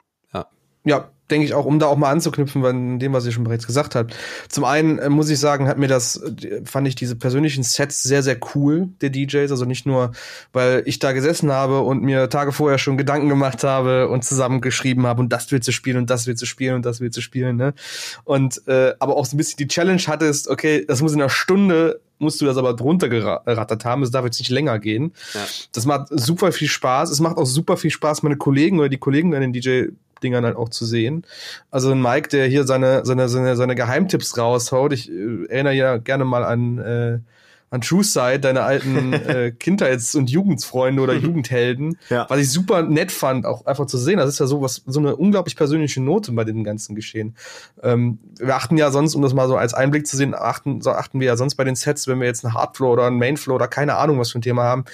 Ja. 0.89 1.09
Denke 1.29 1.45
ich 1.45 1.53
auch, 1.53 1.65
um 1.65 1.77
da 1.77 1.85
auch 1.85 1.95
mal 1.95 2.09
anzuknüpfen 2.09 2.65
an 2.65 2.97
dem, 2.97 3.13
was 3.13 3.23
ihr 3.23 3.31
schon 3.31 3.43
bereits 3.43 3.67
gesagt 3.67 3.93
habt. 3.93 4.15
Zum 4.47 4.63
einen 4.63 4.97
äh, 4.97 5.09
muss 5.09 5.29
ich 5.29 5.37
sagen, 5.37 5.67
hat 5.67 5.77
mir 5.77 5.87
das, 5.87 6.19
fand 6.65 6.87
ich 6.87 6.95
diese 6.95 7.15
persönlichen 7.15 7.61
Sets 7.61 8.01
sehr, 8.01 8.23
sehr 8.23 8.35
cool, 8.55 8.89
der 9.01 9.11
DJs. 9.11 9.51
Also 9.51 9.65
nicht 9.65 9.85
nur, 9.85 10.11
weil 10.53 10.81
ich 10.87 10.97
da 10.97 11.11
gesessen 11.11 11.51
habe 11.51 11.81
und 11.81 12.01
mir 12.01 12.31
Tage 12.31 12.51
vorher 12.51 12.79
schon 12.79 12.97
Gedanken 12.97 13.29
gemacht 13.29 13.63
habe 13.63 14.09
und 14.09 14.25
zusammengeschrieben 14.25 15.05
habe 15.05 15.21
und 15.21 15.31
das 15.31 15.51
willst 15.51 15.67
du 15.67 15.71
spielen 15.71 15.97
und 15.97 16.09
das 16.09 16.25
willst 16.25 16.41
du 16.41 16.47
spielen 16.47 16.73
und 16.73 16.83
das 16.87 16.99
willst 16.99 17.15
du 17.15 17.21
spielen, 17.21 17.57
ne? 17.57 17.75
Und 18.23 18.67
äh, 18.67 18.95
aber 18.97 19.15
auch 19.15 19.27
so 19.27 19.35
ein 19.35 19.37
bisschen 19.37 19.57
die 19.57 19.67
Challenge 19.67 20.01
hattest, 20.07 20.47
okay, 20.47 20.83
das 20.87 21.03
muss 21.03 21.13
in 21.13 21.21
einer 21.21 21.29
Stunde 21.29 22.01
musst 22.19 22.41
du 22.41 22.45
das 22.45 22.57
aber 22.57 22.73
drunter 22.73 23.09
gerattert 23.09 23.85
haben. 23.85 24.03
Es 24.03 24.11
darf 24.11 24.25
jetzt 24.25 24.39
nicht 24.39 24.51
länger 24.51 24.77
gehen. 24.79 25.13
Ja. 25.33 25.45
Das 25.71 25.85
macht 25.85 26.07
super 26.11 26.51
viel 26.51 26.67
Spaß. 26.67 27.09
Es 27.09 27.19
macht 27.19 27.37
auch 27.37 27.45
super 27.45 27.77
viel 27.77 27.91
Spaß, 27.91 28.23
meine 28.23 28.37
Kollegen 28.37 28.79
oder 28.79 28.89
die 28.89 28.97
Kollegen 28.97 29.33
an 29.33 29.41
den 29.41 29.53
DJ 29.53 29.87
Dingern 30.19 30.45
halt 30.45 30.55
auch 30.55 30.69
zu 30.69 30.85
sehen. 30.85 31.25
Also 31.71 31.91
ein 31.91 32.01
Mike, 32.01 32.29
der 32.29 32.47
hier 32.47 32.65
seine, 32.65 33.05
seine, 33.05 33.29
seine, 33.29 33.55
seine 33.55 33.75
Geheimtipps 33.75 34.37
raushaut. 34.37 34.93
Ich 34.93 35.09
äh, 35.09 35.45
erinnere 35.49 35.73
ja 35.73 35.97
gerne 35.97 36.25
mal 36.25 36.43
an, 36.43 36.77
äh, 36.79 37.19
an 37.71 37.81
True 37.81 38.03
Side, 38.03 38.39
deine 38.39 38.63
alten 38.63 39.13
äh, 39.27 39.51
Kindheits- 39.51 40.15
und 40.15 40.29
Jugendfreunde 40.29 41.01
oder 41.01 41.13
Jugendhelden, 41.15 41.97
ja. 42.09 42.25
was 42.29 42.39
ich 42.39 42.51
super 42.51 42.81
nett 42.83 43.11
fand, 43.11 43.45
auch 43.45 43.65
einfach 43.65 43.85
zu 43.85 43.97
sehen. 43.97 44.17
Das 44.17 44.29
ist 44.29 44.39
ja 44.39 44.47
so 44.47 44.61
was, 44.61 44.81
so 44.85 44.99
eine 44.99 45.15
unglaublich 45.15 45.55
persönliche 45.55 46.01
Note 46.01 46.31
bei 46.31 46.43
dem 46.43 46.63
ganzen 46.63 46.95
Geschehen. 46.95 47.35
Ähm, 47.83 48.19
wir 48.39 48.55
achten 48.55 48.77
ja 48.77 48.91
sonst, 48.91 49.15
um 49.15 49.21
das 49.21 49.33
mal 49.33 49.47
so 49.47 49.55
als 49.55 49.73
Einblick 49.73 50.07
zu 50.07 50.17
sehen, 50.17 50.33
achten, 50.33 50.81
so 50.81 50.91
achten 50.91 51.19
wir 51.19 51.27
ja 51.27 51.37
sonst 51.37 51.55
bei 51.55 51.63
den 51.63 51.75
Sets, 51.75 52.07
wenn 52.07 52.19
wir 52.19 52.27
jetzt 52.27 52.43
einen 52.43 52.53
Hardflow 52.53 52.91
oder 52.91 53.05
einen 53.05 53.17
Mainflow 53.17 53.55
oder 53.55 53.67
keine 53.67 53.95
Ahnung 53.95 54.19
was 54.19 54.31
für 54.31 54.39
ein 54.39 54.43
Thema 54.43 54.63
haben, 54.63 54.85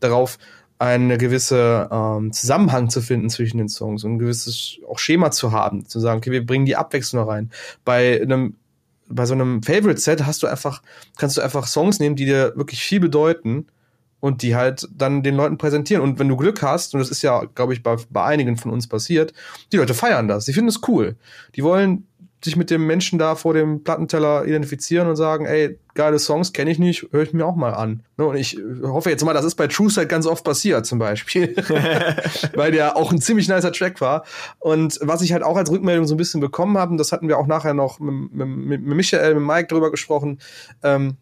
darauf, 0.00 0.38
eine 0.78 1.18
gewisse 1.18 1.88
ähm, 1.90 2.32
Zusammenhang 2.32 2.90
zu 2.90 3.00
finden 3.00 3.30
zwischen 3.30 3.58
den 3.58 3.68
Songs 3.68 4.04
und 4.04 4.12
ein 4.12 4.18
gewisses 4.18 4.78
auch 4.88 4.98
Schema 4.98 5.30
zu 5.30 5.52
haben, 5.52 5.86
zu 5.86 6.00
sagen, 6.00 6.18
okay, 6.18 6.32
wir 6.32 6.44
bringen 6.44 6.66
die 6.66 6.76
Abwechslung 6.76 7.28
rein. 7.28 7.50
Bei 7.84 8.20
einem 8.20 8.56
bei 9.06 9.26
so 9.26 9.34
einem 9.34 9.62
Favorite 9.62 10.00
Set 10.00 10.24
hast 10.24 10.42
du 10.42 10.46
einfach 10.46 10.82
kannst 11.16 11.36
du 11.36 11.42
einfach 11.42 11.66
Songs 11.66 12.00
nehmen, 12.00 12.16
die 12.16 12.24
dir 12.24 12.52
wirklich 12.56 12.82
viel 12.82 13.00
bedeuten 13.00 13.66
und 14.24 14.40
die 14.40 14.56
halt 14.56 14.88
dann 14.96 15.22
den 15.22 15.36
Leuten 15.36 15.58
präsentieren. 15.58 16.02
Und 16.02 16.18
wenn 16.18 16.28
du 16.28 16.36
Glück 16.38 16.62
hast, 16.62 16.94
und 16.94 17.00
das 17.00 17.10
ist 17.10 17.20
ja, 17.20 17.44
glaube 17.54 17.74
ich, 17.74 17.82
bei, 17.82 17.96
bei 18.08 18.24
einigen 18.24 18.56
von 18.56 18.70
uns 18.70 18.88
passiert, 18.88 19.34
die 19.70 19.76
Leute 19.76 19.92
feiern 19.92 20.28
das. 20.28 20.46
Die 20.46 20.54
finden 20.54 20.70
es 20.70 20.80
cool. 20.88 21.16
Die 21.54 21.62
wollen 21.62 22.06
sich 22.44 22.56
mit 22.56 22.70
dem 22.70 22.86
Menschen 22.86 23.18
da 23.18 23.34
vor 23.34 23.54
dem 23.54 23.82
Plattenteller 23.82 24.44
identifizieren 24.44 25.08
und 25.08 25.16
sagen, 25.16 25.46
ey, 25.46 25.78
geile 25.94 26.18
Songs 26.18 26.52
kenne 26.52 26.70
ich 26.70 26.78
nicht, 26.78 27.08
höre 27.12 27.22
ich 27.22 27.32
mir 27.32 27.46
auch 27.46 27.56
mal 27.56 27.72
an. 27.72 28.02
Ne, 28.16 28.26
und 28.26 28.36
ich 28.36 28.58
hoffe 28.82 29.10
jetzt 29.10 29.24
mal, 29.24 29.32
das 29.32 29.44
ist 29.44 29.54
bei 29.54 29.66
True 29.66 29.90
Sight 29.90 30.08
ganz 30.08 30.26
oft 30.26 30.44
passiert, 30.44 30.86
zum 30.86 30.98
Beispiel. 30.98 31.54
Weil 32.54 32.72
der 32.72 32.96
auch 32.96 33.12
ein 33.12 33.20
ziemlich 33.20 33.48
nicer 33.48 33.72
Track 33.72 34.00
war. 34.00 34.24
Und 34.58 34.98
was 35.00 35.22
ich 35.22 35.32
halt 35.32 35.42
auch 35.42 35.56
als 35.56 35.70
Rückmeldung 35.70 36.06
so 36.06 36.14
ein 36.14 36.18
bisschen 36.18 36.40
bekommen 36.40 36.76
habe, 36.76 36.92
und 36.92 36.98
das 36.98 37.12
hatten 37.12 37.28
wir 37.28 37.38
auch 37.38 37.46
nachher 37.46 37.74
noch 37.74 37.98
mit, 38.00 38.32
mit, 38.32 38.82
mit 38.82 38.96
Michael, 38.96 39.34
mit 39.34 39.44
Mike 39.44 39.68
drüber 39.68 39.90
gesprochen, 39.90 40.38
ähm, 40.82 41.16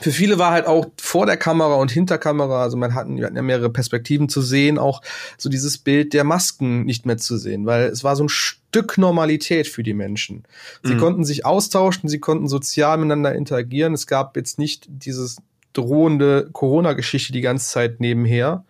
für 0.00 0.12
viele 0.12 0.38
war 0.38 0.50
halt 0.50 0.66
auch 0.66 0.86
vor 1.00 1.26
der 1.26 1.36
Kamera 1.36 1.74
und 1.74 1.90
hinter 1.90 2.18
Kamera, 2.18 2.62
also 2.62 2.76
man 2.76 2.94
hatten, 2.94 3.16
wir 3.16 3.26
hatten 3.26 3.36
ja 3.36 3.42
mehrere 3.42 3.70
Perspektiven 3.70 4.28
zu 4.28 4.40
sehen, 4.40 4.78
auch 4.78 5.02
so 5.36 5.48
dieses 5.48 5.78
Bild 5.78 6.12
der 6.14 6.24
Masken 6.24 6.84
nicht 6.84 7.06
mehr 7.06 7.18
zu 7.18 7.36
sehen, 7.36 7.66
weil 7.66 7.84
es 7.84 8.02
war 8.02 8.16
so 8.16 8.24
ein 8.24 8.28
Stück 8.28 8.98
Normalität 8.98 9.66
für 9.66 9.82
die 9.82 9.94
Menschen. 9.94 10.44
Sie 10.82 10.94
mhm. 10.94 10.98
konnten 10.98 11.24
sich 11.24 11.44
austauschen, 11.44 12.08
sie 12.08 12.20
konnten 12.20 12.48
sozial 12.48 12.96
miteinander 12.96 13.34
interagieren. 13.34 13.94
Es 13.94 14.06
gab 14.06 14.36
jetzt 14.36 14.58
nicht 14.58 14.86
dieses 14.88 15.36
drohende 15.72 16.48
Corona-Geschichte 16.52 17.32
die 17.32 17.40
ganze 17.40 17.68
Zeit 17.68 18.00
nebenher, 18.00 18.64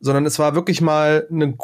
sondern 0.00 0.26
es 0.26 0.38
war 0.38 0.54
wirklich 0.54 0.80
mal 0.80 1.26
eine, 1.30 1.56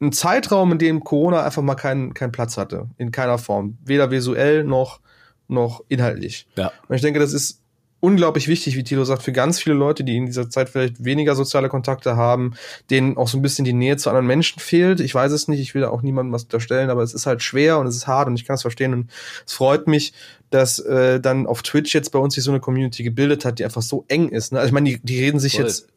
ein 0.00 0.12
Zeitraum, 0.12 0.72
in 0.72 0.78
dem 0.78 1.04
Corona 1.04 1.44
einfach 1.44 1.62
mal 1.62 1.74
keinen 1.74 2.14
keinen 2.14 2.32
Platz 2.32 2.56
hatte, 2.56 2.86
in 2.98 3.10
keiner 3.12 3.38
Form, 3.38 3.78
weder 3.84 4.10
visuell 4.10 4.64
noch 4.64 5.00
noch 5.48 5.82
inhaltlich. 5.88 6.46
Ja. 6.56 6.72
Und 6.88 6.96
ich 6.96 7.02
denke, 7.02 7.20
das 7.20 7.32
ist 7.32 7.62
unglaublich 8.00 8.46
wichtig, 8.48 8.76
wie 8.76 8.84
Tilo 8.84 9.04
sagt, 9.04 9.22
für 9.22 9.32
ganz 9.32 9.60
viele 9.60 9.74
Leute, 9.74 10.04
die 10.04 10.16
in 10.16 10.26
dieser 10.26 10.48
Zeit 10.48 10.68
vielleicht 10.68 11.04
weniger 11.04 11.34
soziale 11.34 11.68
Kontakte 11.68 12.16
haben, 12.16 12.54
denen 12.90 13.16
auch 13.16 13.28
so 13.28 13.38
ein 13.38 13.42
bisschen 13.42 13.64
die 13.64 13.72
Nähe 13.72 13.96
zu 13.96 14.08
anderen 14.08 14.26
Menschen 14.26 14.60
fehlt. 14.60 15.00
Ich 15.00 15.14
weiß 15.14 15.32
es 15.32 15.48
nicht, 15.48 15.60
ich 15.60 15.74
will 15.74 15.84
auch 15.84 16.02
niemandem 16.02 16.32
was 16.32 16.44
unterstellen, 16.44 16.90
aber 16.90 17.02
es 17.02 17.14
ist 17.14 17.26
halt 17.26 17.42
schwer 17.42 17.78
und 17.78 17.86
es 17.86 17.96
ist 17.96 18.06
hart 18.06 18.28
und 18.28 18.36
ich 18.36 18.44
kann 18.44 18.54
es 18.54 18.62
verstehen 18.62 18.94
und 18.94 19.10
es 19.46 19.52
freut 19.52 19.88
mich, 19.88 20.12
dass 20.50 20.78
äh, 20.78 21.20
dann 21.20 21.46
auf 21.46 21.62
Twitch 21.62 21.94
jetzt 21.94 22.12
bei 22.12 22.18
uns 22.18 22.34
sich 22.34 22.44
so 22.44 22.50
eine 22.50 22.60
Community 22.60 23.02
gebildet 23.02 23.44
hat, 23.44 23.58
die 23.58 23.64
einfach 23.64 23.82
so 23.82 24.04
eng 24.08 24.28
ist. 24.28 24.52
Ne? 24.52 24.58
Also 24.60 24.68
ich 24.68 24.74
meine, 24.74 24.90
die, 24.90 25.00
die 25.02 25.22
reden 25.22 25.40
sich 25.40 25.56
Voll. 25.56 25.64
jetzt 25.64 25.88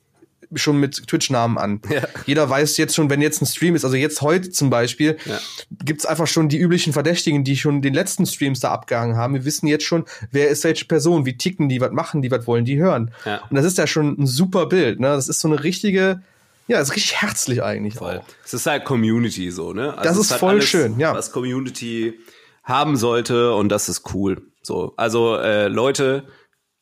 schon 0.56 0.78
mit 0.78 1.08
Twitch-Namen 1.08 1.58
an. 1.58 1.82
Ja. 1.90 2.02
Jeder 2.26 2.50
weiß 2.50 2.78
jetzt 2.78 2.96
schon, 2.96 3.10
wenn 3.10 3.22
jetzt 3.22 3.42
ein 3.42 3.46
Stream 3.46 3.76
ist, 3.76 3.86
also 3.86 3.96
jetzt 3.96 4.22
heute 4.22 4.50
zum 4.50 4.70
Beispiel, 4.70 5.18
ja. 5.26 5.40
gibt's 5.84 6.06
einfach 6.06 6.28
schon 6.28 6.50
die 6.50 6.58
üblichen 6.58 6.94
Verdächtigen, 6.94 7.44
die 7.44 7.58
schon 7.58 7.82
den 7.82 7.94
letzten 7.94 8.26
Streams 8.26 8.60
da 8.60 8.72
abgehangen 8.72 9.16
haben. 9.16 9.34
Wir 9.34 9.46
wissen 9.46 9.68
jetzt 9.68 9.86
schon, 9.86 10.06
wer 10.32 10.50
ist 10.50 10.64
welche 10.64 10.86
Person, 10.86 11.26
wie 11.26 11.38
ticken 11.38 11.70
die, 11.70 11.82
was 11.82 11.92
machen 11.92 12.22
die, 12.22 12.32
was 12.32 12.48
wollen 12.48 12.66
die 12.66 12.78
hören. 12.78 13.12
Ja. 13.26 13.42
Und 13.50 13.56
das 13.56 13.66
ist 13.66 13.78
ja 13.78 13.88
schon 13.88 14.16
ein 14.20 14.28
super 14.28 14.66
Bild. 14.68 15.00
Ne? 15.00 15.08
Das 15.08 15.28
ist 15.28 15.40
so 15.40 15.48
eine 15.48 15.64
richtige, 15.64 16.22
ja, 16.68 16.78
das 16.80 16.90
ist 16.90 16.96
richtig 16.96 17.22
herzlich 17.22 17.64
eigentlich. 17.64 17.96
Voll. 17.96 18.22
Es 18.46 18.54
ist 18.54 18.66
halt 18.66 18.86
Community 18.86 19.52
so, 19.52 19.74
ne? 19.74 19.98
Also 19.98 20.04
das 20.04 20.18
ist 20.18 20.34
voll 20.34 20.52
alles, 20.52 20.66
schön, 20.66 21.00
ja. 21.00 21.14
Was 21.14 21.32
Community 21.32 22.20
haben 22.64 22.96
sollte 22.96 23.54
und 23.54 23.70
das 23.70 23.90
ist 23.90 24.14
cool. 24.14 24.42
So, 24.62 24.94
also 24.96 25.38
äh, 25.38 25.68
Leute, 25.68 26.24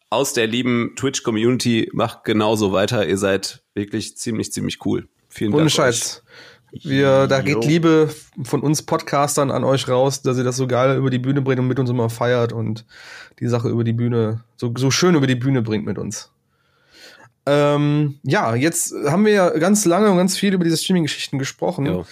aus 0.09 0.33
der 0.33 0.47
lieben 0.47 0.93
Twitch-Community 0.95 1.89
macht 1.93 2.23
genauso 2.23 2.71
weiter. 2.71 3.07
Ihr 3.07 3.17
seid 3.17 3.63
wirklich 3.73 4.17
ziemlich, 4.17 4.51
ziemlich 4.51 4.85
cool. 4.85 5.07
Vielen 5.29 5.51
Ohne 5.53 5.63
Dank. 5.63 5.63
Ohne 5.63 5.69
Scheiß. 5.69 6.23
Wir, 6.71 7.27
da 7.27 7.41
geht 7.41 7.65
Liebe 7.65 8.13
von 8.43 8.61
uns 8.61 8.83
Podcastern 8.83 9.49
an 9.49 9.63
euch 9.63 9.87
raus, 9.87 10.21
dass 10.21 10.37
ihr 10.37 10.43
das 10.43 10.55
so 10.55 10.67
geil 10.67 10.97
über 10.97 11.09
die 11.09 11.17
Bühne 11.17 11.41
bringt 11.41 11.59
und 11.59 11.67
mit 11.67 11.79
uns 11.79 11.89
immer 11.89 12.09
feiert 12.09 12.53
und 12.53 12.85
die 13.39 13.47
Sache 13.47 13.69
über 13.69 13.83
die 13.83 13.93
Bühne, 13.93 14.43
so, 14.55 14.71
so 14.77 14.91
schön 14.91 15.15
über 15.15 15.25
die 15.25 15.35
Bühne 15.35 15.63
bringt 15.63 15.85
mit 15.85 15.97
uns. 15.97 16.31
Ähm, 17.47 18.19
ja, 18.21 18.53
jetzt 18.53 18.93
haben 19.07 19.25
wir 19.25 19.31
ja 19.31 19.49
ganz 19.57 19.85
lange 19.85 20.11
und 20.11 20.17
ganz 20.17 20.37
viel 20.37 20.53
über 20.53 20.63
diese 20.63 20.77
Streaming-Geschichten 20.77 21.39
gesprochen. 21.39 21.87
Jo. 21.87 22.05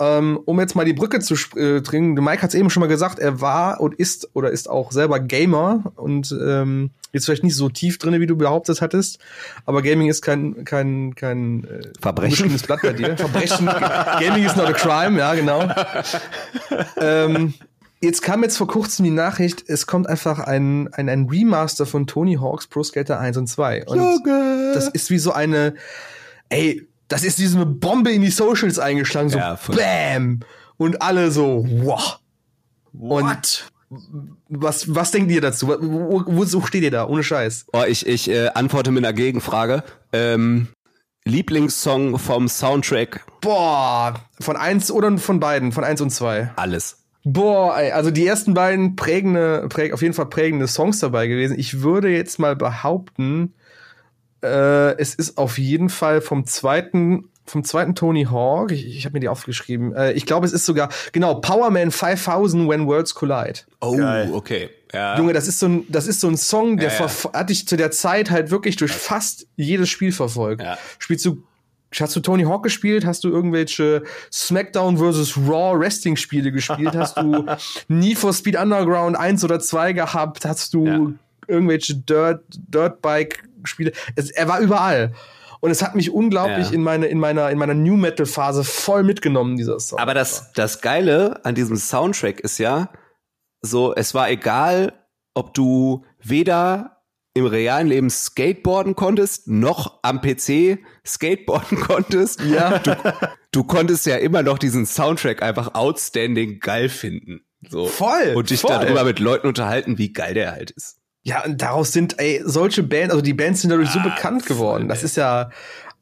Ähm, 0.00 0.40
um 0.44 0.58
jetzt 0.58 0.74
mal 0.74 0.84
die 0.84 0.92
Brücke 0.92 1.20
zu 1.20 1.34
äh, 1.56 1.80
dringen, 1.80 2.14
Mike 2.14 2.42
hat 2.42 2.50
es 2.50 2.54
eben 2.54 2.68
schon 2.68 2.80
mal 2.80 2.88
gesagt, 2.88 3.20
er 3.20 3.40
war 3.40 3.80
und 3.80 3.94
ist 3.94 4.28
oder 4.32 4.50
ist 4.50 4.68
auch 4.68 4.90
selber 4.90 5.20
Gamer 5.20 5.92
und 5.94 6.32
ähm, 6.32 6.90
jetzt 7.12 7.26
vielleicht 7.26 7.44
nicht 7.44 7.54
so 7.54 7.68
tief 7.68 7.98
drin, 7.98 8.20
wie 8.20 8.26
du 8.26 8.36
behauptet 8.36 8.80
hattest, 8.80 9.20
aber 9.66 9.82
Gaming 9.82 10.08
ist 10.08 10.20
kein 10.20 10.64
kein 10.64 11.14
kein 11.14 11.64
äh, 11.64 11.92
Verbrechen. 12.00 12.56
Blatt 12.66 12.80
bei 12.82 12.92
dir. 12.92 13.16
Verbrechen. 13.16 13.66
Gaming 13.66 14.44
is 14.44 14.56
not 14.56 14.66
a 14.66 14.72
crime, 14.72 15.16
ja 15.16 15.34
genau. 15.34 15.68
ähm, 16.96 17.54
jetzt 18.00 18.22
kam 18.22 18.42
jetzt 18.42 18.56
vor 18.56 18.66
kurzem 18.66 19.04
die 19.04 19.10
Nachricht, 19.10 19.64
es 19.68 19.86
kommt 19.86 20.08
einfach 20.08 20.40
ein, 20.40 20.92
ein, 20.92 21.08
ein 21.08 21.28
Remaster 21.28 21.86
von 21.86 22.06
Tony 22.06 22.34
Hawk's 22.34 22.66
Pro 22.66 22.82
Skater 22.82 23.18
1 23.18 23.36
und 23.36 23.46
2. 23.48 23.86
Und 23.86 23.98
Junge. 23.98 24.72
das 24.74 24.88
ist 24.88 25.10
wie 25.10 25.18
so 25.18 25.32
eine, 25.32 25.74
ey, 26.48 26.86
das 27.08 27.24
ist 27.24 27.38
diese 27.38 27.64
Bombe 27.64 28.10
in 28.12 28.22
die 28.22 28.30
Socials 28.30 28.78
eingeschlagen, 28.78 29.30
so 29.30 29.38
ja, 29.38 29.58
BAM! 29.68 30.40
Und 30.76 31.02
alle 31.02 31.30
so, 31.30 31.64
wow. 31.68 32.18
What? 32.92 33.22
Und 33.22 33.64
was, 34.48 34.94
was 34.94 35.10
denkt 35.10 35.30
ihr 35.30 35.40
dazu? 35.40 35.68
Wo, 35.68 36.24
wo, 36.26 36.44
wo 36.52 36.66
steht 36.66 36.82
ihr 36.82 36.90
da? 36.90 37.06
Ohne 37.06 37.22
Scheiß. 37.22 37.66
Oh, 37.72 37.84
ich 37.86 38.06
ich 38.06 38.28
äh, 38.28 38.48
antworte 38.48 38.90
mit 38.90 39.04
einer 39.04 39.12
Gegenfrage. 39.12 39.84
Ähm, 40.12 40.68
Lieblingssong 41.24 42.18
vom 42.18 42.48
Soundtrack? 42.48 43.24
Boah, 43.40 44.14
von 44.40 44.56
eins 44.56 44.90
oder 44.90 45.16
von 45.18 45.40
beiden? 45.40 45.72
Von 45.72 45.84
eins 45.84 46.00
und 46.00 46.10
zwei? 46.10 46.50
Alles. 46.56 47.04
Boah, 47.24 47.78
ey, 47.78 47.92
also 47.92 48.10
die 48.10 48.26
ersten 48.26 48.52
beiden 48.52 48.96
prägende, 48.96 49.66
präg, 49.70 49.94
auf 49.94 50.02
jeden 50.02 50.12
Fall 50.12 50.26
prägende 50.26 50.68
Songs 50.68 50.98
dabei 50.98 51.26
gewesen. 51.26 51.58
Ich 51.58 51.80
würde 51.80 52.10
jetzt 52.10 52.38
mal 52.38 52.54
behaupten, 52.54 53.54
äh, 54.44 54.98
es 54.98 55.14
ist 55.14 55.38
auf 55.38 55.58
jeden 55.58 55.88
Fall 55.88 56.20
vom 56.20 56.46
zweiten 56.46 57.30
vom 57.46 57.62
zweiten 57.62 57.94
Tony 57.94 58.24
Hawk, 58.24 58.72
ich, 58.72 58.86
ich 58.86 59.04
habe 59.04 59.14
mir 59.14 59.20
die 59.20 59.28
aufgeschrieben. 59.28 59.94
Äh, 59.94 60.12
ich 60.12 60.24
glaube, 60.24 60.46
es 60.46 60.52
ist 60.52 60.64
sogar 60.64 60.88
genau 61.12 61.34
Power 61.36 61.70
Man 61.70 61.90
5000 61.90 62.68
When 62.68 62.86
Worlds 62.86 63.14
Collide. 63.14 63.60
Oh, 63.80 63.96
Geil. 63.96 64.30
okay. 64.32 64.70
Ja. 64.94 65.18
Junge, 65.18 65.32
das 65.32 65.48
ist 65.48 65.58
so 65.58 65.66
ein 65.66 65.84
das 65.88 66.06
ist 66.06 66.20
so 66.20 66.28
ein 66.28 66.36
Song, 66.36 66.76
der 66.76 66.90
ja, 66.90 67.06
ja. 67.06 67.32
hat 67.32 67.50
dich 67.50 67.66
zu 67.66 67.76
der 67.76 67.90
Zeit 67.90 68.30
halt 68.30 68.50
wirklich 68.50 68.76
durch 68.76 68.92
fast 68.92 69.46
jedes 69.56 69.90
Spiel 69.90 70.12
verfolgt. 70.12 70.62
Ja. 70.62 70.78
Spielst 70.98 71.24
du 71.26 71.42
Hast 72.00 72.16
du 72.16 72.20
Tony 72.20 72.42
Hawk 72.42 72.64
gespielt? 72.64 73.06
Hast 73.06 73.22
du 73.22 73.28
irgendwelche 73.28 74.02
SmackDown 74.32 74.98
vs. 74.98 75.36
Raw 75.36 75.78
Wrestling 75.78 76.16
Spiele 76.16 76.50
gespielt? 76.50 76.94
Hast 76.96 77.16
du 77.16 77.46
Need 77.88 78.18
for 78.18 78.32
Speed 78.32 78.56
Underground 78.56 79.16
1 79.16 79.44
oder 79.44 79.60
2 79.60 79.92
gehabt? 79.92 80.44
Hast 80.44 80.74
du 80.74 80.86
ja. 80.86 81.06
irgendwelche 81.46 81.94
Dirt, 81.94 82.42
Dirtbike 82.50 83.44
Spiele? 83.66 83.92
Es, 84.16 84.30
er 84.30 84.48
war 84.48 84.60
überall. 84.60 85.12
Und 85.60 85.70
es 85.70 85.82
hat 85.82 85.94
mich 85.94 86.10
unglaublich 86.10 86.68
ja. 86.68 86.74
in 86.74 86.82
meine, 86.82 87.06
in 87.06 87.18
meiner, 87.18 87.50
in 87.50 87.56
meiner 87.56 87.74
New 87.74 87.96
Metal 87.96 88.26
Phase 88.26 88.64
voll 88.64 89.02
mitgenommen, 89.02 89.56
dieser 89.56 89.80
Song. 89.80 89.98
Aber 89.98 90.12
das, 90.12 90.52
das 90.52 90.82
Geile 90.82 91.44
an 91.44 91.54
diesem 91.54 91.76
Soundtrack 91.76 92.40
ist 92.40 92.58
ja, 92.58 92.90
so, 93.62 93.94
es 93.94 94.12
war 94.12 94.28
egal, 94.28 94.92
ob 95.32 95.54
du 95.54 96.04
weder 96.22 96.94
im 97.32 97.46
realen 97.46 97.88
Leben 97.88 98.10
skateboarden 98.10 98.94
konntest, 98.94 99.48
noch 99.48 99.98
am 100.02 100.20
PC 100.20 100.78
skateboarden 101.04 101.80
konntest. 101.80 102.42
Ja. 102.42 102.78
Du, 102.78 102.94
du 103.50 103.64
konntest 103.64 104.06
ja 104.06 104.16
immer 104.16 104.42
noch 104.42 104.58
diesen 104.58 104.86
Soundtrack 104.86 105.42
einfach 105.42 105.74
outstanding 105.74 106.60
geil 106.60 106.88
finden. 106.88 107.40
So. 107.68 107.86
Voll. 107.86 108.34
Und 108.36 108.50
dich 108.50 108.60
voll. 108.60 108.70
darüber 108.70 109.04
mit 109.04 109.18
Leuten 109.18 109.48
unterhalten, 109.48 109.98
wie 109.98 110.12
geil 110.12 110.34
der 110.34 110.52
halt 110.52 110.70
ist. 110.72 111.00
Ja, 111.24 111.44
und 111.44 111.60
daraus 111.60 111.92
sind, 111.92 112.18
ey, 112.18 112.42
solche 112.44 112.82
Bands, 112.82 113.10
also 113.10 113.22
die 113.22 113.32
Bands 113.32 113.62
sind 113.62 113.70
dadurch 113.70 113.88
ah, 113.90 113.92
so 113.92 114.00
bekannt 114.00 114.44
geworden. 114.44 114.88
Das 114.88 115.02
ist 115.02 115.16
ja, 115.16 115.50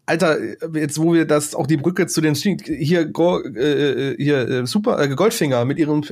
Alter, 0.04 0.38
jetzt 0.74 0.98
wo 0.98 1.14
wir 1.14 1.26
das 1.26 1.54
auch 1.54 1.68
die 1.68 1.76
Brücke 1.76 2.08
zu 2.08 2.20
den 2.20 2.34
hier 2.34 3.02
äh, 3.02 4.16
hier 4.18 4.48
äh, 4.48 4.66
Super 4.66 5.00
äh, 5.00 5.08
Goldfinger 5.08 5.64
mit 5.64 5.78
ihrem 5.78 6.02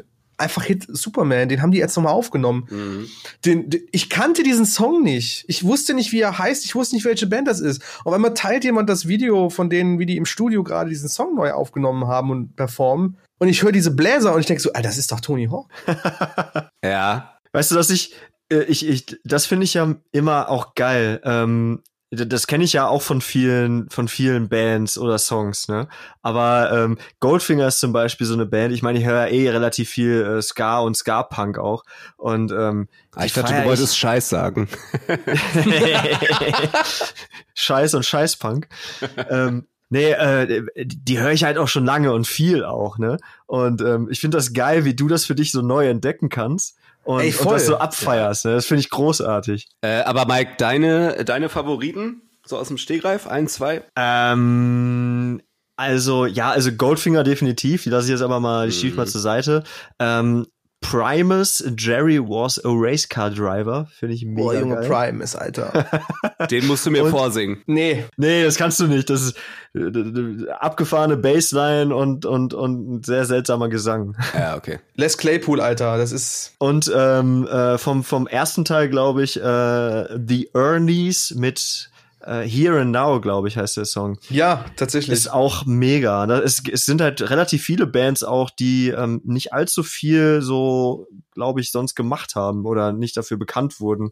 einfach 0.40 0.64
Hit 0.64 0.86
Superman, 0.88 1.48
den 1.48 1.62
haben 1.62 1.70
die 1.70 1.78
jetzt 1.78 1.96
nochmal 1.96 2.14
aufgenommen. 2.14 2.66
Mhm. 2.70 3.08
Den, 3.44 3.70
den, 3.70 3.82
ich 3.92 4.11
kannte 4.11 4.42
diesen 4.42 4.64
Song 4.64 5.02
nicht. 5.02 5.44
Ich 5.48 5.64
wusste 5.64 5.94
nicht, 5.94 6.12
wie 6.12 6.20
er 6.20 6.38
heißt. 6.38 6.64
Ich 6.64 6.74
wusste 6.74 6.96
nicht, 6.96 7.04
welche 7.04 7.26
Band 7.26 7.46
das 7.46 7.61
ist. 7.61 7.82
Auf 8.04 8.12
einmal 8.12 8.34
teilt 8.34 8.64
jemand 8.64 8.88
das 8.88 9.06
Video 9.06 9.50
von 9.50 9.70
denen, 9.70 9.98
wie 9.98 10.06
die 10.06 10.16
im 10.16 10.24
Studio 10.24 10.64
gerade 10.64 10.88
diesen 10.88 11.08
Song 11.08 11.34
neu 11.34 11.52
aufgenommen 11.52 12.06
haben 12.06 12.30
und 12.30 12.56
performen. 12.56 13.18
Und 13.38 13.48
ich 13.48 13.62
höre 13.62 13.72
diese 13.72 13.90
Bläser 13.90 14.34
und 14.34 14.40
ich 14.40 14.46
denke 14.46 14.62
so, 14.62 14.72
Alter, 14.72 14.88
das 14.88 14.98
ist 14.98 15.12
doch 15.12 15.20
Tony 15.20 15.46
Hawk. 15.46 15.68
ja. 16.84 17.36
Weißt 17.52 17.70
du, 17.70 17.74
dass 17.74 17.90
ich 17.90 18.12
äh, 18.12 18.16
ich, 18.51 18.86
ich, 18.86 19.18
das 19.24 19.46
finde 19.46 19.64
ich 19.64 19.74
ja 19.74 19.94
immer 20.12 20.48
auch 20.48 20.74
geil. 20.74 21.20
Ähm, 21.24 21.82
das 22.12 22.48
kenne 22.48 22.64
ich 22.64 22.72
ja 22.72 22.88
auch 22.88 23.03
von 23.03 23.20
vielen, 23.20 23.88
von 23.88 24.09
vielen 24.09 24.48
Bands 24.48 24.98
oder 24.98 25.16
Songs, 25.18 25.68
ne? 25.68 25.86
Aber 26.22 26.72
ähm, 26.72 26.98
Goldfinger 27.20 27.68
ist 27.68 27.78
zum 27.78 27.92
Beispiel 27.92 28.26
so 28.26 28.34
eine 28.34 28.46
Band. 28.46 28.74
Ich 28.74 28.82
meine, 28.82 28.98
ich 28.98 29.05
höre 29.05 29.26
ja 29.26 29.32
eh 29.32 29.48
relativ 29.48 29.90
viel 29.90 30.22
äh, 30.22 30.42
Ska 30.42 30.80
und 30.80 30.96
Ska-Punk 30.96 31.59
auch. 31.59 31.84
Und 32.16 32.51
ähm, 32.51 32.88
ah, 33.14 33.24
ich 33.24 33.32
dachte, 33.32 33.55
du 33.55 33.64
wolltest 33.64 33.96
Scheiß 33.96 34.28
sagen. 34.28 34.68
Scheiß 37.55 37.94
und 37.94 38.05
Scheißpunk. 38.05 38.68
ähm, 39.28 39.66
Nee, 39.92 40.12
äh, 40.12 40.62
die 40.84 41.18
höre 41.18 41.32
ich 41.32 41.42
halt 41.42 41.59
auch 41.59 41.66
schon 41.66 41.84
lange 41.84 42.12
und 42.12 42.24
viel 42.24 42.64
auch, 42.64 42.98
ne? 42.98 43.16
Und 43.46 43.80
ähm, 43.80 44.07
ich 44.09 44.20
finde 44.20 44.36
das 44.36 44.53
geil, 44.53 44.84
wie 44.84 44.94
du 44.94 45.09
das 45.09 45.24
für 45.24 45.34
dich 45.34 45.51
so 45.51 45.62
neu 45.62 45.88
entdecken 45.88 46.28
kannst 46.28 46.76
und, 47.05 47.20
Ey, 47.20 47.34
und 47.34 47.51
das 47.51 47.66
so 47.66 47.76
abfeierst. 47.76 48.44
Ne? 48.44 48.53
Das 48.53 48.66
finde 48.66 48.80
ich 48.80 48.90
großartig. 48.90 49.68
Äh, 49.80 50.03
aber 50.03 50.26
Mike, 50.26 50.53
deine, 50.59 51.24
deine 51.24 51.48
Favoriten? 51.48 52.22
So 52.44 52.59
aus 52.59 52.68
dem 52.68 52.78
Stegreif? 52.78 53.26
Ein, 53.26 53.48
zwei? 53.48 53.82
Ähm, 53.96 55.40
also, 55.76 56.26
ja, 56.26 56.51
also 56.51 56.72
Goldfinger 56.72 57.24
definitiv. 57.24 57.84
Die 57.84 57.90
lasse 57.90 58.07
ich 58.07 58.11
jetzt 58.11 58.22
aber 58.22 58.40
mal, 58.40 58.66
die 58.66 58.72
schiebe 58.72 58.88
ich 58.88 58.96
mal 58.96 59.07
zur 59.07 59.20
Seite. 59.20 59.64
Ähm, 59.98 60.46
Primus, 60.81 61.62
Jerry 61.76 62.18
was 62.18 62.59
a 62.64 62.68
Race 62.70 63.07
Car 63.09 63.31
Driver. 63.31 63.87
Finde 63.99 64.14
ich 64.14 64.24
mega 64.24 64.43
Boah, 64.43 64.55
Junge, 64.55 64.74
geil. 64.76 64.89
Primus, 64.89 65.37
Alter. 65.37 65.87
Den 66.51 66.66
musst 66.66 66.87
du 66.87 66.91
mir 66.91 67.05
Und- 67.05 67.11
vorsingen. 67.11 67.62
nee. 67.66 68.05
Nee, 68.16 68.43
das 68.45 68.57
kannst 68.57 68.81
du 68.81 68.87
nicht. 68.87 69.11
Das 69.11 69.20
ist 69.22 69.37
äh, 69.74 70.51
abgefahrene 70.59 71.16
Bassline 71.16 71.95
und, 71.95 72.24
und, 72.24 72.55
und 72.55 72.89
ein 72.99 73.03
sehr 73.05 73.24
seltsamer 73.26 73.68
Gesang. 73.68 74.16
Ja, 74.35 74.57
okay. 74.57 74.78
Les 74.97 75.16
Claypool, 75.18 75.61
Alter, 75.61 75.99
das 75.99 76.12
ist. 76.12 76.55
Und 76.59 76.91
ähm, 76.95 77.47
äh, 77.47 77.76
vom, 77.78 78.03
vom 78.03 78.26
ersten 78.26 78.64
Teil, 78.64 78.89
glaube 78.89 79.22
ich, 79.22 79.37
äh, 79.37 80.18
The 80.26 80.51
Ernies 80.55 81.35
mit 81.35 81.91
äh, 82.25 82.43
Here 82.43 82.81
and 82.81 82.93
Now, 82.93 83.21
glaube 83.21 83.49
ich, 83.49 83.57
heißt 83.57 83.77
der 83.77 83.85
Song. 83.85 84.18
Ja, 84.29 84.64
tatsächlich. 84.77 85.12
Ist 85.16 85.33
auch 85.33 85.66
mega. 85.66 86.27
ne? 86.27 86.35
Es, 86.41 86.62
es 86.71 86.85
sind 86.85 87.01
halt 87.01 87.29
relativ 87.31 87.62
viele 87.62 87.87
Bands 87.87 88.23
auch, 88.23 88.51
die 88.51 88.89
ähm, 88.89 89.21
nicht 89.25 89.53
allzu 89.53 89.83
viel 89.83 90.43
so, 90.43 91.07
glaube 91.35 91.61
ich, 91.61 91.71
sonst 91.73 91.95
gemacht 91.95 92.35
haben 92.35 92.66
oder 92.66 92.93
nicht 92.93 93.16
dafür 93.16 93.37
bekannt 93.37 93.81
wurden. 93.81 94.11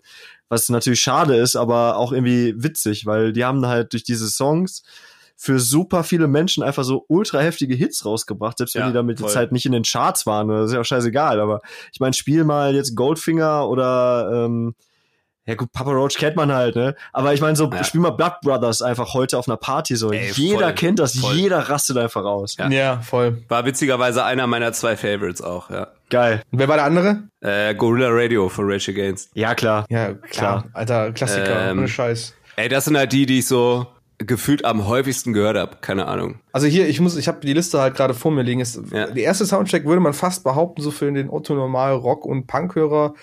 Was 0.49 0.69
natürlich 0.69 1.01
schade 1.01 1.37
ist, 1.37 1.57
aber 1.57 1.97
auch 1.97 2.13
irgendwie 2.13 2.55
witzig, 2.57 3.07
weil 3.07 3.33
die 3.33 3.45
haben 3.45 3.67
halt 3.67 3.93
durch 3.93 4.05
diese 4.05 4.29
Songs 4.29 4.83
für 5.41 5.61
super 5.61 6.03
viele 6.03 6.27
Menschen 6.27 6.65
einfach 6.65 6.83
so 6.83 7.05
ultra 7.07 7.39
heftige 7.39 7.77
Hits 7.77 8.05
rausgebracht, 8.05 8.59
selbst 8.59 8.75
wenn 8.75 8.83
Ja, 8.83 8.89
die 8.89 8.93
damit 8.95 9.21
voll. 9.21 9.29
jetzt 9.29 9.37
halt 9.37 9.53
nicht 9.53 9.67
in 9.67 9.73
den 9.73 9.85
Charts 9.85 10.27
waren. 10.27 10.49
Das 10.49 10.67
ist 10.71 10.75
ja 10.75 10.81
auch 10.81 10.85
scheißegal. 10.85 11.39
Aber 11.39 11.61
ich 11.93 12.01
meine, 12.01 12.13
spiel 12.15 12.43
mal 12.43 12.75
jetzt 12.75 12.97
Goldfinger 12.97 13.69
oder 13.69 14.47
ähm, 14.47 14.75
ja 15.49 15.55
gut, 15.55 15.73
Papa 15.73 15.91
Roach 15.91 16.17
kennt 16.19 16.37
man 16.37 16.53
halt, 16.53 16.77
ne? 16.77 16.95
Aber 17.13 17.33
ich 17.35 17.41
meine, 17.41 17.57
so 17.57 17.69
Ja. 17.73 17.83
spiel 17.83 18.01
mal 18.01 18.11
Blood 18.11 18.35
Brothers 18.43 18.83
einfach 18.83 19.15
heute 19.15 19.39
auf 19.39 19.49
einer 19.49 19.57
Party 19.57 19.97
so. 19.97 20.13
Ey, 20.13 20.31
jeder 20.35 20.61
voll, 20.67 20.73
kennt 20.75 20.99
das, 20.99 21.19
voll. 21.19 21.35
jeder 21.35 21.59
rastet 21.71 21.97
einfach 21.97 22.25
aus. 22.25 22.57
Ja. 22.59 22.69
ja. 22.69 23.01
voll. 23.01 23.43
War 23.49 23.65
witzigerweise 23.65 24.25
einer 24.25 24.47
meiner 24.47 24.73
zwei 24.73 24.97
Favorites 24.97 25.41
auch, 25.43 25.71
ja. 25.71 25.89
Geil. 26.11 26.43
Und 26.53 26.59
wer 26.59 26.69
war 26.69 26.77
der 26.77 26.85
andere? 26.85 27.23
Äh, 27.41 27.75
Gorilla 27.75 28.09
Radio 28.11 28.49
von 28.49 28.71
Rage 28.71 28.91
Against. 28.93 29.31
Ja, 29.35 29.55
klar. 29.55 29.85
Ja, 29.91 30.13
klar. 30.15 30.65
Alter, 30.75 31.13
Klassiker, 31.13 31.71
Ähm, 31.71 31.79
ohne 31.79 31.89
Scheiß. 31.89 32.35
Ey, 32.57 32.69
das 32.69 32.85
sind 32.87 32.97
halt 32.97 33.13
die, 33.13 33.25
die 33.27 33.39
ich 33.41 33.47
so 33.47 33.87
gefühlt 34.21 34.65
am 34.65 34.89
häufigsten 34.89 35.33
gehört 35.33 35.57
habe. 35.57 35.77
Keine 35.81 36.07
Ahnung. 36.07 36.41
Also 36.51 36.67
hier, 36.67 36.89
ich 36.89 36.99
muss, 37.01 37.17
ich 37.17 37.29
habe 37.29 37.39
die 37.41 37.53
Liste 37.53 37.81
halt 37.81 37.95
gerade 37.95 38.15
vor 38.15 38.33
mir 38.33 38.43
liegen. 38.43 38.61
Ist, 38.61 38.81
Ja. 38.93 39.07
Die 39.07 39.21
erste 39.21 39.47
Soundtrack 39.47 39.85
würde 39.85 40.01
man 40.01 40.13
fast 40.13 40.43
behaupten, 40.43 40.83
so 40.83 40.91
für 40.91 41.13
den 41.13 41.31
Otto 41.31 41.55
Normal 41.55 41.93
Rock- 41.95 42.25
und 42.27 42.49
Punkhörer 42.49 43.15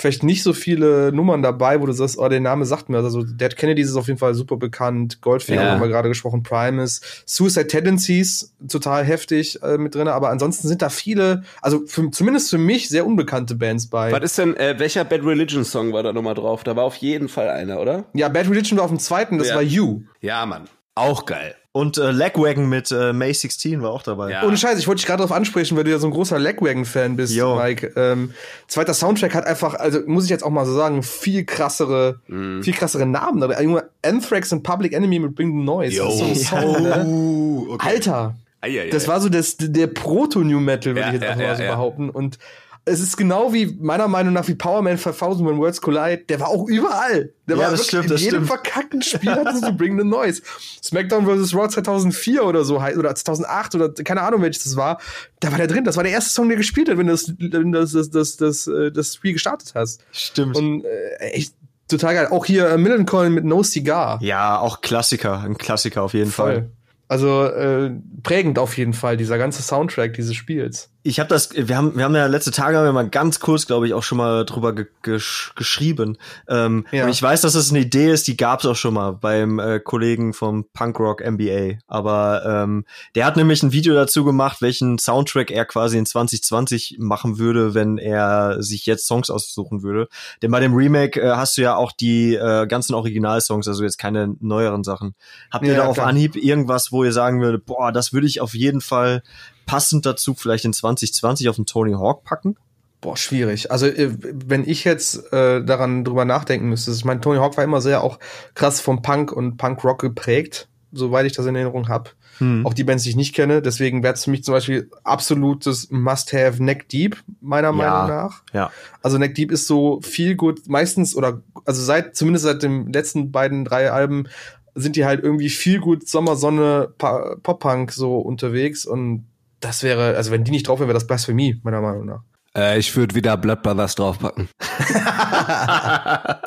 vielleicht 0.00 0.22
nicht 0.22 0.42
so 0.42 0.52
viele 0.52 1.12
Nummern 1.12 1.42
dabei, 1.42 1.80
wo 1.80 1.86
du 1.86 1.92
sagst, 1.92 2.18
oh, 2.18 2.28
der 2.28 2.40
Name 2.40 2.64
sagt 2.64 2.88
mir. 2.88 2.98
Also 2.98 3.22
Dead 3.22 3.54
Kennedys 3.56 3.88
ist 3.90 3.96
auf 3.96 4.06
jeden 4.06 4.18
Fall 4.18 4.34
super 4.34 4.56
bekannt. 4.56 5.20
Goldfinger 5.20 5.62
Ja. 5.62 5.70
haben 5.72 5.80
wir 5.80 5.88
gerade 5.88 6.08
gesprochen, 6.08 6.42
Primus, 6.42 7.00
Suicide 7.26 7.66
Tendencies, 7.66 8.54
total 8.68 9.04
heftig 9.04 9.62
äh, 9.62 9.78
mit 9.78 9.94
drin. 9.94 10.08
Aber 10.08 10.30
ansonsten 10.30 10.68
sind 10.68 10.82
da 10.82 10.88
viele, 10.88 11.42
also 11.60 11.86
für, 11.86 12.10
zumindest 12.10 12.50
für 12.50 12.58
mich 12.58 12.88
sehr 12.88 13.06
unbekannte 13.06 13.54
Bands 13.54 13.88
bei. 13.88 14.10
Was 14.12 14.22
ist 14.24 14.38
denn, 14.38 14.56
äh, 14.56 14.74
welcher 14.78 15.04
Bad 15.04 15.22
Religion 15.24 15.64
Song 15.64 15.92
war 15.92 16.02
da 16.02 16.12
nochmal 16.12 16.34
drauf? 16.34 16.64
Da 16.64 16.76
war 16.76 16.84
auf 16.84 16.96
jeden 16.96 17.28
Fall 17.28 17.48
einer, 17.50 17.78
oder? 17.80 18.04
Ja, 18.14 18.28
Bad 18.28 18.48
Religion 18.48 18.78
war 18.78 18.84
auf 18.84 18.90
dem 18.90 18.98
zweiten, 18.98 19.38
das 19.38 19.48
Ja. 19.48 19.54
war 19.56 19.62
You. 19.62 20.02
Ja, 20.20 20.46
Mann. 20.46 20.64
Auch 20.94 21.24
geil. 21.26 21.54
Und 21.72 21.98
äh, 21.98 22.10
Legwagon 22.10 22.68
mit 22.68 22.90
äh, 22.90 23.12
May 23.12 23.32
16 23.32 23.80
war 23.80 23.90
auch 23.92 24.02
dabei. 24.02 24.32
Ja. 24.32 24.42
Ohne 24.44 24.56
Scheiß, 24.56 24.76
ich 24.80 24.88
wollte 24.88 24.98
dich 24.98 25.06
gerade 25.06 25.18
darauf 25.22 25.30
ansprechen, 25.36 25.76
weil 25.76 25.84
du 25.84 25.90
ja 25.92 26.00
so 26.00 26.08
ein 26.08 26.12
großer 26.12 26.36
Legwagon-Fan 26.36 27.14
bist, 27.14 27.32
Jo. 27.32 27.54
Mike. 27.54 27.92
Ähm, 27.94 28.32
zweiter 28.66 28.92
Soundtrack 28.92 29.34
hat 29.36 29.46
einfach, 29.46 29.74
also 29.74 30.00
muss 30.06 30.24
ich 30.24 30.30
jetzt 30.30 30.42
auch 30.42 30.50
mal 30.50 30.66
so 30.66 30.74
sagen, 30.74 31.04
viel 31.04 31.44
krassere, 31.44 32.18
Mhm. 32.26 32.64
viel 32.64 32.72
krassere 32.74 33.06
Namen. 33.06 33.40
Aber 33.44 33.62
Junge, 33.62 33.84
Anthrax 34.04 34.50
und 34.52 34.64
Public 34.64 34.92
Enemy 34.94 35.20
mit 35.20 35.36
Bring 35.36 35.52
the 35.60 35.64
Noise. 35.64 35.96
Das 35.96 36.12
ist 36.14 36.18
so 36.18 36.24
ein 36.24 36.34
Song, 36.74 36.82
ne? 36.82 37.04
Oh, 37.06 37.66
okay. 37.74 37.88
Alter, 37.88 38.34
Eieiei. 38.62 38.90
das 38.90 39.06
war 39.06 39.20
so 39.20 39.28
das, 39.28 39.56
der 39.56 39.86
Proto-New 39.86 40.58
Metal, 40.58 40.96
würde 40.96 41.00
Ja, 41.02 41.06
ich 41.08 41.12
jetzt 41.14 41.22
ja, 41.22 41.30
ja, 41.40 41.48
mal 41.50 41.56
so 41.56 41.62
ja. 41.62 41.70
behaupten. 41.70 42.10
Und 42.10 42.38
es 42.86 43.00
ist 43.00 43.16
genau 43.16 43.52
wie, 43.52 43.76
meiner 43.80 44.08
Meinung 44.08 44.32
nach, 44.32 44.48
wie 44.48 44.54
Power 44.54 44.82
Man 44.82 44.96
5000 44.98 45.48
When 45.48 45.58
Worlds 45.58 45.80
Collide. 45.80 46.24
Der 46.28 46.40
war 46.40 46.48
auch 46.48 46.66
überall. 46.66 47.32
Der 47.46 47.56
Ja, 47.56 47.62
war 47.64 47.70
das 47.70 47.80
wirklich 47.80 47.88
stimmt, 47.88 48.04
in 48.04 48.10
das 48.10 48.22
jedem 48.22 48.44
stimmt. 48.44 48.46
verkackten 48.48 49.02
Spiel 49.02 49.30
hattest 49.32 49.64
du 49.64 49.72
Bring 49.72 49.98
the 49.98 50.04
Noise. 50.04 50.42
SmackDown 50.82 51.26
vs. 51.26 51.54
Raw 51.54 51.68
2004 51.68 52.44
oder 52.44 52.64
so, 52.64 52.80
oder 52.80 53.14
2008 53.14 53.74
oder 53.74 53.92
keine 53.92 54.22
Ahnung, 54.22 54.42
welches 54.42 54.64
das 54.64 54.76
war. 54.76 54.98
Da 55.40 55.50
war 55.50 55.58
der 55.58 55.66
drin. 55.66 55.84
Das 55.84 55.96
war 55.96 56.02
der 56.04 56.12
erste 56.12 56.30
Song, 56.30 56.48
der 56.48 56.56
gespielt 56.56 56.88
hat, 56.88 56.96
wenn 56.98 57.06
du 57.06 57.12
das, 57.12 57.32
das, 57.38 57.90
das, 57.90 58.10
das, 58.10 58.36
das, 58.36 58.66
äh, 58.66 58.90
das 58.90 59.14
Spiel 59.14 59.34
gestartet 59.34 59.72
hast. 59.74 60.02
Stimmt. 60.12 60.56
Und 60.56 60.84
äh, 60.84 61.16
echt 61.32 61.54
total 61.88 62.14
geil. 62.14 62.28
Auch 62.30 62.46
hier 62.46 62.68
äh, 62.70 62.78
Millencolin 62.78 63.34
mit 63.34 63.44
No 63.44 63.62
Cigar. 63.62 64.18
ja, 64.22 64.58
auch 64.58 64.80
Klassiker. 64.80 65.40
Ein 65.40 65.58
Klassiker 65.58 66.02
auf 66.02 66.14
jeden 66.14 66.30
Fall. 66.30 66.54
Voll. 66.54 66.70
Also 67.08 67.44
äh, 67.44 67.90
prägend 68.22 68.56
auf 68.60 68.76
jeden 68.78 68.92
Fall, 68.92 69.16
dieser 69.16 69.36
ganze 69.36 69.62
Soundtrack 69.62 70.14
dieses 70.14 70.36
Spiels. 70.36 70.90
Ich 71.02 71.18
habe 71.18 71.28
das, 71.28 71.50
wir 71.54 71.76
haben, 71.76 71.96
wir 71.96 72.04
haben 72.04 72.14
ja 72.14 72.26
letzte 72.26 72.50
Tage 72.50 72.76
haben 72.76 72.84
wir 72.84 72.92
mal 72.92 73.08
ganz 73.08 73.40
kurz, 73.40 73.66
glaube 73.66 73.86
ich, 73.86 73.94
auch 73.94 74.02
schon 74.02 74.18
mal 74.18 74.44
drüber 74.44 74.74
ge 74.74 74.86
gesch 75.02 75.52
geschrieben. 75.56 76.18
Ähm, 76.46 76.86
Ja. 76.92 77.04
Und 77.04 77.10
ich 77.10 77.22
weiß, 77.22 77.40
dass 77.40 77.54
es 77.54 77.70
eine 77.70 77.80
Idee 77.80 78.10
ist, 78.12 78.26
die 78.28 78.36
gab 78.36 78.60
es 78.60 78.66
auch 78.66 78.76
schon 78.76 78.94
mal 78.94 79.12
beim 79.12 79.58
äh, 79.58 79.80
Kollegen 79.80 80.34
vom 80.34 80.66
Punkrock 80.74 81.22
MBA. 81.24 81.78
Aber 81.86 82.42
ähm, 82.44 82.84
der 83.14 83.24
hat 83.24 83.36
nämlich 83.36 83.62
ein 83.62 83.72
Video 83.72 83.94
dazu 83.94 84.24
gemacht, 84.24 84.60
welchen 84.60 84.98
Soundtrack 84.98 85.50
er 85.50 85.64
quasi 85.64 85.96
in 85.96 86.04
2020 86.04 86.96
machen 86.98 87.38
würde, 87.38 87.72
wenn 87.74 87.96
er 87.96 88.62
sich 88.62 88.84
jetzt 88.84 89.06
Songs 89.06 89.30
aussuchen 89.30 89.82
würde. 89.82 90.08
Denn 90.42 90.50
bei 90.50 90.60
dem 90.60 90.74
Remake 90.74 91.20
äh, 91.20 91.30
hast 91.30 91.56
du 91.56 91.62
ja 91.62 91.76
auch 91.76 91.92
die 91.92 92.34
äh, 92.34 92.66
ganzen 92.66 92.94
Originalsongs, 92.94 93.66
also 93.68 93.82
jetzt 93.84 93.98
keine 93.98 94.34
neueren 94.40 94.84
Sachen. 94.84 95.14
Habt 95.50 95.64
ihr 95.64 95.72
Ja, 95.72 95.78
da 95.84 95.86
auf 95.88 95.94
klar. 95.94 96.08
Anhieb 96.08 96.36
irgendwas, 96.36 96.92
wo 96.92 97.04
ihr 97.04 97.12
sagen 97.12 97.40
würdet, 97.40 97.64
boah, 97.64 97.90
das 97.90 98.12
würde 98.12 98.26
ich 98.26 98.40
auf 98.42 98.54
jeden 98.54 98.82
Fall 98.82 99.22
passend 99.66 100.06
dazu 100.06 100.34
vielleicht 100.34 100.64
in 100.64 100.72
2020 100.72 101.48
auf 101.48 101.56
den 101.56 101.66
Tony 101.66 101.92
Hawk 101.92 102.24
packen? 102.24 102.56
Boah, 103.00 103.16
schwierig. 103.16 103.70
Also 103.70 103.86
äh, 103.86 104.10
wenn 104.20 104.68
ich 104.68 104.84
jetzt 104.84 105.32
äh, 105.32 105.64
daran 105.64 106.04
drüber 106.04 106.24
nachdenken 106.24 106.68
müsste, 106.68 106.90
ich 106.90 107.04
meine, 107.04 107.20
Tony 107.20 107.38
Hawk 107.38 107.56
war 107.56 107.64
immer 107.64 107.80
sehr 107.80 108.02
auch 108.02 108.18
krass 108.54 108.80
vom 108.80 109.00
Punk 109.00 109.32
und 109.32 109.56
Punk-Rock 109.56 110.00
geprägt, 110.00 110.68
soweit 110.92 111.24
ich 111.24 111.32
das 111.32 111.46
in 111.46 111.54
Erinnerung 111.54 111.88
habe. 111.88 112.10
Hm. 112.38 112.66
Auch 112.66 112.74
die 112.74 112.84
Bands, 112.84 113.04
die 113.04 113.10
ich 113.10 113.16
nicht 113.16 113.34
kenne. 113.34 113.62
Deswegen 113.62 114.02
wäre 114.02 114.14
es 114.14 114.24
für 114.24 114.30
mich 114.30 114.44
zum 114.44 114.52
Beispiel 114.52 114.90
absolutes 115.04 115.90
Must-Have 115.90 116.62
Neck 116.62 116.88
Deep, 116.88 117.16
meiner 117.40 117.72
Meinung 117.72 118.08
nach. 118.08 118.42
Ja. 118.52 118.70
Also 119.02 119.16
Neck 119.16 119.34
Deep 119.34 119.50
ist 119.50 119.66
so 119.66 120.00
viel 120.02 120.36
gut, 120.36 120.68
meistens 120.68 121.14
oder 121.14 121.42
also 121.64 121.82
seit 121.82 122.16
zumindest 122.16 122.44
seit 122.44 122.62
den 122.62 122.92
letzten 122.92 123.30
beiden 123.30 123.64
drei 123.64 123.90
Alben 123.90 124.26
sind 124.74 124.96
die 124.96 125.04
halt 125.04 125.22
irgendwie 125.22 125.50
viel 125.50 125.80
gut 125.80 126.08
Sommersonne 126.08 126.92
Pop-Punk 126.96 127.92
so 127.92 128.18
unterwegs 128.18 128.86
und 128.86 129.26
das 129.60 129.82
wäre, 129.82 130.16
also 130.16 130.30
wenn 130.30 130.44
die 130.44 130.50
nicht 130.50 130.68
drauf 130.68 130.78
wäre, 130.80 130.88
wäre 130.88 130.98
das 130.98 131.06
Blasphemie, 131.06 131.60
meiner 131.62 131.80
Meinung 131.80 132.06
nach. 132.06 132.22
Äh, 132.56 132.78
ich 132.78 132.94
würde 132.96 133.14
wieder 133.14 133.36
Blood 133.36 133.62
Brothers 133.62 133.94
draufpacken. 133.94 134.48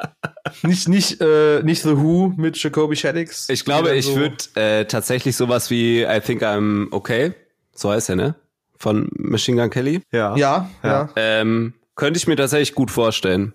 Nicht, 0.62 0.88
nicht, 0.88 1.22
äh, 1.22 1.62
nicht 1.64 1.82
The 1.82 1.98
Who 1.98 2.34
mit 2.38 2.62
Jacoby 2.62 2.96
Shaddix. 2.96 3.50
Ich 3.50 3.66
glaube, 3.66 3.96
ich 3.96 4.06
so- 4.06 4.16
würde 4.16 4.38
äh, 4.56 4.86
tatsächlich 4.86 5.36
sowas 5.36 5.70
wie 5.70 6.04
I 6.04 6.20
Think 6.20 6.44
I'm 6.44 6.88
Okay, 6.92 7.34
so 7.74 7.92
heißt 7.92 8.10
er, 8.10 8.16
ne? 8.16 8.36
Von 8.78 9.10
Machine 9.18 9.62
Gun 9.62 9.70
Kelly. 9.70 10.02
Ja. 10.12 10.36
Ja, 10.36 10.70
ja. 10.84 10.90
Ja. 10.90 11.10
Ähm, 11.16 11.74
könnte 11.96 12.18
ich 12.18 12.28
mir 12.28 12.36
tatsächlich 12.36 12.76
gut 12.76 12.92
vorstellen. 12.92 13.54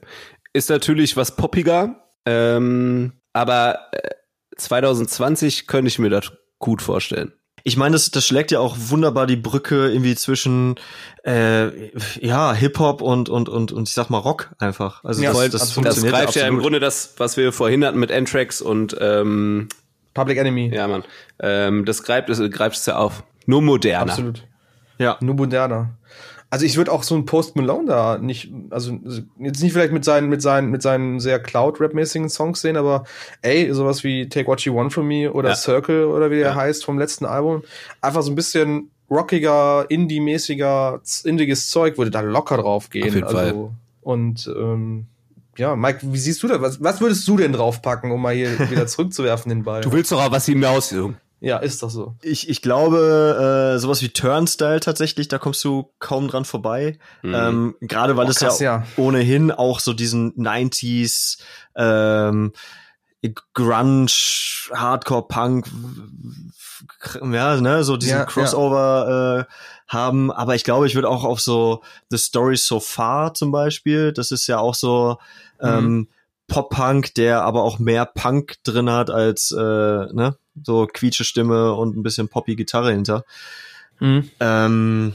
Ist 0.52 0.70
natürlich 0.70 1.16
was 1.16 1.36
poppiger, 1.36 2.09
ähm, 2.24 3.12
aber 3.32 3.78
äh, 3.92 4.11
2020 4.56 5.66
könnte 5.66 5.88
ich 5.88 5.98
mir 5.98 6.11
das 6.11 6.32
gut 6.59 6.82
vorstellen. 6.82 7.32
Ich 7.68 7.76
meine, 7.76 7.92
das, 7.92 8.10
das 8.10 8.26
schlägt 8.26 8.50
ja 8.50 8.60
auch 8.60 8.76
wunderbar 8.78 9.26
die 9.26 9.36
Brücke 9.36 9.90
irgendwie 9.90 10.14
zwischen 10.14 10.76
äh, 11.24 11.90
ja 12.24 12.54
Hip-Hop 12.54 13.02
und, 13.02 13.28
und, 13.28 13.50
und, 13.50 13.72
und 13.72 13.88
ich 13.88 13.94
sag 13.94 14.08
mal 14.08 14.16
Rock 14.16 14.48
einfach. 14.58 15.04
Also 15.04 15.22
Ja, 15.22 15.28
das, 15.28 15.38
voll, 15.38 15.48
das, 15.50 15.60
absolut. 15.62 15.86
Das 15.86 15.94
funktioniert 15.98 16.24
greift 16.24 16.36
ja 16.36 16.42
im 16.42 16.46
absolut. 16.46 16.62
Grunde 16.62 16.80
das, 16.80 17.14
was 17.18 17.36
wir 17.36 17.52
vorhin 17.52 17.84
hatten 17.84 17.98
mit 17.98 18.10
Anthrax 18.10 18.62
und 18.62 18.96
ähm, 18.98 19.68
Public 20.14 20.38
Enemy. 20.38 20.74
ja, 20.74 20.88
Mann, 20.88 21.04
ähm, 21.40 21.84
das 21.84 22.02
greift 22.02 22.30
es 22.30 22.50
greift 22.50 22.78
es 22.78 22.86
ja 22.86 22.96
auf. 22.96 23.22
Nur 23.44 23.60
moderner. 23.60 24.12
Absolut. 24.12 24.44
Ja. 24.98 25.18
Nur 25.20 25.34
moderner. 25.34 25.90
Also 26.51 26.64
ich 26.64 26.78
würde 26.78 26.92
auch 26.92 27.03
so 27.03 27.14
einen 27.14 27.26
Post 27.26 27.57
Malone 27.57 27.86
da 27.86 28.18
nicht, 28.18 28.51
also 28.70 28.99
jetzt 29.38 29.62
nicht 29.62 29.72
vielleicht 29.72 29.92
mit 29.92 30.05
seinen, 30.05 30.30
mit 30.30 30.40
seinen, 30.40 30.70
mit 30.70 30.80
seinen 30.80 31.20
sehr 31.20 31.38
Cloud-Rap-mäßigen 31.38 32.30
Songs 32.30 32.62
sehen, 32.62 32.78
aber 32.78 33.05
ey, 33.42 33.72
sowas 33.74 34.03
wie 34.03 34.30
Take 34.30 34.46
What 34.46 34.62
You 34.62 34.74
Want 34.74 34.92
From 34.92 35.09
Me 35.09 35.30
oder 35.30 35.51
Ja. 35.51 35.55
Circle 35.55 36.07
oder 36.07 36.30
wie 36.30 36.36
der 36.36 36.49
Ja. 36.49 36.55
heißt 36.55 36.84
vom 36.84 36.99
letzten 36.99 37.26
Album. 37.26 37.62
Einfach 38.01 38.22
so 38.22 38.32
ein 38.32 38.34
bisschen 38.34 38.90
rockiger, 39.11 39.86
indie-mäßiger, 39.90 41.01
indiges 41.24 41.68
Zeug 41.68 41.99
würde 41.99 42.11
da 42.11 42.20
locker 42.20 42.57
drauf 42.57 42.88
gehen. 42.88 43.09
Auf 43.09 43.14
jeden 43.14 43.24
also, 43.24 43.36
Fall. 43.36 43.70
Und 44.03 44.51
ähm, 44.57 45.07
ja, 45.59 45.76
Mike, 45.76 46.01
wie 46.03 46.18
siehst 46.18 46.42
du 46.42 46.49
das? 46.49 46.61
Was, 46.62 46.82
was 46.82 47.01
würdest 47.01 47.26
du 47.28 47.36
denn 47.36 47.53
draufpacken, 47.53 48.11
um 48.11 48.22
mal 48.22 48.34
hier 48.34 48.70
wieder 48.70 48.86
zurückzuwerfen 48.86 49.51
den 49.51 49.64
Ball? 49.64 49.82
Du 49.82 49.92
willst 49.92 50.12
doch 50.12 50.22
auch 50.22 50.30
was 50.30 50.46
hinaus, 50.46 50.92
Junge. 50.92 51.14
Ja, 51.41 51.59
ist 51.59 51.82
doch 51.82 51.91
so. 51.91 52.16
Ich, 52.22 52.49
ich 52.49 52.62
glaube, 52.62 53.74
äh, 53.74 53.78
sowas 53.78 54.03
wie 54.03 54.09
Turnstyle 54.09 54.80
tatsächlich, 54.80 55.28
da 55.28 55.39
kommst 55.39 55.62
du 55.64 55.93
kaum 56.01 56.28
dran 56.28 56.45
vorbei. 56.45 56.99
Mhm. 57.22 57.34
Ähm, 57.34 57.74
Gerade 57.80 58.16
weil 58.16 58.26
oh, 58.26 58.30
es 58.30 58.39
krass, 58.39 58.59
ja, 58.59 58.78
ja, 58.78 58.86
ohnehin 58.97 59.53
auch 59.53 59.78
so 59.78 59.93
diesen 59.93 60.34
90s 60.34 61.39
ähm, 61.76 62.53
Grunge, 63.55 64.11
Hardcore 64.72 65.28
Punk, 65.28 65.66
ja, 67.32 67.61
ne, 67.61 67.84
so 67.84 67.97
diesen 67.97 68.18
ja, 68.18 68.24
Crossover 68.24 69.47
äh, 69.49 69.53
haben. 69.89 70.32
Aber 70.32 70.55
ich 70.55 70.64
glaube, 70.64 70.86
ich 70.86 70.95
würde 70.95 71.09
auch 71.09 71.24
auf 71.24 71.41
so 71.41 71.82
The 72.11 72.18
Story 72.18 72.57
So 72.57 72.80
Far 72.80 73.34
zum 73.34 73.53
Beispiel, 73.53 74.12
das 74.12 74.30
ist 74.32 74.47
ja 74.47 74.59
auch 74.59 74.74
so 74.74 75.18
mhm. 75.61 76.09
Pop-Punk, 76.49 77.14
der 77.14 77.42
aber 77.42 77.62
auch 77.62 77.78
mehr 77.78 78.05
Punk 78.07 78.57
drin 78.64 78.90
hat 78.90 79.11
als 79.11 79.53
äh, 79.53 79.57
ne, 79.59 80.36
so 80.62 80.86
quietsche 80.92 81.24
Stimme 81.24 81.74
und 81.74 81.96
ein 81.96 82.03
bisschen 82.03 82.28
poppy 82.28 82.57
Gitarre 82.57 82.92
hinter. 82.92 83.24
Mhm. 84.01 84.30
Ähm, 84.40 85.14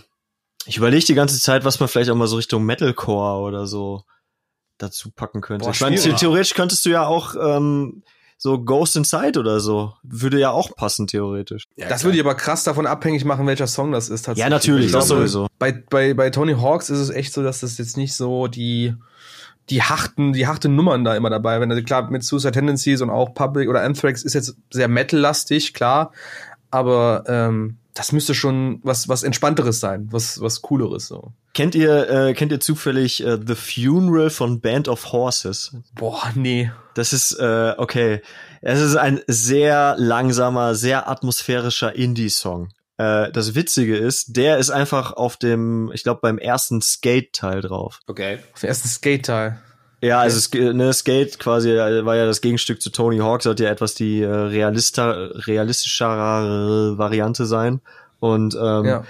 ich 0.65 0.77
überlege 0.77 1.05
die 1.05 1.15
ganze 1.15 1.39
Zeit, 1.39 1.65
was 1.65 1.79
man 1.79 1.89
vielleicht 1.89 2.09
auch 2.09 2.15
mal 2.15 2.27
so 2.27 2.37
Richtung 2.37 2.63
Metalcore 2.63 3.41
oder 3.41 3.67
so 3.67 4.03
dazu 4.77 5.11
packen 5.11 5.41
könnte. 5.41 5.65
Boah, 5.65 5.71
ich 5.71 5.81
meine, 5.81 5.97
theoretisch 5.97 6.53
könntest 6.53 6.85
du 6.85 6.89
ja 6.89 7.05
auch 7.05 7.35
ähm, 7.35 8.03
so 8.37 8.59
Ghost 8.59 8.95
Inside 8.95 9.39
oder 9.39 9.59
so. 9.59 9.93
Würde 10.03 10.39
ja 10.39 10.51
auch 10.51 10.75
passen, 10.75 11.07
theoretisch. 11.07 11.65
Ja, 11.75 11.87
das 11.87 12.01
klar. 12.01 12.09
würde 12.09 12.17
ich 12.17 12.23
aber 12.23 12.35
krass 12.35 12.63
davon 12.63 12.85
abhängig 12.85 13.25
machen, 13.25 13.47
welcher 13.47 13.67
Song 13.67 13.91
das 13.91 14.09
ist. 14.09 14.27
Ja, 14.35 14.49
natürlich, 14.49 14.91
das 14.91 15.07
sowieso. 15.07 15.47
Bei, 15.59 15.71
bei, 15.71 16.13
bei 16.13 16.29
Tony 16.29 16.53
Hawks 16.53 16.89
ist 16.89 16.99
es 16.99 17.09
echt 17.09 17.33
so, 17.33 17.41
dass 17.41 17.61
das 17.61 17.77
jetzt 17.77 17.97
nicht 17.97 18.13
so 18.15 18.47
die, 18.47 18.93
die 19.69 19.81
harten, 19.81 20.33
die 20.33 20.47
harten 20.47 20.75
Nummern 20.75 21.03
da 21.03 21.15
immer 21.15 21.29
dabei. 21.29 21.59
Wenn 21.61 21.71
also 21.71 21.83
klar 21.83 22.09
mit 22.09 22.23
Suicide 22.23 22.51
Tendencies 22.51 23.01
und 23.01 23.09
auch 23.09 23.33
Public 23.33 23.69
oder 23.69 23.81
Anthrax 23.81 24.23
ist 24.23 24.33
jetzt 24.33 24.55
sehr 24.71 24.87
metal-lastig, 24.87 25.73
klar. 25.73 26.11
Aber 26.69 27.23
ähm, 27.27 27.77
das 27.93 28.11
müsste 28.11 28.33
schon 28.33 28.79
was 28.83 29.07
was 29.07 29.23
entspannteres 29.23 29.79
sein, 29.79 30.07
was 30.11 30.41
was 30.41 30.61
cooleres 30.61 31.07
so. 31.07 31.31
Kennt 31.53 31.75
ihr 31.75 32.09
äh, 32.09 32.33
kennt 32.33 32.51
ihr 32.51 32.59
zufällig 32.59 33.23
äh, 33.23 33.37
The 33.45 33.55
Funeral 33.55 34.29
von 34.29 34.59
Band 34.59 34.87
of 34.87 35.11
Horses? 35.11 35.75
Boah, 35.95 36.31
nee. 36.35 36.71
Das 36.95 37.13
ist 37.13 37.33
äh, 37.39 37.73
okay. 37.77 38.21
Es 38.61 38.81
ist 38.81 38.95
ein 38.95 39.21
sehr 39.27 39.95
langsamer, 39.97 40.73
sehr 40.73 41.09
atmosphärischer 41.09 41.95
Indie-Song. 41.95 42.69
Äh, 42.97 43.31
das 43.31 43.55
Witzige 43.55 43.97
ist, 43.97 44.35
der 44.37 44.57
ist 44.57 44.69
einfach 44.69 45.13
auf 45.13 45.37
dem, 45.37 45.91
ich 45.93 46.03
glaube, 46.03 46.21
beim 46.21 46.37
ersten 46.37 46.81
Skate-Teil 46.81 47.61
drauf. 47.61 47.99
Okay. 48.07 48.39
Auf 48.53 48.61
dem 48.61 48.69
ersten 48.69 48.87
Skate-Teil. 48.87 49.59
Ja, 50.03 50.19
also 50.19 50.57
ne, 50.57 50.91
Skate 50.91 51.39
quasi 51.39 51.71
äh, 51.71 52.05
war 52.05 52.17
ja 52.17 52.25
das 52.25 52.41
Gegenstück 52.41 52.81
zu 52.81 52.89
Tony 52.89 53.19
Hawk, 53.19 53.41
sollte 53.41 53.63
ja 53.63 53.69
etwas 53.69 53.95
die 53.95 54.21
äh, 54.21 54.27
realista, 54.27 55.11
realistischere 55.11 56.97
Variante 56.97 57.45
sein. 57.45 57.79
Und 58.19 58.53
ähm, 58.61 58.85
ja. 58.85 59.03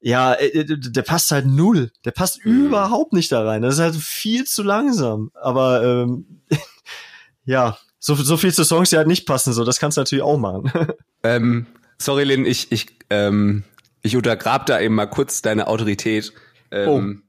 ja, 0.00 0.34
äh, 0.34 0.64
der 0.64 1.02
passt 1.02 1.32
halt 1.32 1.46
null. 1.46 1.90
Der 2.04 2.12
passt 2.12 2.44
mhm. 2.44 2.66
überhaupt 2.66 3.12
nicht 3.12 3.32
da 3.32 3.44
rein. 3.44 3.62
Das 3.62 3.74
ist 3.74 3.80
halt 3.80 3.96
viel 3.96 4.44
zu 4.44 4.62
langsam. 4.62 5.32
Aber 5.34 5.82
ähm, 5.82 6.42
ja, 7.44 7.76
so, 7.98 8.14
so 8.14 8.36
viel 8.36 8.54
zu 8.54 8.62
Songs, 8.62 8.90
die 8.90 8.98
halt 8.98 9.08
nicht 9.08 9.26
passen, 9.26 9.52
so 9.52 9.64
das 9.64 9.80
kannst 9.80 9.96
du 9.96 10.02
natürlich 10.02 10.22
auch 10.22 10.38
machen. 10.38 10.70
ähm, 11.24 11.66
sorry, 11.98 12.24
Lynn, 12.24 12.46
ich, 12.46 12.72
ich, 12.72 12.88
ähm, 13.10 13.64
ich 14.02 14.16
untergrab 14.16 14.66
da 14.66 14.80
eben 14.80 14.94
mal 14.94 15.06
kurz 15.06 15.42
deine 15.42 15.66
Autorität. 15.66 16.32
Ähm, 16.70 16.88
oh 16.88 17.26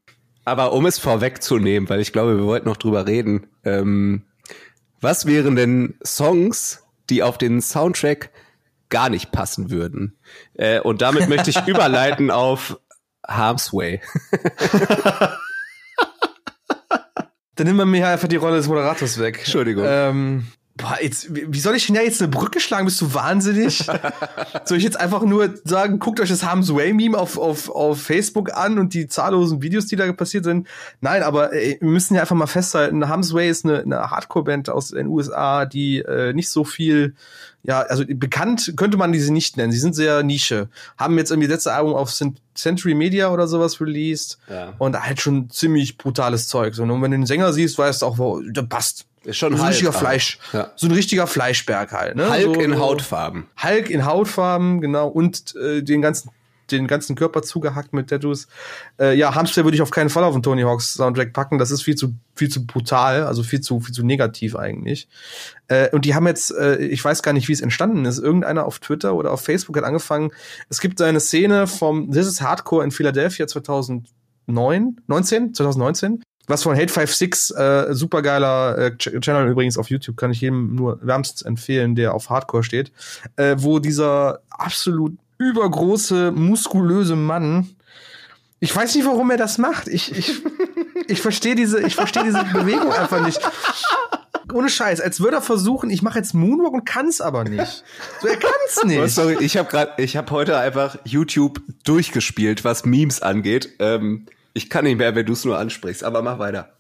aber 0.48 0.72
um 0.72 0.86
es 0.86 0.98
vorwegzunehmen, 0.98 1.90
weil 1.90 2.00
ich 2.00 2.14
glaube, 2.14 2.38
wir 2.38 2.46
wollten 2.46 2.70
noch 2.70 2.78
drüber 2.78 3.06
reden, 3.06 3.48
ähm, 3.66 4.24
was 5.02 5.26
wären 5.26 5.58
denn 5.58 5.96
Songs, 6.06 6.86
die 7.10 7.22
auf 7.22 7.38
den 7.38 7.62
Soundtrack 7.62 8.30
gar 8.88 9.10
nicht 9.10 9.34
passen 9.34 9.72
würden? 9.72 10.18
Äh, 10.54 10.80
und 10.80 11.02
damit 11.02 11.28
möchte 11.28 11.50
ich 11.50 11.58
überleiten 11.68 12.32
auf 12.32 12.80
Harm's 13.28 13.74
Way. 13.74 14.00
Dann 17.56 17.68
nimmt 17.68 17.80
man 17.80 17.90
mir 17.90 18.08
einfach 18.08 18.30
die 18.30 18.38
Rolle 18.38 18.56
des 18.56 18.70
Moderators 18.70 19.20
weg. 19.20 19.40
Entschuldigung. 19.40 19.84
Ähm, 19.86 20.48
Boah, 20.78 20.98
jetzt, 21.02 21.28
wie 21.34 21.60
soll 21.60 21.76
ich 21.76 21.88
denn 21.88 21.96
ja 21.96 22.04
jetzt 22.04 22.22
eine 22.22 22.30
Brücke 22.30 22.60
schlagen? 22.60 22.86
Bist 22.86 23.02
du 23.02 23.12
wahnsinnig? 23.16 23.84
soll 24.66 24.78
ich 24.78 24.84
jetzt 24.84 25.00
einfach 25.00 25.24
nur 25.24 25.56
sagen, 25.64 25.98
guckt 25.98 26.20
euch 26.20 26.30
das 26.30 26.44
Harm's 26.44 26.72
Way 26.74 26.94
Meme 26.94 27.18
auf, 27.18 27.40
auf, 27.40 27.70
auf 27.70 28.00
Facebook 28.00 28.56
an 28.56 28.78
und 28.78 28.94
die 28.94 29.08
zahllosen 29.08 29.64
Videos, 29.64 29.88
die 29.88 29.96
da 29.96 30.12
passiert 30.14 30.44
sind? 30.44 30.68
Nein, 31.02 31.24
aber 31.24 31.52
ey, 31.52 31.78
wir 31.82 31.90
müssen 31.90 32.14
ja 32.14 32.22
einfach 32.22 32.36
mal 32.36 32.46
festhalten, 32.46 33.10
Harm's 33.10 33.34
Way 33.34 33.50
ist 33.50 33.66
eine, 33.66 33.80
eine 33.80 34.12
Hardcore-Band 34.12 34.70
aus 34.70 34.90
den 34.90 35.08
USA, 35.08 35.66
die 35.66 36.00
äh, 36.00 36.34
nicht 36.34 36.50
so 36.52 36.64
viel, 36.64 37.16
ja, 37.64 37.82
also 37.82 38.04
bekannt 38.08 38.74
könnte 38.78 38.98
man 38.98 39.12
diese 39.12 39.34
nicht 39.34 39.58
nennen. 39.58 39.72
Sie 39.72 39.80
sind 39.80 39.96
sehr 39.96 40.22
Nische. 40.22 40.70
Haben 40.96 41.18
jetzt 41.18 41.32
irgendwie 41.32 41.50
letzte 41.50 41.74
Album 41.74 41.96
auf 41.96 42.14
Century 42.54 42.94
Media 42.94 43.32
oder 43.32 43.48
sowas 43.48 43.82
released 43.82 44.38
ja. 44.48 44.74
und 44.78 44.96
halt 44.96 45.22
schon 45.22 45.50
ziemlich 45.50 45.98
brutales 45.98 46.48
Zeug. 46.48 46.78
Und 46.78 46.90
wenn 46.90 47.12
du 47.12 47.18
den 47.18 47.26
Sänger 47.26 47.52
siehst, 47.52 47.80
weißt 47.80 48.04
du 48.04 48.06
auch, 48.06 48.20
wo, 48.20 48.42
der 48.42 48.62
passt 48.62 49.07
ist 49.24 49.38
schon 49.38 49.56
so 49.56 49.64
ein 49.64 49.70
richtiger 49.70 49.94
Fleisch. 49.94 50.40
Ja. 50.54 50.72
So 50.76 50.88
ein 50.88 50.94
richtiger 50.94 51.28
Fleischberg 51.28 51.92
halt. 51.92 52.16
Ne? 52.16 52.30
Hulk 52.30 52.56
so, 52.56 52.62
in 52.62 52.80
Hautfarben. 52.80 53.48
Hulk 53.62 53.90
in 53.90 54.06
Hautfarben, 54.06 54.82
genau. 54.82 55.08
Und 55.08 55.56
äh, 55.56 55.82
den 55.82 56.02
ganzen 56.02 56.32
den 56.72 56.88
ganzen 56.88 57.16
Körper 57.16 57.42
zugehackt 57.42 57.94
mit 57.94 58.10
Tattoos. 58.10 58.48
Äh, 59.00 59.18
ja, 59.18 59.36
Hamster 59.36 59.64
würde 59.64 59.76
ich 59.76 59.82
auf 59.82 59.92
keinen 59.92 60.10
Fall 60.10 60.24
auf 60.24 60.34
den 60.34 60.44
Tony 60.44 60.64
Hawks 60.64 60.94
Soundtrack 60.94 61.34
packen. 61.34 61.58
Das 61.58 61.72
ist 61.72 61.82
viel 61.82 61.96
zu 61.96 62.14
viel 62.36 62.50
zu 62.50 62.66
brutal, 62.66 63.24
also 63.24 63.44
viel 63.44 63.62
zu 63.62 63.80
viel 63.80 63.94
zu 63.94 64.06
negativ 64.06 64.56
eigentlich. 64.56 65.08
Äh, 65.68 65.90
und 65.92 66.06
die 66.06 66.16
haben 66.16 66.28
jetzt, 66.28 66.52
äh, 66.52 66.78
ich 66.78 67.04
weiß 67.04 67.24
gar 67.24 67.34
nicht, 67.34 67.48
wie 67.48 67.54
es 67.54 67.62
entstanden 67.62 68.06
ist. 68.06 68.20
Irgendeiner 68.20 68.66
auf 68.66 68.80
Twitter 68.80 69.16
oder 69.16 69.32
auf 69.32 69.42
Facebook 69.42 69.78
hat 69.78 69.84
angefangen. 69.84 70.32
Es 70.70 70.82
gibt 70.82 71.02
eine 71.02 71.20
Szene 71.20 71.68
vom 71.68 72.12
This 72.12 72.28
is 72.28 72.42
Hardcore 72.42 72.84
in 72.84 72.92
Philadelphia 72.92 73.48
2009, 73.48 75.02
19, 75.08 75.54
2019 75.54 76.24
was 76.48 76.64
von 76.64 76.76
Hate 76.76 76.92
56, 76.92 77.56
äh, 77.58 77.94
supergeiler 77.94 78.78
äh, 78.78 78.98
Channel 78.98 79.50
übrigens 79.50 79.78
auf 79.78 79.90
YouTube, 79.90 80.18
kann 80.18 80.32
ich 80.32 80.42
jedem 80.42 80.76
nur 80.76 81.00
wärmstens 81.02 81.42
empfehlen, 81.44 81.96
der 81.96 82.14
auf 82.14 82.30
Hardcore 82.30 82.64
steht, 82.64 82.92
äh, 83.36 83.56
wo 83.60 83.80
dieser 83.80 84.40
absolut 84.50 85.18
übergroße, 85.38 86.32
muskulöse 86.32 87.16
Mann, 87.16 87.76
ich 88.60 88.76
weiß 88.76 88.96
nicht, 88.96 89.06
warum 89.06 89.30
er 89.30 89.38
das 89.38 89.58
macht. 89.58 89.88
Ich, 89.88 90.12
ich, 90.18 90.42
ich 91.08 91.22
verstehe 91.22 91.56
diese, 91.56 91.86
ich 91.86 91.96
verstehe 91.96 92.24
diese 92.24 92.44
Bewegung 92.46 92.92
einfach 92.92 93.24
nicht. 93.24 93.40
Ohne 94.54 94.70
Scheiß, 94.70 95.02
als 95.02 95.20
würde 95.20 95.38
er 95.38 95.42
versuchen, 95.42 95.90
ich 95.90 96.02
mache 96.02 96.18
jetzt 96.18 96.34
Moonwalk 96.34 96.74
und 96.74 96.86
kann's 96.86 97.20
aber 97.20 97.44
nicht. 97.44 97.84
So, 98.22 98.28
er 98.30 98.38
kann's 98.38 98.84
nicht. 98.86 99.00
Oh, 99.00 99.08
sorry, 99.08 99.38
ich 99.42 99.58
habe 99.58 99.70
gerade, 99.70 100.02
ich 100.02 100.16
habe 100.16 100.32
heute 100.32 100.58
einfach 100.58 100.98
YouTube 101.04 101.62
durchgespielt, 101.84 102.64
was 102.64 102.86
Memes 102.86 103.22
angeht. 103.22 103.70
Ähm, 103.80 104.26
ich 104.58 104.70
kann 104.70 104.84
nicht 104.84 104.98
mehr, 104.98 105.16
wenn 105.16 105.26
du 105.26 105.34
es 105.34 105.46
nur 105.46 105.58
ansprichst, 105.58 106.04
aber 106.04 106.22
mach 106.22 106.40
weiter. 106.40 106.74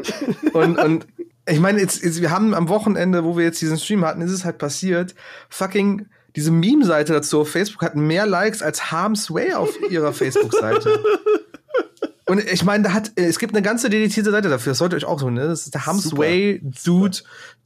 und, 0.52 0.78
und 0.78 1.06
ich 1.46 1.60
meine, 1.60 1.80
jetzt, 1.80 2.02
jetzt, 2.02 2.20
wir 2.20 2.30
haben 2.30 2.54
am 2.54 2.68
Wochenende, 2.68 3.24
wo 3.24 3.36
wir 3.36 3.44
jetzt 3.44 3.60
diesen 3.60 3.78
Stream 3.78 4.04
hatten, 4.04 4.22
ist 4.22 4.30
es 4.30 4.44
halt 4.44 4.58
passiert, 4.58 5.14
fucking 5.50 6.06
diese 6.36 6.50
Meme-Seite 6.50 7.12
dazu 7.12 7.42
auf 7.42 7.50
Facebook 7.50 7.82
hat 7.82 7.94
mehr 7.94 8.26
Likes 8.26 8.62
als 8.62 8.90
Harm's 8.90 9.32
Way 9.32 9.54
auf 9.54 9.70
ihrer 9.90 10.12
Facebook-Seite. 10.12 11.00
Und 12.26 12.42
ich 12.50 12.64
meine, 12.64 12.84
da 12.84 12.92
hat, 12.92 13.12
es 13.16 13.38
gibt 13.38 13.54
eine 13.54 13.62
ganze 13.62 13.90
dedizierte 13.90 14.30
Seite 14.30 14.48
dafür, 14.48 14.70
das 14.70 14.78
sollte 14.78 14.96
euch 14.96 15.04
auch 15.04 15.20
so, 15.20 15.28
ne? 15.28 15.46
Das 15.46 15.66
ist 15.66 15.74
der 15.74 15.86
Harm's 15.86 16.04
Super. 16.04 16.22
Way 16.22 16.62
Dude 16.84 17.18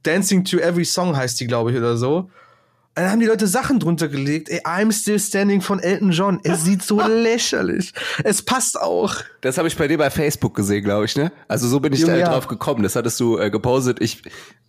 Dancing 0.03 0.43
to 0.43 0.57
Every 0.57 0.85
Song 0.85 1.15
heißt 1.15 1.39
die, 1.39 1.47
glaube 1.47 1.71
ich, 1.71 1.77
oder 1.77 1.95
so. 1.95 2.29
Dann 2.99 3.11
haben 3.11 3.19
die 3.21 3.27
Leute 3.27 3.47
Sachen 3.47 3.79
drunter 3.79 4.09
gelegt. 4.09 4.49
Ey, 4.49 4.59
I'm 4.65 4.91
Still 4.91 5.19
Standing 5.19 5.61
von 5.61 5.79
Elton 5.79 6.11
John. 6.11 6.41
Es 6.43 6.65
sieht 6.65 6.83
so 6.83 6.99
lächerlich. 7.07 7.93
Es 8.25 8.41
passt 8.41 8.77
auch. 8.77 9.15
Das 9.39 9.57
habe 9.57 9.69
ich 9.69 9.77
bei 9.77 9.87
dir 9.87 9.97
bei 9.97 10.09
Facebook 10.09 10.53
gesehen, 10.53 10.83
glaube 10.83 11.05
ich, 11.05 11.15
ne? 11.15 11.31
Also 11.47 11.69
so 11.69 11.79
bin 11.79 11.93
ich 11.93 12.01
Junge, 12.01 12.13
da 12.13 12.19
ja. 12.19 12.29
drauf 12.29 12.47
gekommen. 12.47 12.83
Das 12.83 12.97
hattest 12.97 13.17
du 13.21 13.37
äh, 13.37 13.49
gepostet. 13.49 14.01
Ich 14.01 14.21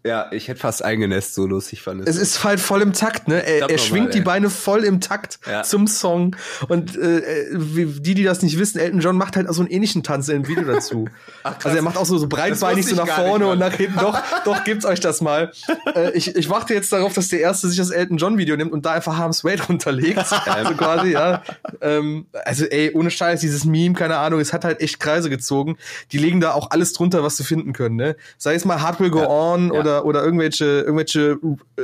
ja, 0.02 0.32
ich 0.32 0.48
hätte 0.48 0.60
fast 0.60 0.82
eingenässt, 0.82 1.34
so 1.34 1.46
lustig 1.46 1.82
fand 1.82 2.08
es. 2.08 2.16
Es 2.16 2.22
ist 2.22 2.42
halt 2.42 2.58
voll 2.58 2.80
im 2.80 2.94
Takt, 2.94 3.28
ne? 3.28 3.44
Er, 3.46 3.68
er 3.68 3.76
schwingt 3.76 4.06
mal, 4.06 4.12
die 4.12 4.20
Beine 4.22 4.48
voll 4.48 4.84
im 4.84 5.02
Takt 5.02 5.40
ja. 5.46 5.62
zum 5.62 5.86
Song. 5.86 6.36
Und 6.68 6.96
äh, 6.96 7.48
die, 7.52 8.14
die 8.14 8.22
das 8.22 8.40
nicht 8.40 8.58
wissen, 8.58 8.78
Elton 8.78 9.00
John 9.00 9.18
macht 9.18 9.36
halt 9.36 9.46
auch 9.46 9.52
so 9.52 9.60
einen 9.60 9.70
ähnlichen 9.70 10.02
Tanz 10.02 10.30
im 10.30 10.48
Video 10.48 10.64
dazu. 10.64 11.06
Ach, 11.42 11.54
also 11.62 11.76
er 11.76 11.82
macht 11.82 11.98
auch 11.98 12.06
so, 12.06 12.16
so 12.16 12.28
breitbeinig 12.28 12.86
so 12.86 12.96
nach 12.96 13.08
vorne 13.08 13.46
und 13.46 13.58
nach 13.58 13.74
hinten. 13.74 13.98
Doch, 13.98 14.18
doch, 14.46 14.64
gibt's 14.64 14.86
euch 14.86 15.00
das 15.00 15.20
mal. 15.20 15.52
äh, 15.94 16.12
ich, 16.12 16.34
ich 16.34 16.48
warte 16.48 16.72
jetzt 16.72 16.90
darauf, 16.94 17.12
dass 17.12 17.28
der 17.28 17.40
Erste 17.40 17.68
sich 17.68 17.76
das 17.76 17.90
Elton 17.90 18.16
John 18.20 18.38
Video 18.38 18.56
nimmt 18.56 18.72
und 18.72 18.86
da 18.86 18.92
einfach 18.92 19.18
Harm's 19.18 19.44
Way 19.44 19.58
runterlegt. 19.68 20.32
also 20.46 20.74
quasi, 20.74 21.12
ja. 21.12 21.42
Ähm, 21.80 22.26
also 22.44 22.64
ey, 22.64 22.92
ohne 22.94 23.10
Scheiß, 23.10 23.40
dieses 23.40 23.64
Meme, 23.64 23.94
keine 23.94 24.16
Ahnung, 24.16 24.40
es 24.40 24.52
hat 24.52 24.64
halt 24.64 24.80
echt 24.80 24.98
Kreise 24.98 25.28
gezogen. 25.28 25.76
Die 26.12 26.18
legen 26.18 26.40
da 26.40 26.52
auch 26.52 26.70
alles 26.70 26.92
drunter, 26.92 27.22
was 27.22 27.36
sie 27.36 27.44
finden 27.44 27.72
können, 27.72 27.96
ne? 27.96 28.16
Sei 28.38 28.54
es 28.54 28.64
mal 28.64 28.80
Hard 28.80 29.00
Will 29.00 29.10
Go 29.10 29.20
ja. 29.20 29.28
On 29.28 29.70
oder 29.70 29.90
oder, 29.90 30.04
oder 30.04 30.24
irgendwelche, 30.24 30.64
irgendwelche 30.64 31.38
äh, 31.76 31.82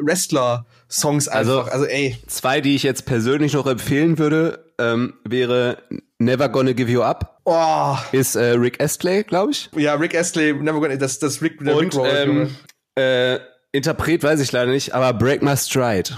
Wrestler-Songs 0.00 1.28
also, 1.28 1.58
einfach. 1.58 1.72
Also, 1.72 1.84
also, 1.84 1.86
ey. 1.86 2.18
Zwei, 2.26 2.60
die 2.60 2.74
ich 2.74 2.82
jetzt 2.82 3.04
persönlich 3.06 3.52
noch 3.52 3.66
empfehlen 3.66 4.18
würde, 4.18 4.64
ähm, 4.78 5.14
wäre 5.24 5.78
Never 6.18 6.48
Gonna 6.48 6.72
Give 6.72 6.90
You 6.90 7.02
Up. 7.02 7.40
Oh. 7.44 7.96
Ist 8.12 8.36
äh, 8.36 8.50
Rick 8.52 8.82
Astley, 8.82 9.24
glaube 9.24 9.52
ich. 9.52 9.70
Ja, 9.76 9.94
Rick 9.94 10.14
Astley, 10.14 10.52
Never 10.54 10.80
Gonna, 10.80 10.96
das, 10.96 11.18
das 11.18 11.42
Rick, 11.42 11.58
der 11.64 11.76
Und, 11.76 11.84
Rick 11.84 11.96
Roll, 11.96 12.08
ähm, 12.08 12.56
äh, 12.94 13.38
Interpret 13.72 14.22
weiß 14.22 14.40
ich 14.40 14.52
leider 14.52 14.70
nicht, 14.70 14.94
aber 14.94 15.12
Break 15.12 15.42
My 15.42 15.56
Stride. 15.56 16.10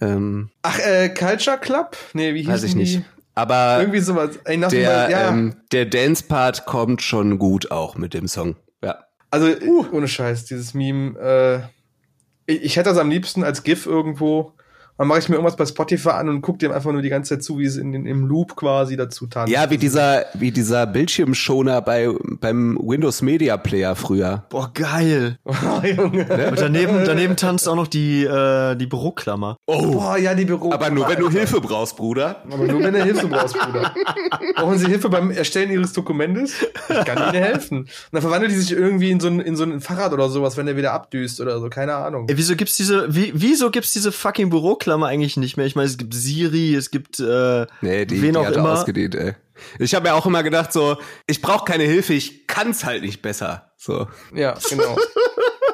Ähm, 0.00 0.50
Ach, 0.62 0.78
äh, 0.78 1.08
Culture 1.10 1.58
Club? 1.58 1.96
Nee, 2.14 2.34
wie 2.34 2.40
hieß 2.42 2.48
weiß 2.48 2.62
ich 2.64 2.72
die? 2.72 2.78
nicht. 2.78 3.02
Aber 3.34 3.78
Irgendwie 3.80 4.00
sowas. 4.00 4.38
Ey, 4.44 4.58
der, 4.58 5.10
ja. 5.10 5.28
ähm, 5.28 5.56
der 5.72 5.86
Dance-Part 5.86 6.66
kommt 6.66 7.02
schon 7.02 7.38
gut 7.38 7.70
auch 7.70 7.96
mit 7.96 8.12
dem 8.12 8.28
Song. 8.28 8.56
Ja. 8.82 9.04
Also, 9.30 9.46
ohne 9.92 10.08
Scheiß, 10.08 10.46
dieses 10.46 10.74
Meme. 10.74 11.18
Äh, 11.18 12.52
ich, 12.52 12.62
ich 12.62 12.76
hätte 12.76 12.90
das 12.90 12.98
am 12.98 13.10
liebsten 13.10 13.44
als 13.44 13.62
GIF 13.62 13.86
irgendwo. 13.86 14.54
Dann 15.00 15.08
mache 15.08 15.20
ich 15.20 15.30
mir 15.30 15.36
irgendwas 15.36 15.56
bei 15.56 15.64
Spotify 15.64 16.10
an 16.10 16.28
und 16.28 16.42
gucke 16.42 16.58
dem 16.58 16.72
einfach 16.72 16.92
nur 16.92 17.00
die 17.00 17.08
ganze 17.08 17.30
Zeit 17.30 17.42
zu, 17.42 17.58
wie 17.58 17.64
es 17.64 17.78
in, 17.78 17.94
in, 17.94 18.04
im 18.04 18.26
Loop 18.26 18.54
quasi 18.54 18.98
dazu 18.98 19.26
tanzt. 19.26 19.50
Ja, 19.50 19.70
wie 19.70 19.78
dieser, 19.78 20.26
wie 20.34 20.50
dieser 20.50 20.86
Bildschirmschoner 20.86 21.80
bei, 21.80 22.10
beim 22.38 22.78
Windows 22.78 23.22
Media 23.22 23.56
Player 23.56 23.96
früher. 23.96 24.44
Boah, 24.50 24.70
geil. 24.74 25.38
Oh, 25.46 25.86
Junge. 25.86 26.26
Und 26.50 26.60
daneben, 26.60 27.04
daneben 27.06 27.36
tanzt 27.36 27.68
auch 27.68 27.76
noch 27.76 27.86
die, 27.86 28.24
äh, 28.24 28.74
die 28.76 28.86
Büroklammer. 28.86 29.56
Oh. 29.66 29.92
Boah, 29.92 30.18
ja, 30.18 30.34
die 30.34 30.44
Büro. 30.44 30.72
Aber 30.72 30.90
nur, 30.90 31.08
wenn 31.08 31.18
du 31.18 31.30
Hilfe 31.30 31.60
brauchst, 31.60 31.96
Bruder. 31.96 32.42
Aber 32.50 32.66
nur 32.66 32.82
wenn 32.82 32.92
du 32.92 33.02
Hilfe 33.02 33.28
brauchst, 33.28 33.56
Bruder. 33.58 33.94
Brauchen 34.56 34.78
Sie 34.78 34.86
Hilfe 34.86 35.08
beim 35.08 35.30
Erstellen 35.30 35.70
Ihres 35.70 35.92
Dokumentes? 35.92 36.54
Ich 36.88 37.04
kann 37.04 37.18
Ihnen 37.18 37.42
helfen. 37.42 37.78
Und 37.78 37.88
dann 38.12 38.22
verwandelt 38.22 38.52
die 38.52 38.56
sich 38.56 38.72
irgendwie 38.72 39.10
in 39.10 39.20
so 39.20 39.28
ein, 39.28 39.40
in 39.40 39.56
so 39.56 39.64
ein 39.64 39.80
Fahrrad 39.80 40.12
oder 40.12 40.28
sowas, 40.28 40.56
wenn 40.56 40.66
der 40.66 40.76
wieder 40.76 40.92
abdüst 40.92 41.40
oder 41.40 41.58
so. 41.60 41.70
Keine 41.70 41.94
Ahnung. 41.94 42.26
Ey, 42.28 42.36
wieso 42.36 42.56
gibt's 42.56 42.76
diese, 42.76 43.14
wie, 43.14 43.32
wieso 43.34 43.70
gibt's 43.70 43.92
diese 43.92 44.12
fucking 44.12 44.50
Büroklammer 44.50 44.89
eigentlich 44.92 45.36
nicht 45.36 45.56
mehr? 45.56 45.66
Ich 45.66 45.76
meine, 45.76 45.88
es 45.88 45.96
gibt 45.98 46.14
Siri, 46.14 46.74
es 46.74 46.90
gibt, 46.90 47.20
äh, 47.20 47.66
Nee, 47.80 48.06
die, 48.06 48.22
wen 48.22 48.32
die 48.32 48.38
auch 48.38 48.46
hat 48.46 48.54
er 48.54 48.58
immer. 48.60 48.72
ausgedehnt, 48.72 49.14
ey. 49.14 49.34
Ich 49.78 49.94
habe 49.94 50.08
mir 50.08 50.14
auch 50.14 50.24
immer 50.26 50.42
gedacht, 50.42 50.72
so, 50.72 50.96
ich 51.26 51.42
brauche 51.42 51.64
keine 51.66 51.84
Hilfe, 51.84 52.14
ich 52.14 52.46
kann's 52.46 52.84
halt 52.84 53.02
nicht 53.02 53.20
besser. 53.22 53.72
So. 53.76 54.08
Ja, 54.34 54.56
genau. 54.68 54.96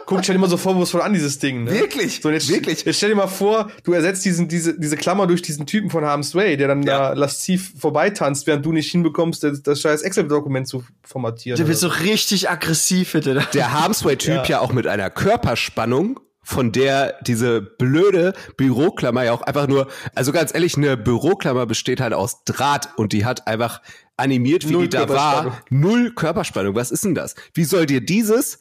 Guck, 0.06 0.22
stell 0.22 0.36
dir 0.36 0.40
mal 0.40 0.48
so 0.50 0.56
vorwurfsvoll 0.56 1.02
an, 1.02 1.12
dieses 1.12 1.40
Ding, 1.40 1.64
ne? 1.64 1.72
Wirklich? 1.72 2.20
So, 2.22 2.30
jetzt, 2.30 2.48
Wirklich? 2.48 2.84
Jetzt 2.84 2.96
stell 2.96 3.08
dir 3.10 3.16
mal 3.16 3.26
vor, 3.26 3.70
du 3.82 3.92
ersetzt 3.92 4.24
diesen, 4.24 4.46
diese, 4.46 4.78
diese 4.78 4.96
Klammer 4.96 5.26
durch 5.26 5.42
diesen 5.42 5.66
Typen 5.66 5.90
von 5.90 6.04
Harm's 6.04 6.32
Way, 6.36 6.56
der 6.56 6.68
dann 6.68 6.84
Ja. 6.84 7.08
da 7.08 7.12
lasziv 7.14 7.72
vorbeitanzt, 7.80 8.46
während 8.46 8.64
du 8.64 8.70
nicht 8.72 8.88
hinbekommst, 8.90 9.42
das, 9.42 9.62
das 9.62 9.80
scheiß 9.80 10.02
Excel-Dokument 10.02 10.68
zu 10.68 10.84
formatieren. 11.02 11.56
Der 11.56 11.66
wird 11.66 11.78
so 11.78 11.88
richtig 11.88 12.48
aggressiv, 12.48 13.12
bitte. 13.12 13.44
Der 13.54 13.72
Harmsway-Typ 13.72 14.34
ja. 14.34 14.44
Ja. 14.44 14.60
auch 14.60 14.72
mit 14.72 14.86
einer 14.86 15.10
Körperspannung, 15.10 16.20
von 16.46 16.70
der 16.70 17.16
diese 17.22 17.60
blöde 17.60 18.32
Büroklammer 18.56 19.24
ja 19.24 19.32
auch 19.32 19.42
einfach 19.42 19.66
nur, 19.66 19.88
also 20.14 20.30
ganz 20.30 20.54
ehrlich, 20.54 20.76
eine 20.76 20.96
Büroklammer 20.96 21.66
besteht 21.66 22.00
halt 22.00 22.14
aus 22.14 22.44
Draht 22.44 22.90
und 22.96 23.12
die 23.12 23.24
hat 23.24 23.48
einfach 23.48 23.82
animiert, 24.16 24.66
wie 24.68 24.72
Null 24.72 24.84
die 24.84 24.96
da 24.96 25.08
war, 25.08 25.60
null 25.70 26.14
Körperspannung. 26.14 26.76
Was 26.76 26.92
ist 26.92 27.04
denn 27.04 27.16
das? 27.16 27.34
Wie 27.52 27.64
soll 27.64 27.86
dir 27.86 28.00
dieses 28.00 28.60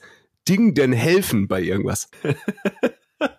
Ding 0.50 0.74
denn 0.74 0.94
helfen 0.94 1.48
bei 1.48 1.62
irgendwas? 1.62 2.10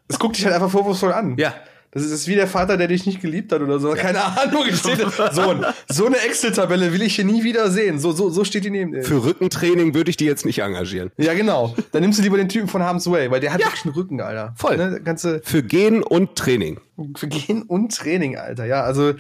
Es 0.09 0.19
guckt 0.19 0.39
dich 0.39 0.45
halt 0.47 0.55
einfach 0.55 0.71
vorwurfsvoll 0.71 1.13
an. 1.13 1.37
Ja. 1.37 1.53
Das 1.97 2.05
ist, 2.05 2.13
das 2.13 2.21
ist 2.21 2.29
wie 2.29 2.35
der 2.35 2.47
Vater, 2.47 2.77
der 2.77 2.89
dich 2.89 3.07
nicht 3.07 3.23
geliebt 3.23 3.51
hat 3.53 3.63
oder 3.63 3.81
so. 3.81 3.93
Keine 3.93 4.23
Ahnung. 4.23 4.65
Ich 4.69 4.77
steht, 4.77 4.99
Sohn, 5.33 5.65
so 5.89 6.05
eine 6.05 6.19
Excel-Tabelle 6.19 6.93
will 6.93 7.01
ich 7.01 7.17
hier 7.17 7.25
nie 7.25 7.43
wieder 7.43 7.71
sehen. 7.71 7.99
So, 7.99 8.13
so, 8.13 8.29
so 8.29 8.45
steht 8.45 8.67
die 8.67 8.71
neben 8.71 8.93
dir. 8.93 9.03
Für 9.03 9.25
Rückentraining 9.25 9.95
würde 9.95 10.11
ich 10.11 10.19
die 10.19 10.27
jetzt 10.27 10.45
nicht 10.45 10.59
engagieren. 10.59 11.11
Ja, 11.17 11.33
genau. 11.33 11.75
Dann 11.93 12.03
nimmst 12.03 12.19
du 12.19 12.23
lieber 12.23 12.37
den 12.37 12.51
Typen 12.51 12.69
von 12.69 12.83
Harm's 12.83 13.11
Way, 13.11 13.31
weil 13.31 13.41
der 13.41 13.55
hat 13.55 13.61
wirklich 13.61 13.87
einen 13.87 13.95
Rücken, 13.95 14.21
Alter. 14.21 14.53
Voll. 14.59 14.77
Ne, 14.77 15.01
ganze 15.03 15.41
Für 15.43 15.63
Gehen 15.63 16.03
und 16.03 16.37
Training. 16.37 16.81
Gehen 16.97 17.63
und 17.63 17.95
Training, 17.95 18.37
Alter. 18.37 18.65
Ja, 18.65 18.83
also, 18.83 19.15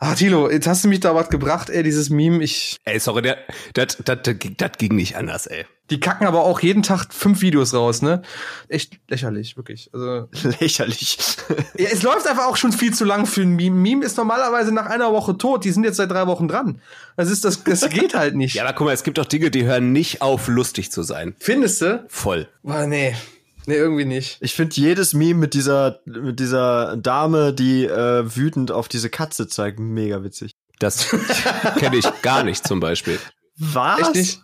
ah, 0.00 0.14
Tilo, 0.14 0.50
jetzt 0.50 0.66
hast 0.66 0.84
du 0.84 0.88
mich 0.88 1.00
da 1.00 1.14
was 1.14 1.28
gebracht, 1.28 1.70
ey, 1.70 1.82
dieses 1.82 2.10
Meme. 2.10 2.42
Ich, 2.42 2.76
Ey, 2.84 2.98
sorry, 2.98 3.22
der- 3.22 3.38
das 3.74 3.98
das- 4.04 4.18
das- 4.22 4.36
das 4.56 4.72
ging 4.78 4.96
nicht 4.96 5.16
anders, 5.16 5.46
ey. 5.46 5.64
die 5.90 5.98
kacken 6.00 6.26
aber 6.26 6.44
auch 6.44 6.60
jeden 6.60 6.82
Tag 6.84 7.12
fünf 7.12 7.40
Videos 7.42 7.74
raus, 7.74 8.00
ne? 8.02 8.22
Echt 8.68 8.98
lächerlich, 9.08 9.56
wirklich. 9.56 9.90
Also, 9.92 10.28
Lächerlich. 10.60 11.18
ja, 11.76 11.88
es 11.92 12.02
läuft 12.02 12.26
einfach 12.28 12.46
auch 12.46 12.56
schon 12.56 12.72
viel 12.72 12.94
zu 12.94 13.04
lang 13.04 13.26
für 13.26 13.42
ein 13.42 13.56
Meme. 13.56 13.76
Meme 13.76 14.04
ist 14.04 14.16
normalerweise 14.16 14.72
nach 14.72 14.86
einer 14.86 15.12
Woche 15.12 15.36
tot. 15.36 15.64
Die 15.64 15.70
sind 15.72 15.84
jetzt 15.84 15.96
seit 15.96 16.10
drei 16.10 16.26
Wochen 16.28 16.46
dran. 16.48 16.80
Das 17.16 17.28
ist, 17.30 17.44
das, 17.44 17.64
das 17.64 17.88
geht 17.90 18.14
halt 18.14 18.34
nicht. 18.36 18.54
Ja, 18.60 18.64
aber 18.64 18.72
guck 18.72 18.86
mal, 18.86 18.92
es 18.92 19.02
gibt 19.02 19.18
doch 19.18 19.24
Dinge, 19.26 19.50
die 19.50 19.64
hören 19.64 19.92
nicht 19.92 20.22
auf, 20.22 20.46
lustig 20.48 20.90
zu 20.92 21.02
sein. 21.02 21.34
Findest 21.38 21.80
du? 21.82 22.04
Voll. 22.08 22.48
Boah, 22.62 22.86
nee. 22.86 23.14
Nee, 23.66 23.76
irgendwie 23.76 24.04
nicht. 24.04 24.38
Ich 24.40 24.54
finde 24.54 24.74
jedes 24.76 25.14
Meme 25.14 25.40
mit 25.40 25.54
dieser, 25.54 26.00
mit 26.04 26.40
dieser 26.40 26.96
Dame, 26.96 27.52
die 27.52 27.84
äh, 27.84 28.24
wütend 28.36 28.72
auf 28.72 28.88
diese 28.88 29.10
Katze 29.10 29.48
zeigt, 29.48 29.78
mega 29.78 30.22
witzig. 30.24 30.52
Das 30.78 31.14
kenne 31.78 31.96
ich 31.96 32.06
gar 32.22 32.42
nicht 32.42 32.66
zum 32.66 32.80
Beispiel. 32.80 33.18
Was? 33.56 34.00
Echt 34.00 34.14
nicht? 34.14 34.40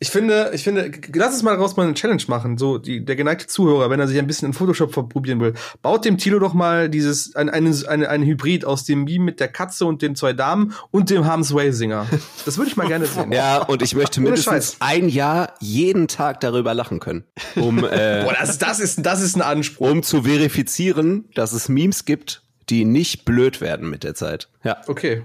Ich 0.00 0.10
finde, 0.10 0.50
ich 0.54 0.62
finde, 0.62 0.92
lass 1.12 1.34
uns 1.34 1.42
mal 1.42 1.56
daraus 1.56 1.76
mal 1.76 1.84
eine 1.84 1.94
Challenge 1.94 2.22
machen. 2.28 2.56
So, 2.56 2.78
die, 2.78 3.04
der 3.04 3.16
geneigte 3.16 3.48
Zuhörer, 3.48 3.90
wenn 3.90 3.98
er 3.98 4.06
sich 4.06 4.18
ein 4.18 4.26
bisschen 4.26 4.48
in 4.48 4.54
Photoshop 4.54 4.92
verprobieren 4.92 5.40
will, 5.40 5.54
baut 5.82 6.04
dem 6.04 6.18
Tilo 6.18 6.38
doch 6.38 6.54
mal 6.54 6.88
dieses, 6.88 7.34
ein, 7.34 7.48
eine, 7.50 7.74
eine, 7.88 8.08
ein 8.08 8.22
Hybrid 8.22 8.64
aus 8.64 8.84
dem 8.84 9.04
Meme 9.04 9.24
mit 9.24 9.40
der 9.40 9.48
Katze 9.48 9.86
und 9.86 10.00
den 10.02 10.14
zwei 10.14 10.32
Damen 10.32 10.72
und 10.90 11.10
dem 11.10 11.24
Harm's 11.24 11.52
Way 11.52 11.72
Singer. 11.72 12.06
Das 12.44 12.58
würde 12.58 12.70
ich 12.70 12.76
mal 12.76 12.86
gerne 12.86 13.06
sehen. 13.06 13.32
Ja, 13.38 13.62
und 13.62 13.82
ich 13.82 13.94
möchte 13.94 14.20
mindestens 14.20 14.76
ein 14.80 15.08
Jahr 15.08 15.54
jeden 15.60 16.08
Tag 16.08 16.40
darüber 16.40 16.74
lachen 16.74 16.98
können, 16.98 17.24
um, 17.56 17.84
äh, 17.84 18.22
Boah, 18.24 18.34
das, 18.40 18.58
das 18.58 18.80
ist, 18.80 19.04
das 19.04 19.20
ist 19.20 19.36
ein 19.36 19.42
Anspruch. 19.42 19.90
um 19.90 20.02
zu 20.02 20.22
verifizieren, 20.22 21.28
dass 21.34 21.52
es 21.52 21.68
Memes 21.68 22.04
gibt, 22.04 22.42
die 22.70 22.84
nicht 22.84 23.24
blöd 23.24 23.60
werden 23.60 23.88
mit 23.90 24.04
der 24.04 24.14
Zeit. 24.14 24.48
Ja. 24.64 24.78
Okay. 24.86 25.24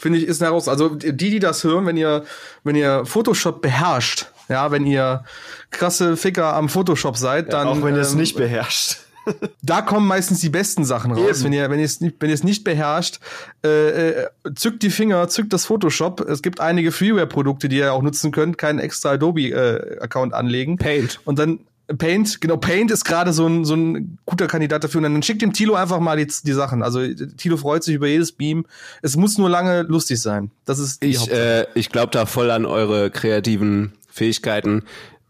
Finde 0.00 0.18
ich, 0.18 0.26
ist 0.26 0.40
eine 0.40 0.48
heraus. 0.50 0.66
Also, 0.66 0.88
die, 0.94 1.12
die 1.12 1.40
das 1.40 1.62
hören, 1.62 1.84
wenn 1.84 1.98
ihr, 1.98 2.24
wenn 2.64 2.74
ihr 2.74 3.04
Photoshop 3.04 3.60
beherrscht, 3.60 4.28
ja, 4.48 4.70
wenn 4.70 4.86
ihr 4.86 5.24
krasse 5.70 6.16
Ficker 6.16 6.54
am 6.54 6.70
Photoshop 6.70 7.18
seid, 7.18 7.52
dann. 7.52 7.66
Auch 7.68 7.82
wenn 7.82 7.96
ihr 7.96 8.00
es 8.00 8.12
ähm, 8.12 8.20
nicht 8.20 8.34
beherrscht. 8.34 8.96
da 9.62 9.82
kommen 9.82 10.06
meistens 10.06 10.40
die 10.40 10.48
besten 10.48 10.86
Sachen 10.86 11.12
raus. 11.12 11.40
Eben. 11.40 11.44
Wenn 11.44 11.52
ihr, 11.52 11.70
wenn 11.70 11.78
ihr 11.78 11.84
es 11.84 12.00
nicht, 12.00 12.16
wenn 12.18 12.30
ihr 12.30 12.34
es 12.34 12.44
nicht 12.44 12.64
beherrscht, 12.64 13.20
äh, 13.62 14.08
äh, 14.22 14.28
zückt 14.54 14.82
die 14.82 14.88
Finger, 14.88 15.28
zückt 15.28 15.52
das 15.52 15.66
Photoshop. 15.66 16.22
Es 16.22 16.40
gibt 16.40 16.60
einige 16.60 16.92
Freeware-Produkte, 16.92 17.68
die 17.68 17.76
ihr 17.76 17.92
auch 17.92 18.00
nutzen 18.00 18.32
könnt, 18.32 18.56
keinen 18.56 18.78
extra 18.78 19.10
Adobe-Account 19.10 20.32
anlegen. 20.32 20.78
Paint. 20.78 21.20
Und 21.26 21.38
dann 21.38 21.60
Paint, 21.98 22.40
genau, 22.40 22.56
Paint 22.56 22.90
ist 22.90 23.04
gerade 23.04 23.32
so 23.32 23.46
ein, 23.46 23.64
so 23.64 23.74
ein 23.74 24.18
guter 24.26 24.46
Kandidat 24.46 24.84
dafür. 24.84 24.98
Und 24.98 25.12
dann 25.12 25.22
schickt 25.22 25.42
dem 25.42 25.52
Tilo 25.52 25.74
einfach 25.74 26.00
mal 26.00 26.16
die, 26.16 26.26
die 26.26 26.52
Sachen. 26.52 26.82
Also 26.82 27.00
Tilo 27.36 27.56
freut 27.56 27.82
sich 27.84 27.94
über 27.94 28.06
jedes 28.06 28.32
Beam. 28.32 28.66
Es 29.02 29.16
muss 29.16 29.38
nur 29.38 29.50
lange 29.50 29.82
lustig 29.82 30.20
sein. 30.20 30.50
Das 30.64 30.78
ist 30.78 31.02
die 31.02 31.08
Ich, 31.08 31.30
äh, 31.30 31.66
ich 31.74 31.90
glaube 31.90 32.10
da 32.12 32.26
voll 32.26 32.50
an 32.50 32.66
eure 32.66 33.10
kreativen 33.10 33.92
Fähigkeiten. 34.08 34.84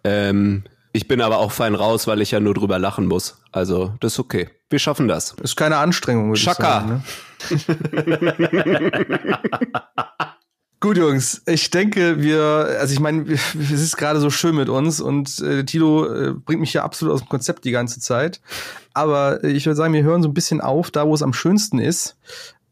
Ähm, 0.04 0.64
ich 0.92 1.06
bin 1.06 1.20
aber 1.20 1.38
auch 1.38 1.52
fein 1.52 1.74
raus, 1.74 2.06
weil 2.06 2.20
ich 2.20 2.32
ja 2.32 2.40
nur 2.40 2.54
drüber 2.54 2.78
lachen 2.78 3.06
muss. 3.06 3.38
Also, 3.52 3.94
das 4.00 4.14
ist 4.14 4.18
okay. 4.18 4.48
Wir 4.70 4.78
schaffen 4.78 5.08
das. 5.08 5.34
ist 5.42 5.56
keine 5.56 5.76
Anstrengung. 5.78 6.28
würde 6.28 6.38
ich 6.38 6.42
Schaka. 6.44 6.62
sagen, 6.62 6.88
ne? 6.88 7.02
Gut, 10.82 10.96
Jungs, 10.96 11.42
ich 11.44 11.68
denke, 11.68 12.22
wir, 12.22 12.40
also 12.80 12.94
ich 12.94 13.00
meine, 13.00 13.30
es 13.32 13.70
ist 13.70 13.98
gerade 13.98 14.18
so 14.18 14.30
schön 14.30 14.56
mit 14.56 14.70
uns 14.70 15.02
und 15.02 15.38
äh, 15.40 15.62
Tilo 15.64 16.06
äh, 16.06 16.32
bringt 16.32 16.62
mich 16.62 16.72
ja 16.72 16.82
absolut 16.84 17.12
aus 17.12 17.20
dem 17.20 17.28
Konzept 17.28 17.66
die 17.66 17.70
ganze 17.70 18.00
Zeit. 18.00 18.40
Aber 18.94 19.44
äh, 19.44 19.50
ich 19.50 19.66
würde 19.66 19.76
sagen, 19.76 19.92
wir 19.92 20.02
hören 20.02 20.22
so 20.22 20.28
ein 20.30 20.34
bisschen 20.34 20.62
auf, 20.62 20.90
da 20.90 21.06
wo 21.06 21.12
es 21.12 21.22
am 21.22 21.34
schönsten 21.34 21.78
ist, 21.78 22.16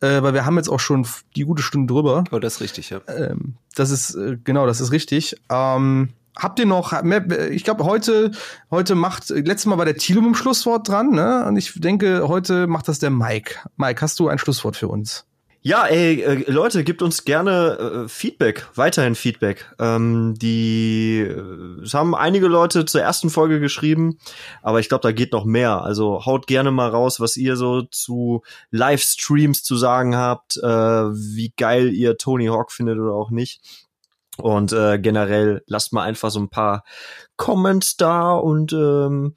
äh, 0.00 0.22
weil 0.22 0.32
wir 0.32 0.46
haben 0.46 0.56
jetzt 0.56 0.70
auch 0.70 0.80
schon 0.80 1.06
die 1.36 1.42
gute 1.42 1.62
Stunde 1.62 1.92
drüber. 1.92 2.24
Oh, 2.32 2.38
das 2.38 2.54
ist 2.54 2.60
richtig, 2.62 2.88
ja. 2.88 3.02
Ähm, 3.08 3.56
das 3.74 3.90
ist, 3.90 4.14
äh, 4.14 4.38
genau, 4.42 4.66
das 4.66 4.80
ist 4.80 4.90
richtig. 4.90 5.36
Ähm, 5.50 6.08
habt 6.34 6.58
ihr 6.60 6.66
noch, 6.66 7.02
mehr, 7.02 7.50
ich 7.50 7.62
glaube, 7.62 7.84
heute, 7.84 8.30
heute 8.70 8.94
macht, 8.94 9.28
letztes 9.28 9.66
Mal 9.66 9.76
war 9.76 9.84
der 9.84 9.96
Tilo 9.98 10.22
mit 10.22 10.28
dem 10.28 10.34
Schlusswort 10.34 10.88
dran, 10.88 11.10
ne? 11.10 11.44
Und 11.46 11.58
ich 11.58 11.78
denke, 11.78 12.26
heute 12.26 12.68
macht 12.68 12.88
das 12.88 13.00
der 13.00 13.10
Mike. 13.10 13.56
Mike, 13.76 14.00
hast 14.00 14.18
du 14.18 14.28
ein 14.28 14.38
Schlusswort 14.38 14.78
für 14.78 14.88
uns? 14.88 15.26
Ja, 15.68 15.84
ey, 15.84 16.22
äh, 16.22 16.50
Leute, 16.50 16.82
gebt 16.82 17.02
uns 17.02 17.26
gerne 17.26 18.06
äh, 18.06 18.08
Feedback, 18.08 18.66
weiterhin 18.74 19.14
Feedback. 19.14 19.70
Ähm, 19.78 20.32
die, 20.34 21.18
äh, 21.20 21.82
es 21.82 21.92
haben 21.92 22.14
einige 22.14 22.46
Leute 22.46 22.86
zur 22.86 23.02
ersten 23.02 23.28
Folge 23.28 23.60
geschrieben, 23.60 24.16
aber 24.62 24.80
ich 24.80 24.88
glaube, 24.88 25.02
da 25.02 25.12
geht 25.12 25.34
noch 25.34 25.44
mehr. 25.44 25.82
Also 25.82 26.24
haut 26.24 26.46
gerne 26.46 26.70
mal 26.70 26.88
raus, 26.88 27.20
was 27.20 27.36
ihr 27.36 27.56
so 27.56 27.82
zu 27.82 28.40
Livestreams 28.70 29.62
zu 29.62 29.76
sagen 29.76 30.16
habt, 30.16 30.56
äh, 30.56 30.62
wie 30.64 31.52
geil 31.54 31.92
ihr 31.92 32.16
Tony 32.16 32.46
Hawk 32.46 32.72
findet 32.72 32.98
oder 32.98 33.12
auch 33.12 33.28
nicht. 33.28 33.60
Und 34.38 34.72
äh, 34.72 34.98
generell 34.98 35.62
lasst 35.66 35.92
mal 35.92 36.04
einfach 36.04 36.30
so 36.30 36.40
ein 36.40 36.48
paar 36.48 36.82
Comments 37.36 37.98
da 37.98 38.32
und 38.32 38.72
ähm, 38.72 39.34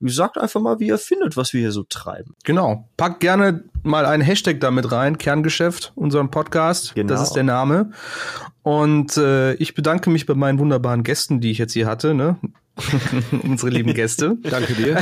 sagt 0.00 0.38
einfach 0.38 0.60
mal, 0.60 0.78
wie 0.78 0.88
ihr 0.88 0.98
findet, 0.98 1.36
was 1.36 1.52
wir 1.52 1.60
hier 1.60 1.72
so 1.72 1.82
treiben. 1.82 2.34
Genau. 2.44 2.88
Packt 2.96 3.20
gerne 3.20 3.64
mal 3.82 4.06
einen 4.06 4.22
Hashtag 4.22 4.60
damit 4.60 4.92
rein, 4.92 5.18
Kerngeschäft, 5.18 5.92
unseren 5.96 6.30
Podcast. 6.30 6.94
Genau. 6.94 7.08
Das 7.08 7.22
ist 7.22 7.32
der 7.32 7.42
Name. 7.42 7.90
Und 8.62 9.16
äh, 9.16 9.54
ich 9.54 9.74
bedanke 9.74 10.10
mich 10.10 10.26
bei 10.26 10.34
meinen 10.34 10.58
wunderbaren 10.58 11.02
Gästen, 11.02 11.40
die 11.40 11.50
ich 11.50 11.58
jetzt 11.58 11.72
hier 11.72 11.86
hatte, 11.86 12.14
ne? 12.14 12.36
Unsere 13.42 13.70
lieben 13.70 13.92
Gäste. 13.94 14.36
Danke 14.42 14.74
dir. 14.74 15.00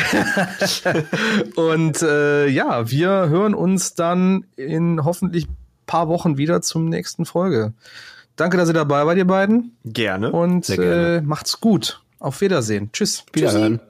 Und 1.56 2.00
äh, 2.02 2.46
ja, 2.48 2.90
wir 2.90 3.10
hören 3.28 3.54
uns 3.54 3.94
dann 3.94 4.46
in 4.56 5.04
hoffentlich 5.04 5.46
paar 5.86 6.08
Wochen 6.08 6.38
wieder 6.38 6.62
zum 6.62 6.88
nächsten 6.88 7.26
Folge. 7.26 7.74
Danke, 8.36 8.56
dass 8.56 8.68
ihr 8.68 8.74
dabei 8.74 9.06
wart, 9.06 9.16
ihr 9.16 9.26
beiden. 9.26 9.76
Gerne. 9.84 10.32
Und 10.32 10.64
Sehr 10.64 10.76
gerne. 10.76 11.16
äh, 11.16 11.20
macht's 11.22 11.60
gut. 11.60 12.00
Auf 12.18 12.40
Wiedersehen. 12.40 12.90
Tschüss. 12.92 13.24
Wiederhören. 13.32 13.80